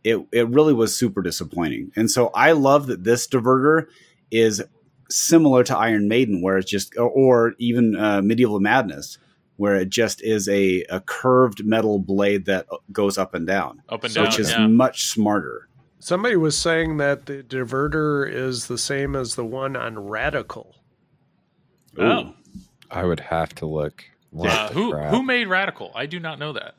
it 0.02 0.18
it 0.32 0.48
really 0.48 0.74
was 0.74 0.94
super 0.96 1.22
disappointing. 1.22 1.90
And 1.96 2.10
so 2.10 2.30
I 2.34 2.52
love 2.52 2.86
that 2.88 3.04
this 3.04 3.26
diverter 3.26 3.86
is 4.30 4.62
similar 5.10 5.64
to 5.64 5.76
Iron 5.76 6.08
Maiden, 6.08 6.42
where 6.42 6.58
it's 6.58 6.70
just, 6.70 6.96
or, 6.96 7.08
or 7.08 7.54
even 7.58 7.96
uh, 7.96 8.22
Medieval 8.22 8.60
Madness, 8.60 9.18
where 9.56 9.76
it 9.76 9.88
just 9.88 10.22
is 10.22 10.48
a, 10.48 10.82
a 10.90 11.00
curved 11.00 11.64
metal 11.64 11.98
blade 11.98 12.46
that 12.46 12.66
goes 12.92 13.16
up 13.18 13.34
and 13.34 13.46
down, 13.46 13.82
Up 13.88 14.04
and 14.04 14.12
down. 14.12 14.24
which 14.24 14.38
is 14.38 14.50
yeah. 14.50 14.66
much 14.66 15.06
smarter. 15.06 15.68
Somebody 16.04 16.36
was 16.36 16.58
saying 16.58 16.98
that 16.98 17.24
the 17.24 17.42
diverter 17.42 18.30
is 18.30 18.66
the 18.66 18.76
same 18.76 19.16
as 19.16 19.36
the 19.36 19.44
one 19.46 19.74
on 19.74 19.98
Radical. 19.98 20.74
Oh. 21.98 22.34
I 22.90 23.04
would 23.04 23.20
have 23.20 23.54
to 23.54 23.64
look. 23.64 24.04
What 24.28 24.50
Uh, 24.50 24.68
who 24.68 24.92
crap? 24.92 25.10
who 25.14 25.22
made 25.22 25.48
Radical? 25.48 25.92
I 25.94 26.04
do 26.04 26.20
not 26.20 26.38
know 26.38 26.52
that. 26.52 26.74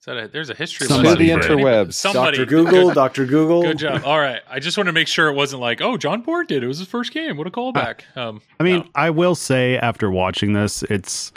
Is 0.00 0.04
that 0.04 0.16
a, 0.18 0.28
there's 0.28 0.50
a 0.50 0.54
history 0.54 0.86
Somebody 0.86 1.28
lesson 1.34 1.40
did. 1.40 1.46
for 1.46 1.56
Interwebs. 1.56 1.94
Somebody. 1.94 2.36
Dr. 2.36 2.46
Google, 2.50 2.92
Dr. 2.92 3.24
Google. 3.24 3.62
good 3.62 3.78
job. 3.78 4.02
All 4.04 4.20
right. 4.20 4.42
I 4.50 4.58
just 4.58 4.76
want 4.76 4.88
to 4.88 4.92
make 4.92 5.08
sure 5.08 5.28
it 5.28 5.34
wasn't 5.34 5.62
like, 5.62 5.80
oh, 5.80 5.96
John 5.96 6.20
Borg 6.20 6.48
did. 6.48 6.62
It 6.62 6.66
was 6.66 6.76
his 6.78 6.88
first 6.88 7.14
game. 7.14 7.38
What 7.38 7.46
a 7.46 7.50
callback. 7.50 8.02
Um, 8.18 8.42
I 8.60 8.64
mean, 8.64 8.80
no. 8.80 8.88
I 8.94 9.08
will 9.08 9.34
say 9.34 9.78
after 9.78 10.10
watching 10.10 10.52
this, 10.52 10.82
it's 10.90 11.32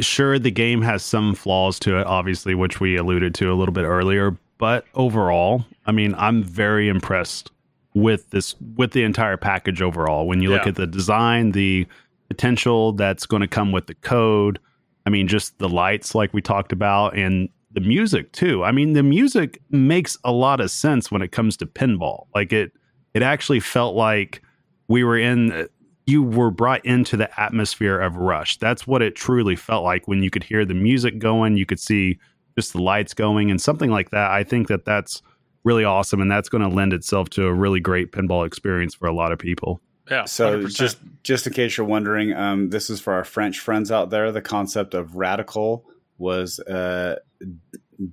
sure 0.00 0.38
the 0.38 0.50
game 0.50 0.82
has 0.82 1.02
some 1.02 1.34
flaws 1.34 1.78
to 1.78 1.98
it, 1.98 2.06
obviously, 2.06 2.54
which 2.54 2.78
we 2.78 2.98
alluded 2.98 3.34
to 3.36 3.50
a 3.50 3.54
little 3.54 3.72
bit 3.72 3.84
earlier. 3.84 4.36
But 4.58 4.84
overall, 4.94 5.64
I 5.86 5.92
mean, 5.92 6.14
I'm 6.16 6.42
very 6.42 6.88
impressed 6.88 7.50
with 7.94 8.30
this 8.30 8.54
with 8.76 8.92
the 8.92 9.02
entire 9.02 9.36
package 9.36 9.82
overall. 9.82 10.26
When 10.26 10.40
you 10.42 10.50
look 10.50 10.66
at 10.66 10.76
the 10.76 10.86
design, 10.86 11.52
the 11.52 11.86
potential 12.28 12.92
that's 12.92 13.26
going 13.26 13.42
to 13.42 13.48
come 13.48 13.72
with 13.72 13.86
the 13.86 13.94
code, 13.94 14.58
I 15.04 15.10
mean, 15.10 15.28
just 15.28 15.58
the 15.58 15.68
lights 15.68 16.14
like 16.14 16.32
we 16.32 16.42
talked 16.42 16.72
about, 16.72 17.16
and 17.16 17.48
the 17.72 17.80
music 17.80 18.32
too. 18.32 18.64
I 18.64 18.72
mean, 18.72 18.94
the 18.94 19.02
music 19.02 19.60
makes 19.70 20.16
a 20.24 20.32
lot 20.32 20.60
of 20.60 20.70
sense 20.70 21.10
when 21.10 21.22
it 21.22 21.32
comes 21.32 21.56
to 21.58 21.66
pinball. 21.66 22.26
Like 22.34 22.52
it, 22.52 22.72
it 23.12 23.22
actually 23.22 23.60
felt 23.60 23.94
like 23.94 24.42
we 24.88 25.04
were 25.04 25.18
in 25.18 25.68
you 26.06 26.22
were 26.22 26.50
brought 26.50 26.84
into 26.86 27.16
the 27.16 27.40
atmosphere 27.40 27.98
of 27.98 28.16
rush 28.16 28.58
that's 28.58 28.86
what 28.86 29.02
it 29.02 29.16
truly 29.16 29.56
felt 29.56 29.82
like 29.82 30.06
when 30.06 30.22
you 30.22 30.30
could 30.30 30.44
hear 30.44 30.64
the 30.64 30.72
music 30.74 31.18
going 31.18 31.56
you 31.56 31.66
could 31.66 31.80
see 31.80 32.16
just 32.56 32.72
the 32.72 32.80
lights 32.82 33.14
going 33.14 33.50
and 33.50 33.60
something 33.60 33.90
like 33.90 34.10
that 34.10 34.30
i 34.30 34.42
think 34.42 34.68
that 34.68 34.84
that's 34.84 35.22
really 35.64 35.84
awesome 35.84 36.20
and 36.20 36.30
that's 36.30 36.48
going 36.48 36.62
to 36.62 36.68
lend 36.74 36.92
itself 36.92 37.28
to 37.30 37.44
a 37.46 37.52
really 37.52 37.80
great 37.80 38.12
pinball 38.12 38.46
experience 38.46 38.94
for 38.94 39.06
a 39.06 39.12
lot 39.14 39.32
of 39.32 39.38
people 39.38 39.80
yeah. 40.08 40.24
So 40.24 40.60
100%. 40.60 40.72
just 40.76 40.98
just 41.24 41.46
in 41.48 41.52
case 41.52 41.76
you're 41.76 41.84
wondering, 41.84 42.32
um, 42.32 42.70
this 42.70 42.90
is 42.90 43.00
for 43.00 43.12
our 43.14 43.24
French 43.24 43.58
friends 43.58 43.90
out 43.90 44.08
there. 44.10 44.30
The 44.30 44.40
concept 44.40 44.94
of 44.94 45.16
radical 45.16 45.84
was 46.16 46.60
uh, 46.60 47.16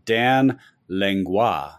Dan 0.05 0.59
Langlois. 0.89 1.73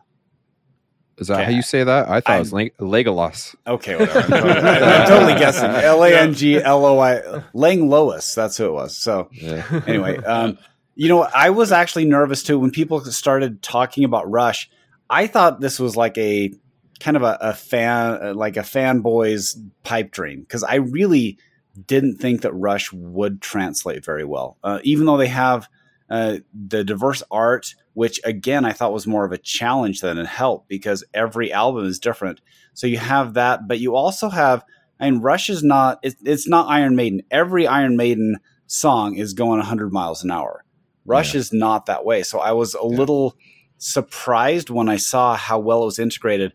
Is 1.18 1.26
that 1.26 1.34
Okay. 1.34 1.44
how 1.44 1.50
you 1.50 1.62
say 1.62 1.82
that? 1.82 2.08
I 2.08 2.20
thought 2.20 2.36
it 2.36 2.38
was 2.38 2.52
I'm- 2.52 2.56
Leg- 2.56 2.76
Legolas. 2.78 3.56
Okay, 3.66 3.96
whatever. 3.96 4.20
Totally, 4.28 4.50
I'm 4.52 5.08
totally 5.08 5.34
guessing. 5.34 5.64
L 5.70 6.04
A 6.04 6.10
N 6.12 6.32
G 6.34 6.62
L 6.62 6.84
O 6.86 6.98
I 7.00 7.42
Lang 7.52 7.88
Lois. 7.88 8.36
That's 8.36 8.56
who 8.56 8.66
it 8.66 8.72
was. 8.72 8.96
So 8.96 9.28
Yeah. 9.32 9.80
anyway, 9.86 10.18
um, 10.18 10.58
you 10.94 11.08
know, 11.08 11.22
I 11.22 11.50
was 11.50 11.72
actually 11.72 12.04
nervous 12.04 12.42
too 12.42 12.58
when 12.58 12.70
people 12.70 13.00
started 13.04 13.62
talking 13.62 14.04
about 14.04 14.30
Rush. 14.30 14.70
I 15.10 15.26
thought 15.26 15.60
this 15.60 15.78
was 15.78 15.96
like 15.96 16.16
a 16.18 16.52
kind 17.00 17.16
of 17.16 17.22
a, 17.22 17.36
a 17.40 17.54
fan, 17.54 18.36
like 18.36 18.56
a 18.56 18.60
fanboy's 18.60 19.58
pipe 19.82 20.10
dream 20.10 20.40
because 20.40 20.62
I 20.62 20.76
really 20.76 21.38
didn't 21.86 22.16
think 22.16 22.42
that 22.42 22.52
Rush 22.52 22.92
would 22.92 23.42
translate 23.42 24.04
very 24.04 24.24
well, 24.24 24.58
uh, 24.62 24.78
even 24.84 25.06
though 25.06 25.16
they 25.16 25.26
have 25.28 25.68
uh, 26.08 26.38
the 26.52 26.84
diverse 26.84 27.22
art, 27.30 27.74
which 27.94 28.20
again 28.24 28.64
I 28.64 28.72
thought 28.72 28.92
was 28.92 29.06
more 29.06 29.24
of 29.24 29.32
a 29.32 29.38
challenge 29.38 30.00
than 30.00 30.18
a 30.18 30.26
help 30.26 30.68
because 30.68 31.04
every 31.12 31.52
album 31.52 31.86
is 31.86 31.98
different. 31.98 32.40
So 32.74 32.86
you 32.86 32.98
have 32.98 33.34
that, 33.34 33.66
but 33.66 33.80
you 33.80 33.96
also 33.96 34.28
have. 34.28 34.64
I 35.00 35.10
mean, 35.10 35.20
Rush 35.20 35.50
is 35.50 35.62
not. 35.62 35.98
It, 36.02 36.14
it's 36.22 36.46
not 36.46 36.68
Iron 36.68 36.94
Maiden. 36.94 37.22
Every 37.30 37.66
Iron 37.66 37.96
Maiden 37.96 38.36
song 38.66 39.16
is 39.16 39.32
going 39.32 39.58
100 39.58 39.92
miles 39.92 40.22
an 40.22 40.30
hour. 40.30 40.63
Rush 41.04 41.34
is 41.34 41.52
not 41.52 41.86
that 41.86 42.04
way. 42.04 42.22
So 42.22 42.38
I 42.38 42.52
was 42.52 42.74
a 42.74 42.84
little 42.84 43.36
surprised 43.78 44.70
when 44.70 44.88
I 44.88 44.96
saw 44.96 45.36
how 45.36 45.58
well 45.58 45.82
it 45.82 45.86
was 45.86 45.98
integrated, 45.98 46.52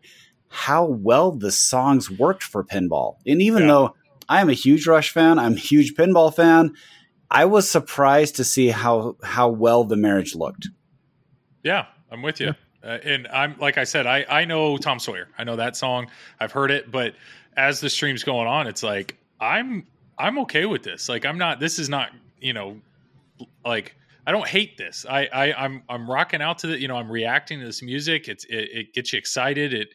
how 0.48 0.84
well 0.84 1.32
the 1.32 1.52
songs 1.52 2.10
worked 2.10 2.42
for 2.42 2.64
pinball. 2.64 3.16
And 3.26 3.40
even 3.40 3.62
Yeah. 3.62 3.68
though 3.68 3.94
I 4.28 4.40
am 4.40 4.48
a 4.48 4.54
huge 4.54 4.86
Rush 4.86 5.10
fan, 5.12 5.38
I'm 5.38 5.54
a 5.54 5.58
huge 5.58 5.94
pinball 5.94 6.34
fan, 6.34 6.72
I 7.30 7.44
was 7.44 7.70
surprised 7.70 8.36
to 8.36 8.44
see 8.44 8.68
how 8.68 9.16
how 9.22 9.48
well 9.48 9.84
the 9.84 9.96
marriage 9.96 10.34
looked. 10.34 10.68
Yeah, 11.62 11.86
I'm 12.10 12.22
with 12.22 12.40
you. 12.40 12.54
Uh, 12.82 12.98
and 13.04 13.28
I'm 13.28 13.56
like 13.58 13.78
I 13.78 13.84
said, 13.84 14.06
I 14.06 14.24
I 14.28 14.44
know 14.44 14.76
Tom 14.78 14.98
Sawyer. 14.98 15.28
I 15.38 15.44
know 15.44 15.56
that 15.56 15.76
song. 15.76 16.10
I've 16.40 16.50
heard 16.52 16.70
it, 16.70 16.90
but 16.90 17.14
as 17.56 17.80
the 17.80 17.90
stream's 17.90 18.24
going 18.24 18.48
on, 18.48 18.66
it's 18.66 18.82
like 18.82 19.16
I'm 19.38 19.86
I'm 20.18 20.38
okay 20.40 20.66
with 20.66 20.82
this. 20.82 21.08
Like 21.08 21.24
I'm 21.24 21.38
not. 21.38 21.60
This 21.60 21.78
is 21.78 21.88
not 21.88 22.10
you 22.40 22.52
know 22.52 22.80
like 23.64 23.94
I 24.30 24.32
don't 24.32 24.46
hate 24.46 24.78
this. 24.78 25.04
I, 25.10 25.26
I 25.32 25.52
I'm 25.64 25.82
I'm 25.88 26.08
rocking 26.08 26.40
out 26.40 26.58
to 26.58 26.68
the 26.68 26.80
you 26.80 26.86
know 26.86 26.94
I'm 26.96 27.10
reacting 27.10 27.58
to 27.58 27.66
this 27.66 27.82
music. 27.82 28.28
It's 28.28 28.44
it, 28.44 28.68
it 28.72 28.94
gets 28.94 29.12
you 29.12 29.18
excited. 29.18 29.74
It 29.74 29.88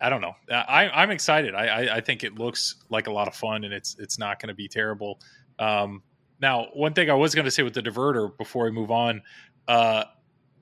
I 0.00 0.08
don't 0.08 0.20
know. 0.20 0.34
I 0.48 0.88
I'm 0.94 1.10
excited. 1.10 1.52
I, 1.56 1.66
I 1.66 1.96
I 1.96 2.00
think 2.00 2.22
it 2.22 2.38
looks 2.38 2.76
like 2.90 3.08
a 3.08 3.12
lot 3.12 3.26
of 3.26 3.34
fun, 3.34 3.64
and 3.64 3.74
it's 3.74 3.96
it's 3.98 4.20
not 4.20 4.40
going 4.40 4.50
to 4.50 4.54
be 4.54 4.68
terrible. 4.68 5.18
Um, 5.58 6.04
now, 6.40 6.66
one 6.74 6.92
thing 6.94 7.10
I 7.10 7.14
was 7.14 7.34
going 7.34 7.44
to 7.46 7.50
say 7.50 7.64
with 7.64 7.74
the 7.74 7.82
diverter 7.82 8.38
before 8.38 8.66
we 8.66 8.70
move 8.70 8.92
on, 8.92 9.20
uh, 9.66 10.04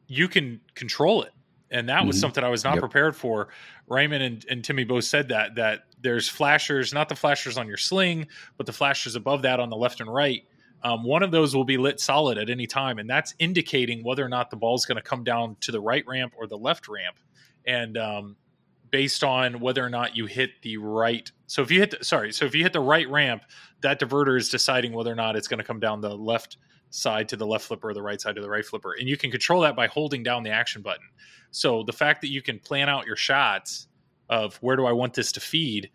you 0.06 0.26
can 0.26 0.62
control 0.74 1.24
it, 1.24 1.32
and 1.70 1.86
that 1.90 2.06
was 2.06 2.16
Mhm. 2.16 2.20
something 2.20 2.42
I 2.42 2.48
was 2.48 2.64
not 2.64 2.74
Yep. 2.76 2.80
prepared 2.80 3.14
for. 3.16 3.48
Raymond 3.86 4.22
and, 4.22 4.46
and 4.48 4.64
Timmy 4.64 4.84
both 4.84 5.04
said 5.04 5.28
that 5.28 5.56
that 5.56 5.80
there's 6.00 6.26
flashers, 6.26 6.94
not 6.94 7.10
the 7.10 7.16
flashers 7.16 7.58
on 7.58 7.68
your 7.68 7.76
sling, 7.76 8.28
but 8.56 8.64
the 8.64 8.72
flashers 8.72 9.14
above 9.14 9.42
that 9.42 9.60
on 9.60 9.68
the 9.68 9.76
left 9.76 10.00
and 10.00 10.10
right. 10.10 10.44
Um, 10.84 11.02
one 11.02 11.22
of 11.22 11.30
those 11.30 11.56
will 11.56 11.64
be 11.64 11.78
lit 11.78 11.98
solid 11.98 12.36
at 12.36 12.50
any 12.50 12.66
time, 12.66 12.98
and 12.98 13.08
that's 13.08 13.34
indicating 13.38 14.04
whether 14.04 14.24
or 14.24 14.28
not 14.28 14.50
the 14.50 14.56
ball 14.56 14.74
is 14.74 14.84
going 14.84 14.96
to 14.96 15.02
come 15.02 15.24
down 15.24 15.56
to 15.60 15.72
the 15.72 15.80
right 15.80 16.04
ramp 16.06 16.34
or 16.36 16.46
the 16.46 16.58
left 16.58 16.88
ramp. 16.88 17.16
And 17.66 17.96
um, 17.96 18.36
based 18.90 19.24
on 19.24 19.60
whether 19.60 19.84
or 19.84 19.88
not 19.88 20.14
you 20.14 20.26
hit 20.26 20.50
the 20.62 20.76
right, 20.76 21.30
so 21.46 21.62
if 21.62 21.70
you 21.70 21.80
hit, 21.80 21.92
the, 21.92 22.04
sorry, 22.04 22.32
so 22.32 22.44
if 22.44 22.54
you 22.54 22.62
hit 22.62 22.74
the 22.74 22.80
right 22.80 23.08
ramp, 23.08 23.44
that 23.80 23.98
diverter 23.98 24.36
is 24.36 24.50
deciding 24.50 24.92
whether 24.92 25.10
or 25.10 25.16
not 25.16 25.36
it's 25.36 25.48
going 25.48 25.58
to 25.58 25.64
come 25.64 25.80
down 25.80 26.02
the 26.02 26.14
left 26.14 26.58
side 26.90 27.28
to 27.30 27.36
the 27.36 27.46
left 27.46 27.64
flipper 27.64 27.88
or 27.88 27.94
the 27.94 28.02
right 28.02 28.20
side 28.20 28.36
to 28.36 28.42
the 28.42 28.50
right 28.50 28.64
flipper, 28.64 28.92
and 28.92 29.08
you 29.08 29.16
can 29.16 29.30
control 29.30 29.62
that 29.62 29.74
by 29.74 29.86
holding 29.86 30.22
down 30.22 30.42
the 30.42 30.50
action 30.50 30.82
button. 30.82 31.08
So 31.50 31.82
the 31.82 31.92
fact 31.92 32.20
that 32.20 32.28
you 32.28 32.42
can 32.42 32.58
plan 32.58 32.88
out 32.88 33.06
your 33.06 33.16
shots 33.16 33.88
of 34.28 34.56
where 34.56 34.76
do 34.76 34.86
I 34.86 34.92
want 34.92 35.14
this 35.14 35.32
to 35.32 35.40
feed, 35.40 35.90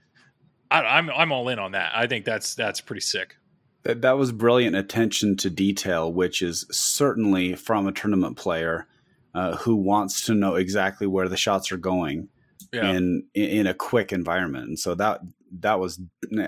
I, 0.71 0.81
I'm 0.81 1.09
I'm 1.09 1.31
all 1.31 1.47
in 1.49 1.59
on 1.59 1.71
that. 1.71 1.91
I 1.95 2.07
think 2.07 2.25
that's 2.25 2.55
that's 2.55 2.81
pretty 2.81 3.01
sick. 3.01 3.37
That, 3.83 4.01
that 4.01 4.17
was 4.17 4.31
brilliant 4.31 4.75
attention 4.75 5.37
to 5.37 5.49
detail, 5.49 6.11
which 6.11 6.41
is 6.41 6.65
certainly 6.71 7.55
from 7.55 7.87
a 7.87 7.91
tournament 7.91 8.37
player 8.37 8.87
uh, 9.33 9.55
who 9.57 9.75
wants 9.75 10.25
to 10.25 10.33
know 10.33 10.55
exactly 10.55 11.07
where 11.07 11.29
the 11.29 11.37
shots 11.37 11.71
are 11.71 11.77
going 11.77 12.27
Yeah. 12.73 12.91
in 12.91 13.23
in 13.33 13.67
a 13.67 13.73
quick 13.73 14.11
environment. 14.11 14.67
And 14.67 14.79
so 14.79 14.95
that 14.95 15.21
that 15.61 15.79
was, 15.79 15.99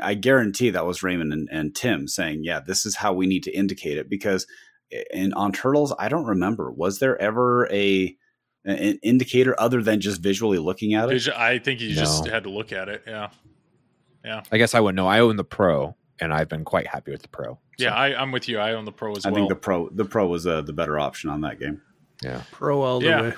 I 0.01 0.13
guarantee 0.13 0.69
that 0.71 0.86
was 0.86 1.01
Raymond 1.01 1.34
and, 1.34 1.49
and 1.51 1.73
Tim 1.75 2.07
saying, 2.07 2.43
"Yeah, 2.43 2.59
this 2.59 2.86
is 2.86 2.97
how 2.97 3.13
we 3.13 3.25
need 3.27 3.43
to 3.43 3.51
indicate 3.51 3.97
it." 3.97 4.09
Because 4.09 4.45
in 5.13 5.34
on 5.34 5.51
turtles, 5.53 5.93
I 5.97 6.09
don't 6.09 6.25
remember 6.25 6.69
was 6.71 6.99
there 6.99 7.19
ever 7.21 7.67
a 7.71 8.15
an 8.65 8.99
indicator 9.01 9.55
other 9.59 9.82
than 9.82 10.01
just 10.01 10.21
visually 10.21 10.59
looking 10.59 10.93
at 10.93 11.09
it. 11.09 11.27
I 11.29 11.57
think 11.59 11.79
you 11.82 11.95
just 11.95 12.27
had 12.27 12.43
to 12.43 12.49
look 12.51 12.71
at 12.71 12.89
it. 12.89 13.03
Yeah, 13.07 13.29
yeah. 14.23 14.43
I 14.51 14.57
guess 14.57 14.75
I 14.75 14.79
wouldn't 14.82 14.97
know. 14.97 15.07
I 15.07 15.19
own 15.19 15.38
the 15.38 15.43
Pro, 15.43 15.95
and 16.22 16.34
I've 16.34 16.47
been 16.47 16.63
quite 16.63 16.88
happy 16.88 17.11
with 17.11 17.22
the 17.24 17.28
Pro. 17.28 17.53
So, 17.80 17.86
Yeah, 17.86 17.93
I, 17.95 18.19
I'm 18.22 18.32
with 18.32 18.47
you. 18.47 18.59
I 18.59 18.74
own 18.74 18.86
the 18.86 18.91
pro 18.91 19.15
as 19.15 19.26
I 19.26 19.30
well. 19.30 19.36
I 19.38 19.39
think 19.41 19.49
the 19.49 19.55
pro 19.55 19.89
the 19.89 20.05
pro 20.05 20.28
was 20.28 20.45
uh, 20.47 20.61
the 20.61 20.74
better 20.74 20.99
option 20.99 21.30
on 21.30 21.41
that 21.41 21.59
game. 21.59 21.82
yeah. 22.24 22.43
Pro 22.51 22.82
all 22.82 22.99
the 22.99 23.07
Yeah. 23.07 23.22
way. 23.22 23.34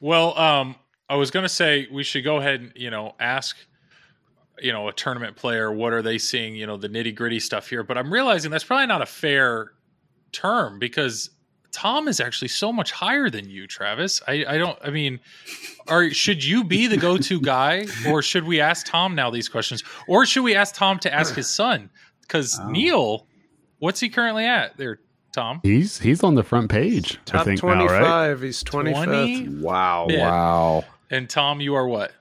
Well, 0.00 0.36
um, 0.38 0.76
I 1.08 1.16
was 1.16 1.30
going 1.30 1.44
to 1.44 1.48
say 1.48 1.86
we 1.90 2.02
should 2.02 2.24
go 2.24 2.36
ahead 2.38 2.60
and 2.60 2.72
you 2.74 2.90
know 2.90 3.14
ask, 3.20 3.56
you 4.58 4.72
know, 4.72 4.88
a 4.88 4.92
tournament 4.92 5.36
player 5.36 5.72
what 5.72 5.92
are 5.92 6.02
they 6.02 6.18
seeing, 6.18 6.54
you 6.56 6.66
know, 6.66 6.76
the 6.76 6.88
nitty 6.88 7.14
gritty 7.14 7.40
stuff 7.40 7.68
here. 7.68 7.82
But 7.82 7.96
I'm 7.96 8.12
realizing 8.12 8.50
that's 8.50 8.64
probably 8.64 8.86
not 8.86 9.02
a 9.02 9.06
fair 9.06 9.72
term 10.32 10.78
because 10.78 11.30
Tom 11.74 12.08
is 12.08 12.20
actually 12.20 12.48
so 12.48 12.72
much 12.72 12.92
higher 12.92 13.28
than 13.28 13.50
you, 13.50 13.66
Travis. 13.66 14.22
I, 14.28 14.44
I 14.48 14.56
don't. 14.58 14.78
I 14.82 14.90
mean, 14.90 15.18
are 15.88 16.08
should 16.10 16.44
you 16.44 16.62
be 16.64 16.86
the 16.86 16.96
go 16.96 17.16
to 17.18 17.40
guy, 17.40 17.86
or 18.08 18.22
should 18.22 18.44
we 18.44 18.60
ask 18.60 18.86
Tom 18.86 19.14
now 19.14 19.30
these 19.30 19.48
questions, 19.48 19.82
or 20.08 20.24
should 20.24 20.44
we 20.44 20.54
ask 20.54 20.74
Tom 20.74 20.98
to 21.00 21.12
ask 21.12 21.34
his 21.34 21.48
son? 21.48 21.90
Because 22.22 22.58
Oh. 22.62 22.68
Neil, 22.70 23.26
what's 23.80 24.00
he 24.00 24.08
currently 24.08 24.46
at 24.46 24.76
there, 24.76 25.00
Tom? 25.32 25.60
He's 25.62 25.98
he's 26.00 26.22
on 26.22 26.36
the 26.36 26.44
front 26.44 26.70
page. 26.70 27.18
I 27.26 27.30
Top 27.30 27.44
think 27.44 27.62
now, 27.62 27.74
25. 27.74 28.00
right? 28.40 28.44
He's 28.44 28.62
25th. 28.64 29.60
Wow. 29.60 30.06
Yeah. 30.08 30.30
Wow. 30.30 30.84
And 31.10 31.28
Tom, 31.28 31.60
you 31.60 31.74
are 31.74 31.86
what? 31.86 32.12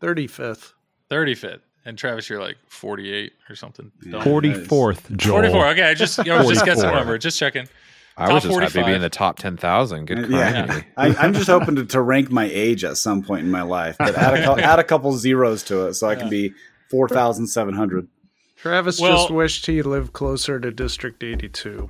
35th. 0.00 0.72
35th. 1.10 1.60
And 1.84 1.96
Travis, 1.96 2.28
you're 2.28 2.40
like 2.40 2.56
48 2.68 3.32
or 3.48 3.54
something. 3.56 3.90
Yeah. 4.04 4.12
Dumb. 4.12 4.22
Forty 4.22 4.52
fourth, 4.54 5.10
Joel. 5.16 5.38
44. 5.40 5.66
Okay, 5.68 5.82
I 5.82 5.94
just 5.94 6.18
I 6.20 6.38
was 6.42 6.48
just 6.50 6.64
guessing 6.66 6.84
a 6.84 6.88
44. 6.88 6.92
number. 6.98 7.18
Just 7.18 7.38
checking. 7.38 7.68
I 8.16 8.26
Top 8.26 8.34
was 8.34 8.42
just 8.44 8.54
happy 8.54 8.66
to 8.66 8.70
45. 8.72 8.86
be 8.86 8.92
in 8.94 9.00
the 9.00 9.08
top 9.08 9.38
10,000. 9.38 10.04
Good 10.06 10.30
Yeah. 10.30 10.82
I, 10.96 11.14
I'm 11.14 11.32
just 11.32 11.46
hoping 11.46 11.76
to, 11.76 11.86
to 11.86 12.00
rank 12.02 12.30
my 12.30 12.44
age 12.52 12.84
at 12.84 12.96
some 12.98 13.22
point 13.22 13.44
in 13.44 13.50
my 13.50 13.62
life, 13.62 13.96
but 13.98 14.14
add 14.14 14.34
a, 14.34 14.62
add 14.64 14.78
a 14.78 14.84
couple 14.84 15.12
zeros 15.16 15.62
to 15.64 15.86
it 15.86 15.94
so 15.94 16.08
I 16.08 16.16
can 16.16 16.28
be 16.28 16.52
4,700. 16.90 18.08
Travis 18.56 19.00
Well- 19.00 19.16
just 19.16 19.30
wished 19.30 19.66
he 19.66 19.80
lived 19.82 20.12
closer 20.12 20.60
to 20.60 20.70
District 20.70 21.22
82. 21.22 21.88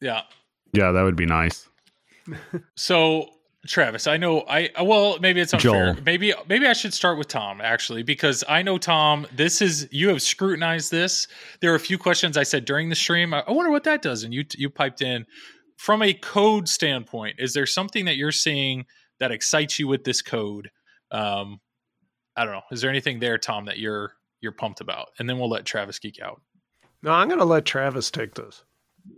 Yeah. 0.00 0.22
Yeah, 0.72 0.92
that 0.92 1.02
would 1.02 1.16
be 1.16 1.26
nice. 1.26 1.68
So 2.74 3.28
Travis, 3.66 4.06
I 4.06 4.16
know 4.16 4.40
I 4.48 4.70
well 4.82 5.18
maybe 5.20 5.40
it's 5.40 5.52
unfair. 5.54 5.94
Joel. 5.94 6.02
Maybe 6.04 6.32
maybe 6.48 6.66
I 6.66 6.72
should 6.72 6.94
start 6.94 7.18
with 7.18 7.28
Tom 7.28 7.60
actually 7.60 8.02
because 8.02 8.42
I 8.48 8.62
know 8.62 8.78
Tom. 8.78 9.26
This 9.34 9.60
is 9.62 9.88
you 9.90 10.08
have 10.08 10.22
scrutinized 10.22 10.90
this. 10.90 11.28
There 11.60 11.72
are 11.72 11.76
a 11.76 11.80
few 11.80 11.98
questions 11.98 12.36
I 12.36 12.42
said 12.42 12.64
during 12.64 12.88
the 12.88 12.94
stream. 12.96 13.34
I, 13.34 13.40
I 13.46 13.52
wonder 13.52 13.70
what 13.70 13.84
that 13.84 14.02
does, 14.02 14.24
and 14.24 14.32
you 14.32 14.44
you 14.56 14.70
piped 14.70 15.02
in 15.02 15.26
from 15.76 16.02
a 16.02 16.12
code 16.14 16.68
standpoint. 16.68 17.36
Is 17.38 17.52
there 17.52 17.66
something 17.66 18.04
that 18.06 18.16
you're 18.16 18.32
seeing 18.32 18.86
that 19.20 19.30
excites 19.30 19.78
you 19.78 19.88
with 19.88 20.04
this 20.04 20.22
code? 20.22 20.70
Um, 21.10 21.60
I 22.36 22.44
don't 22.44 22.52
know. 22.54 22.62
Is 22.70 22.80
there 22.80 22.90
anything 22.90 23.18
there, 23.20 23.38
Tom, 23.38 23.64
that 23.66 23.78
you're 23.78 24.12
you're 24.40 24.52
pumped 24.52 24.80
about? 24.80 25.08
And 25.18 25.28
then 25.28 25.38
we'll 25.38 25.48
let 25.50 25.64
Travis 25.64 25.98
geek 25.98 26.20
out. 26.20 26.40
No, 27.02 27.10
I'm 27.12 27.28
going 27.28 27.38
to 27.40 27.44
let 27.46 27.64
Travis 27.64 28.10
take 28.10 28.34
this. 28.34 28.64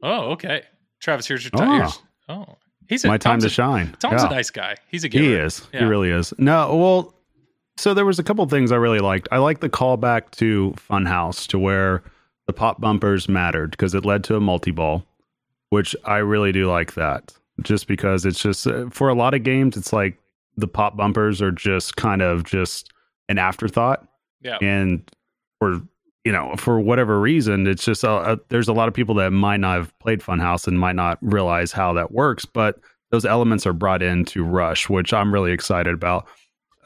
Oh, 0.02 0.32
okay. 0.32 0.62
Travis, 1.00 1.26
here's 1.26 1.44
your 1.44 1.50
Oh. 1.54 1.58
time. 1.58 1.80
Here's, 1.80 1.98
oh, 2.28 2.58
he's 2.88 3.04
a, 3.04 3.08
My 3.08 3.18
time 3.18 3.34
Tom's 3.34 3.44
to 3.44 3.46
a- 3.46 3.50
shine. 3.50 3.96
Tom's 4.00 4.22
Yeah. 4.22 4.26
a 4.28 4.30
nice 4.30 4.50
guy. 4.50 4.76
He's 4.88 5.04
a 5.04 5.08
giver. 5.08 5.24
He 5.24 5.32
is. 5.34 5.66
He 5.72 5.84
really 5.84 6.10
is. 6.10 6.34
No, 6.38 6.74
well, 6.76 7.14
so 7.76 7.94
there 7.94 8.04
was 8.04 8.18
a 8.18 8.22
couple 8.24 8.44
things 8.46 8.72
I 8.72 8.76
really 8.76 8.98
liked. 8.98 9.28
I 9.30 9.38
like 9.38 9.60
the 9.60 9.68
callback 9.68 10.30
to 10.32 10.74
Funhouse 10.76 11.46
to 11.48 11.58
where 11.58 12.02
the 12.46 12.52
pop 12.52 12.80
bumpers 12.80 13.28
mattered 13.28 13.70
because 13.72 13.94
it 13.94 14.04
led 14.04 14.24
to 14.24 14.34
a 14.36 14.40
multi 14.40 14.70
ball, 14.72 15.04
which 15.70 15.94
I 16.04 16.16
really 16.18 16.50
do 16.50 16.66
like 16.68 16.94
that. 16.94 17.32
Just 17.62 17.86
because 17.86 18.24
it's 18.24 18.40
just 18.40 18.66
uh, 18.66 18.88
for 18.90 19.08
a 19.08 19.14
lot 19.14 19.34
of 19.34 19.42
games, 19.42 19.76
it's 19.76 19.92
like 19.92 20.18
the 20.56 20.68
pop 20.68 20.96
bumpers 20.96 21.40
are 21.42 21.50
just 21.52 21.96
kind 21.96 22.22
of 22.22 22.44
just 22.44 22.90
an 23.28 23.38
afterthought, 23.38 24.06
Yeah. 24.42 24.58
and 24.62 25.08
for 25.60 25.80
you 26.28 26.32
know 26.32 26.54
for 26.58 26.78
whatever 26.78 27.18
reason, 27.18 27.66
it's 27.66 27.86
just 27.86 28.04
uh, 28.04 28.16
uh, 28.16 28.36
there's 28.50 28.68
a 28.68 28.74
lot 28.74 28.86
of 28.86 28.92
people 28.92 29.14
that 29.14 29.30
might 29.30 29.60
not 29.60 29.78
have 29.78 29.98
played 29.98 30.20
Funhouse 30.20 30.68
and 30.68 30.78
might 30.78 30.94
not 30.94 31.16
realize 31.22 31.72
how 31.72 31.94
that 31.94 32.12
works, 32.12 32.44
but 32.44 32.78
those 33.10 33.24
elements 33.24 33.66
are 33.66 33.72
brought 33.72 34.02
into 34.02 34.44
Rush, 34.44 34.90
which 34.90 35.14
I'm 35.14 35.32
really 35.32 35.52
excited 35.52 35.94
about. 35.94 36.26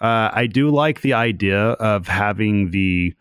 Uh, 0.01 0.31
I 0.33 0.47
do 0.47 0.71
like 0.71 1.01
the 1.01 1.15
idea 1.15 1.59
of 1.59 2.07
having 2.07 2.71
the 2.71 3.13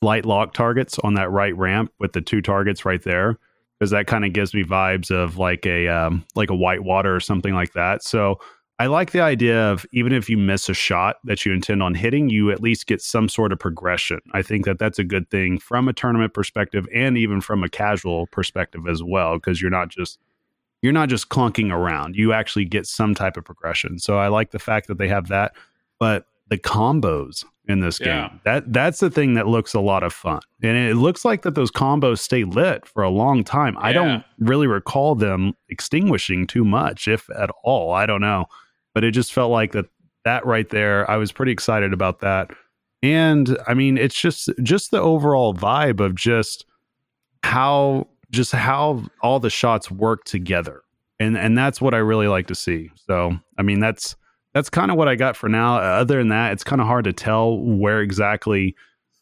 light 0.00 0.24
lock 0.24 0.54
targets 0.54 0.96
on 1.00 1.14
that 1.14 1.28
right 1.32 1.56
ramp 1.56 1.92
with 1.98 2.12
the 2.12 2.20
two 2.20 2.40
targets 2.40 2.84
right 2.84 3.02
there, 3.02 3.36
because 3.80 3.90
that 3.90 4.06
kind 4.06 4.24
of 4.24 4.32
gives 4.32 4.54
me 4.54 4.62
vibes 4.62 5.10
of 5.10 5.38
like 5.38 5.66
a 5.66 5.88
um, 5.88 6.24
like 6.36 6.50
a 6.50 6.54
whitewater 6.54 7.16
or 7.16 7.18
something 7.18 7.52
like 7.52 7.72
that. 7.72 8.04
So 8.04 8.38
I 8.80 8.86
like 8.86 9.10
the 9.10 9.20
idea 9.20 9.60
of 9.72 9.84
even 9.92 10.12
if 10.12 10.30
you 10.30 10.36
miss 10.38 10.68
a 10.68 10.74
shot 10.74 11.16
that 11.24 11.44
you 11.44 11.52
intend 11.52 11.82
on 11.82 11.94
hitting, 11.94 12.30
you 12.30 12.52
at 12.52 12.62
least 12.62 12.86
get 12.86 13.00
some 13.02 13.28
sort 13.28 13.52
of 13.52 13.58
progression. 13.58 14.20
I 14.32 14.42
think 14.42 14.66
that 14.66 14.78
that's 14.78 15.00
a 15.00 15.04
good 15.04 15.28
thing 15.30 15.58
from 15.58 15.88
a 15.88 15.92
tournament 15.92 16.32
perspective 16.32 16.86
and 16.94 17.18
even 17.18 17.40
from 17.40 17.64
a 17.64 17.68
casual 17.68 18.28
perspective 18.28 18.86
as 18.88 19.02
well, 19.02 19.34
because 19.34 19.60
you're 19.60 19.70
not 19.70 19.88
just 19.88 20.18
you're 20.80 20.92
not 20.92 21.08
just 21.08 21.28
clunking 21.28 21.72
around. 21.72 22.14
You 22.14 22.32
actually 22.32 22.64
get 22.66 22.86
some 22.86 23.12
type 23.16 23.36
of 23.36 23.44
progression. 23.44 23.98
So 23.98 24.16
I 24.16 24.28
like 24.28 24.52
the 24.52 24.60
fact 24.60 24.86
that 24.86 24.96
they 24.98 25.08
have 25.08 25.26
that, 25.26 25.54
but 25.98 26.26
the 26.48 26.56
combos 26.56 27.44
in 27.66 27.80
this 27.80 27.98
Yeah. 28.00 28.28
game 28.28 28.40
that 28.44 28.72
that's 28.72 29.00
the 29.00 29.10
thing 29.10 29.34
that 29.34 29.48
looks 29.48 29.74
a 29.74 29.80
lot 29.80 30.04
of 30.04 30.12
fun, 30.12 30.40
and 30.62 30.76
it 30.76 30.94
looks 30.94 31.24
like 31.24 31.42
that 31.42 31.56
those 31.56 31.72
combos 31.72 32.20
stay 32.20 32.44
lit 32.44 32.86
for 32.86 33.02
a 33.02 33.10
long 33.10 33.42
time. 33.42 33.76
I 33.80 33.92
don't 33.92 34.22
really 34.38 34.68
recall 34.68 35.16
them 35.16 35.54
extinguishing 35.68 36.46
too 36.46 36.64
much, 36.64 37.08
if 37.08 37.28
at 37.30 37.50
all. 37.64 37.92
I 37.92 38.06
don't 38.06 38.20
know, 38.22 38.46
but 38.98 39.04
it 39.04 39.12
just 39.12 39.32
felt 39.32 39.52
like 39.52 39.70
that 39.70 39.86
that 40.24 40.44
right 40.44 40.68
there. 40.70 41.08
I 41.08 41.18
was 41.18 41.30
pretty 41.30 41.52
excited 41.52 41.92
about 41.92 42.18
that, 42.18 42.50
and 43.00 43.56
I 43.68 43.74
mean, 43.74 43.96
it's 43.96 44.20
just 44.20 44.50
just 44.60 44.90
the 44.90 45.00
overall 45.00 45.54
vibe 45.54 46.00
of 46.00 46.16
just 46.16 46.66
how 47.44 48.08
just 48.32 48.50
how 48.50 49.04
all 49.22 49.38
the 49.38 49.50
shots 49.50 49.88
work 49.88 50.24
together. 50.24 50.82
And 51.20 51.38
and 51.38 51.56
that's 51.56 51.80
what 51.80 51.94
i 51.94 51.98
really 51.98 52.26
like 52.26 52.48
to 52.48 52.56
see. 52.56 52.90
So 52.96 53.38
i 53.56 53.62
mean 53.62 53.78
that's 53.78 54.16
that's 54.52 54.68
kind 54.68 54.90
of 54.90 54.96
what 54.96 55.06
i 55.06 55.14
got 55.14 55.36
for 55.36 55.48
now. 55.48 55.76
Uh, 55.76 56.00
other 56.00 56.18
than 56.18 56.30
that 56.30 56.50
it's 56.54 56.64
kind 56.64 56.80
of 56.80 56.88
hard 56.88 57.04
to 57.04 57.12
tell 57.12 57.56
where 57.60 58.00
exactly 58.00 58.74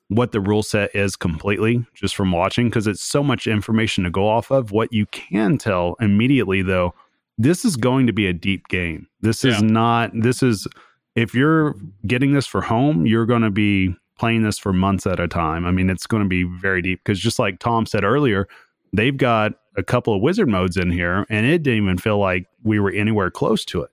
what 0.08 0.32
the 0.32 0.40
rule 0.40 0.62
set 0.62 0.94
is 0.94 1.16
completely 1.16 1.84
just 1.92 2.16
from 2.16 2.32
watching 2.32 2.70
because 2.70 2.86
it's 2.86 3.02
so 3.02 3.22
much 3.22 3.46
information 3.46 4.04
to 4.04 4.10
go 4.10 4.26
off 4.26 4.50
of. 4.50 4.70
What 4.70 4.90
you 4.90 5.04
can 5.04 5.58
tell 5.58 5.96
immediately 6.00 6.62
though 6.62 6.94
this 7.38 7.64
is 7.64 7.76
going 7.76 8.06
to 8.06 8.12
be 8.12 8.26
a 8.26 8.32
deep 8.32 8.68
game 8.68 9.06
this 9.20 9.44
is 9.44 9.60
Yeah. 9.60 9.66
not 9.68 10.10
this 10.14 10.42
is 10.42 10.66
if 11.14 11.34
you're 11.34 11.74
getting 12.06 12.32
this 12.32 12.46
for 12.46 12.60
home 12.62 13.06
you're 13.06 13.26
going 13.26 13.42
to 13.42 13.50
be 13.50 13.94
playing 14.18 14.42
this 14.42 14.58
for 14.58 14.72
months 14.72 15.06
at 15.06 15.20
a 15.20 15.28
time 15.28 15.66
i 15.66 15.70
mean 15.70 15.90
it's 15.90 16.06
going 16.06 16.22
to 16.22 16.28
be 16.28 16.42
very 16.44 16.80
deep 16.82 17.00
because 17.04 17.20
just 17.20 17.38
like 17.38 17.58
tom 17.58 17.84
said 17.86 18.04
earlier 18.04 18.48
they've 18.92 19.16
got 19.16 19.52
a 19.76 19.82
couple 19.82 20.14
of 20.14 20.22
wizard 20.22 20.48
modes 20.48 20.76
in 20.76 20.90
here 20.90 21.26
and 21.28 21.44
it 21.44 21.62
didn't 21.62 21.82
even 21.84 21.98
feel 21.98 22.18
like 22.18 22.46
we 22.62 22.80
were 22.80 22.90
anywhere 22.90 23.30
close 23.30 23.64
to 23.64 23.82
it 23.82 23.90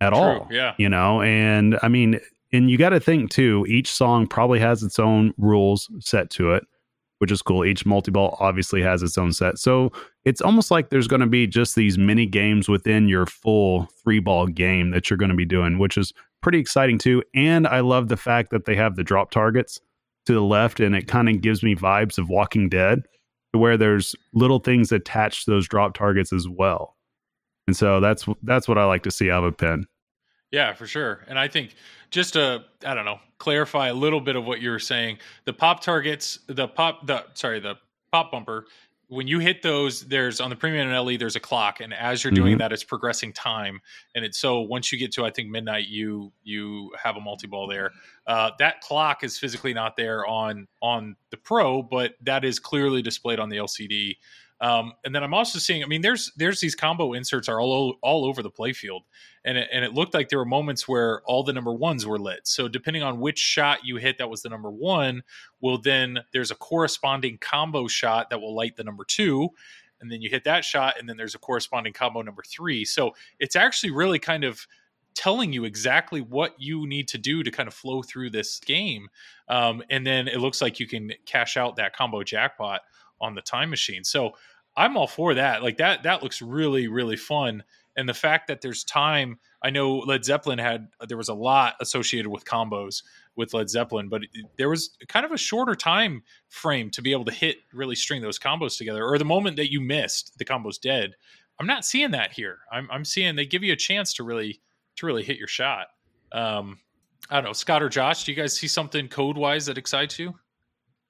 at 0.00 0.10
True, 0.10 0.18
all 0.18 0.48
yeah. 0.50 0.74
you 0.78 0.88
know 0.88 1.22
and 1.22 1.78
i 1.82 1.88
mean 1.88 2.18
and 2.52 2.70
you 2.70 2.78
got 2.78 2.90
to 2.90 3.00
think 3.00 3.30
too 3.30 3.64
each 3.68 3.92
song 3.92 4.26
probably 4.26 4.58
has 4.58 4.82
its 4.82 4.98
own 4.98 5.32
rules 5.38 5.88
set 6.00 6.30
to 6.30 6.52
it 6.52 6.66
which 7.18 7.32
is 7.32 7.42
cool. 7.42 7.64
Each 7.64 7.86
multi-ball 7.86 8.36
obviously 8.40 8.82
has 8.82 9.02
its 9.02 9.16
own 9.16 9.32
set. 9.32 9.58
So 9.58 9.90
it's 10.24 10.40
almost 10.40 10.70
like 10.70 10.90
there's 10.90 11.08
going 11.08 11.20
to 11.20 11.26
be 11.26 11.46
just 11.46 11.74
these 11.74 11.96
mini 11.96 12.26
games 12.26 12.68
within 12.68 13.08
your 13.08 13.26
full 13.26 13.88
three 14.02 14.18
ball 14.20 14.46
game 14.46 14.90
that 14.90 15.08
you're 15.08 15.16
going 15.16 15.30
to 15.30 15.36
be 15.36 15.44
doing 15.44 15.78
which 15.78 15.96
is 15.96 16.12
pretty 16.42 16.58
exciting 16.58 16.98
too. 16.98 17.22
And 17.34 17.66
i 17.66 17.80
love 17.80 18.08
the 18.08 18.16
fact 18.16 18.50
that 18.50 18.66
they 18.66 18.76
have 18.76 18.96
the 18.96 19.04
drop 19.04 19.30
targets 19.30 19.80
to 20.26 20.32
the 20.32 20.42
left 20.42 20.80
and 20.80 20.94
it 20.94 21.06
kind 21.08 21.28
of 21.28 21.40
gives 21.40 21.62
me 21.62 21.74
vibes 21.74 22.18
of 22.18 22.28
walking 22.28 22.68
dead 22.68 23.02
to 23.52 23.58
where 23.58 23.76
there's 23.76 24.14
little 24.34 24.58
things 24.58 24.92
attached 24.92 25.44
to 25.44 25.50
those 25.50 25.68
drop 25.68 25.94
targets 25.94 26.32
as 26.32 26.48
well. 26.48 26.96
And 27.66 27.76
so 27.76 28.00
that's 28.00 28.26
that's 28.42 28.68
what 28.68 28.78
i 28.78 28.84
like 28.84 29.02
to 29.04 29.10
see 29.10 29.30
out 29.30 29.44
of 29.44 29.52
a 29.52 29.56
pin 29.56 29.86
Yeah, 30.52 30.72
for 30.74 30.86
sure. 30.86 31.24
And 31.26 31.38
I 31.38 31.48
think 31.48 31.74
just 32.16 32.32
to 32.32 32.64
I 32.84 32.94
don't 32.94 33.04
know 33.04 33.20
clarify 33.38 33.88
a 33.88 33.94
little 33.94 34.20
bit 34.20 34.34
of 34.34 34.44
what 34.46 34.60
you 34.62 34.70
were 34.70 34.78
saying. 34.78 35.18
The 35.44 35.52
pop 35.52 35.80
targets, 35.82 36.38
the 36.46 36.66
pop, 36.66 37.06
the 37.06 37.26
sorry, 37.34 37.60
the 37.60 37.76
pop 38.10 38.32
bumper. 38.32 38.66
When 39.08 39.28
you 39.28 39.38
hit 39.38 39.62
those, 39.62 40.00
there's 40.00 40.40
on 40.40 40.50
the 40.50 40.56
premium 40.56 40.88
and 40.88 40.96
LE, 41.06 41.16
there's 41.16 41.36
a 41.36 41.40
clock, 41.40 41.78
and 41.80 41.94
as 41.94 42.24
you're 42.24 42.32
doing 42.32 42.56
Mhm. 42.56 42.58
that, 42.58 42.72
it's 42.72 42.82
progressing 42.82 43.32
time. 43.32 43.80
And 44.16 44.24
it's 44.24 44.36
so 44.38 44.62
once 44.62 44.90
you 44.90 44.98
get 44.98 45.12
to 45.12 45.24
I 45.24 45.30
think 45.30 45.48
midnight, 45.50 45.86
you 45.86 46.32
you 46.42 46.92
have 47.00 47.16
a 47.16 47.20
multi 47.20 47.46
ball 47.46 47.68
there. 47.68 47.92
Uh, 48.26 48.50
that 48.58 48.80
clock 48.80 49.22
is 49.22 49.38
physically 49.38 49.74
not 49.74 49.96
there 49.96 50.26
on 50.26 50.66
on 50.82 51.14
the 51.30 51.36
pro, 51.36 51.82
but 51.82 52.14
that 52.22 52.44
is 52.44 52.58
clearly 52.58 53.02
displayed 53.02 53.38
on 53.38 53.48
the 53.50 53.58
LCD. 53.58 54.16
Um, 54.58 54.94
and 55.04 55.14
then 55.14 55.22
I'm 55.22 55.34
also 55.34 55.58
seeing, 55.58 55.84
I 55.84 55.86
mean, 55.86 56.00
there's 56.00 56.32
there's 56.34 56.60
these 56.60 56.74
combo 56.74 57.12
inserts 57.12 57.46
are 57.48 57.60
all 57.60 57.98
all 58.02 58.24
over 58.24 58.42
the 58.42 58.50
playfield 58.50 59.02
and 59.46 59.56
it, 59.56 59.68
and 59.72 59.84
it 59.84 59.94
looked 59.94 60.12
like 60.12 60.28
there 60.28 60.40
were 60.40 60.44
moments 60.44 60.86
where 60.86 61.22
all 61.22 61.44
the 61.44 61.52
number 61.52 61.72
ones 61.72 62.04
were 62.04 62.18
lit. 62.18 62.46
So 62.46 62.68
depending 62.68 63.04
on 63.04 63.20
which 63.20 63.38
shot 63.38 63.84
you 63.84 63.96
hit 63.96 64.18
that 64.18 64.28
was 64.28 64.42
the 64.42 64.48
number 64.48 64.70
one, 64.70 65.22
will 65.60 65.78
then 65.78 66.18
there's 66.32 66.50
a 66.50 66.56
corresponding 66.56 67.38
combo 67.38 67.86
shot 67.86 68.28
that 68.28 68.40
will 68.40 68.54
light 68.54 68.76
the 68.76 68.84
number 68.84 69.04
two, 69.04 69.48
and 70.00 70.10
then 70.10 70.20
you 70.20 70.28
hit 70.28 70.44
that 70.44 70.64
shot, 70.64 70.98
and 70.98 71.08
then 71.08 71.16
there's 71.16 71.34
a 71.34 71.38
corresponding 71.38 71.92
combo 71.92 72.20
number 72.20 72.42
three. 72.46 72.84
So 72.84 73.14
it's 73.38 73.56
actually 73.56 73.92
really 73.92 74.18
kind 74.18 74.44
of 74.44 74.66
telling 75.14 75.52
you 75.52 75.64
exactly 75.64 76.20
what 76.20 76.54
you 76.58 76.86
need 76.86 77.08
to 77.08 77.16
do 77.16 77.42
to 77.42 77.50
kind 77.50 77.66
of 77.66 77.72
flow 77.72 78.02
through 78.02 78.28
this 78.28 78.58
game. 78.58 79.08
Um, 79.48 79.82
and 79.88 80.06
then 80.06 80.28
it 80.28 80.40
looks 80.40 80.60
like 80.60 80.78
you 80.78 80.86
can 80.86 81.12
cash 81.24 81.56
out 81.56 81.76
that 81.76 81.96
combo 81.96 82.22
jackpot 82.22 82.82
on 83.20 83.34
the 83.34 83.40
time 83.40 83.70
machine. 83.70 84.04
So 84.04 84.32
I'm 84.76 84.96
all 84.96 85.06
for 85.06 85.32
that. 85.34 85.62
Like 85.62 85.78
that 85.78 86.02
that 86.02 86.22
looks 86.22 86.42
really 86.42 86.88
really 86.88 87.16
fun. 87.16 87.62
And 87.96 88.08
the 88.08 88.14
fact 88.14 88.48
that 88.48 88.60
there's 88.60 88.84
time, 88.84 89.38
I 89.62 89.70
know 89.70 89.98
Led 89.98 90.24
Zeppelin 90.24 90.58
had 90.58 90.88
there 91.08 91.16
was 91.16 91.28
a 91.28 91.34
lot 91.34 91.74
associated 91.80 92.28
with 92.28 92.44
combos 92.44 93.02
with 93.36 93.54
Led 93.54 93.70
Zeppelin, 93.70 94.08
but 94.08 94.22
there 94.58 94.68
was 94.68 94.96
kind 95.08 95.24
of 95.24 95.32
a 95.32 95.38
shorter 95.38 95.74
time 95.74 96.22
frame 96.48 96.90
to 96.90 97.02
be 97.02 97.12
able 97.12 97.24
to 97.24 97.32
hit 97.32 97.56
really 97.72 97.94
string 97.94 98.22
those 98.22 98.38
combos 98.38 98.76
together. 98.76 99.04
Or 99.04 99.18
the 99.18 99.24
moment 99.24 99.56
that 99.56 99.72
you 99.72 99.80
missed, 99.80 100.36
the 100.38 100.44
combo's 100.44 100.78
dead. 100.78 101.14
I'm 101.58 101.66
not 101.66 101.84
seeing 101.84 102.10
that 102.10 102.32
here. 102.32 102.58
I'm 102.70 102.88
I'm 102.90 103.04
seeing 103.04 103.34
they 103.34 103.46
give 103.46 103.62
you 103.62 103.72
a 103.72 103.76
chance 103.76 104.12
to 104.14 104.24
really 104.24 104.60
to 104.96 105.06
really 105.06 105.24
hit 105.24 105.38
your 105.38 105.48
shot. 105.48 105.88
Um, 106.32 106.78
I 107.30 107.36
don't 107.36 107.44
know, 107.44 107.52
Scott 107.52 107.82
or 107.82 107.88
Josh, 107.88 108.24
do 108.24 108.32
you 108.32 108.36
guys 108.36 108.56
see 108.56 108.68
something 108.68 109.08
code 109.08 109.36
wise 109.36 109.66
that 109.66 109.78
excites 109.78 110.18
you? 110.18 110.34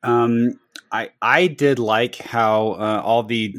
Um, 0.02 0.60
I 0.92 1.10
I 1.20 1.48
did 1.48 1.78
like 1.78 2.16
how 2.16 2.72
uh, 2.72 3.02
all 3.04 3.22
the 3.22 3.54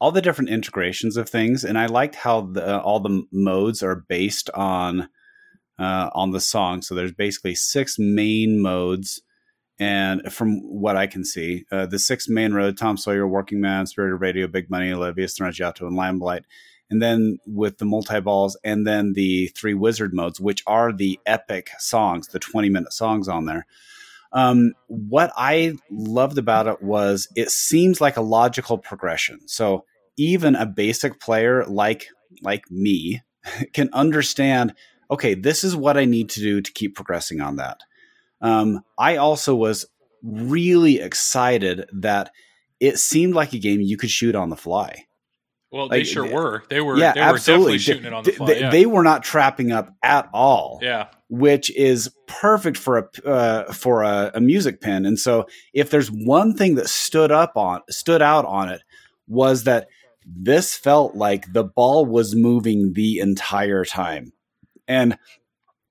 all 0.00 0.12
the 0.12 0.22
different 0.22 0.50
integrations 0.50 1.16
of 1.16 1.28
things, 1.28 1.64
and 1.64 1.78
I 1.78 1.86
liked 1.86 2.14
how 2.14 2.42
the, 2.42 2.80
all 2.80 3.00
the 3.00 3.24
modes 3.32 3.82
are 3.82 4.04
based 4.08 4.48
on 4.50 5.08
uh, 5.78 6.10
on 6.12 6.32
the 6.32 6.40
song. 6.40 6.82
So 6.82 6.94
there's 6.94 7.12
basically 7.12 7.54
six 7.54 7.96
main 7.98 8.60
modes, 8.60 9.22
and 9.78 10.32
from 10.32 10.60
what 10.60 10.96
I 10.96 11.06
can 11.06 11.24
see, 11.24 11.64
uh, 11.70 11.86
the 11.86 11.98
six 11.98 12.28
main 12.28 12.52
road: 12.52 12.78
Tom 12.78 12.96
Sawyer, 12.96 13.26
Working 13.26 13.60
Man, 13.60 13.86
Spirit 13.86 14.14
of 14.14 14.20
Radio, 14.20 14.46
Big 14.46 14.70
Money, 14.70 14.94
La 14.94 15.12
Villa 15.12 15.28
Strangiato, 15.28 15.82
and 15.82 15.96
Limelight. 15.96 16.44
And 16.90 17.02
then 17.02 17.38
with 17.46 17.78
the 17.78 17.84
multi 17.84 18.20
balls, 18.20 18.56
and 18.64 18.86
then 18.86 19.12
the 19.12 19.48
three 19.48 19.74
wizard 19.74 20.14
modes, 20.14 20.40
which 20.40 20.62
are 20.66 20.92
the 20.92 21.20
epic 21.26 21.70
songs, 21.78 22.28
the 22.28 22.38
20 22.38 22.70
minute 22.70 22.92
songs 22.92 23.28
on 23.28 23.44
there. 23.44 23.66
Um, 24.32 24.72
what 24.88 25.32
I 25.36 25.74
loved 25.90 26.38
about 26.38 26.66
it 26.66 26.82
was 26.82 27.28
it 27.34 27.50
seems 27.50 28.00
like 28.00 28.16
a 28.16 28.22
logical 28.22 28.78
progression. 28.78 29.40
So 29.46 29.84
even 30.18 30.54
a 30.56 30.66
basic 30.66 31.20
player 31.20 31.64
like 31.66 32.08
like 32.42 32.70
me 32.70 33.22
can 33.72 33.88
understand 33.92 34.74
okay 35.10 35.34
this 35.34 35.64
is 35.64 35.74
what 35.74 35.96
i 35.96 36.04
need 36.04 36.28
to 36.28 36.40
do 36.40 36.60
to 36.60 36.72
keep 36.72 36.94
progressing 36.94 37.40
on 37.40 37.56
that 37.56 37.78
um, 38.42 38.80
i 38.98 39.16
also 39.16 39.54
was 39.54 39.86
really 40.22 41.00
excited 41.00 41.88
that 41.92 42.30
it 42.80 42.98
seemed 42.98 43.34
like 43.34 43.52
a 43.54 43.58
game 43.58 43.80
you 43.80 43.96
could 43.96 44.10
shoot 44.10 44.34
on 44.34 44.50
the 44.50 44.56
fly 44.56 45.06
Well, 45.70 45.88
they 45.88 45.98
Like, 45.98 46.06
sure 46.06 46.30
were. 46.30 46.64
They 46.68 46.80
were. 46.80 46.98
yeah 46.98 47.12
they 47.12 47.20
were 47.20 47.26
absolutely 47.26 47.78
definitely 47.78 47.78
shooting 47.78 48.04
it 48.06 48.12
on 48.12 48.24
the 48.24 48.30
Th- 48.30 48.36
fly. 48.38 48.46
they, 48.46 48.60
yeah. 48.60 48.70
they 48.70 48.86
were 48.86 49.02
not 49.04 49.22
trapping 49.22 49.70
up 49.72 49.94
at 50.02 50.28
all 50.34 50.80
yeah. 50.82 51.06
Which 51.28 51.74
is 51.76 52.10
perfect 52.26 52.76
for 52.76 52.98
a 52.98 53.28
uh, 53.28 53.72
for 53.72 54.02
a, 54.02 54.30
a 54.34 54.40
music 54.40 54.80
pin. 54.80 55.04
And 55.04 55.18
so, 55.18 55.46
if 55.72 55.90
there's 55.90 56.08
one 56.08 56.54
thing 56.54 56.76
that 56.76 56.88
stood 56.88 57.30
up 57.30 57.56
on 57.56 57.80
stood 57.90 58.22
out 58.22 58.44
on 58.44 58.68
it 58.68 58.82
was 59.26 59.64
that 59.64 59.88
this 60.26 60.74
felt 60.74 61.14
like 61.14 61.52
the 61.52 61.64
ball 61.64 62.06
was 62.06 62.34
moving 62.34 62.92
the 62.94 63.18
entire 63.18 63.84
time, 63.84 64.32
and 64.86 65.18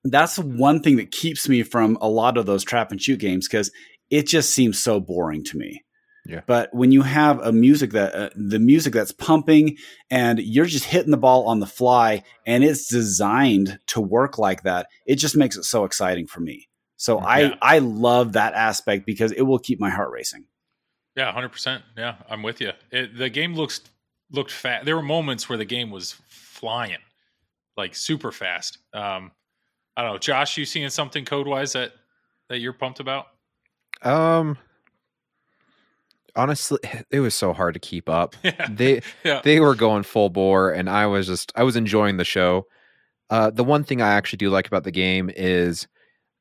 that's 0.03 0.38
one 0.39 0.81
thing 0.81 0.97
that 0.97 1.11
keeps 1.11 1.49
me 1.49 1.64
from 1.64 1.97
a 2.01 2.07
lot 2.07 2.38
of 2.38 2.45
those 2.45 2.64
trap 2.64 2.91
and 2.91 3.01
shoot 3.01 3.19
games 3.19 3.47
because 3.47 3.72
it 4.09 4.27
just 4.27 4.51
seems 4.51 4.81
so 4.81 4.99
boring 4.99 5.43
to 5.43 5.57
me. 5.57 5.84
Yeah. 6.27 6.41
But 6.45 6.73
when 6.73 6.91
you 6.91 7.03
have 7.03 7.39
a 7.39 7.51
music 7.51 7.91
that 7.91 8.13
uh, 8.13 8.29
the 8.35 8.59
music 8.59 8.93
that's 8.93 9.13
pumping 9.13 9.77
and 10.09 10.39
you're 10.39 10.65
just 10.65 10.85
hitting 10.85 11.11
the 11.11 11.17
ball 11.17 11.47
on 11.47 11.59
the 11.59 11.65
fly 11.65 12.23
and 12.45 12.63
it's 12.63 12.89
designed 12.89 13.79
to 13.87 14.01
work 14.01 14.37
like 14.37 14.63
that, 14.63 14.87
it 15.05 15.15
just 15.15 15.37
makes 15.37 15.55
it 15.55 15.63
so 15.63 15.85
exciting 15.85 16.27
for 16.27 16.41
me. 16.41 16.67
So 16.97 17.19
Yeah. 17.19 17.25
I 17.61 17.75
I 17.75 17.79
love 17.79 18.33
that 18.33 18.53
aspect 18.53 19.05
because 19.05 19.31
it 19.31 19.43
will 19.43 19.59
keep 19.59 19.79
my 19.79 19.89
heart 19.89 20.11
racing. 20.11 20.45
Yeah, 21.15 21.31
hundred 21.31 21.49
percent. 21.49 21.83
Yeah, 21.97 22.15
I'm 22.29 22.43
with 22.43 22.61
you. 22.61 22.71
It, 22.91 23.17
the 23.17 23.29
game 23.29 23.55
looks 23.55 23.81
looked 24.31 24.51
fast. 24.51 24.85
There 24.85 24.95
were 24.95 25.01
moments 25.01 25.47
where 25.47 25.57
the 25.57 25.65
game 25.65 25.89
was 25.91 26.15
flying, 26.27 26.97
like 27.77 27.95
super 27.95 28.31
fast. 28.31 28.79
Um, 28.93 29.31
I 29.95 30.03
don't 30.03 30.11
know, 30.13 30.17
Josh. 30.19 30.57
You 30.57 30.65
seeing 30.65 30.89
something 30.89 31.25
code 31.25 31.47
wise 31.47 31.73
that 31.73 31.93
that 32.49 32.59
you're 32.59 32.73
pumped 32.73 32.99
about? 32.99 33.27
Um, 34.03 34.57
honestly, 36.38 36.80
it 37.11 37.19
was 37.19 37.35
so 37.35 37.51
hard 37.51 37.73
to 37.73 37.80
keep 37.80 38.07
up. 38.09 38.35
Yeah, 38.43 38.68
They 38.69 39.01
yeah, 39.26 39.41
they 39.43 39.59
were 39.59 39.76
going 39.76 40.03
full 40.03 40.30
bore, 40.30 40.72
and 40.72 40.89
I 40.89 41.07
was 41.07 41.27
just 41.27 41.51
I 41.55 41.64
was 41.64 41.76
enjoying 41.76 42.18
the 42.18 42.23
show. 42.26 42.65
Uh, 43.30 43.49
the 43.49 43.64
one 43.64 43.84
thing 43.84 44.01
I 44.01 44.14
actually 44.14 44.38
do 44.38 44.49
like 44.49 44.68
about 44.68 44.85
the 44.85 44.91
game 44.91 45.30
is, 45.35 45.88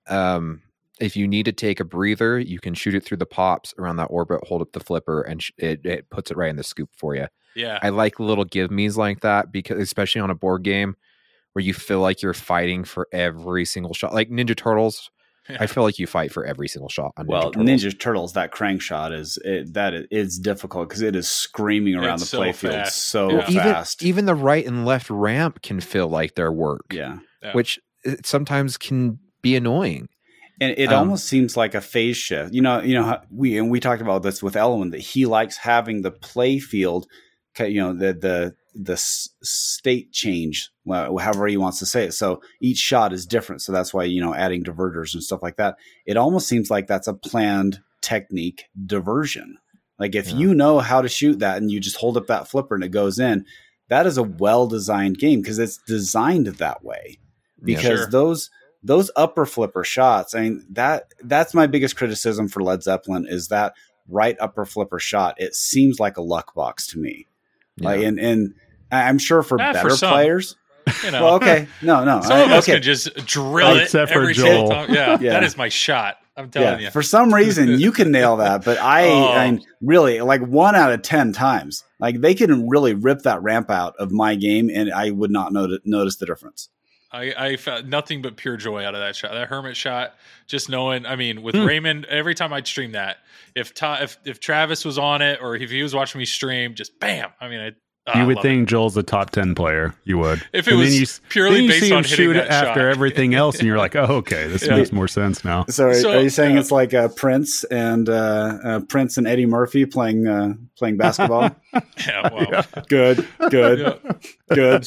um, 0.09 0.63
if 1.01 1.17
you 1.17 1.27
need 1.27 1.47
to 1.47 1.53
take 1.53 1.81
a 1.81 1.85
breather, 1.85 2.39
you 2.39 2.61
can 2.61 2.75
shoot 2.75 2.95
it 2.95 3.05
through 3.05 3.17
the 3.17 3.27
pops 3.27 3.75
around 3.79 3.97
that 3.97 4.05
orbit, 4.05 4.41
hold 4.47 4.63
up 4.63 4.71
the 4.73 4.81
flipper, 4.81 5.23
and 5.23 5.43
sh- 5.43 5.51
it 5.59 5.85
it 5.85 6.11
puts 6.11 6.31
it 6.31 6.37
right 6.37 6.51
in 6.51 6.57
the 6.57 6.63
scoop 6.63 6.91
for 6.97 7.17
you. 7.17 7.27
yeah. 7.57 7.79
I 7.83 7.89
like 7.89 8.21
little 8.21 8.45
give 8.45 8.71
me's 8.71 8.97
like 8.97 9.21
that 9.21 9.51
because 9.51 9.81
especially 9.81 10.21
on 10.21 10.31
a 10.31 10.35
board 10.35 10.63
game 10.63 10.95
where 11.55 11.65
you 11.65 11.73
feel 11.73 12.01
like 12.01 12.21
you're 12.21 12.35
fighting 12.35 12.85
for 12.85 13.09
every 13.13 13.65
single 13.65 13.95
shot. 13.95 14.13
Like 14.13 14.29
Ninja 14.29 14.55
Turtles, 14.55 15.11
Yeah. 15.49 15.59
I 15.61 15.67
feel 15.67 15.83
like 15.85 15.99
you 15.99 16.07
fight 16.07 16.33
for 16.33 16.45
every 16.45 16.67
single 16.69 16.89
shot 16.89 17.13
on 17.17 17.27
Well, 17.27 17.53
Ninja 17.53 17.55
Turtles. 17.55 17.69
Ninja 17.95 18.01
Turtles, 18.01 18.33
that 18.33 18.51
crank 18.51 18.81
shot 18.83 19.13
is 19.13 19.39
it, 19.45 19.75
that 19.75 19.95
is 19.95 20.07
it's 20.11 20.39
difficult 20.39 20.89
because 20.89 21.03
it 21.03 21.15
is 21.15 21.29
screaming 21.29 21.95
around 21.95 22.15
It's 22.15 22.23
the 22.23 22.27
so 22.37 22.41
playfield 22.41 22.73
fast. 22.73 22.97
so 23.07 23.31
Yeah. 23.31 23.45
even, 23.51 23.63
fast. 23.63 24.03
even 24.03 24.25
the 24.27 24.35
right 24.35 24.67
and 24.67 24.85
left 24.85 25.09
ramp 25.11 25.63
can 25.63 25.81
feel 25.81 26.09
like 26.09 26.35
their 26.35 26.51
work, 26.53 26.87
yeah. 26.93 27.19
Yeah. 27.43 27.53
which 27.53 27.79
it 28.05 28.27
sometimes 28.27 28.77
can 28.77 29.19
be 29.43 29.55
annoying. 29.57 30.09
And 30.61 30.75
it 30.79 30.89
Um, 30.91 31.01
almost 31.01 31.27
seems 31.27 31.57
like 31.57 31.75
a 31.75 31.81
phase 31.81 32.17
shift. 32.17 32.55
You 32.55 32.63
know, 32.63 32.81
you 32.81 32.95
know, 32.95 33.19
we 33.31 33.59
and 33.59 33.71
we 33.71 33.79
talked 33.79 34.01
about 34.03 34.23
this 34.23 34.43
with 34.43 34.57
Element 34.57 34.93
that 34.93 35.01
he 35.01 35.27
likes 35.27 35.59
having 35.59 36.01
the 36.03 36.11
play 36.11 36.59
field, 36.59 37.07
you 37.61 37.81
know, 37.81 37.93
the 37.93 38.15
the 38.15 38.55
the 38.79 38.93
s- 38.95 39.31
state 39.43 40.13
change, 40.13 40.71
well, 40.85 41.17
however 41.19 41.47
he 41.47 41.57
wants 41.57 41.79
to 41.79 41.87
say 41.87 42.05
it. 42.05 42.13
So 42.13 42.43
each 42.61 42.79
shot 42.79 43.13
is 43.13 43.27
different. 43.27 43.63
So 43.63 43.73
that's 43.73 43.95
why 43.95 44.05
you 44.05 44.21
know 44.21 44.35
adding 44.35 44.63
diverters 44.65 45.15
and 45.15 45.23
stuff 45.23 45.43
like 45.43 45.57
that. 45.57 45.77
It 46.07 46.17
almost 46.17 46.49
seems 46.49 46.71
like 46.71 46.87
that's 46.87 47.09
a 47.09 47.15
planned 47.15 47.81
technique 48.03 48.65
diversion. 48.87 49.57
Like 49.99 50.15
if 50.15 50.29
Yeah. 50.29 50.37
you 50.37 50.55
know 50.55 50.79
how 50.81 51.01
to 51.03 51.09
shoot 51.09 51.39
that 51.39 51.57
and 51.59 51.71
you 51.71 51.81
just 51.81 51.97
hold 51.97 52.17
up 52.17 52.27
that 52.27 52.49
flipper 52.49 52.75
and 52.75 52.85
it 52.85 52.91
goes 52.91 53.19
in, 53.19 53.45
that 53.89 54.07
is 54.07 54.19
a 54.19 54.23
well 54.23 54.67
designed 54.67 55.19
game 55.19 55.41
because 55.41 55.59
it's 55.59 55.79
designed 55.87 56.47
that 56.47 56.85
way 56.85 57.19
Yeah. 57.61 57.77
because 57.77 58.01
Sure. 58.01 58.11
those 58.11 58.51
those 58.83 59.11
upper 59.17 59.47
flipper 59.47 59.83
shots 59.83 60.35
i 60.35 60.43
mean 60.43 60.65
that 60.71 61.05
that's 61.25 61.55
my 61.55 61.67
biggest 61.67 61.97
criticism 61.97 62.47
for 62.47 62.63
led 62.63 62.83
zeppelin 62.83 63.27
is 63.29 63.49
that 63.49 63.73
right 64.09 64.37
upper 64.39 64.65
flipper 64.65 64.99
shot 65.01 65.35
it 65.39 65.55
seems 65.55 65.99
like 65.99 66.17
a 66.17 66.23
luck 66.23 66.55
box 66.55 66.87
to 66.89 66.99
me 66.99 67.27
like 67.81 68.01
Yeah. 68.01 68.09
and 68.09 68.21
and 68.21 68.55
I- 68.93 69.09
i'm 69.09 69.19
sure 69.19 69.43
for 69.43 69.51
for 69.51 69.59
better 69.59 69.91
some. 69.91 70.11
players 70.13 70.57
You 71.05 71.11
know, 71.11 71.25
well 71.25 71.35
okay 71.35 71.67
no 71.83 72.05
no 72.05 72.21
some 72.23 72.41
of 72.41 72.51
us 72.53 72.65
okay 72.65 72.75
can 72.75 72.83
just 72.83 73.15
drill 73.27 73.77
it 73.77 73.83
Except 73.85 74.13
for 74.13 74.21
every 74.21 74.35
single 74.35 74.69
Joel. 74.69 74.71
time. 74.87 74.95
Yeah, 74.95 75.19
Yeah. 75.21 75.31
that 75.33 75.43
is 75.45 75.57
my 75.57 75.69
shot. 75.69 76.17
I'm 76.37 76.51
telling 76.51 76.81
yeah 76.81 76.87
you. 76.87 76.91
for 76.91 77.03
some 77.03 77.33
reason 77.35 77.81
you 77.81 77.91
can 77.93 78.11
nail 78.13 78.37
that 78.45 78.65
but 78.65 78.79
i 78.79 79.09
Oh. 79.09 79.25
i 79.29 79.59
really 79.81 80.21
like 80.21 80.43
one 80.43 80.75
out 80.77 80.93
of 80.93 81.03
ten 81.03 81.33
times 81.33 81.83
like 81.99 82.21
they 82.21 82.35
can 82.35 82.69
really 82.69 82.93
rip 82.95 83.23
that 83.23 83.43
ramp 83.43 83.71
out 83.71 83.97
of 83.99 84.13
my 84.13 84.35
game 84.35 84.71
and 84.73 84.93
i 84.93 85.11
would 85.11 85.31
not 85.31 85.53
notice, 85.53 85.79
notice 85.85 86.17
the 86.17 86.27
difference 86.27 86.69
I, 87.13 87.33
I 87.39 87.57
felt 87.57 87.87
nothing 87.87 88.21
but 88.21 88.37
pure 88.37 88.57
joy 88.59 88.85
out 88.85 88.95
of 88.95 89.01
that 89.01 89.15
shot. 89.17 89.31
That 89.33 89.47
hermit 89.49 89.77
shot, 89.77 90.17
just 90.49 90.69
knowing. 90.69 91.07
I 91.07 91.15
mean, 91.17 91.41
with 91.41 91.55
Hmm. 91.55 91.65
Raymond, 91.65 92.05
every 92.07 92.35
time 92.35 92.53
I'd 92.53 92.67
stream 92.67 92.93
that, 92.93 93.19
if 93.55 93.73
Ta- 93.73 94.01
if 94.03 94.19
if 94.25 94.39
Travis 94.41 94.85
was 94.85 94.99
on 94.99 95.23
it 95.23 95.39
or 95.41 95.55
if 95.55 95.71
he 95.71 95.83
was 95.85 95.95
watching 95.95 96.19
me 96.19 96.25
stream, 96.27 96.75
just 96.75 96.99
bam. 96.99 97.31
I 97.41 97.49
mean, 97.49 97.61
I, 97.61 97.73
you 98.15 98.21
I 98.21 98.25
would 98.25 98.37
love 98.37 98.43
think 98.43 98.69
Joel's 98.69 98.97
a 98.97 99.03
top 99.03 99.31
ten 99.31 99.55
player. 99.55 99.93
You 100.05 100.19
would. 100.19 100.41
If 100.53 100.69
it 100.69 100.73
And 100.73 100.81
was 100.81 100.91
then 100.91 100.97
you, 100.97 101.03
s- 101.03 101.21
purely 101.29 101.55
then 101.57 101.63
you 101.65 101.69
based 101.71 101.81
see 101.83 101.91
him 101.91 101.97
on 101.97 102.03
hitting 102.05 102.17
shoot 102.17 102.33
that 102.35 102.49
after 102.51 102.81
shot. 102.81 102.89
everything 102.91 103.35
else, 103.43 103.59
and 103.59 103.67
you're 103.67 103.79
like, 103.79 103.97
oh, 103.97 104.05
okay, 104.19 104.47
this 104.47 104.65
Yeah. 104.65 104.77
makes 104.77 104.93
more 104.93 105.09
sense 105.09 105.45
now. 105.45 105.65
So, 105.69 105.89
are, 105.89 105.95
So, 105.95 106.13
are 106.13 106.23
you 106.23 106.31
saying 106.31 106.55
yeah. 106.55 106.61
it's 106.61 106.71
like 106.71 106.95
uh, 106.95 107.09
Prince 107.09 107.65
and 107.65 108.09
uh, 108.09 108.59
uh, 108.65 108.81
Prince 108.89 109.17
and 109.19 109.27
Eddie 109.27 109.47
Murphy 109.47 109.87
playing 109.87 110.27
uh, 110.29 110.55
playing 110.79 110.97
basketball? 110.99 111.47
it. 111.47 111.53
Yeah, 112.07 112.33
wow. 112.33 112.63
good, 112.89 113.27
good, 113.51 113.79
Yeah. 113.81 114.13
good. 114.55 114.87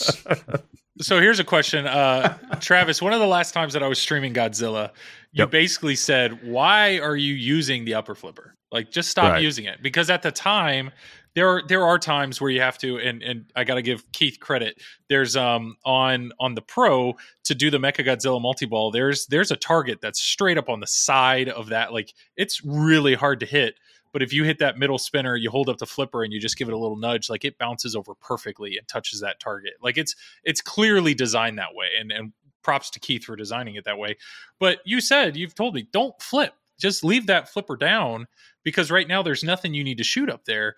So 1.02 1.20
here's 1.22 1.40
a 1.40 1.44
question, 1.46 1.88
uh, 1.88 2.38
Travis. 2.60 3.02
One 3.02 3.14
of 3.14 3.20
the 3.20 3.28
last 3.28 3.54
times 3.54 3.74
that 3.74 3.82
I 3.84 3.88
was 3.88 4.00
streaming 4.00 4.34
Godzilla, 4.34 4.90
you 5.32 5.44
Yep. 5.44 5.52
basically 5.52 5.96
said, 5.96 6.40
"Why 6.46 7.00
are 7.00 7.16
you 7.16 7.34
using 7.34 7.86
the 7.86 7.94
upper 7.94 8.16
flipper? 8.16 8.56
Like, 8.72 8.92
just 8.92 9.10
stop 9.10 9.32
Right. 9.34 9.42
using 9.44 9.64
it." 9.66 9.82
Because 9.82 10.10
at 10.10 10.24
the 10.24 10.32
time, 10.32 10.92
there 11.36 11.50
are 11.50 11.64
there 11.68 11.86
are 11.86 12.00
times 12.00 12.42
where 12.42 12.50
you 12.50 12.62
have 12.62 12.78
to, 12.80 12.98
and 12.98 13.22
and 13.22 13.52
I 13.56 13.64
got 13.64 13.76
to 13.76 13.82
give 13.82 14.12
Keith 14.12 14.40
credit. 14.40 14.82
There's 15.08 15.36
um 15.36 15.76
on 15.86 16.32
on 16.40 16.56
the 16.56 16.62
Pro 16.62 17.16
to 17.46 17.56
do 17.56 17.70
the 17.70 17.78
Mecha 17.78 18.06
Godzilla 18.06 18.42
multi 18.42 18.66
ball. 18.66 18.92
There's 18.92 19.28
there's 19.28 19.52
a 19.52 19.56
target 19.56 20.00
that's 20.02 20.22
straight 20.22 20.58
up 20.58 20.70
on 20.70 20.80
the 20.80 20.88
side 20.88 21.50
of 21.50 21.70
that. 21.70 21.94
Like, 21.94 22.14
it's 22.36 22.64
really 22.64 23.14
hard 23.16 23.40
to 23.42 23.46
hit. 23.46 23.76
But 24.12 24.24
if 24.24 24.34
you 24.34 24.44
hit 24.44 24.58
that 24.60 24.80
middle 24.80 24.98
spinner, 24.98 25.36
you 25.36 25.52
hold 25.52 25.70
up 25.70 25.78
the 25.78 25.86
flipper 25.86 26.24
and 26.24 26.34
you 26.34 26.40
just 26.40 26.58
give 26.58 26.68
it 26.68 26.74
a 26.74 26.78
little 26.78 26.98
nudge, 26.98 27.30
like 27.30 27.46
it 27.46 27.60
bounces 27.60 27.96
over 27.96 28.16
perfectly 28.16 28.76
and 28.78 28.88
touches 28.88 29.22
that 29.22 29.40
target. 29.40 29.74
Like 29.84 29.98
it's 29.98 30.16
it's 30.44 30.62
clearly 30.62 31.14
designed 31.14 31.60
that 31.60 31.76
way. 31.76 31.90
And 32.00 32.12
and 32.12 32.34
props 32.64 32.90
to 32.92 33.00
Keith 33.00 33.24
for 33.24 33.36
designing 33.36 33.76
it 33.76 33.86
that 33.86 33.98
way. 33.98 34.18
But 34.60 34.80
you 34.86 35.02
said 35.02 35.38
you've 35.38 35.56
told 35.56 35.76
me 35.76 35.88
don't 35.92 36.20
flip. 36.22 36.54
Just 36.80 37.04
leave 37.04 37.28
that 37.28 37.50
flipper 37.50 37.76
down 37.76 38.26
because 38.64 38.90
right 38.90 39.08
now 39.08 39.22
there's 39.22 39.44
nothing 39.44 39.74
you 39.74 39.84
need 39.84 39.98
to 39.98 40.04
shoot 40.04 40.30
up 40.30 40.46
there. 40.46 40.76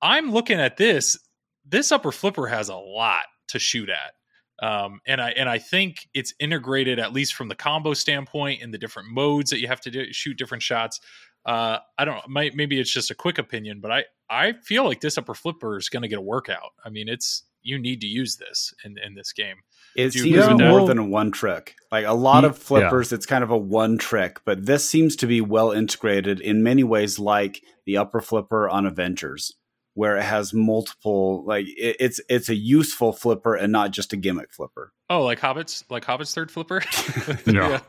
I'm 0.00 0.32
looking 0.32 0.60
at 0.60 0.76
this. 0.76 1.18
This 1.66 1.92
upper 1.92 2.12
flipper 2.12 2.46
has 2.46 2.68
a 2.68 2.76
lot 2.76 3.24
to 3.48 3.58
shoot 3.58 3.88
at. 3.88 4.14
Um, 4.60 5.00
and 5.06 5.20
I 5.20 5.30
and 5.30 5.48
I 5.48 5.58
think 5.58 6.08
it's 6.14 6.34
integrated 6.40 6.98
at 6.98 7.12
least 7.12 7.34
from 7.34 7.48
the 7.48 7.54
combo 7.54 7.94
standpoint 7.94 8.60
in 8.60 8.72
the 8.72 8.78
different 8.78 9.10
modes 9.10 9.50
that 9.50 9.60
you 9.60 9.68
have 9.68 9.80
to 9.82 9.90
do, 9.90 10.12
shoot 10.12 10.36
different 10.36 10.62
shots. 10.62 11.00
Uh, 11.46 11.78
I 11.96 12.04
don't 12.04 12.16
know. 12.16 12.22
Might, 12.28 12.54
maybe 12.54 12.80
it's 12.80 12.92
just 12.92 13.10
a 13.10 13.14
quick 13.14 13.38
opinion, 13.38 13.80
but 13.80 13.92
I 13.92 14.04
I 14.28 14.54
feel 14.64 14.84
like 14.84 15.00
this 15.00 15.16
upper 15.16 15.34
flipper 15.34 15.78
is 15.78 15.88
going 15.88 16.02
to 16.02 16.08
get 16.08 16.18
a 16.18 16.22
workout. 16.22 16.70
I 16.84 16.90
mean, 16.90 17.08
it's 17.08 17.44
you 17.62 17.78
need 17.78 18.00
to 18.00 18.06
use 18.08 18.36
this 18.36 18.74
in 18.84 18.96
in 18.98 19.14
this 19.14 19.32
game. 19.32 19.58
It 19.94 20.12
Do 20.12 20.18
you 20.18 20.34
seems 20.34 20.46
agree 20.46 20.54
with 20.54 20.66
more 20.66 20.86
than 20.88 20.98
a 20.98 21.04
one 21.04 21.30
trick. 21.30 21.76
Like 21.92 22.06
a 22.06 22.12
lot 22.12 22.44
of 22.44 22.58
flippers, 22.58 23.12
it's 23.12 23.26
kind 23.26 23.44
of 23.44 23.50
a 23.50 23.56
one 23.56 23.96
trick, 23.96 24.40
but 24.44 24.66
this 24.66 24.88
seems 24.88 25.16
to 25.16 25.26
be 25.26 25.40
well 25.40 25.70
integrated 25.70 26.40
in 26.40 26.62
many 26.62 26.84
ways, 26.84 27.18
like 27.18 27.62
the 27.86 27.96
upper 27.96 28.20
flipper 28.20 28.68
on 28.68 28.86
Avengers, 28.86 29.54
where 29.94 30.16
it 30.16 30.22
has 30.22 30.54
multiple. 30.54 31.44
Like 31.44 31.66
it, 31.68 31.96
it's 32.00 32.20
it's 32.28 32.48
a 32.48 32.54
useful 32.54 33.12
flipper 33.12 33.54
and 33.54 33.72
not 33.72 33.90
just 33.90 34.12
a 34.12 34.16
gimmick 34.16 34.52
flipper. 34.52 34.92
Oh, 35.10 35.22
like 35.24 35.38
Hobbit's 35.40 35.84
like 35.90 36.04
Hobbit's 36.04 36.34
third 36.34 36.50
flipper. 36.50 36.82
Yeah. 37.46 37.80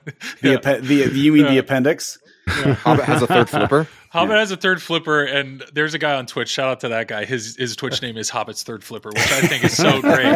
The, 0.41 0.49
Yeah. 0.51 0.55
appe- 0.57 0.81
the 0.81 0.95
you 1.19 1.31
mean 1.33 1.45
the 1.45 1.57
appendix? 1.57 2.17
Yeah. 2.47 2.73
Hobbit 2.83 3.05
has 3.05 3.21
a 3.21 3.27
third 3.27 3.49
flipper. 3.49 3.87
Hobbit 4.11 4.37
has 4.37 4.49
a 4.51 4.57
third 4.57 4.81
flipper, 4.81 5.23
and 5.23 5.63
there's 5.73 5.93
a 5.93 5.99
guy 5.99 6.15
on 6.15 6.25
Twitch. 6.25 6.49
Shout 6.49 6.67
out 6.67 6.79
to 6.79 6.89
that 6.89 7.07
guy. 7.07 7.25
His 7.25 7.55
his 7.57 7.75
Twitch 7.75 8.01
name 8.01 8.17
is 8.17 8.27
Hobbit's 8.29 8.63
third 8.63 8.83
flipper, 8.83 9.09
which 9.09 9.31
I 9.31 9.41
think 9.41 9.63
is 9.63 9.77
so 9.77 10.01
great. 10.01 10.35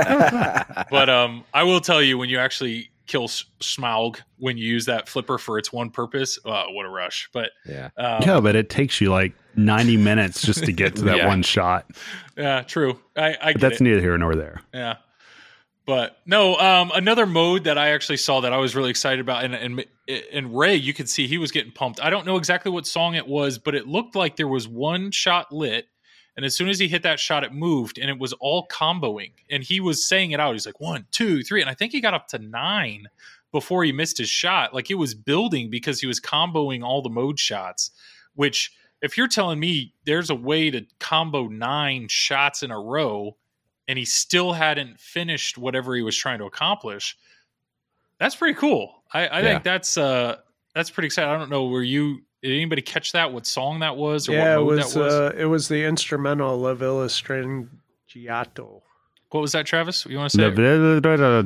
But 0.92 1.10
um, 1.10 1.44
I 1.54 1.64
will 1.64 1.80
tell 1.80 2.02
you 2.02 2.18
when 2.20 2.30
you 2.30 2.38
actually 2.38 2.90
kill 3.08 3.26
S- 3.26 3.46
Smaug 3.60 4.20
when 4.38 4.58
you 4.58 4.66
use 4.66 4.86
that 4.86 5.08
flipper 5.10 5.38
for 5.38 5.58
its 5.58 5.72
one 5.74 5.90
purpose. 5.90 6.40
Uh, 6.46 6.66
what 6.70 6.86
a 6.86 6.90
rush! 6.90 7.30
But 7.34 7.52
Yeah. 7.66 7.90
um, 7.98 8.22
yeah, 8.24 8.40
but 8.40 8.56
it 8.56 8.70
takes 8.70 9.00
you 9.02 9.10
like 9.12 9.34
90 9.56 9.98
minutes 9.98 10.42
just 10.42 10.64
to 10.66 10.72
get 10.72 10.96
to 10.98 11.02
that 11.06 11.18
Yeah. 11.18 11.28
one 11.28 11.42
shot. 11.44 11.86
yeah, 12.38 12.62
true. 12.64 13.00
I, 13.16 13.36
I 13.42 13.52
get 13.54 13.62
that's 13.62 13.82
it. 13.82 13.84
neither 13.84 14.00
here 14.02 14.18
nor 14.18 14.36
there. 14.36 14.62
Yeah. 14.74 14.96
But 15.86 16.18
no, 16.26 16.56
um, 16.56 16.92
another 16.96 17.26
mode 17.26 17.66
that 17.66 17.78
I 17.78 17.90
actually 17.90 18.16
saw 18.18 18.40
that 18.42 18.54
I 18.54 18.58
was 18.58 18.74
really 18.74 18.90
excited 18.90 19.20
about, 19.20 19.44
and, 19.44 19.54
and 19.54 19.86
and 20.32 20.58
Ray, 20.58 20.76
you 20.76 20.94
could 20.94 21.10
see 21.10 21.28
he 21.28 21.38
was 21.38 21.52
getting 21.52 21.74
pumped. 21.74 22.00
I 22.02 22.10
don't 22.10 22.26
know 22.26 22.38
exactly 22.38 22.72
what 22.72 22.88
song 22.88 23.16
it 23.16 23.28
was, 23.28 23.58
but 23.58 23.76
it 23.76 23.86
looked 23.86 24.16
like 24.16 24.38
there 24.38 24.48
was 24.48 24.66
one 24.66 25.12
shot 25.12 25.52
lit, 25.52 25.88
and 26.36 26.46
as 26.46 26.56
soon 26.56 26.70
as 26.70 26.80
he 26.80 26.88
hit 26.88 27.04
that 27.04 27.20
shot, 27.20 27.44
it 27.44 27.54
moved, 27.54 27.98
and 28.00 28.10
it 28.10 28.18
was 28.20 28.34
all 28.34 28.68
comboing. 28.68 29.32
And 29.50 29.64
he 29.64 29.80
was 29.80 30.04
saying 30.06 30.32
it 30.32 30.40
out. 30.40 30.54
He's 30.54 30.66
like 30.66 30.80
one, 30.80 31.06
two, 31.12 31.44
three, 31.44 31.62
and 31.62 31.70
I 31.70 31.74
think 31.74 31.92
he 31.92 32.02
got 32.02 32.14
up 32.14 32.28
to 32.30 32.40
nine 32.40 33.08
before 33.52 33.84
he 33.84 33.92
missed 33.92 34.18
his 34.18 34.30
shot. 34.30 34.74
Like 34.74 34.90
it 34.90 34.96
was 34.96 35.14
building 35.14 35.70
because 35.70 36.00
he 36.00 36.08
was 36.08 36.20
comboing 36.20 36.84
all 36.84 37.02
the 37.04 37.10
mode 37.10 37.40
shots. 37.40 37.92
Which, 38.36 38.72
if 39.02 39.16
you're 39.18 39.28
telling 39.28 39.60
me 39.60 39.94
there's 40.06 40.30
a 40.32 40.36
way 40.36 40.72
to 40.72 40.86
combo 41.00 41.48
nine 41.48 42.08
shots 42.08 42.64
in 42.64 42.72
a 42.72 42.80
row 42.80 43.36
and 43.88 44.00
he 44.00 44.06
still 44.06 44.54
hadn't 44.54 45.00
finished 45.00 45.58
whatever 45.58 45.94
he 45.96 46.02
was 46.02 46.18
trying 46.18 46.40
to 46.40 46.46
accomplish. 46.46 47.18
That's 48.18 48.36
pretty 48.36 48.54
cool. 48.58 49.04
I, 49.14 49.28
I 49.28 49.40
Yeah. 49.42 49.52
think 49.52 49.64
that's 49.64 49.98
uh 49.98 50.38
that's 50.74 50.90
pretty 50.90 51.08
exciting. 51.08 51.30
I 51.30 51.38
don't 51.38 51.50
know. 51.50 51.66
Were 51.66 51.84
you 51.84 52.22
did 52.44 52.52
anybody 52.54 52.82
catch 52.82 53.14
that? 53.14 53.32
What 53.34 53.48
song 53.48 53.80
that 53.80 53.96
was? 53.98 54.28
Or 54.30 54.34
yeah, 54.34 54.56
it 54.56 54.58
what 54.58 54.66
mode 54.66 54.76
was, 54.78 54.94
that 54.94 55.00
was? 55.00 55.14
Uh, 55.14 55.34
it 55.38 55.46
was 55.46 55.68
the 55.70 55.86
instrumental 55.86 56.60
La 56.60 56.74
Villa 56.74 57.08
Strangiato. 57.08 58.82
what 59.30 59.40
was 59.42 59.54
that, 59.54 59.66
Travis? 59.66 60.06
You 60.06 60.18
want 60.18 60.32
to 60.32 60.38
say? 60.38 60.44
it? 60.44 60.56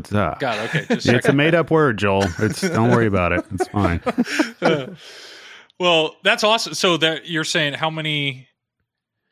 God, 0.10 0.40
God, 0.40 0.58
okay. 0.70 0.86
Just 0.96 1.08
It's 1.08 1.28
a 1.30 1.34
made 1.34 1.54
up 1.56 1.70
word, 1.72 1.98
Joel. 1.98 2.26
It's 2.40 2.62
don't 2.62 2.92
worry 2.92 3.06
about 3.08 3.32
it. 3.32 3.46
It's 3.54 3.68
fine. 3.70 4.02
well, 5.80 6.16
that's 6.24 6.44
awesome. 6.44 6.74
So 6.74 6.98
that 6.98 7.28
you're 7.28 7.44
saying 7.44 7.74
how 7.74 7.90
many? 7.90 8.48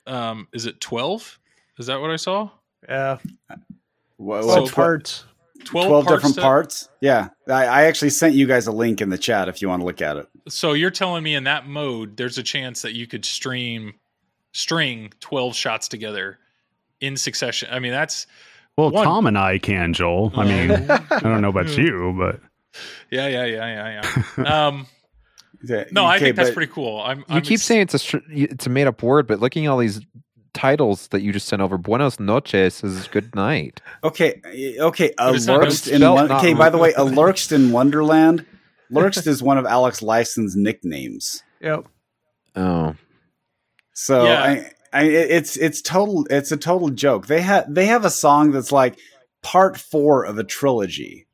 Um, 0.07 0.47
is 0.53 0.67
it 0.67 0.79
twelve? 0.79 1.39
Is 1.79 1.87
that 1.87 1.99
what 1.99 2.11
I 2.11 2.15
saw? 2.15 2.51
Yeah, 2.87 3.17
What, 4.17 4.43
So- 4.43 4.47
well, 4.47 4.61
what- 4.63 4.71
parts. 4.71 5.25
12, 5.63 5.87
12 5.87 6.05
parts 6.05 6.17
different 6.17 6.35
to- 6.35 6.41
parts. 6.41 6.89
Yeah. 7.01 7.29
I, 7.47 7.65
I 7.65 7.83
actually 7.85 8.11
sent 8.11 8.35
you 8.35 8.45
guys 8.45 8.67
a 8.67 8.71
link 8.71 9.01
in 9.01 9.09
the 9.09 9.17
chat 9.17 9.49
if 9.49 9.63
you 9.63 9.69
want 9.69 9.81
to 9.81 9.85
look 9.85 9.99
at 9.99 10.17
it. 10.17 10.27
So 10.47 10.73
you're 10.73 10.91
telling 10.91 11.23
me 11.23 11.35
in 11.35 11.45
that 11.45 11.67
mode, 11.67 12.17
there's 12.17 12.37
a 12.37 12.43
chance 12.43 12.81
that 12.83 12.93
you 12.93 13.07
could 13.07 13.25
stream, 13.25 13.93
string 14.53 15.11
12 15.19 15.55
shots 15.55 15.87
together 15.87 16.37
in 17.01 17.17
succession. 17.17 17.69
I 17.71 17.79
mean, 17.79 17.91
that's 17.91 18.27
Well, 18.77 18.91
One. 18.91 19.03
Tom 19.05 19.27
and 19.27 19.37
I 19.37 19.57
can, 19.57 19.93
Joel. 19.93 20.31
I 20.35 20.45
mean, 20.45 20.71
I 20.71 21.19
don't 21.19 21.41
know 21.41 21.49
about 21.49 21.69
you, 21.77 22.13
but 22.17 22.39
yeah, 23.11 23.27
yeah, 23.27 23.45
yeah, 23.45 24.01
yeah, 24.01 24.11
yeah. 24.37 24.67
Um, 24.67 24.87
Yeah, 25.63 25.85
no, 25.91 26.05
I 26.05 26.19
think 26.19 26.35
that's 26.35 26.51
pretty 26.51 26.71
cool. 26.71 26.99
I'm, 27.01 27.19
You 27.19 27.25
I'm 27.29 27.41
keep 27.41 27.53
ex- 27.53 27.63
saying 27.63 27.81
it's 27.81 28.13
a 28.13 28.21
it's 28.29 28.67
a 28.67 28.69
made 28.69 28.85
up 28.87 29.01
word, 29.01 29.25
but 29.27 29.39
looking 29.39 29.65
at 29.65 29.69
all 29.69 29.77
these 29.79 29.99
titles 30.53 31.07
that 31.07 31.21
you 31.21 31.33
just 31.33 31.47
sent 31.47 31.61
over, 31.61 31.77
Buenos 31.77 32.19
noches 32.19 32.83
is 32.83 33.07
good 33.07 33.33
night. 33.35 33.81
Okay, 34.03 34.41
okay. 34.79 35.09
A 35.11 35.13
But 35.17 35.35
it's 35.35 35.45
not 35.47 35.61
Lerxst 35.61 35.87
in 35.91 35.97
spelled 35.97 36.15
Won- 36.15 36.27
not 36.27 36.39
okay. 36.39 36.53
By 36.53 36.69
the 36.69 36.77
way, 36.77 36.93
a 36.95 37.03
right. 37.05 37.51
in 37.51 37.71
Wonderland. 37.71 38.45
Lerxst 38.91 39.27
is 39.27 39.41
one 39.43 39.57
of 39.57 39.65
Alex 39.65 40.01
Lifeson's 40.01 40.55
nicknames. 40.55 41.43
Yep. 41.61 41.85
Oh, 42.55 42.95
So 43.93 44.25
Yeah. 44.25 44.41
I, 44.43 44.71
I, 44.93 45.03
it's 45.03 45.57
it's 45.57 45.81
total. 45.81 46.25
It's 46.29 46.51
a 46.51 46.57
total 46.57 46.89
joke. 46.89 47.27
They 47.27 47.41
have 47.41 47.73
they 47.73 47.87
have 47.87 48.05
a 48.05 48.09
song 48.09 48.51
that's 48.51 48.71
like 48.71 48.97
part 49.43 49.77
four 49.77 50.23
of 50.23 50.37
a 50.37 50.43
trilogy. 50.43 51.27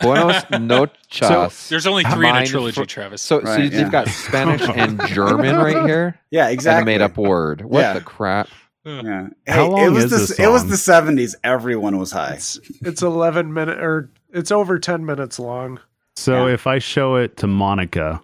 Buenos 0.00 0.42
noches. 0.60 1.68
There's 1.68 1.86
only 1.86 2.04
three 2.04 2.28
in 2.28 2.36
a 2.36 2.46
trilogy, 2.46 2.80
for- 2.80 2.86
Travis. 2.86 3.20
so, 3.22 3.42
so 3.44 3.56
you've 3.56 3.72
yeah. 3.72 3.88
got 3.90 4.08
Spanish 4.08 4.62
and 4.68 5.00
German 5.08 5.56
right 5.56 5.84
here, 5.86 6.18
Yeah, 6.30 6.42
and 6.42 6.50
a 6.50 6.52
exactly. 6.52 6.84
made 6.92 7.00
up 7.02 7.16
word. 7.16 7.62
What 7.62 7.80
Yeah. 7.80 7.92
the 7.94 8.00
crap? 8.00 8.48
Yeah. 8.84 9.28
How 9.46 9.54
Hey, 9.54 9.68
long 9.68 9.80
it 9.86 9.90
was 9.90 10.04
is 10.04 10.10
the, 10.10 10.16
this 10.16 10.38
It 10.38 10.48
was 10.50 10.66
the 10.68 10.76
seventies. 10.76 11.36
Everyone 11.44 11.98
was 11.98 12.10
high. 12.12 12.34
It's 12.34 12.58
it's 12.80 13.02
eleven 13.02 13.52
minute 13.52 13.78
or 13.78 14.10
it's 14.32 14.50
over 14.52 14.78
ten 14.78 15.04
minutes 15.04 15.38
long. 15.38 15.80
So 16.18 16.46
Yeah. 16.46 16.54
if 16.54 16.66
I 16.66 16.78
show 16.78 17.16
it 17.16 17.36
to 17.38 17.46
Monica, 17.46 18.20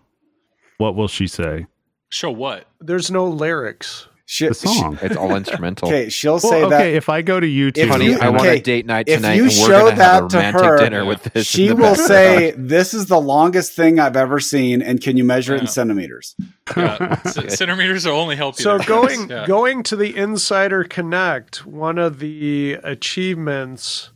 what 0.79 0.95
will 0.97 1.09
she 1.09 1.27
say? 1.27 1.66
Show 2.11 2.31
what? 2.31 2.66
There's 2.81 3.11
no 3.11 3.27
lyrics. 3.27 4.09
She, 4.27 4.49
The 4.49 4.55
song. 4.55 4.99
It's 5.03 5.16
all 5.16 5.37
instrumental. 5.37 5.89
okay, 5.91 6.09
she'll 6.09 6.35
Well, 6.35 6.41
say 6.41 6.62
okay, 6.62 6.71
that. 6.71 6.81
Okay, 6.81 6.95
if 6.95 7.11
I 7.11 7.21
go 7.21 7.39
to 7.41 7.47
YouTube, 7.47 7.89
Honey, 7.89 8.07
you- 8.07 8.19
I 8.19 8.31
want 8.31 8.41
okay, 8.43 8.57
a 8.57 8.61
date 8.62 8.87
night 8.87 9.05
tonight. 9.07 9.12
if 9.12 9.21
tonight, 9.21 9.35
you 9.35 9.43
and 9.43 9.51
we're 9.51 9.66
show 9.66 9.91
gonna 9.91 10.03
have 10.03 10.25
a 10.25 10.29
that 10.29 10.53
to 10.53 10.59
her, 10.66 10.77
dinner 10.79 11.05
with 11.05 11.23
this. 11.25 11.47
She 11.47 11.69
will 11.75 11.77
background. 11.95 11.99
say, 12.09 12.55
"This 12.57 12.95
is 12.95 13.05
the 13.07 13.21
longest 13.21 13.75
thing 13.75 13.99
I've 14.01 14.16
ever 14.16 14.41
seen, 14.41 14.81
and 14.81 14.99
can 15.03 15.19
you 15.19 15.25
measure 15.25 15.55
it 15.55 15.61
in 15.61 15.66
centimeters?" 15.66 16.37
Yeah, 16.75 17.21
c- 17.23 17.51
centimeters 17.51 18.07
will 18.07 18.15
only 18.15 18.37
help 18.37 18.59
you. 18.59 18.62
So 18.62 18.79
there, 18.79 18.87
going 18.89 19.29
Yeah. 19.29 19.45
going 19.47 19.83
to 19.85 19.97
the 19.97 20.16
Insider 20.16 20.85
Connect, 20.85 21.66
one 21.66 21.99
of 21.99 22.19
the 22.19 22.79
achievements 22.83 24.09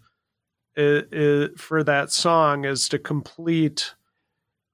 i 0.78 1.02
i 1.12 1.48
for 1.56 1.82
that 1.84 2.12
song 2.12 2.64
is 2.64 2.88
to 2.90 2.98
complete 2.98 3.94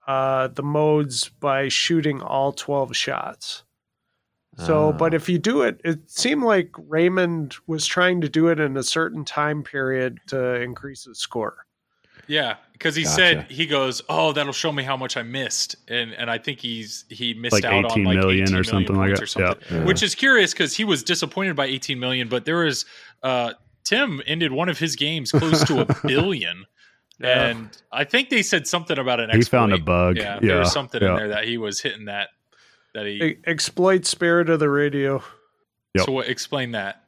uh, 0.06 0.48
the 0.48 0.62
modes 0.62 1.30
by 1.40 1.68
shooting 1.68 2.20
all 2.20 2.52
twelve 2.52 2.94
shots. 2.96 3.62
So, 4.58 4.90
Ah. 4.90 4.92
but 4.92 5.14
if 5.14 5.28
you 5.28 5.38
do 5.38 5.62
it, 5.62 5.80
it 5.82 6.08
seemed 6.08 6.44
like 6.44 6.70
Raymond 6.78 7.56
was 7.66 7.86
trying 7.86 8.20
to 8.20 8.28
do 8.28 8.46
it 8.48 8.60
in 8.60 8.76
a 8.76 8.82
certain 8.84 9.24
time 9.24 9.64
period 9.64 10.20
to 10.28 10.60
increase 10.60 11.04
his 11.04 11.18
score. 11.18 11.66
Yeah, 12.28 12.56
because 12.72 12.94
he 12.94 13.02
Gotcha. 13.02 13.14
said 13.16 13.46
he 13.50 13.66
goes, 13.66 14.00
"Oh, 14.08 14.32
that'll 14.32 14.52
show 14.52 14.70
me 14.72 14.82
how 14.84 14.96
much 14.96 15.16
I 15.16 15.22
missed," 15.22 15.74
and 15.88 16.12
and 16.12 16.30
I 16.30 16.38
think 16.38 16.60
he's 16.60 17.04
he 17.08 17.34
missed 17.34 17.52
Like 17.54 17.64
out 17.64 17.84
18 17.86 17.90
on 17.90 18.04
like 18.04 18.16
million 18.18 18.44
18 18.44 18.54
or 18.54 18.60
million 18.60 18.64
something 18.64 18.96
like 18.96 19.06
points 19.16 19.20
that. 19.20 19.24
or 19.24 19.26
something. 19.26 19.78
Yeah. 19.78 19.84
Which 19.84 20.02
is 20.02 20.14
curious 20.14 20.52
because 20.52 20.76
he 20.76 20.84
was 20.84 21.02
disappointed 21.02 21.56
by 21.56 21.66
18 21.66 21.98
million, 21.98 22.28
but 22.28 22.44
there 22.44 22.58
was 22.58 22.84
uh 23.22 23.54
Tim 23.84 24.20
ended 24.26 24.52
one 24.52 24.68
of 24.68 24.78
his 24.78 24.96
games 24.96 25.30
close 25.32 25.62
to 25.64 25.80
a 25.82 25.86
billion. 26.06 26.64
Yeah. 27.20 27.46
And 27.48 27.68
I 27.92 28.04
think 28.04 28.28
they 28.30 28.42
said 28.42 28.66
something 28.66 28.98
about 28.98 29.20
an 29.20 29.30
he 29.30 29.36
exploit. 29.38 29.58
found 29.58 29.72
a 29.72 29.78
bug. 29.78 30.16
Yeah, 30.16 30.34
Yeah, 30.34 30.40
there 30.48 30.58
was 30.60 30.72
something 30.72 31.00
in 31.02 31.14
there 31.14 31.28
that 31.28 31.44
he 31.44 31.58
was 31.58 31.80
hitting 31.80 32.06
that 32.06 32.30
that 32.94 33.06
he. 33.06 33.22
E- 33.22 33.38
exploit 33.46 34.04
spirit 34.06 34.50
of 34.50 34.58
the 34.60 34.68
radio. 34.70 35.22
Yep. 35.94 36.06
So 36.06 36.12
what, 36.12 36.28
explain 36.28 36.72
that. 36.72 37.04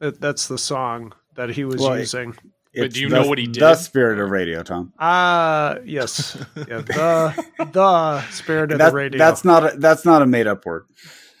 That, 0.00 0.20
that's 0.20 0.48
the 0.48 0.58
song 0.58 1.14
that 1.36 1.48
he 1.50 1.64
was 1.64 1.76
Well, 1.80 1.98
using. 1.98 2.34
But 2.74 2.92
do 2.92 3.00
you 3.00 3.08
the- 3.08 3.20
know 3.22 3.28
what 3.28 3.38
he 3.38 3.46
did? 3.46 3.60
The 3.62 3.74
spirit 3.74 4.18
of 4.18 4.30
radio, 4.30 4.62
Tom. 4.62 4.92
Ah, 4.98 5.76
yes, 5.84 6.36
yeah, 6.56 6.78
the 6.82 7.44
the 7.72 8.22
spirit 8.30 8.72
of 8.72 8.78
That- 8.78 8.90
the 8.90 8.96
radio. 8.96 9.18
That's 9.18 9.44
not 9.44 9.74
a, 9.74 9.76
that's 9.78 10.04
not 10.04 10.20
a 10.22 10.26
made 10.26 10.46
up 10.46 10.64
word. 10.66 10.84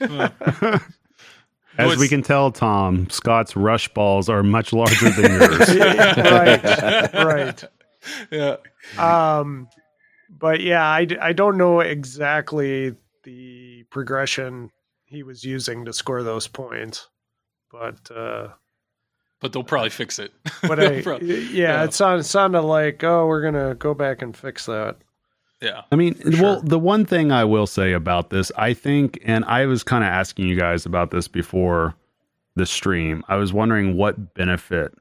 As 1.78 1.88
Was- 1.90 1.98
we 1.98 2.08
can 2.08 2.22
tell, 2.22 2.50
Tom, 2.52 3.08
Scott's 3.10 3.56
rush 3.56 3.88
balls 3.94 4.28
are 4.28 4.42
much 4.42 4.72
larger 4.72 5.08
than 5.10 5.32
yours. 5.32 5.76
right, 5.78 7.12
right. 7.14 7.64
Yeah. 8.32 8.56
Um, 8.98 9.68
but 10.28 10.60
yeah, 10.60 10.84
I, 10.84 11.06
I 11.20 11.32
don't 11.32 11.56
know 11.56 11.78
exactly 11.78 12.96
the 13.22 13.84
progression 13.90 14.70
he 15.06 15.22
was 15.22 15.44
using 15.44 15.84
to 15.84 15.92
score 15.92 16.24
those 16.24 16.48
points, 16.48 17.08
but 17.70 18.10
uh, 18.10 18.48
But 19.40 19.52
they'll 19.52 19.62
probably 19.62 19.90
fix 19.90 20.18
it. 20.18 20.32
but 20.62 20.80
I, 20.84 21.00
prob- 21.02 21.22
yeah, 21.22 21.36
yeah. 21.36 21.84
it 21.84 21.94
sounded 21.94 22.24
sounded 22.24 22.62
like 22.62 23.04
oh 23.04 23.26
we're 23.28 23.42
gonna 23.42 23.76
go 23.76 23.94
back 23.94 24.20
and 24.20 24.36
fix 24.36 24.66
that. 24.66 24.96
Yeah. 25.62 25.82
I 25.92 25.96
mean, 25.96 26.20
sure. 26.32 26.42
well, 26.42 26.60
the 26.60 26.78
one 26.78 27.06
thing 27.06 27.30
I 27.30 27.44
will 27.44 27.66
say 27.66 27.92
about 27.92 28.30
this, 28.30 28.50
I 28.56 28.74
think, 28.74 29.20
and 29.24 29.44
I 29.44 29.66
was 29.66 29.84
kind 29.84 30.02
of 30.02 30.08
asking 30.08 30.48
you 30.48 30.56
guys 30.56 30.84
about 30.84 31.12
this 31.12 31.28
before 31.28 31.94
the 32.56 32.66
stream. 32.66 33.22
I 33.28 33.36
was 33.36 33.52
wondering 33.52 33.96
what 33.96 34.34
benefit 34.34 34.92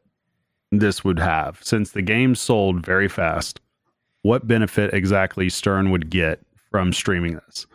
this 0.71 1.03
would 1.03 1.19
have 1.19 1.59
since 1.61 1.91
the 1.91 2.01
game 2.01 2.35
sold 2.35 2.85
very 2.85 3.09
fast. 3.09 3.59
What 4.21 4.47
benefit 4.47 4.93
exactly 4.93 5.49
Stern 5.49 5.89
would 5.89 6.09
get 6.09 6.39
from 6.69 6.93
streaming 6.93 7.33
this? 7.47 7.65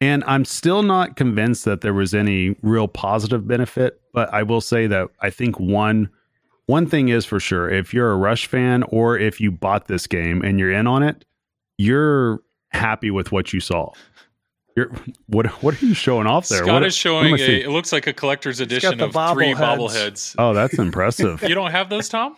And 0.00 0.24
I'm 0.24 0.44
still 0.44 0.82
not 0.82 1.16
convinced 1.16 1.64
that 1.66 1.82
there 1.82 1.92
was 1.92 2.14
any 2.14 2.56
real 2.62 2.88
positive 2.88 3.46
benefit, 3.46 4.00
but 4.14 4.32
I 4.32 4.44
will 4.44 4.62
say 4.62 4.86
that 4.86 5.08
I 5.20 5.30
think 5.30 5.58
one 5.60 6.08
one 6.66 6.86
thing 6.86 7.08
is 7.08 7.26
for 7.26 7.40
sure, 7.40 7.68
if 7.68 7.92
you're 7.92 8.12
a 8.12 8.16
Rush 8.16 8.46
fan 8.46 8.84
or 8.84 9.18
if 9.18 9.40
you 9.40 9.50
bought 9.50 9.88
this 9.88 10.06
game 10.06 10.40
and 10.42 10.56
you're 10.60 10.70
in 10.70 10.86
on 10.86 11.02
it, 11.02 11.24
you're 11.80 12.40
happy 12.72 13.10
with 13.10 13.32
what 13.32 13.52
you 13.52 13.60
saw. 13.60 13.90
You're 14.76 14.90
what 15.26 15.46
what 15.62 15.80
are 15.82 15.86
you 15.86 15.94
showing 15.94 16.26
off 16.26 16.48
there? 16.48 16.58
Scott 16.58 16.72
What- 16.74 16.84
is 16.84 16.94
showing 16.94 17.26
am 17.28 17.34
I 17.34 17.38
a. 17.38 17.60
It 17.64 17.70
looks 17.70 17.92
like 17.92 18.06
a 18.06 18.12
collector's 18.12 18.60
edition 18.60 18.98
the 18.98 19.06
of 19.06 19.12
three 19.34 19.52
bobbleheads. 19.54 19.56
bobbleheads. 19.56 20.34
Oh, 20.38 20.52
that's 20.54 20.78
impressive. 20.78 21.42
You 21.48 21.54
don't 21.54 21.70
have 21.72 21.88
those, 21.90 22.08
Tom? 22.08 22.36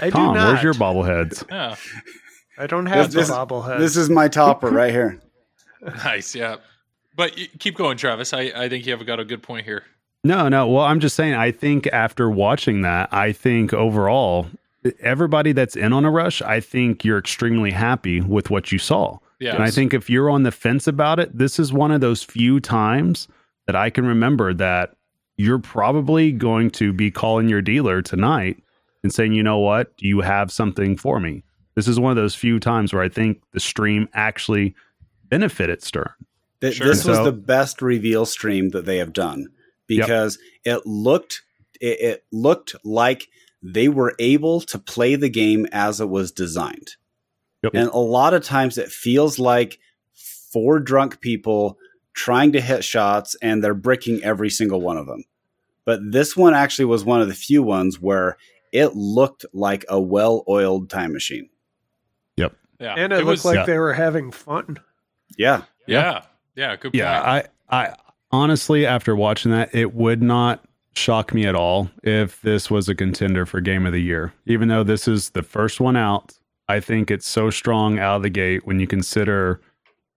I 0.00 0.10
do 0.10 0.18
not. 0.18 0.34
where's 0.48 0.62
your 0.62 0.74
bobbleheads? 0.74 1.44
Yeah. 1.50 1.76
I 2.58 2.66
don't 2.66 2.86
have 2.86 3.10
This- 3.12 3.28
the 3.28 3.34
bobblehead. 3.34 3.78
This 3.78 3.96
is 3.96 4.10
my 4.10 4.28
topper 4.28 4.70
right 4.80 4.92
here. 4.92 5.18
Nice. 6.04 6.34
Yeah. 6.34 6.56
But 7.16 7.34
keep 7.58 7.76
going, 7.76 7.96
Travis. 7.96 8.32
I, 8.32 8.52
I 8.54 8.68
think 8.68 8.86
you 8.86 8.92
have 8.96 9.04
got 9.06 9.18
a 9.20 9.24
good 9.24 9.42
point 9.42 9.64
here. 9.64 9.82
No, 10.22 10.48
no. 10.48 10.68
Well, 10.68 10.84
I'm 10.84 11.00
just 11.00 11.16
saying. 11.16 11.34
I 11.34 11.50
think 11.50 11.86
after 11.88 12.30
watching 12.30 12.82
that, 12.82 13.08
I 13.12 13.32
think 13.32 13.72
overall 13.74 14.46
everybody 15.00 15.52
that's 15.52 15.76
in 15.76 15.92
on 15.92 16.04
a 16.04 16.10
rush, 16.10 16.42
I 16.42 16.60
think 16.60 17.04
you're 17.04 17.18
extremely 17.18 17.70
happy 17.70 18.20
with 18.20 18.50
what 18.50 18.72
you 18.72 18.78
saw. 18.78 19.18
Yeah. 19.38 19.54
And 19.54 19.62
I 19.62 19.70
think 19.70 19.92
if 19.92 20.08
you're 20.08 20.30
on 20.30 20.44
the 20.44 20.52
fence 20.52 20.86
about 20.86 21.18
it, 21.18 21.36
this 21.36 21.58
is 21.58 21.72
one 21.72 21.90
of 21.90 22.00
those 22.00 22.22
few 22.22 22.60
times 22.60 23.28
that 23.66 23.76
I 23.76 23.90
can 23.90 24.06
remember 24.06 24.54
that 24.54 24.94
you're 25.36 25.58
probably 25.58 26.32
going 26.32 26.70
to 26.72 26.92
be 26.92 27.10
calling 27.10 27.48
your 27.48 27.62
dealer 27.62 28.02
tonight 28.02 28.62
and 29.02 29.12
saying, 29.12 29.32
you 29.32 29.42
know 29.42 29.58
what, 29.58 29.96
do 29.96 30.06
you 30.06 30.20
have 30.20 30.52
something 30.52 30.96
for 30.96 31.18
me? 31.18 31.42
This 31.74 31.88
is 31.88 31.98
one 31.98 32.10
of 32.10 32.16
those 32.16 32.34
few 32.34 32.60
times 32.60 32.92
where 32.92 33.02
I 33.02 33.08
think 33.08 33.42
the 33.52 33.60
stream 33.60 34.08
actually 34.12 34.74
benefited 35.28 35.82
Stern. 35.82 36.10
Th- 36.60 36.74
Sure. 36.74 36.86
This 36.86 37.04
was 37.04 37.24
the 37.24 37.32
best 37.32 37.82
reveal 37.82 38.26
stream 38.26 38.70
that 38.70 38.84
they 38.84 38.98
have 38.98 39.12
done 39.12 39.48
because 39.88 40.38
it 40.64 40.86
looked 40.86 41.42
it, 41.80 42.00
it 42.00 42.24
looked 42.30 42.76
like 42.84 43.26
they 43.62 43.88
were 43.88 44.14
able 44.18 44.60
to 44.60 44.78
play 44.78 45.14
the 45.14 45.28
game 45.28 45.66
as 45.72 46.00
it 46.00 46.08
was 46.08 46.32
designed. 46.32 46.96
Yep. 47.62 47.74
And 47.74 47.88
a 47.90 47.98
lot 47.98 48.34
of 48.34 48.42
times 48.42 48.76
it 48.76 48.90
feels 48.90 49.38
like 49.38 49.78
four 50.52 50.80
drunk 50.80 51.20
people 51.20 51.78
trying 52.14 52.52
to 52.52 52.60
hit 52.60 52.84
shots 52.84 53.36
and 53.40 53.62
they're 53.62 53.74
bricking 53.74 54.22
every 54.24 54.50
single 54.50 54.80
one 54.80 54.96
of 54.96 55.06
them. 55.06 55.24
But 55.84 56.00
this 56.12 56.36
one 56.36 56.54
actually 56.54 56.86
was 56.86 57.04
one 57.04 57.20
of 57.20 57.28
the 57.28 57.34
few 57.34 57.62
ones 57.62 58.00
where 58.00 58.36
it 58.72 58.94
looked 58.94 59.44
like 59.52 59.84
a 59.88 60.00
well-oiled 60.00 60.90
time 60.90 61.12
machine. 61.12 61.48
Yep. 62.36 62.54
Yeah. 62.80 62.94
And 62.96 63.12
it, 63.12 63.24
was 63.24 63.44
looked 63.44 63.56
like 63.56 63.66
Yeah. 63.66 63.72
they 63.72 63.78
were 63.78 63.92
having 63.92 64.32
fun. 64.32 64.78
Yeah. 65.38 65.62
yeah. 65.86 66.22
Yeah, 66.54 66.76
good 66.76 66.92
point. 66.92 66.94
Yeah, 66.96 67.20
point. 67.20 67.48
I, 67.70 67.84
I 67.84 67.96
honestly, 68.30 68.86
after 68.86 69.16
watching 69.16 69.52
that, 69.52 69.74
it 69.74 69.94
would 69.94 70.22
not 70.22 70.64
shock 70.94 71.32
me 71.32 71.46
at 71.46 71.54
all 71.54 71.90
if 72.02 72.40
this 72.42 72.70
was 72.70 72.88
a 72.88 72.94
contender 72.94 73.46
for 73.46 73.60
game 73.60 73.86
of 73.86 73.92
the 73.92 74.02
year. 74.02 74.32
Even 74.46 74.68
though 74.68 74.84
this 74.84 75.08
is 75.08 75.30
the 75.30 75.42
first 75.42 75.80
one 75.80 75.96
out, 75.96 76.38
I 76.68 76.80
think 76.80 77.10
it's 77.10 77.26
so 77.26 77.50
strong 77.50 77.98
out 77.98 78.16
of 78.16 78.22
the 78.22 78.30
gate 78.30 78.66
when 78.66 78.80
you 78.80 78.86
consider 78.86 79.60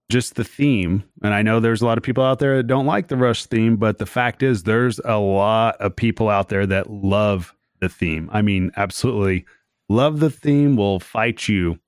just 0.10 0.36
the 0.36 0.44
theme. 0.44 1.04
And 1.24 1.34
I 1.34 1.42
know 1.42 1.60
there's 1.60 1.82
a 1.82 1.86
lot 1.86 1.98
of 1.98 2.04
people 2.04 2.24
out 2.24 2.40
there 2.40 2.58
that 2.58 2.68
don't 2.68 2.86
like 2.86 3.08
the 3.08 3.18
Rush 3.18 3.46
theme, 3.46 3.78
but 3.78 3.98
the 3.98 4.06
fact 4.06 4.44
is, 4.44 4.64
there's 4.64 5.00
a 5.00 5.18
lot 5.18 5.78
of 5.78 5.96
people 5.96 6.30
out 6.30 6.50
there 6.50 6.66
that 6.68 6.90
love 6.90 7.56
the 7.80 7.90
theme. 7.90 8.30
I 8.32 8.42
mean, 8.42 8.72
absolutely 8.76 9.46
love 9.90 10.20
the 10.20 10.30
theme, 10.30 10.76
will 10.76 11.00
fight 11.00 11.48
you 11.48 11.80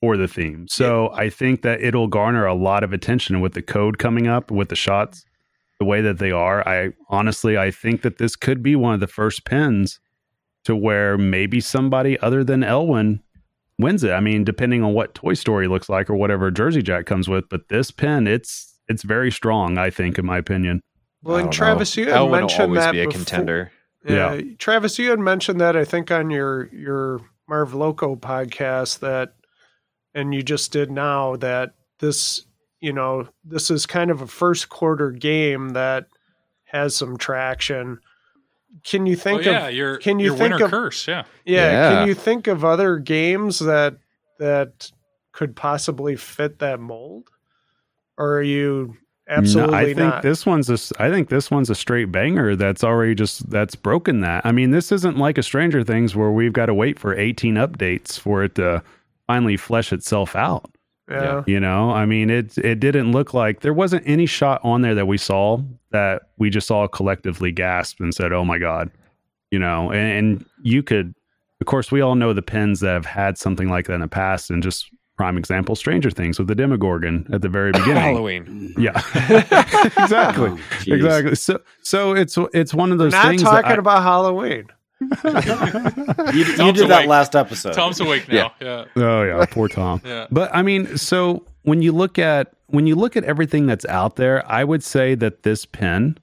for 0.00 0.16
the 0.16 0.28
theme. 0.28 0.68
So 0.68 1.10
I 1.12 1.30
think 1.30 1.62
that 1.62 1.82
it'll 1.82 2.06
garner 2.06 2.46
a 2.46 2.54
lot 2.54 2.84
of 2.84 2.92
attention 2.92 3.40
with 3.40 3.54
the 3.54 3.62
code 3.62 3.98
coming 3.98 4.26
up, 4.26 4.50
with 4.50 4.68
the 4.68 4.76
shots, 4.76 5.24
the 5.78 5.84
way 5.84 6.00
that 6.00 6.18
they 6.18 6.30
are. 6.30 6.66
I 6.66 6.92
honestly, 7.08 7.58
I 7.58 7.70
think 7.70 8.02
that 8.02 8.18
this 8.18 8.36
could 8.36 8.62
be 8.62 8.76
one 8.76 8.94
of 8.94 9.00
the 9.00 9.06
first 9.06 9.44
pins 9.44 10.00
to 10.64 10.74
where 10.74 11.16
maybe 11.16 11.60
somebody 11.60 12.18
other 12.20 12.42
than 12.42 12.64
Elwin 12.64 13.22
wins 13.78 14.02
it. 14.02 14.12
I 14.12 14.20
mean, 14.20 14.44
depending 14.44 14.82
on 14.82 14.94
what 14.94 15.14
Toy 15.14 15.34
Story 15.34 15.68
looks 15.68 15.88
like 15.88 16.08
or 16.08 16.16
whatever 16.16 16.50
Jersey 16.50 16.82
Jack 16.82 17.06
comes 17.06 17.28
with, 17.28 17.48
but 17.48 17.68
this 17.68 17.90
pin, 17.90 18.26
it's 18.26 18.74
it's 18.88 19.02
very 19.02 19.30
strong. 19.30 19.78
I 19.78 19.90
think, 19.90 20.18
in 20.18 20.26
my 20.26 20.38
opinion. 20.38 20.80
Well, 21.22 21.36
and 21.36 21.52
Travis, 21.52 21.96
know. 21.96 22.02
you 22.02 22.08
had 22.08 22.16
Elwin 22.16 22.30
will 22.32 22.38
mentioned 22.40 22.62
always 22.62 22.80
that 22.80 22.92
be 22.92 23.00
a 23.00 23.06
before. 23.06 23.18
contender. 23.18 23.72
Yeah. 24.04 24.40
Travis, 24.58 24.98
you 24.98 25.10
had 25.10 25.18
mentioned 25.18 25.60
that 25.60 25.76
I 25.76 25.84
think 25.84 26.10
on 26.10 26.30
your 26.30 26.72
your 26.72 27.20
Marv 27.48 27.74
Loco 27.74 28.16
podcast 28.16 29.00
that, 29.00 29.34
and 30.14 30.34
you 30.34 30.42
just 30.42 30.72
did 30.72 30.90
now 30.90 31.36
that 31.36 31.74
this, 31.98 32.45
you 32.80 32.92
know, 32.92 33.28
this 33.44 33.70
is 33.70 33.86
kind 33.86 34.10
of 34.10 34.20
a 34.22 34.26
first 34.26 34.68
quarter 34.68 35.10
game 35.10 35.70
that 35.70 36.06
has 36.64 36.94
some 36.96 37.16
traction. 37.16 37.98
Can 38.84 39.06
you 39.06 39.14
Oh, 39.16 39.18
think 39.20 39.44
yeah, 39.44 39.68
of 39.68 39.74
your, 39.74 39.96
can 39.98 40.18
you 40.18 40.26
your 40.26 40.36
think 40.36 40.52
winner 40.54 40.64
of- 40.66 40.70
curse, 40.70 41.08
yeah. 41.08 41.24
yeah, 41.44 41.70
Yeah. 41.70 41.90
Can 41.98 42.08
you 42.08 42.14
think 42.14 42.46
of 42.46 42.64
other 42.64 42.98
games 42.98 43.58
that 43.60 43.96
that 44.38 44.90
could 45.32 45.56
possibly 45.56 46.16
fit 46.16 46.58
that 46.58 46.78
mold? 46.80 47.30
Or 48.18 48.36
are 48.38 48.42
you 48.42 48.96
absolutely 49.28 49.72
No, 49.72 49.78
I 49.78 49.84
think 49.86 49.98
not? 49.98 50.22
this 50.22 50.44
one's 50.46 50.68
a, 50.70 50.74
s- 50.74 50.92
I 50.98 51.10
think 51.10 51.28
this 51.30 51.50
one's 51.50 51.70
a 51.70 51.74
straight 51.74 52.12
banger 52.12 52.54
that's 52.56 52.84
already 52.84 53.14
just 53.14 53.48
that's 53.50 53.74
broken 53.74 54.20
that. 54.20 54.44
I 54.44 54.52
mean, 54.52 54.70
this 54.70 54.92
isn't 54.92 55.16
like 55.18 55.38
a 55.38 55.42
Stranger 55.42 55.82
Things 55.82 56.14
where 56.14 56.30
we've 56.30 56.52
got 56.52 56.66
to 56.66 56.74
wait 56.74 56.98
for 56.98 57.14
18 57.14 57.54
updates 57.54 58.18
for 58.18 58.44
it 58.44 58.54
to 58.56 58.82
finally 59.26 59.56
flesh 59.56 59.92
itself 59.92 60.36
out. 60.36 60.70
Yeah. 61.08 61.42
You 61.46 61.60
know, 61.60 61.90
I 61.90 62.04
mean, 62.06 62.30
it 62.30 62.56
it 62.58 62.80
didn't 62.80 63.12
look 63.12 63.32
like 63.34 63.60
there 63.60 63.72
wasn't 63.74 64.02
any 64.06 64.26
shot 64.26 64.60
on 64.64 64.82
there 64.82 64.94
that 64.94 65.06
we 65.06 65.18
saw 65.18 65.58
that 65.90 66.22
we 66.38 66.50
just 66.50 66.70
all 66.70 66.88
collectively 66.88 67.52
gasped 67.52 68.00
and 68.00 68.14
said, 68.14 68.32
"Oh 68.32 68.44
my 68.44 68.58
god," 68.58 68.90
you 69.50 69.58
know. 69.58 69.90
And, 69.92 70.18
and 70.18 70.46
you 70.62 70.82
could, 70.82 71.14
of 71.60 71.66
course, 71.66 71.92
we 71.92 72.00
all 72.00 72.14
know 72.16 72.32
the 72.32 72.42
pins 72.42 72.80
that 72.80 72.92
have 72.92 73.06
had 73.06 73.38
something 73.38 73.68
like 73.68 73.86
that 73.86 73.94
in 73.94 74.00
the 74.00 74.08
past, 74.08 74.50
and 74.50 74.62
just 74.62 74.88
prime 75.16 75.38
example, 75.38 75.74
Stranger 75.76 76.10
Things 76.10 76.38
with 76.38 76.48
the 76.48 76.54
Demogorgon 76.54 77.26
at 77.32 77.40
the 77.40 77.48
very 77.48 77.72
beginning. 77.72 77.96
Halloween. 77.96 78.74
Yeah, 78.76 79.00
exactly, 79.96 80.50
Oh, 80.50 80.58
exactly. 80.86 81.34
So, 81.36 81.60
so 81.82 82.12
it's 82.14 82.36
it's 82.52 82.74
one 82.74 82.92
of 82.92 82.98
those 82.98 83.12
Not 83.12 83.28
things. 83.28 83.42
talking 83.42 83.62
that 83.68 83.78
I- 83.78 83.80
about 83.80 84.02
Halloween. 84.02 84.66
You, 85.00 85.08
you 86.32 86.56
Tom's 86.56 86.78
did 86.78 86.88
that 86.88 87.06
last 87.06 87.36
episode. 87.36 87.74
Tom's 87.74 88.00
awake 88.00 88.28
now. 88.28 88.52
Yeah. 88.60 88.84
Oh 88.96 89.22
yeah, 89.22 89.44
poor 89.50 89.68
Tom. 89.68 90.00
Yeah. 90.04 90.26
But 90.30 90.54
I 90.54 90.62
mean, 90.62 90.96
so 90.96 91.44
when 91.62 91.82
you 91.82 91.92
look 91.92 92.18
at 92.18 92.52
when 92.68 92.86
you 92.86 92.96
look 92.96 93.16
at 93.16 93.24
everything 93.24 93.66
that's 93.66 93.84
out 93.86 94.16
there, 94.16 94.46
I 94.50 94.64
would 94.64 94.82
say 94.82 95.14
that 95.16 95.42
this 95.42 95.66
pin 95.66 96.18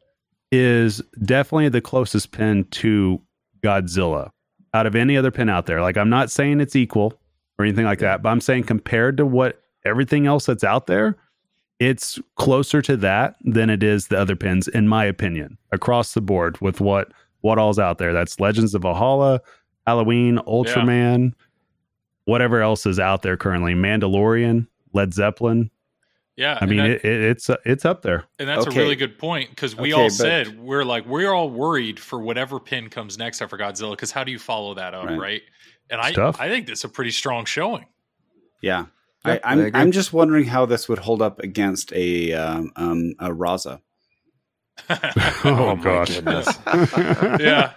is 0.52 1.02
definitely 1.24 1.70
the 1.70 1.82
closest 1.82 2.32
pin 2.32 2.66
to 2.66 3.22
Godzilla 3.64 4.30
out 4.74 4.86
of 4.86 4.96
any 4.96 5.18
other 5.18 5.32
pin 5.32 5.50
out 5.50 5.66
there. 5.66 5.82
Like 5.82 5.98
I'm 5.98 6.10
not 6.10 6.32
saying 6.32 6.60
it's 6.60 6.76
equal 6.76 7.20
or 7.60 7.66
anything 7.66 7.86
like 7.86 8.00
that, 8.00 8.22
but 8.22 8.30
I'm 8.30 8.42
saying 8.42 8.64
compared 8.64 9.18
to 9.18 9.26
what 9.26 9.62
everything 9.86 10.26
else 10.26 10.46
that's 10.48 10.64
out 10.64 10.88
there, 10.88 11.16
it's 11.80 12.20
closer 12.36 12.82
to 12.82 12.98
that 12.98 13.36
than 13.44 13.70
it 13.70 13.84
is 13.84 14.08
the 14.08 14.18
other 14.18 14.36
pins, 14.36 14.68
in 14.68 14.88
my 14.88 15.06
opinion, 15.06 15.58
across 15.72 16.14
the 16.14 16.22
board 16.22 16.60
with 16.62 16.82
what 16.82 17.12
what 17.44 17.60
all's 17.60 17.78
out 17.78 17.98
there. 18.00 18.12
That's 18.14 18.40
Legends 18.40 18.74
of 18.74 18.82
Valhalla, 18.82 19.40
Halloween, 19.86 20.40
Ultraman, 20.48 21.34
whatever 22.26 22.62
else 22.62 22.86
is 22.86 23.00
out 23.00 23.22
there 23.22 23.38
currently. 23.38 23.74
Mandalorian, 23.74 24.66
Led 24.94 25.14
Zeppelin. 25.14 25.70
Yeah. 26.36 26.58
I 26.60 26.66
mean, 26.66 26.80
and, 26.80 26.94
it, 26.94 27.06
it, 27.06 27.22
it's 27.22 27.50
uh, 27.50 27.58
it's 27.66 27.86
up 27.86 28.02
there. 28.02 28.24
and 28.40 28.50
that's 28.50 28.66
Okay. 28.66 28.80
a 28.80 28.84
really 28.84 28.96
good 28.96 29.20
point 29.20 29.50
because 29.52 29.76
we 29.76 29.94
Okay, 29.94 30.02
all 30.02 30.08
but- 30.08 30.14
said 30.14 30.58
we're 30.60 30.84
like 30.84 31.06
we're 31.06 31.32
all 31.32 31.50
worried 31.50 32.00
for 32.00 32.20
whatever 32.20 32.60
pin 32.60 32.90
comes 32.90 33.18
next 33.20 33.42
after 33.42 33.56
Godzilla 33.58 33.92
because 33.92 34.12
how 34.12 34.24
do 34.24 34.32
you 34.32 34.40
follow 34.40 34.74
that 34.74 34.94
up, 34.96 35.06
Right. 35.06 35.20
right? 35.20 35.42
And 35.92 36.02
I 36.02 36.12
tough. 36.12 36.40
I 36.40 36.50
think 36.50 36.66
that's 36.66 36.84
a 36.86 36.90
pretty 36.90 37.12
strong 37.12 37.46
showing. 37.46 37.86
Yeah. 38.62 38.86
Yeah, 39.26 39.34
I, 39.34 39.36
I 39.36 39.40
I'm 39.52 39.60
agree. 39.60 39.80
I'm 39.82 39.92
just 39.92 40.12
wondering 40.12 40.46
how 40.46 40.66
this 40.66 40.90
would 40.90 40.98
hold 41.00 41.22
up 41.22 41.40
against 41.40 41.94
a 41.94 42.34
um, 42.34 42.72
um 42.78 43.14
a 43.20 43.30
Raza. 43.30 43.80
Oh, 45.46 45.76
my 45.76 45.84
gosh. 45.84 46.20
yeah. 47.40 47.74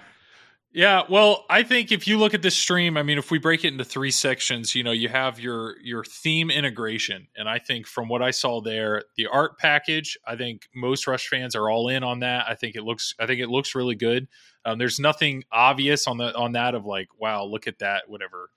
Yeah, 0.72 1.04
well, 1.08 1.46
I 1.48 1.62
think 1.62 1.90
if 1.90 2.06
you 2.06 2.18
look 2.18 2.34
at 2.34 2.42
this 2.42 2.54
stream, 2.54 2.98
I 2.98 3.02
mean, 3.02 3.16
if 3.16 3.30
we 3.30 3.38
break 3.38 3.64
it 3.64 3.68
into 3.68 3.82
three 3.82 4.10
sections, 4.10 4.74
you 4.74 4.84
know, 4.84 4.92
you 4.92 5.08
have 5.08 5.40
your 5.40 5.80
your 5.80 6.04
theme 6.04 6.50
integration, 6.50 7.28
and 7.34 7.48
I 7.48 7.58
think 7.58 7.86
from 7.86 8.10
what 8.10 8.20
I 8.20 8.30
saw 8.30 8.60
there, 8.60 9.04
the 9.16 9.26
art 9.26 9.58
package, 9.58 10.18
I 10.26 10.36
think 10.36 10.68
most 10.74 11.06
Rush 11.06 11.28
fans 11.28 11.56
are 11.56 11.70
all 11.70 11.88
in 11.88 12.04
on 12.04 12.20
that. 12.20 12.44
I 12.46 12.56
think 12.56 12.76
it 12.76 12.82
looks, 12.82 13.14
I 13.18 13.24
think 13.24 13.40
it 13.40 13.48
looks 13.48 13.74
really 13.74 13.94
good. 13.94 14.28
Um, 14.66 14.76
there's 14.76 15.00
nothing 15.00 15.44
obvious 15.50 16.06
on 16.06 16.18
the 16.18 16.36
on 16.36 16.52
that 16.52 16.74
of 16.74 16.84
like, 16.84 17.08
wow, 17.18 17.44
look 17.44 17.66
at 17.66 17.78
that, 17.78 18.10
whatever 18.10 18.50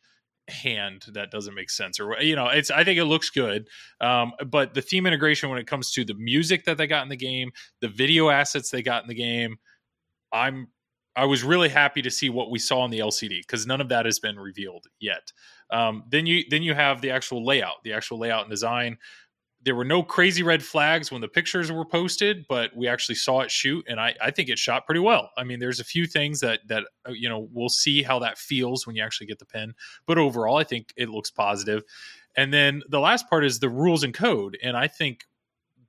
hand 0.49 1.05
that 1.13 1.31
doesn't 1.31 1.55
make 1.55 1.69
sense 1.69 1.99
or 1.99 2.19
you 2.21 2.35
know 2.35 2.47
it's 2.47 2.71
i 2.71 2.83
think 2.83 2.99
it 2.99 3.05
looks 3.05 3.29
good 3.29 3.67
um 4.01 4.31
but 4.47 4.73
the 4.73 4.81
theme 4.81 5.05
integration 5.05 5.49
when 5.49 5.59
it 5.59 5.67
comes 5.67 5.91
to 5.91 6.03
the 6.03 6.13
music 6.15 6.65
that 6.65 6.77
they 6.77 6.87
got 6.87 7.03
in 7.03 7.09
the 7.09 7.17
game 7.17 7.51
the 7.81 7.87
video 7.87 8.29
assets 8.29 8.69
they 8.69 8.81
got 8.81 9.03
in 9.03 9.07
the 9.07 9.15
game 9.15 9.57
i'm 10.31 10.67
I 11.15 11.25
was 11.25 11.43
really 11.43 11.67
happy 11.67 12.01
to 12.03 12.09
see 12.09 12.29
what 12.29 12.49
we 12.49 12.59
saw 12.59 12.79
on 12.79 12.91
the 12.91 12.99
LCD 12.99 13.41
because 13.41 13.67
none 13.67 13.81
of 13.81 13.89
that 13.89 14.05
has 14.05 14.19
been 14.19 14.39
revealed 14.39 14.85
yet. 15.01 15.33
Um, 15.69 16.03
then 16.09 16.25
you 16.25 16.45
then 16.49 16.63
you 16.63 16.73
have 16.73 17.01
the 17.01 17.11
actual 17.11 17.45
layout, 17.45 17.83
the 17.83 17.91
actual 17.91 18.19
layout 18.19 18.43
and 18.43 18.49
design. 18.49 18.97
There 19.63 19.75
were 19.75 19.85
no 19.85 20.01
crazy 20.01 20.41
red 20.41 20.63
flags 20.63 21.11
when 21.11 21.21
the 21.21 21.27
pictures 21.27 21.71
were 21.71 21.85
posted, 21.85 22.45
but 22.47 22.75
we 22.75 22.87
actually 22.87 23.15
saw 23.15 23.41
it 23.41 23.51
shoot, 23.51 23.85
and 23.89 23.99
I, 23.99 24.15
I 24.21 24.31
think 24.31 24.47
it 24.49 24.57
shot 24.57 24.85
pretty 24.85 25.01
well. 25.01 25.31
I 25.37 25.43
mean, 25.43 25.59
there's 25.59 25.81
a 25.81 25.85
few 25.85 26.05
things 26.05 26.39
that 26.39 26.61
that 26.67 26.85
uh, 27.07 27.11
you 27.11 27.27
know 27.27 27.49
we'll 27.51 27.69
see 27.69 28.01
how 28.01 28.19
that 28.19 28.37
feels 28.37 28.87
when 28.87 28.95
you 28.95 29.03
actually 29.03 29.27
get 29.27 29.39
the 29.39 29.45
pen, 29.45 29.73
but 30.05 30.17
overall, 30.17 30.57
I 30.57 30.63
think 30.63 30.93
it 30.95 31.09
looks 31.09 31.29
positive. 31.29 31.83
And 32.37 32.53
then 32.53 32.83
the 32.89 32.99
last 32.99 33.29
part 33.29 33.43
is 33.43 33.59
the 33.59 33.69
rules 33.69 34.03
and 34.03 34.13
code, 34.13 34.57
and 34.63 34.77
I 34.77 34.87
think 34.87 35.25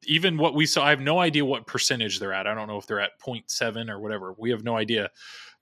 even 0.04 0.38
what 0.38 0.54
we 0.54 0.66
saw, 0.66 0.84
I 0.84 0.90
have 0.90 1.00
no 1.00 1.18
idea 1.18 1.44
what 1.44 1.66
percentage 1.66 2.18
they're 2.18 2.32
at. 2.32 2.46
I 2.46 2.54
don't 2.54 2.68
know 2.68 2.78
if 2.78 2.86
they're 2.86 3.00
at 3.00 3.20
0.7 3.20 3.90
or 3.90 4.00
whatever. 4.00 4.34
We 4.38 4.50
have 4.50 4.64
no 4.64 4.76
idea. 4.76 5.10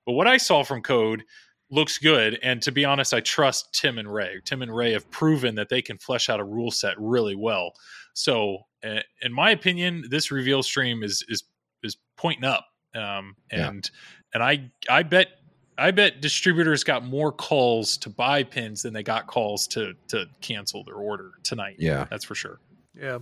But 0.06 0.12
what 0.12 0.26
I 0.26 0.36
saw 0.36 0.62
from 0.62 0.82
code 0.82 1.24
looks 1.70 1.98
good. 1.98 2.38
And 2.42 2.62
to 2.62 2.72
be 2.72 2.84
honest, 2.84 3.12
I 3.12 3.20
trust 3.20 3.72
Tim 3.74 3.98
and 3.98 4.12
Ray. 4.12 4.40
Tim 4.44 4.62
and 4.62 4.74
Ray 4.74 4.92
have 4.92 5.10
proven 5.10 5.54
that 5.56 5.68
they 5.68 5.82
can 5.82 5.98
flesh 5.98 6.28
out 6.28 6.40
a 6.40 6.44
rule 6.44 6.70
set 6.70 6.94
really 6.98 7.36
well. 7.36 7.72
So, 8.14 8.58
uh, 8.84 9.00
in 9.22 9.32
my 9.32 9.50
opinion, 9.50 10.04
this 10.10 10.30
reveal 10.30 10.62
stream 10.62 11.02
is 11.02 11.24
is 11.28 11.44
is 11.82 11.96
pointing 12.16 12.44
up. 12.44 12.66
Um, 12.94 13.36
Yeah. 13.52 13.68
and 13.68 13.90
and 14.34 14.42
I 14.42 14.70
I 14.88 15.02
bet 15.02 15.28
I 15.76 15.90
bet 15.92 16.20
distributors 16.20 16.82
got 16.82 17.04
more 17.04 17.30
calls 17.30 17.96
to 17.98 18.10
buy 18.10 18.42
pins 18.42 18.82
than 18.82 18.92
they 18.92 19.02
got 19.04 19.26
calls 19.28 19.66
to 19.68 19.94
to 20.08 20.26
cancel 20.40 20.82
their 20.84 20.96
order 20.96 21.32
tonight. 21.44 21.76
Yeah. 21.78 22.06
That's 22.10 22.24
for 22.24 22.34
sure. 22.34 22.58
Yeah. 23.00 23.18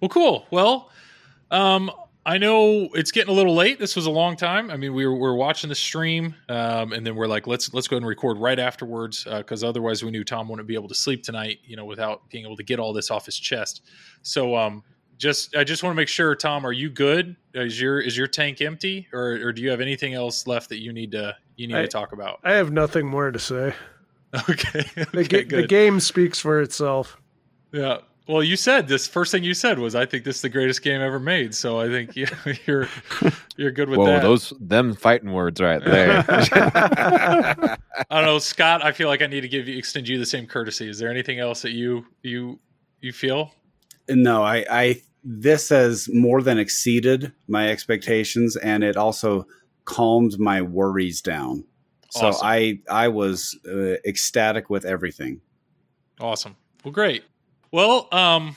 Well, 0.00 0.08
cool. 0.08 0.46
Well, 0.50 0.90
um, 1.50 1.90
I 2.26 2.36
know 2.38 2.88
it's 2.94 3.10
getting 3.12 3.32
a 3.32 3.36
little 3.36 3.54
late. 3.54 3.78
This 3.78 3.96
was 3.96 4.04
a 4.06 4.10
long 4.10 4.36
time. 4.36 4.70
I 4.70 4.76
mean, 4.76 4.92
we 4.92 5.06
were, 5.06 5.14
we 5.14 5.20
were 5.20 5.34
watching 5.34 5.68
the 5.68 5.74
stream, 5.74 6.34
um, 6.50 6.92
and 6.92 7.06
then 7.06 7.16
we're 7.16 7.26
like, 7.26 7.46
let's 7.46 7.72
let's 7.72 7.88
go 7.88 7.96
ahead 7.96 8.02
and 8.02 8.08
record 8.08 8.36
right 8.38 8.58
afterwards, 8.58 9.24
because 9.24 9.64
otherwise 9.64 10.04
we 10.04 10.10
knew 10.10 10.22
Tom 10.22 10.48
wouldn't 10.48 10.68
be 10.68 10.74
able 10.74 10.88
to 10.88 10.94
sleep 10.94 11.22
tonight. 11.22 11.60
You 11.64 11.76
know, 11.76 11.86
without 11.86 12.28
being 12.28 12.44
able 12.44 12.56
to 12.56 12.62
get 12.62 12.78
all 12.78 12.92
this 12.92 13.10
off 13.10 13.24
his 13.26 13.38
chest. 13.38 13.82
So, 14.22 14.54
um, 14.54 14.82
just 15.16 15.56
I 15.56 15.64
just 15.64 15.82
want 15.82 15.92
to 15.92 15.96
make 15.96 16.08
sure, 16.08 16.34
Tom, 16.34 16.66
are 16.66 16.72
you 16.72 16.90
good? 16.90 17.36
Is 17.54 17.80
your 17.80 17.98
is 18.00 18.16
your 18.16 18.26
tank 18.26 18.60
empty, 18.60 19.08
or 19.12 19.32
or 19.46 19.52
do 19.52 19.62
you 19.62 19.70
have 19.70 19.80
anything 19.80 20.12
else 20.14 20.46
left 20.46 20.68
that 20.68 20.80
you 20.82 20.92
need 20.92 21.12
to 21.12 21.34
you 21.56 21.68
need 21.68 21.76
I- 21.76 21.82
to 21.82 21.88
talk 21.88 22.12
about? 22.12 22.40
I 22.44 22.52
have 22.52 22.70
nothing 22.70 23.06
more 23.06 23.30
to 23.30 23.38
say. 23.38 23.74
Okay, 24.48 24.84
The, 24.94 25.08
okay, 25.22 25.42
ga- 25.42 25.56
the 25.62 25.66
game 25.66 25.98
speaks 25.98 26.38
for 26.38 26.60
itself. 26.60 27.20
Yeah. 27.72 27.98
Well, 28.26 28.42
you 28.42 28.56
said 28.56 28.86
this 28.86 29.06
first 29.06 29.32
thing 29.32 29.42
you 29.42 29.54
said 29.54 29.78
was, 29.78 29.94
"I 29.94 30.06
think 30.06 30.24
this 30.24 30.36
is 30.36 30.42
the 30.42 30.48
greatest 30.48 30.82
game 30.82 31.00
ever 31.00 31.18
made." 31.18 31.54
So 31.54 31.80
I 31.80 31.88
think 31.88 32.16
you, 32.16 32.26
you're 32.66 32.88
you're 33.56 33.70
good 33.70 33.88
with 33.88 33.98
Whoa, 33.98 34.06
that. 34.06 34.22
those 34.22 34.52
them 34.60 34.94
fighting 34.94 35.32
words 35.32 35.60
right 35.60 35.82
there. 35.84 36.24
I 36.28 37.76
don't 38.10 38.24
know, 38.24 38.38
Scott. 38.38 38.84
I 38.84 38.92
feel 38.92 39.08
like 39.08 39.22
I 39.22 39.26
need 39.26 39.40
to 39.40 39.48
give 39.48 39.66
you 39.68 39.76
extend 39.76 40.08
you 40.08 40.18
the 40.18 40.26
same 40.26 40.46
courtesy. 40.46 40.88
Is 40.88 40.98
there 40.98 41.10
anything 41.10 41.38
else 41.38 41.62
that 41.62 41.72
you 41.72 42.06
you 42.22 42.60
you 43.00 43.12
feel? 43.12 43.52
No, 44.08 44.42
I, 44.42 44.64
I 44.70 45.02
this 45.24 45.68
has 45.70 46.08
more 46.12 46.42
than 46.42 46.58
exceeded 46.58 47.32
my 47.48 47.68
expectations, 47.68 48.56
and 48.56 48.84
it 48.84 48.96
also 48.96 49.46
calmed 49.84 50.38
my 50.38 50.62
worries 50.62 51.20
down. 51.20 51.64
So 52.10 52.32
I 52.42 52.80
I 52.90 53.08
was 53.08 53.58
uh, 53.66 53.94
ecstatic 54.04 54.68
with 54.68 54.84
everything. 54.84 55.40
Awesome. 56.20 56.56
Well, 56.84 56.92
great. 56.92 57.24
Well, 57.72 58.08
um, 58.12 58.56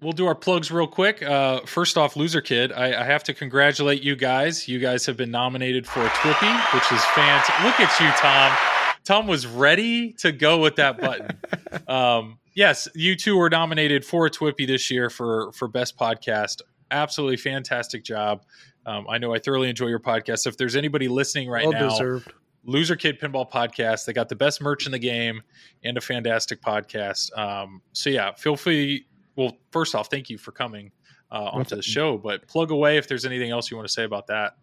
we'll 0.00 0.12
do 0.12 0.26
our 0.26 0.34
plugs 0.34 0.70
real 0.70 0.86
quick. 0.86 1.22
Uh, 1.22 1.60
first 1.66 1.96
off, 1.96 2.14
Loserkid, 2.14 2.76
I, 2.76 3.00
I 3.00 3.04
have 3.04 3.24
to 3.24 3.34
congratulate 3.34 4.02
you 4.02 4.16
guys. 4.16 4.66
You 4.68 4.78
guys 4.78 5.06
have 5.06 5.16
been 5.16 5.30
nominated 5.30 5.86
for 5.86 6.04
a 6.04 6.08
TWIPY, 6.08 6.74
which 6.74 6.92
is 6.92 7.04
fantastic. 7.06 7.54
Look 7.64 7.80
at 7.80 8.00
you, 8.00 8.10
Tom. 8.18 8.56
Tom 9.04 9.26
was 9.26 9.46
ready 9.46 10.12
to 10.14 10.32
go 10.32 10.58
with 10.58 10.76
that 10.76 11.00
button. 11.00 11.38
um, 11.88 12.38
yes, 12.54 12.88
you 12.94 13.16
two 13.16 13.36
were 13.36 13.50
nominated 13.50 14.04
for 14.04 14.26
a 14.26 14.30
TWIPY 14.30 14.66
this 14.66 14.90
year 14.90 15.10
for 15.10 15.52
for 15.52 15.68
best 15.68 15.96
podcast. 15.96 16.62
Absolutely 16.90 17.36
fantastic 17.36 18.04
job. 18.04 18.42
Um, 18.84 19.06
I 19.08 19.18
know 19.18 19.34
I 19.34 19.38
thoroughly 19.38 19.68
enjoy 19.68 19.86
your 19.86 20.00
podcast. 20.00 20.46
If 20.46 20.56
there's 20.56 20.76
anybody 20.76 21.08
listening 21.08 21.48
right 21.48 21.64
well 21.64 21.72
now, 21.72 21.88
deserved. 21.90 22.32
Loserkid 22.66 23.20
Pinball 23.20 23.50
Podcast. 23.50 24.04
They 24.04 24.12
got 24.12 24.28
the 24.28 24.36
best 24.36 24.60
merch 24.60 24.86
in 24.86 24.92
the 24.92 24.98
game 24.98 25.42
and 25.82 25.96
a 25.96 26.00
fantastic 26.00 26.60
podcast. 26.62 27.36
Um, 27.38 27.80
so 27.92 28.10
yeah, 28.10 28.32
feel 28.34 28.56
free. 28.56 29.06
Well, 29.36 29.56
first 29.70 29.94
off, 29.94 30.10
thank 30.10 30.28
you 30.28 30.38
for 30.38 30.52
coming 30.52 30.92
uh, 31.30 31.50
onto 31.52 31.76
the 31.76 31.82
show. 31.82 32.18
But 32.18 32.46
plug 32.48 32.70
away 32.70 32.98
if 32.98 33.08
there's 33.08 33.24
anything 33.24 33.50
else 33.50 33.70
you 33.70 33.76
want 33.76 33.88
to 33.88 33.92
say 33.92 34.04
about 34.04 34.26
that. 34.26 34.56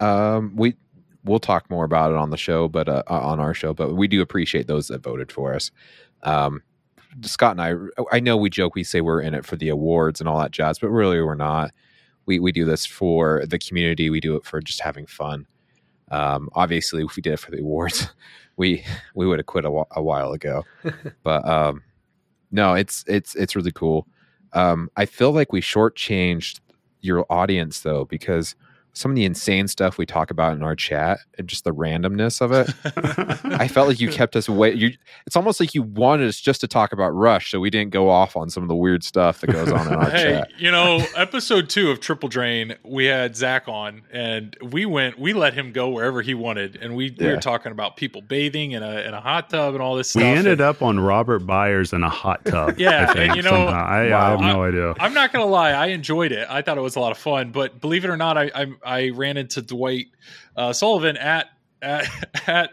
um, 0.00 0.54
we 0.54 0.76
we'll 1.24 1.38
talk 1.38 1.68
more 1.70 1.84
about 1.84 2.12
it 2.12 2.16
on 2.16 2.30
the 2.30 2.36
show, 2.36 2.68
but 2.68 2.88
uh, 2.88 3.02
on 3.08 3.40
our 3.40 3.54
show. 3.54 3.74
But 3.74 3.94
we 3.94 4.08
do 4.08 4.22
appreciate 4.22 4.66
those 4.66 4.88
that 4.88 5.02
voted 5.02 5.30
for 5.30 5.54
us. 5.54 5.70
Um, 6.22 6.62
Scott 7.22 7.58
and 7.58 7.60
I, 7.60 7.74
I 8.16 8.20
know 8.20 8.36
we 8.36 8.50
joke, 8.50 8.74
we 8.74 8.84
say 8.84 9.00
we're 9.00 9.20
in 9.20 9.34
it 9.34 9.44
for 9.44 9.56
the 9.56 9.68
awards 9.68 10.20
and 10.20 10.28
all 10.28 10.38
that 10.38 10.52
jazz, 10.52 10.78
but 10.78 10.88
really 10.90 11.20
we're 11.20 11.34
not. 11.34 11.72
We 12.26 12.38
we 12.38 12.52
do 12.52 12.64
this 12.64 12.86
for 12.86 13.44
the 13.46 13.58
community. 13.58 14.10
We 14.10 14.20
do 14.20 14.36
it 14.36 14.44
for 14.44 14.60
just 14.60 14.80
having 14.80 15.06
fun. 15.06 15.46
Um, 16.10 16.48
obviously, 16.54 17.02
if 17.04 17.16
we 17.16 17.22
did 17.22 17.34
it 17.34 17.40
for 17.40 17.50
the 17.50 17.60
awards, 17.60 18.08
we 18.56 18.84
we 19.14 19.26
would 19.26 19.38
have 19.38 19.46
quit 19.46 19.64
a, 19.64 19.84
a 19.92 20.02
while 20.02 20.32
ago. 20.32 20.64
but 21.22 21.46
um, 21.48 21.82
no, 22.50 22.74
it's 22.74 23.04
it's 23.06 23.34
it's 23.34 23.56
really 23.56 23.72
cool. 23.72 24.06
Um, 24.52 24.90
I 24.96 25.06
feel 25.06 25.32
like 25.32 25.52
we 25.52 25.60
shortchanged 25.60 26.60
your 27.00 27.24
audience 27.30 27.80
though 27.80 28.04
because 28.04 28.54
some 28.92 29.12
of 29.12 29.14
the 29.16 29.24
insane 29.24 29.68
stuff 29.68 29.98
we 29.98 30.04
talk 30.06 30.30
about 30.30 30.52
in 30.56 30.62
our 30.62 30.74
chat 30.74 31.20
and 31.38 31.48
just 31.48 31.64
the 31.64 31.72
randomness 31.72 32.40
of 32.40 32.52
it. 32.52 32.68
I 33.44 33.68
felt 33.68 33.88
like 33.88 34.00
you 34.00 34.08
kept 34.12 34.36
us 34.36 34.48
away. 34.48 34.72
You, 34.74 34.90
it's 35.26 35.36
almost 35.36 35.60
like 35.60 35.74
you 35.74 35.82
wanted 35.82 36.28
us 36.28 36.40
just 36.40 36.60
to 36.62 36.68
talk 36.68 36.92
about 36.92 37.10
Rush, 37.10 37.50
so 37.50 37.60
we 37.60 37.70
didn't 37.70 37.90
go 37.92 38.10
off 38.10 38.36
on 38.36 38.50
some 38.50 38.62
of 38.62 38.68
the 38.68 38.74
weird 38.74 39.04
stuff 39.04 39.40
that 39.40 39.48
goes 39.48 39.70
on 39.70 39.86
in 39.86 39.94
our 39.94 40.10
hey, 40.10 40.22
chat. 40.22 40.48
you 40.58 40.70
know, 40.70 41.04
episode 41.16 41.68
two 41.68 41.90
of 41.90 42.00
Triple 42.00 42.28
Drain, 42.28 42.74
we 42.84 43.04
had 43.06 43.36
Zach 43.36 43.68
on, 43.68 44.02
and 44.12 44.56
we 44.62 44.86
went, 44.86 45.18
we 45.18 45.32
let 45.32 45.54
him 45.54 45.72
go 45.72 45.88
wherever 45.90 46.20
he 46.22 46.34
wanted, 46.34 46.76
and 46.76 46.96
we, 46.96 47.14
we 47.18 47.26
were 47.26 47.36
talking 47.36 47.72
about 47.72 47.96
people 47.96 48.20
bathing 48.22 48.72
in 48.72 48.82
a 48.82 49.00
in 49.00 49.14
a 49.14 49.20
hot 49.20 49.50
tub 49.50 49.74
and 49.74 49.82
all 49.82 49.94
this 49.96 50.10
stuff. 50.10 50.22
We 50.22 50.28
ended 50.28 50.52
and 50.54 50.60
up 50.62 50.82
on 50.82 50.98
Robert 51.00 51.40
Byers 51.46 51.92
in 51.92 52.02
a 52.02 52.08
hot 52.10 52.44
tub. 52.44 52.78
Yeah, 52.78 53.06
I 53.08 53.12
think, 53.12 53.28
and 53.30 53.36
you 53.36 53.42
know- 53.42 53.50
somehow. 53.50 53.84
I, 53.86 54.00
I 54.06 54.30
have 54.30 54.40
Wow. 54.40 54.52
no 54.52 54.62
idea. 54.64 54.94
I'm 55.00 55.14
not 55.14 55.32
gonna 55.32 55.46
lie, 55.46 55.70
I 55.70 55.86
enjoyed 55.86 56.32
it. 56.32 56.46
I 56.50 56.62
thought 56.62 56.78
it 56.78 56.82
was 56.82 56.96
a 56.96 57.00
lot 57.00 57.12
of 57.12 57.18
fun. 57.18 57.50
But 57.52 57.80
believe 57.80 58.04
it 58.04 58.08
or 58.10 58.16
not, 58.16 58.36
I 58.38 58.50
I, 58.54 58.66
I 58.84 59.10
ran 59.10 59.36
into 59.36 59.62
Dwight 59.62 60.06
uh, 60.56 60.72
Sullivan 60.72 61.16
at 61.16 61.46
at 61.82 62.06
at 62.48 62.70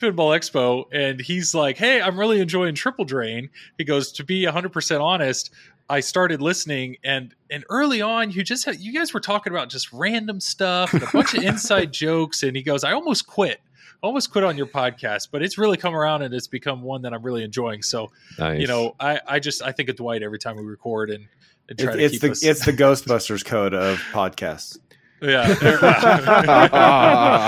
Pinball 0.00 0.36
Expo, 0.38 0.84
and 0.92 1.20
he's 1.20 1.54
like, 1.54 1.76
"Hey, 1.76 2.00
I'm 2.00 2.18
really 2.18 2.40
enjoying 2.40 2.74
Triple 2.74 3.04
Drain." 3.04 3.50
He 3.78 3.84
goes, 3.84 4.12
"To 4.12 4.24
be 4.24 4.44
100 4.44 4.72
percent 4.72 5.00
honest." 5.02 5.50
I 5.90 6.00
started 6.00 6.42
listening, 6.42 6.98
and 7.02 7.34
and 7.50 7.64
early 7.70 8.02
on, 8.02 8.30
you 8.30 8.42
just 8.44 8.66
had, 8.66 8.78
you 8.78 8.92
guys 8.92 9.14
were 9.14 9.20
talking 9.20 9.52
about 9.54 9.70
just 9.70 9.90
random 9.92 10.38
stuff, 10.38 10.92
and 10.92 11.02
a 11.02 11.06
bunch 11.12 11.32
of 11.32 11.42
inside 11.42 11.92
jokes, 11.94 12.42
and 12.42 12.54
he 12.54 12.62
goes, 12.62 12.84
"I 12.84 12.92
almost 12.92 13.26
quit, 13.26 13.58
almost 14.02 14.30
quit 14.30 14.44
on 14.44 14.58
your 14.58 14.66
podcast, 14.66 15.28
but 15.32 15.42
it's 15.42 15.56
really 15.56 15.78
come 15.78 15.94
around, 15.94 16.20
and 16.22 16.34
it's 16.34 16.46
become 16.46 16.82
one 16.82 17.00
that 17.02 17.14
I'm 17.14 17.22
really 17.22 17.42
enjoying." 17.42 17.80
So 17.82 18.12
Nice. 18.38 18.60
you 18.60 18.66
know, 18.66 18.96
I, 19.00 19.18
I 19.26 19.38
just 19.40 19.62
I 19.62 19.72
think 19.72 19.88
of 19.88 19.96
Dwight 19.96 20.22
every 20.22 20.38
time 20.38 20.56
we 20.56 20.62
record 20.62 21.08
and, 21.08 21.26
and 21.70 21.78
try 21.78 21.94
It- 21.94 21.96
to 21.96 22.02
it's 22.04 22.12
keep 22.12 22.20
the 22.20 22.30
us. 22.32 22.44
it's 22.44 22.64
the 22.66 22.72
Ghostbusters 22.74 23.42
code 23.42 23.72
of 23.72 23.98
podcasts. 24.12 24.76
Yeah, 25.22 25.54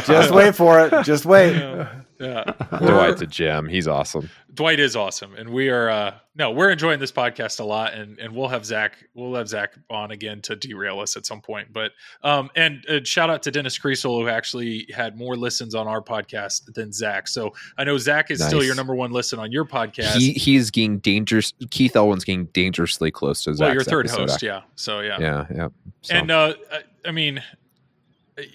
Just 0.07 0.33
wait 0.33 0.55
for 0.55 0.81
it. 0.81 1.05
Just 1.05 1.25
wait. 1.25 1.55
yeah. 1.57 2.01
yeah. 2.19 2.53
Dwight's 2.79 3.23
a 3.23 3.27
gem. 3.27 3.67
He's 3.67 3.89
awesome. 3.89 4.29
Dwight 4.53 4.81
is 4.81 4.97
awesome, 4.97 5.35
and 5.37 5.51
we 5.51 5.69
are 5.71 5.89
uh, 5.89 6.15
no, 6.35 6.51
we're 6.51 6.71
enjoying 6.71 6.99
this 6.99 7.13
podcast 7.13 7.61
a 7.61 7.65
lot, 7.65 7.95
and 7.95 8.19
and 8.19 8.35
we'll 8.35 8.49
have 8.49 8.67
Zach 8.67 8.97
we'll 9.15 9.35
have 9.37 9.49
Zach 9.49 9.75
on 9.89 10.11
again 10.11 10.41
to 10.43 10.57
derail 10.57 10.99
us 10.99 11.17
at 11.17 11.25
some 11.25 11.41
point. 11.41 11.73
But 11.73 11.93
um, 12.25 12.51
and 12.57 12.85
uh, 12.89 13.01
shout 13.05 13.31
out 13.31 13.43
to 13.45 13.51
Dennis 13.51 13.79
Creasel 13.79 14.21
who 14.21 14.29
actually 14.29 14.87
had 14.93 15.17
more 15.17 15.37
listens 15.37 15.75
on 15.75 15.87
our 15.87 16.03
podcast 16.03 16.73
than 16.75 16.93
Zach. 16.93 17.29
So 17.29 17.55
I 17.79 17.85
know 17.85 17.97
Zach 17.97 18.31
is 18.31 18.45
still 18.45 18.65
your 18.65 18.75
number 18.75 18.95
one 18.95 19.13
listen 19.13 19.39
on 19.39 19.53
your 19.53 19.65
podcast. 19.65 20.17
He 20.17 20.33
he's 20.33 20.71
getting 20.71 20.99
dangerous. 20.99 21.53
Keith 21.71 21.95
Elwin's 21.95 22.25
getting 22.25 22.47
dangerously 22.47 23.11
close 23.13 23.45
to 23.45 23.55
Zach's 23.55 23.61
well, 23.61 23.75
your 23.75 23.85
third 23.85 24.07
episode, 24.07 24.31
host, 24.31 24.43
yeah. 24.43 24.63
So 24.75 25.01
yeah, 25.01 25.19
Yeah, 25.21 25.47
yeah. 25.55 25.69
So, 26.03 26.15
And 26.15 26.31
uh, 26.31 26.55
I- 26.73 26.83
I 27.05 27.13
mean, 27.13 27.43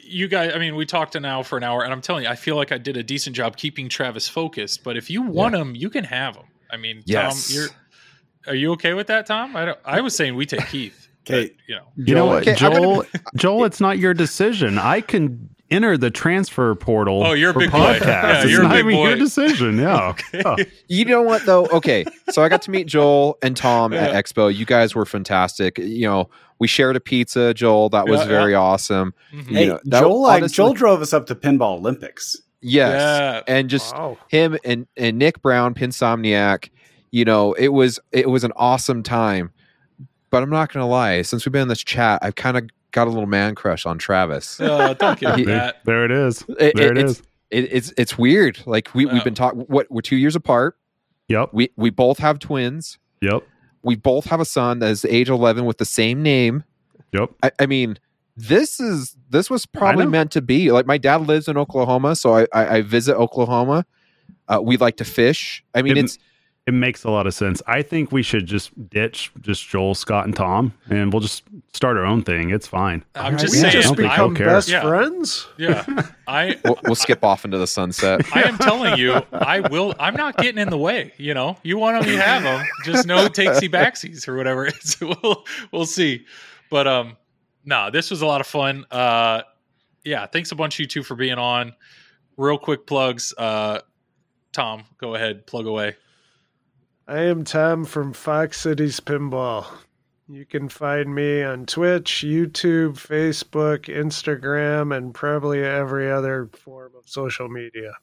you 0.03 0.27
guys. 0.27 0.53
I 0.53 0.59
mean, 0.59 0.75
we 0.75 0.85
talked 0.85 1.13
to 1.13 1.19
now 1.19 1.43
for 1.43 1.57
an 1.57 1.63
hour, 1.63 1.83
and 1.83 1.91
I'm 1.93 2.01
telling 2.01 2.23
you, 2.23 2.29
I 2.29 2.35
feel 2.35 2.55
like 2.55 2.71
I 2.71 2.77
did 2.77 2.97
a 2.97 3.03
decent 3.03 3.35
job 3.35 3.57
keeping 3.57 3.89
Travis 3.89 4.27
focused. 4.27 4.83
But 4.83 4.97
if 4.97 5.09
you 5.09 5.21
want 5.21 5.55
him, 5.55 5.75
you 5.75 5.89
can 5.89 6.03
have 6.03 6.35
him. 6.35 6.45
I 6.71 6.77
mean, 6.77 7.03
Yes. 7.05 7.47
Tom, 7.47 7.55
you're. 7.55 7.69
Are 8.47 8.55
you 8.55 8.71
okay 8.73 8.93
with 8.93 9.07
that, 9.07 9.25
Tom? 9.25 9.55
I 9.55 9.65
don't, 9.65 9.79
I 9.85 10.01
was 10.01 10.15
saying 10.15 10.35
we 10.35 10.45
take 10.45 10.67
Keith. 10.67 11.01
Okay. 11.27 11.55
you 11.67 11.73
know. 11.75 11.87
You 11.95 12.13
know 12.13 12.27
what, 12.27 12.47
Okay, 12.47 12.51
I'm 12.63 12.71
gonna 12.71 12.75
Joel? 12.85 13.05
Joel, 13.35 13.65
it's 13.65 13.79
not 13.79 13.97
your 13.97 14.13
decision. 14.13 14.77
I 14.77 15.01
can 15.01 15.49
enter 15.75 15.97
the 15.97 16.09
transfer 16.09 16.73
portal. 16.75 17.23
Oh, 17.23 17.33
you're 17.33 17.51
a 17.51 17.53
for 17.53 17.59
big 17.59 17.71
boy. 17.71 17.99
Yeah, 18.01 18.41
it's 18.41 18.51
you're 18.51 18.61
a 18.61 18.63
not 18.63 18.71
big 18.73 18.85
even 18.85 18.97
your 18.99 19.15
decision. 19.15 19.77
Yeah. 19.77 20.15
Yeah. 20.33 20.55
You 20.87 21.05
know 21.05 21.21
what 21.21 21.45
though? 21.45 21.65
Okay, 21.67 22.05
so 22.31 22.43
I 22.43 22.49
got 22.49 22.61
to 22.63 22.71
meet 22.71 22.87
Joel 22.87 23.37
and 23.43 23.55
Tom 23.55 23.93
at 23.93 24.11
Expo. 24.13 24.53
You 24.53 24.65
guys 24.65 24.95
were 24.95 25.05
fantastic. 25.05 25.77
You 25.77 26.07
know, 26.07 26.29
we 26.59 26.67
shared 26.67 26.95
a 26.95 26.99
pizza, 26.99 27.53
Joel. 27.53 27.89
That 27.89 28.07
was 28.07 28.21
Yeah, 28.21 28.27
very 28.27 28.55
awesome. 28.55 29.13
Mhm. 29.33 29.49
You 29.51 29.55
Hey, 29.57 29.67
know, 29.67 29.79
Joel, 29.89 30.21
like, 30.23 30.37
honestly- 30.41 30.55
Joel 30.55 30.73
drove 30.73 31.01
us 31.01 31.13
up 31.13 31.25
to 31.27 31.35
Pinball 31.35 31.77
Olympics. 31.77 32.37
Yes, 32.61 32.93
Yeah. 32.93 33.41
and 33.53 33.69
just 33.69 33.93
Wow. 33.95 34.17
him 34.29 34.57
and 34.65 34.87
and 34.97 35.17
Nick 35.19 35.41
Brown, 35.41 35.73
Pinsomniac. 35.75 36.69
You 37.11 37.23
know, 37.25 37.53
it 37.53 37.69
was 37.69 37.99
it 38.11 38.29
was 38.29 38.43
an 38.43 38.51
awesome 38.55 39.03
time. 39.03 39.51
But 40.31 40.43
I'm 40.43 40.49
not 40.49 40.73
gonna 40.73 40.87
lie. 40.87 41.21
Since 41.21 41.45
we've 41.45 41.53
been 41.53 41.61
in 41.63 41.67
this 41.69 41.83
chat, 41.83 42.19
I've 42.21 42.35
kind 42.35 42.57
of 42.57 42.63
got 42.95 43.07
a 43.07 43.11
little 43.11 43.27
man 43.27 43.53
crush 43.53 43.85
on 43.85 43.97
Travis. 43.99 44.59
Uh, 44.59 44.93
don't 44.99 45.19
give 45.19 45.35
me 45.35 45.43
There, 45.43 45.55
that. 45.55 45.85
there 45.85 46.05
it 46.05 46.11
is. 46.11 46.39
There 46.47 46.69
it- 46.69 46.79
it 46.79 46.97
it's. 46.97 47.21
It, 47.51 47.71
it's 47.71 47.93
it's 47.95 48.17
weird. 48.17 48.59
Like 48.65 48.89
we 48.95 49.05
Wow. 49.05 49.13
we've 49.13 49.23
been 49.23 49.35
talking. 49.35 49.59
What 49.61 49.85
we're 49.91 50.01
two 50.01 50.15
years 50.15 50.35
apart. 50.35 50.75
Yep. 51.27 51.49
We 51.53 51.69
we 51.77 51.91
both 51.91 52.17
have 52.17 52.39
twins. 52.39 52.97
Yep. 53.21 53.43
We 53.83 53.95
both 53.95 54.25
have 54.25 54.39
a 54.39 54.45
son 54.45 54.79
that 54.79 54.89
is 54.89 55.05
age 55.05 55.29
11 55.29 55.63
with 55.65 55.77
the 55.77 55.85
same 55.85 56.23
name. 56.23 56.63
Yep. 57.11 57.29
I, 57.43 57.51
I 57.59 57.65
mean, 57.67 57.99
this 58.35 58.79
is 58.79 59.15
this 59.29 59.49
was 59.51 59.67
probably 59.67 60.07
meant 60.07 60.31
to 60.31 60.41
be. 60.41 60.71
Like 60.71 60.87
my 60.87 60.97
dad 60.97 61.27
lives 61.27 61.47
in 61.47 61.55
Oklahoma, 61.55 62.15
so 62.15 62.33
I 62.35 62.47
I, 62.51 62.67
I 62.77 62.81
visit 62.81 63.15
Oklahoma. 63.15 63.85
Uh, 64.47 64.59
we 64.63 64.77
like 64.77 64.97
to 64.97 65.05
fish. 65.05 65.63
I 65.75 65.83
mean, 65.83 65.97
It- 65.97 66.05
it's 66.05 66.17
it 66.67 66.73
makes 66.73 67.03
a 67.03 67.11
lot 67.11 67.27
of 67.27 67.33
sense. 67.33 67.61
I 67.67 67.81
think 67.83 68.11
we 68.11 68.23
should 68.23 68.45
just 68.47 68.71
ditch 68.89 69.31
just 69.41 69.67
Joel, 69.67 69.93
Scott, 69.93 70.25
and 70.25 70.35
Tom, 70.35 70.73
and 70.89 71.13
we'll 71.13 71.19
just 71.21 71.43
start 71.73 71.95
our 71.95 72.05
own 72.05 72.23
thing. 72.23 72.49
It's 72.49 72.65
fine. 72.67 73.03
I'm 73.13 73.37
just 73.37 73.53
we 73.53 73.59
saying. 73.59 73.71
just 73.73 73.87
I 73.87 73.95
don't 73.95 74.05
I, 74.05 74.09
become 74.09 74.35
care. 74.35 74.47
best 74.47 74.69
Yeah. 74.69 74.81
friends. 74.81 75.47
yeah, 75.57 75.85
I 76.27 76.57
We'll, 76.63 76.79
we'll 76.83 76.95
skip 76.95 77.23
off 77.23 77.45
into 77.45 77.57
the 77.59 77.67
sunset. 77.67 78.21
I 78.35 78.43
am 78.43 78.57
telling 78.57 78.97
you, 78.97 79.21
I 79.31 79.59
will. 79.59 79.93
I'm 79.99 80.15
not 80.15 80.37
getting 80.37 80.59
in 80.59 80.69
the 80.69 80.77
way. 80.77 81.13
You 81.17 81.33
know, 81.35 81.57
you 81.63 81.77
want 81.77 82.01
them, 82.03 82.11
you 82.11 82.17
have 82.19 82.41
them. 82.43 82.65
Just 82.83 83.05
no 83.05 83.27
takesy 83.27 83.69
backsies 83.69 84.27
or 84.27 84.35
whatever. 84.35 84.65
It's, 84.65 84.99
we'll 85.01 85.45
we'll 85.71 85.85
see. 85.85 86.25
But 86.71 86.87
um, 86.87 87.15
no, 87.63 87.91
this 87.91 88.09
was 88.09 88.21
a 88.23 88.25
lot 88.25 88.41
of 88.41 88.47
fun. 88.47 88.85
Uh, 88.89 89.43
yeah, 90.03 90.25
thanks 90.25 90.51
a 90.51 90.55
bunch 90.55 90.79
you 90.79 90.87
two 90.87 91.03
for 91.03 91.15
being 91.15 91.37
on. 91.37 91.73
Real 92.37 92.57
quick 92.57 92.87
plugs. 92.87 93.33
Uh, 93.37 93.79
Tom, 94.51 94.83
go 94.97 95.15
ahead, 95.15 95.45
plug 95.45 95.67
away. 95.67 95.95
I 97.07 97.21
am 97.21 97.43
Tom 97.43 97.85
from 97.85 98.13
Fox 98.13 98.59
Cities 98.61 98.99
Pinball. 98.99 99.65
You 100.27 100.45
can 100.45 100.69
find 100.69 101.13
me 101.13 101.43
on 101.43 101.67
Twitch, 101.67 102.23
YouTube, 102.25 102.93
Facebook, 102.93 103.85
Instagram, 103.85 104.95
and 104.95 105.13
probably 105.13 105.63
every 105.63 106.11
other 106.11 106.49
form 106.51 106.93
of 106.97 107.07
social 107.07 107.47
media. 107.47 107.93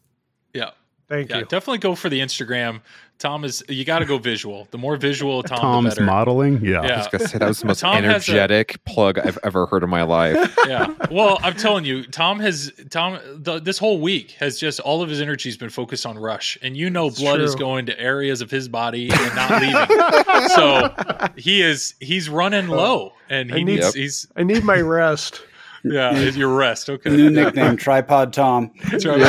Yeah. 0.54 0.70
Thank 1.08 1.30
Yeah, 1.30 1.38
you. 1.38 1.44
definitely 1.46 1.78
go 1.78 1.96
for 1.96 2.08
the 2.08 2.20
Instagram. 2.20 2.80
Tom 3.22 3.44
is. 3.44 3.62
You 3.68 3.84
got 3.84 4.00
to 4.00 4.04
go 4.04 4.18
visual. 4.18 4.66
The 4.72 4.78
more 4.78 4.96
visual 4.96 5.42
Tom, 5.44 5.56
the 5.56 5.60
Tom's 5.62 5.88
better. 5.94 6.02
modeling. 6.04 6.64
Yeah. 6.64 6.80
I 6.80 6.96
was 6.98 7.06
gonna 7.08 7.28
say 7.28 7.38
that 7.38 7.46
was 7.48 7.60
the 7.60 7.66
most 7.68 7.80
Tom 7.80 8.02
has 8.02 8.28
a- 8.28 8.32
energetic 8.32 8.84
plug 8.84 9.18
I've 9.18 9.38
ever 9.44 9.66
heard 9.66 9.82
in 9.84 9.90
my 9.90 10.02
life. 10.02 10.56
yeah. 10.66 10.92
Well, 11.10 11.38
I'm 11.42 11.54
telling 11.54 11.84
you, 11.84 12.04
Tom 12.04 12.40
has 12.40 12.72
Tom 12.90 13.18
the, 13.36 13.60
this 13.60 13.78
whole 13.78 14.00
week 14.00 14.32
has 14.32 14.58
just 14.58 14.80
all 14.80 15.02
of 15.02 15.08
his 15.08 15.20
energy's 15.20 15.56
been 15.56 15.70
focused 15.70 16.04
on 16.04 16.18
Rush, 16.18 16.58
and 16.62 16.76
you 16.76 16.90
know, 16.90 17.10
blood 17.10 17.40
is 17.40 17.54
going 17.54 17.86
to 17.86 17.98
areas 17.98 18.40
of 18.40 18.50
his 18.50 18.68
body 18.68 19.10
and 19.12 19.34
not 19.36 19.62
leaving. 19.62 20.48
so 20.48 20.94
he 21.36 21.62
is 21.62 21.94
he's 22.00 22.28
running 22.28 22.68
low, 22.68 23.12
and 23.30 23.52
I 23.52 23.58
he 23.58 23.64
need- 23.64 23.74
needs 23.74 23.86
Yep. 23.86 23.94
he's 23.94 24.26
I 24.36 24.42
need 24.42 24.64
my 24.64 24.80
rest. 24.80 25.42
yeah 25.84 26.12
is 26.14 26.36
your 26.36 26.54
rest. 26.54 26.88
Okay, 26.90 27.10
New 27.10 27.30
nickname, 27.30 27.76
Tripod 27.76 28.32
Tom. 28.32 28.70
That's 28.90 29.04
right. 29.06 29.20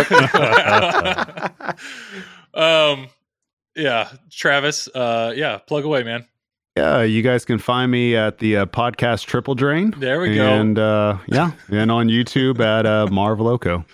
um, 2.53 3.07
yeah, 3.75 4.09
Travis. 4.31 4.87
Uh, 4.87 5.33
yeah, 5.35 5.57
plug 5.57 5.83
away, 5.85 6.03
man. 6.03 6.25
Yeah, 6.75 7.03
you 7.03 7.21
guys 7.21 7.45
can 7.45 7.59
find 7.59 7.91
me 7.91 8.15
at 8.15 8.39
the 8.39 8.57
uh, 8.57 8.65
podcast 8.65 9.25
Triple 9.27 9.53
Drain. 9.53 9.93
There 9.97 10.19
we 10.19 10.35
go. 10.35 10.47
And 10.53 10.79
uh, 10.79 11.17
yeah, 11.27 11.51
and 11.69 11.91
on 11.91 12.07
YouTube 12.07 12.59
at 12.59 12.85
uh, 12.87 13.07
Marv 13.11 13.39
Loco. 13.39 13.85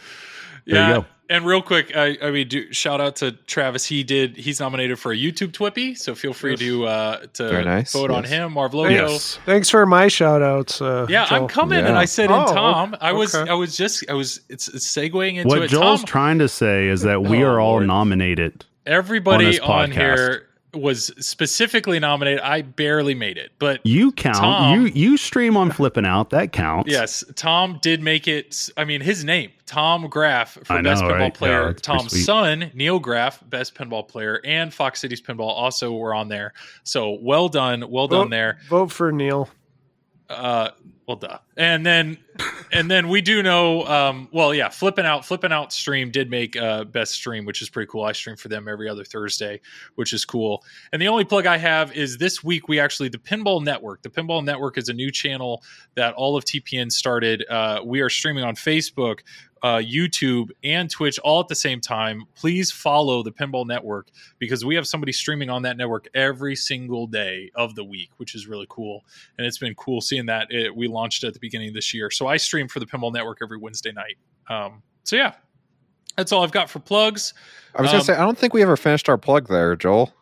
There 0.66 0.76
yeah. 0.76 0.88
you 0.88 0.94
go. 1.02 1.06
And 1.32 1.46
real 1.46 1.62
quick, 1.62 1.96
I, 1.96 2.18
I 2.24 2.32
mean, 2.32 2.48
do, 2.48 2.74
shout 2.74 3.00
out 3.00 3.18
to 3.18 3.34
Travis. 3.34 3.86
He 3.86 4.04
did. 4.04 4.36
He's 4.36 4.60
nominated 4.60 4.98
for 4.98 5.12
a 5.12 5.16
YouTube 5.16 5.52
TWIPY, 5.52 5.96
so 5.96 6.16
feel 6.16 6.34
free 6.34 6.54
Yes. 6.54 6.60
to 6.62 6.86
uh, 6.88 7.18
to 7.34 7.62
nice, 7.66 7.94
vote 7.94 8.10
on 8.10 8.24
him. 8.24 8.54
Marv 8.54 8.74
Logo. 8.74 8.90
Yes. 8.90 9.38
Thanks 9.46 9.70
for 9.70 9.86
my 9.86 10.08
shout 10.08 10.42
outs. 10.42 10.82
Uh, 10.82 11.06
Yeah, 11.08 11.26
I'm 11.26 11.42
Joel. 11.42 11.48
coming, 11.50 11.86
and 11.86 11.96
I 12.00 12.06
said 12.06 12.32
Oh, 12.32 12.48
in 12.48 12.54
Tom. 12.56 12.96
I 13.00 13.12
was. 13.12 13.36
I 13.36 13.54
was 13.54 13.78
just, 13.78 14.10
I 14.10 14.14
was, 14.14 14.42
it's, 14.50 14.70
it's 14.70 14.88
segueing 14.88 15.36
into 15.36 15.50
What 15.50 15.62
it. 15.64 15.68
Joel's 15.70 16.00
Tom, 16.00 16.08
trying 16.08 16.40
to 16.40 16.48
say 16.48 16.88
is 16.88 17.02
that 17.04 17.22
we 17.22 17.44
Oh, 17.44 17.48
are 17.50 17.60
all 17.60 17.74
Lord. 17.74 17.88
nominated. 17.88 18.66
On 18.88 18.94
everybody 18.94 19.46
this 19.46 19.60
on, 19.60 19.92
here 19.92 20.46
was 20.76 21.08
specifically 21.26 22.00
nominated. 22.00 22.42
I 22.42 22.62
barely 22.62 23.16
made 23.16 23.38
it, 23.40 23.52
but 23.58 23.84
You 23.84 24.12
count. 24.12 24.36
Tom- 24.38 24.74
you 24.76 24.86
you 24.88 25.18
stream 25.18 25.58
on 25.58 25.72
flipping 25.72 26.06
out. 26.06 26.30
That 26.30 26.52
counts. 26.52 26.92
yes, 26.92 27.24
Tom 27.36 27.80
did 27.82 28.02
make 28.04 28.28
it. 28.28 28.70
I 28.78 28.86
mean, 28.86 29.02
his 29.02 29.24
name, 29.24 29.52
Tom 29.66 30.08
Graf, 30.10 30.60
for 30.64 30.74
I 30.74 30.82
best 30.84 31.04
pinball 31.04 31.12
right? 31.20 31.34
player. 31.34 31.62
Yeah, 31.62 31.68
that's 31.70 31.82
Tom's 31.82 32.24
son, 32.24 32.70
Neil 32.76 33.00
Graf, 33.00 33.42
best 33.50 33.74
pinball 33.74 34.08
player, 34.08 34.42
and 34.46 34.72
Fox 34.72 35.00
Cities 35.02 35.22
Pinball 35.22 35.50
also 35.50 35.92
were 35.94 36.14
on 36.14 36.28
there. 36.28 36.54
So 36.84 37.18
well 37.20 37.50
done, 37.50 37.90
well 37.90 38.08
done 38.08 38.30
there. 38.30 38.60
Vote 38.70 38.92
for 38.92 39.12
Neil. 39.12 39.50
uh 40.30 40.70
well 41.10 41.16
duh. 41.16 41.40
And 41.58 41.84
then 41.84 42.20
and 42.72 42.90
then 42.90 43.10
we 43.10 43.20
do 43.20 43.42
know 43.42 43.84
um 43.88 44.28
well 44.32 44.54
yeah 44.54 44.70
flipping 44.70 45.08
out 45.08 45.26
flipping 45.26 45.52
out 45.52 45.74
stream 45.74 46.12
did 46.12 46.30
make 46.30 46.56
uh 46.56 46.84
best 46.84 47.14
stream 47.14 47.46
which 47.46 47.64
is 47.64 47.70
pretty 47.70 47.90
cool. 47.90 48.04
I 48.04 48.12
stream 48.12 48.36
for 48.36 48.48
them 48.48 48.68
every 48.68 48.88
other 48.88 49.04
thursday 49.04 49.60
which 49.96 50.14
is 50.14 50.24
cool. 50.24 50.64
And 50.94 51.02
the 51.02 51.08
only 51.08 51.26
plug 51.26 51.48
i 51.48 51.58
have 51.58 51.92
is 51.94 52.20
this 52.20 52.44
week 52.44 52.68
we 52.68 52.80
actually 52.80 53.10
the 53.10 53.18
pinball 53.18 53.64
network. 53.64 54.04
The 54.04 54.12
pinball 54.12 54.46
network 54.46 54.78
is 54.78 54.88
a 54.88 54.94
new 54.94 55.10
channel 55.10 55.64
that 55.96 56.14
all 56.14 56.38
of 56.38 56.46
tpn 56.46 56.92
started. 56.92 57.44
Uh 57.50 57.82
we 57.84 58.02
are 58.02 58.10
streaming 58.10 58.44
on 58.44 58.54
facebook 58.54 59.22
uh, 59.64 59.78
YouTube 59.78 60.50
and 60.64 60.90
Twitch 60.90 61.20
all 61.20 61.40
at 61.40 61.48
the 61.48 61.56
same 61.56 61.82
time. 61.82 62.24
Please 62.36 62.72
follow 62.72 63.24
the 63.24 63.32
Pinball 63.32 63.66
Network 63.66 64.08
because 64.38 64.64
we 64.64 64.76
have 64.76 64.88
somebody 64.88 65.12
streaming 65.12 65.50
on 65.50 65.62
that 65.64 65.78
network 65.78 66.08
every 66.14 66.56
single 66.56 67.08
day 67.08 67.52
of 67.56 67.76
the 67.76 67.84
week, 67.84 68.10
which 68.18 68.36
is 68.36 68.48
really 68.48 68.66
cool 68.70 69.04
and 69.38 69.46
it's 69.48 69.58
been 69.58 69.76
cool 69.76 70.02
seeing 70.02 70.26
that 70.28 70.48
it, 70.50 70.76
we 70.76 70.88
launched 70.88 71.24
at 71.24 71.34
the 71.34 71.40
beginning 71.40 71.70
of 71.70 71.74
this 71.74 71.94
year. 71.94 72.10
So 72.12 72.28
I 72.28 72.38
stream 72.38 72.68
for 72.68 72.80
the 72.80 72.86
Pinball 72.86 73.14
Network 73.14 73.40
every 73.44 73.58
Wednesday 73.58 73.92
night. 73.92 74.18
Um, 74.50 74.82
so 75.04 75.16
yeah, 75.16 75.34
that's 76.16 76.32
all 76.32 76.44
I've 76.44 76.52
got 76.52 76.70
for 76.70 76.80
plugs. 76.80 77.34
I 77.76 77.82
was 77.82 77.90
gonna 77.92 78.00
Um, 78.00 78.06
say 78.06 78.14
I 78.14 78.22
don't 78.26 78.38
think 78.38 78.54
we 78.54 78.62
ever 78.62 78.78
finished 78.78 79.10
our 79.10 79.18
plug 79.18 79.48
there, 79.48 79.76
Joel. 79.76 80.14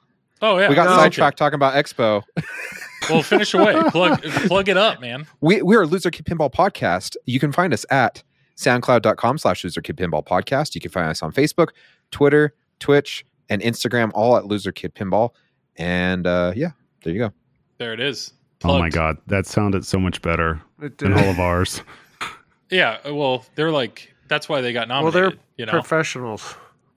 Oh 0.41 0.57
yeah, 0.59 0.69
we 0.69 0.75
got 0.75 0.85
No. 0.85 0.95
sidetracked 0.95 1.37
talking 1.37 1.55
about 1.55 1.73
Expo. 1.73 2.21
Well, 3.09 3.23
finish 3.23 3.53
away. 3.53 3.73
Plug 3.91 4.21
plug 4.47 4.67
it 4.69 4.75
up, 4.77 4.99
man. 4.99 5.25
We 5.39 5.61
we 5.61 5.75
are 5.75 5.83
a 5.83 5.85
Loser 5.87 6.11
Pinball 6.11 6.51
Podcast. 6.53 7.15
You 7.25 7.39
can 7.39 7.51
find 7.51 7.73
us 7.73 7.85
at 7.89 8.21
soundcloud.com 8.57 9.37
slash 9.37 9.63
Loserkid 9.63 9.93
pinball 9.95 10.25
podcast. 10.25 10.75
You 10.75 10.81
can 10.81 10.91
find 10.91 11.09
us 11.09 11.21
on 11.23 11.31
Facebook, 11.31 11.69
Twitter, 12.11 12.53
Twitch, 12.79 13.25
and 13.49 13.61
Instagram, 13.61 14.11
all 14.13 14.35
at 14.37 14.43
Loserkid 14.43 14.93
pinball. 14.93 15.31
And 15.77 16.25
uh 16.27 16.53
yeah, 16.55 16.71
there 17.03 17.13
you 17.13 17.19
go. 17.19 17.31
There 17.77 17.93
it 17.93 17.99
is. 17.99 18.33
Oh 18.63 18.79
my 18.79 18.89
god, 18.89 19.17
that 19.27 19.45
sounded 19.45 19.85
so 19.85 19.99
much 19.99 20.21
better 20.23 20.59
It 20.81 20.97
than 20.97 21.11
did. 21.13 21.23
all 21.23 21.29
of 21.31 21.39
ours. 21.39 21.81
Yeah. 22.69 22.97
Well, 23.09 23.45
they're 23.55 23.71
like 23.71 24.13
that's 24.27 24.49
why 24.49 24.59
they 24.59 24.73
got 24.73 24.89
nominated. 24.89 25.13
Well, 25.15 25.23
nominated. 25.23 25.39
they're 25.57 25.65
you 25.65 25.65
know. 25.67 25.71
professionals. 25.71 26.53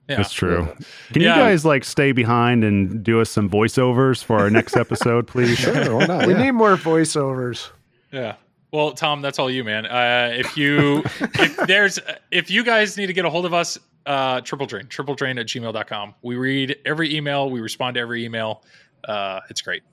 yeah. 0.09 0.17
That's 0.17 0.33
true. 0.33 0.67
Can 1.13 1.21
Yeah. 1.21 1.37
you 1.37 1.41
guys 1.43 1.63
like 1.63 1.85
stay 1.85 2.11
behind 2.11 2.65
and 2.65 3.01
do 3.01 3.21
us 3.21 3.29
some 3.29 3.49
voiceovers 3.49 4.21
for 4.21 4.37
our 4.37 4.49
next 4.49 4.75
episode, 4.83 5.27
please? 5.27 5.57
Sure, 5.57 5.95
why 5.95 6.07
not? 6.07 6.27
We 6.27 6.33
need 6.33 6.51
more 6.51 6.75
voiceovers. 6.75 7.69
Yeah. 8.11 8.35
Well, 8.71 8.91
Tom, 8.93 9.21
that's 9.21 9.37
all 9.39 9.49
you, 9.49 9.63
man. 9.63 9.85
Uh, 9.85 10.31
if 10.33 10.55
you 10.57 11.03
if 11.19 11.57
there's 11.67 11.99
if 12.31 12.49
you 12.49 12.63
guys 12.63 12.97
need 12.97 13.07
to 13.07 13.13
get 13.13 13.25
a 13.25 13.29
hold 13.29 13.45
of 13.45 13.53
us, 13.53 13.77
uh, 14.05 14.41
triple 14.41 14.65
drain, 14.65 14.87
triple 14.87 15.15
drain 15.15 15.37
at 15.37 15.47
gmail.com. 15.47 16.15
We 16.21 16.35
read 16.35 16.77
every 16.85 17.15
email, 17.15 17.49
we 17.49 17.59
respond 17.59 17.95
to 17.95 17.99
every 18.01 18.23
email. 18.25 18.63
Uh, 19.03 19.41
it's 19.49 19.61
great. 19.61 19.83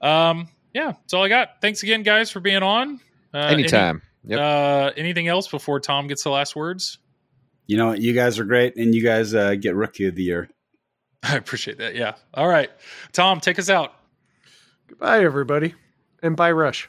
Um, 0.00 0.48
yeah, 0.74 0.92
that's 0.92 1.14
all 1.14 1.22
I 1.24 1.28
got. 1.28 1.60
Thanks 1.60 1.82
again, 1.82 2.02
guys, 2.02 2.30
for 2.30 2.40
being 2.40 2.62
on. 2.62 3.00
Uh, 3.32 3.38
any- 3.38 3.62
Anytime. 3.62 4.02
Yep. 4.24 4.38
uh, 4.40 4.90
anything 4.96 5.28
else 5.28 5.48
before 5.48 5.80
Tom 5.80 6.06
gets 6.08 6.24
the 6.24 6.30
last 6.30 6.54
words? 6.56 6.98
You 7.66 7.76
know, 7.78 7.92
you 7.92 8.12
guys 8.12 8.38
are 8.38 8.44
great, 8.44 8.76
and 8.76 8.94
you 8.94 9.02
guys 9.02 9.34
uh, 9.34 9.54
get 9.54 9.74
Rookie 9.74 10.06
of 10.06 10.14
the 10.16 10.22
Year. 10.22 10.50
I 11.22 11.36
appreciate 11.36 11.78
that. 11.78 11.94
Yeah. 11.94 12.14
All 12.34 12.48
right. 12.48 12.70
Tom, 13.12 13.40
take 13.40 13.58
us 13.58 13.70
out. 13.70 13.94
Goodbye, 14.88 15.24
everybody. 15.24 15.74
And 16.22 16.36
bye, 16.36 16.52
Rush. 16.52 16.88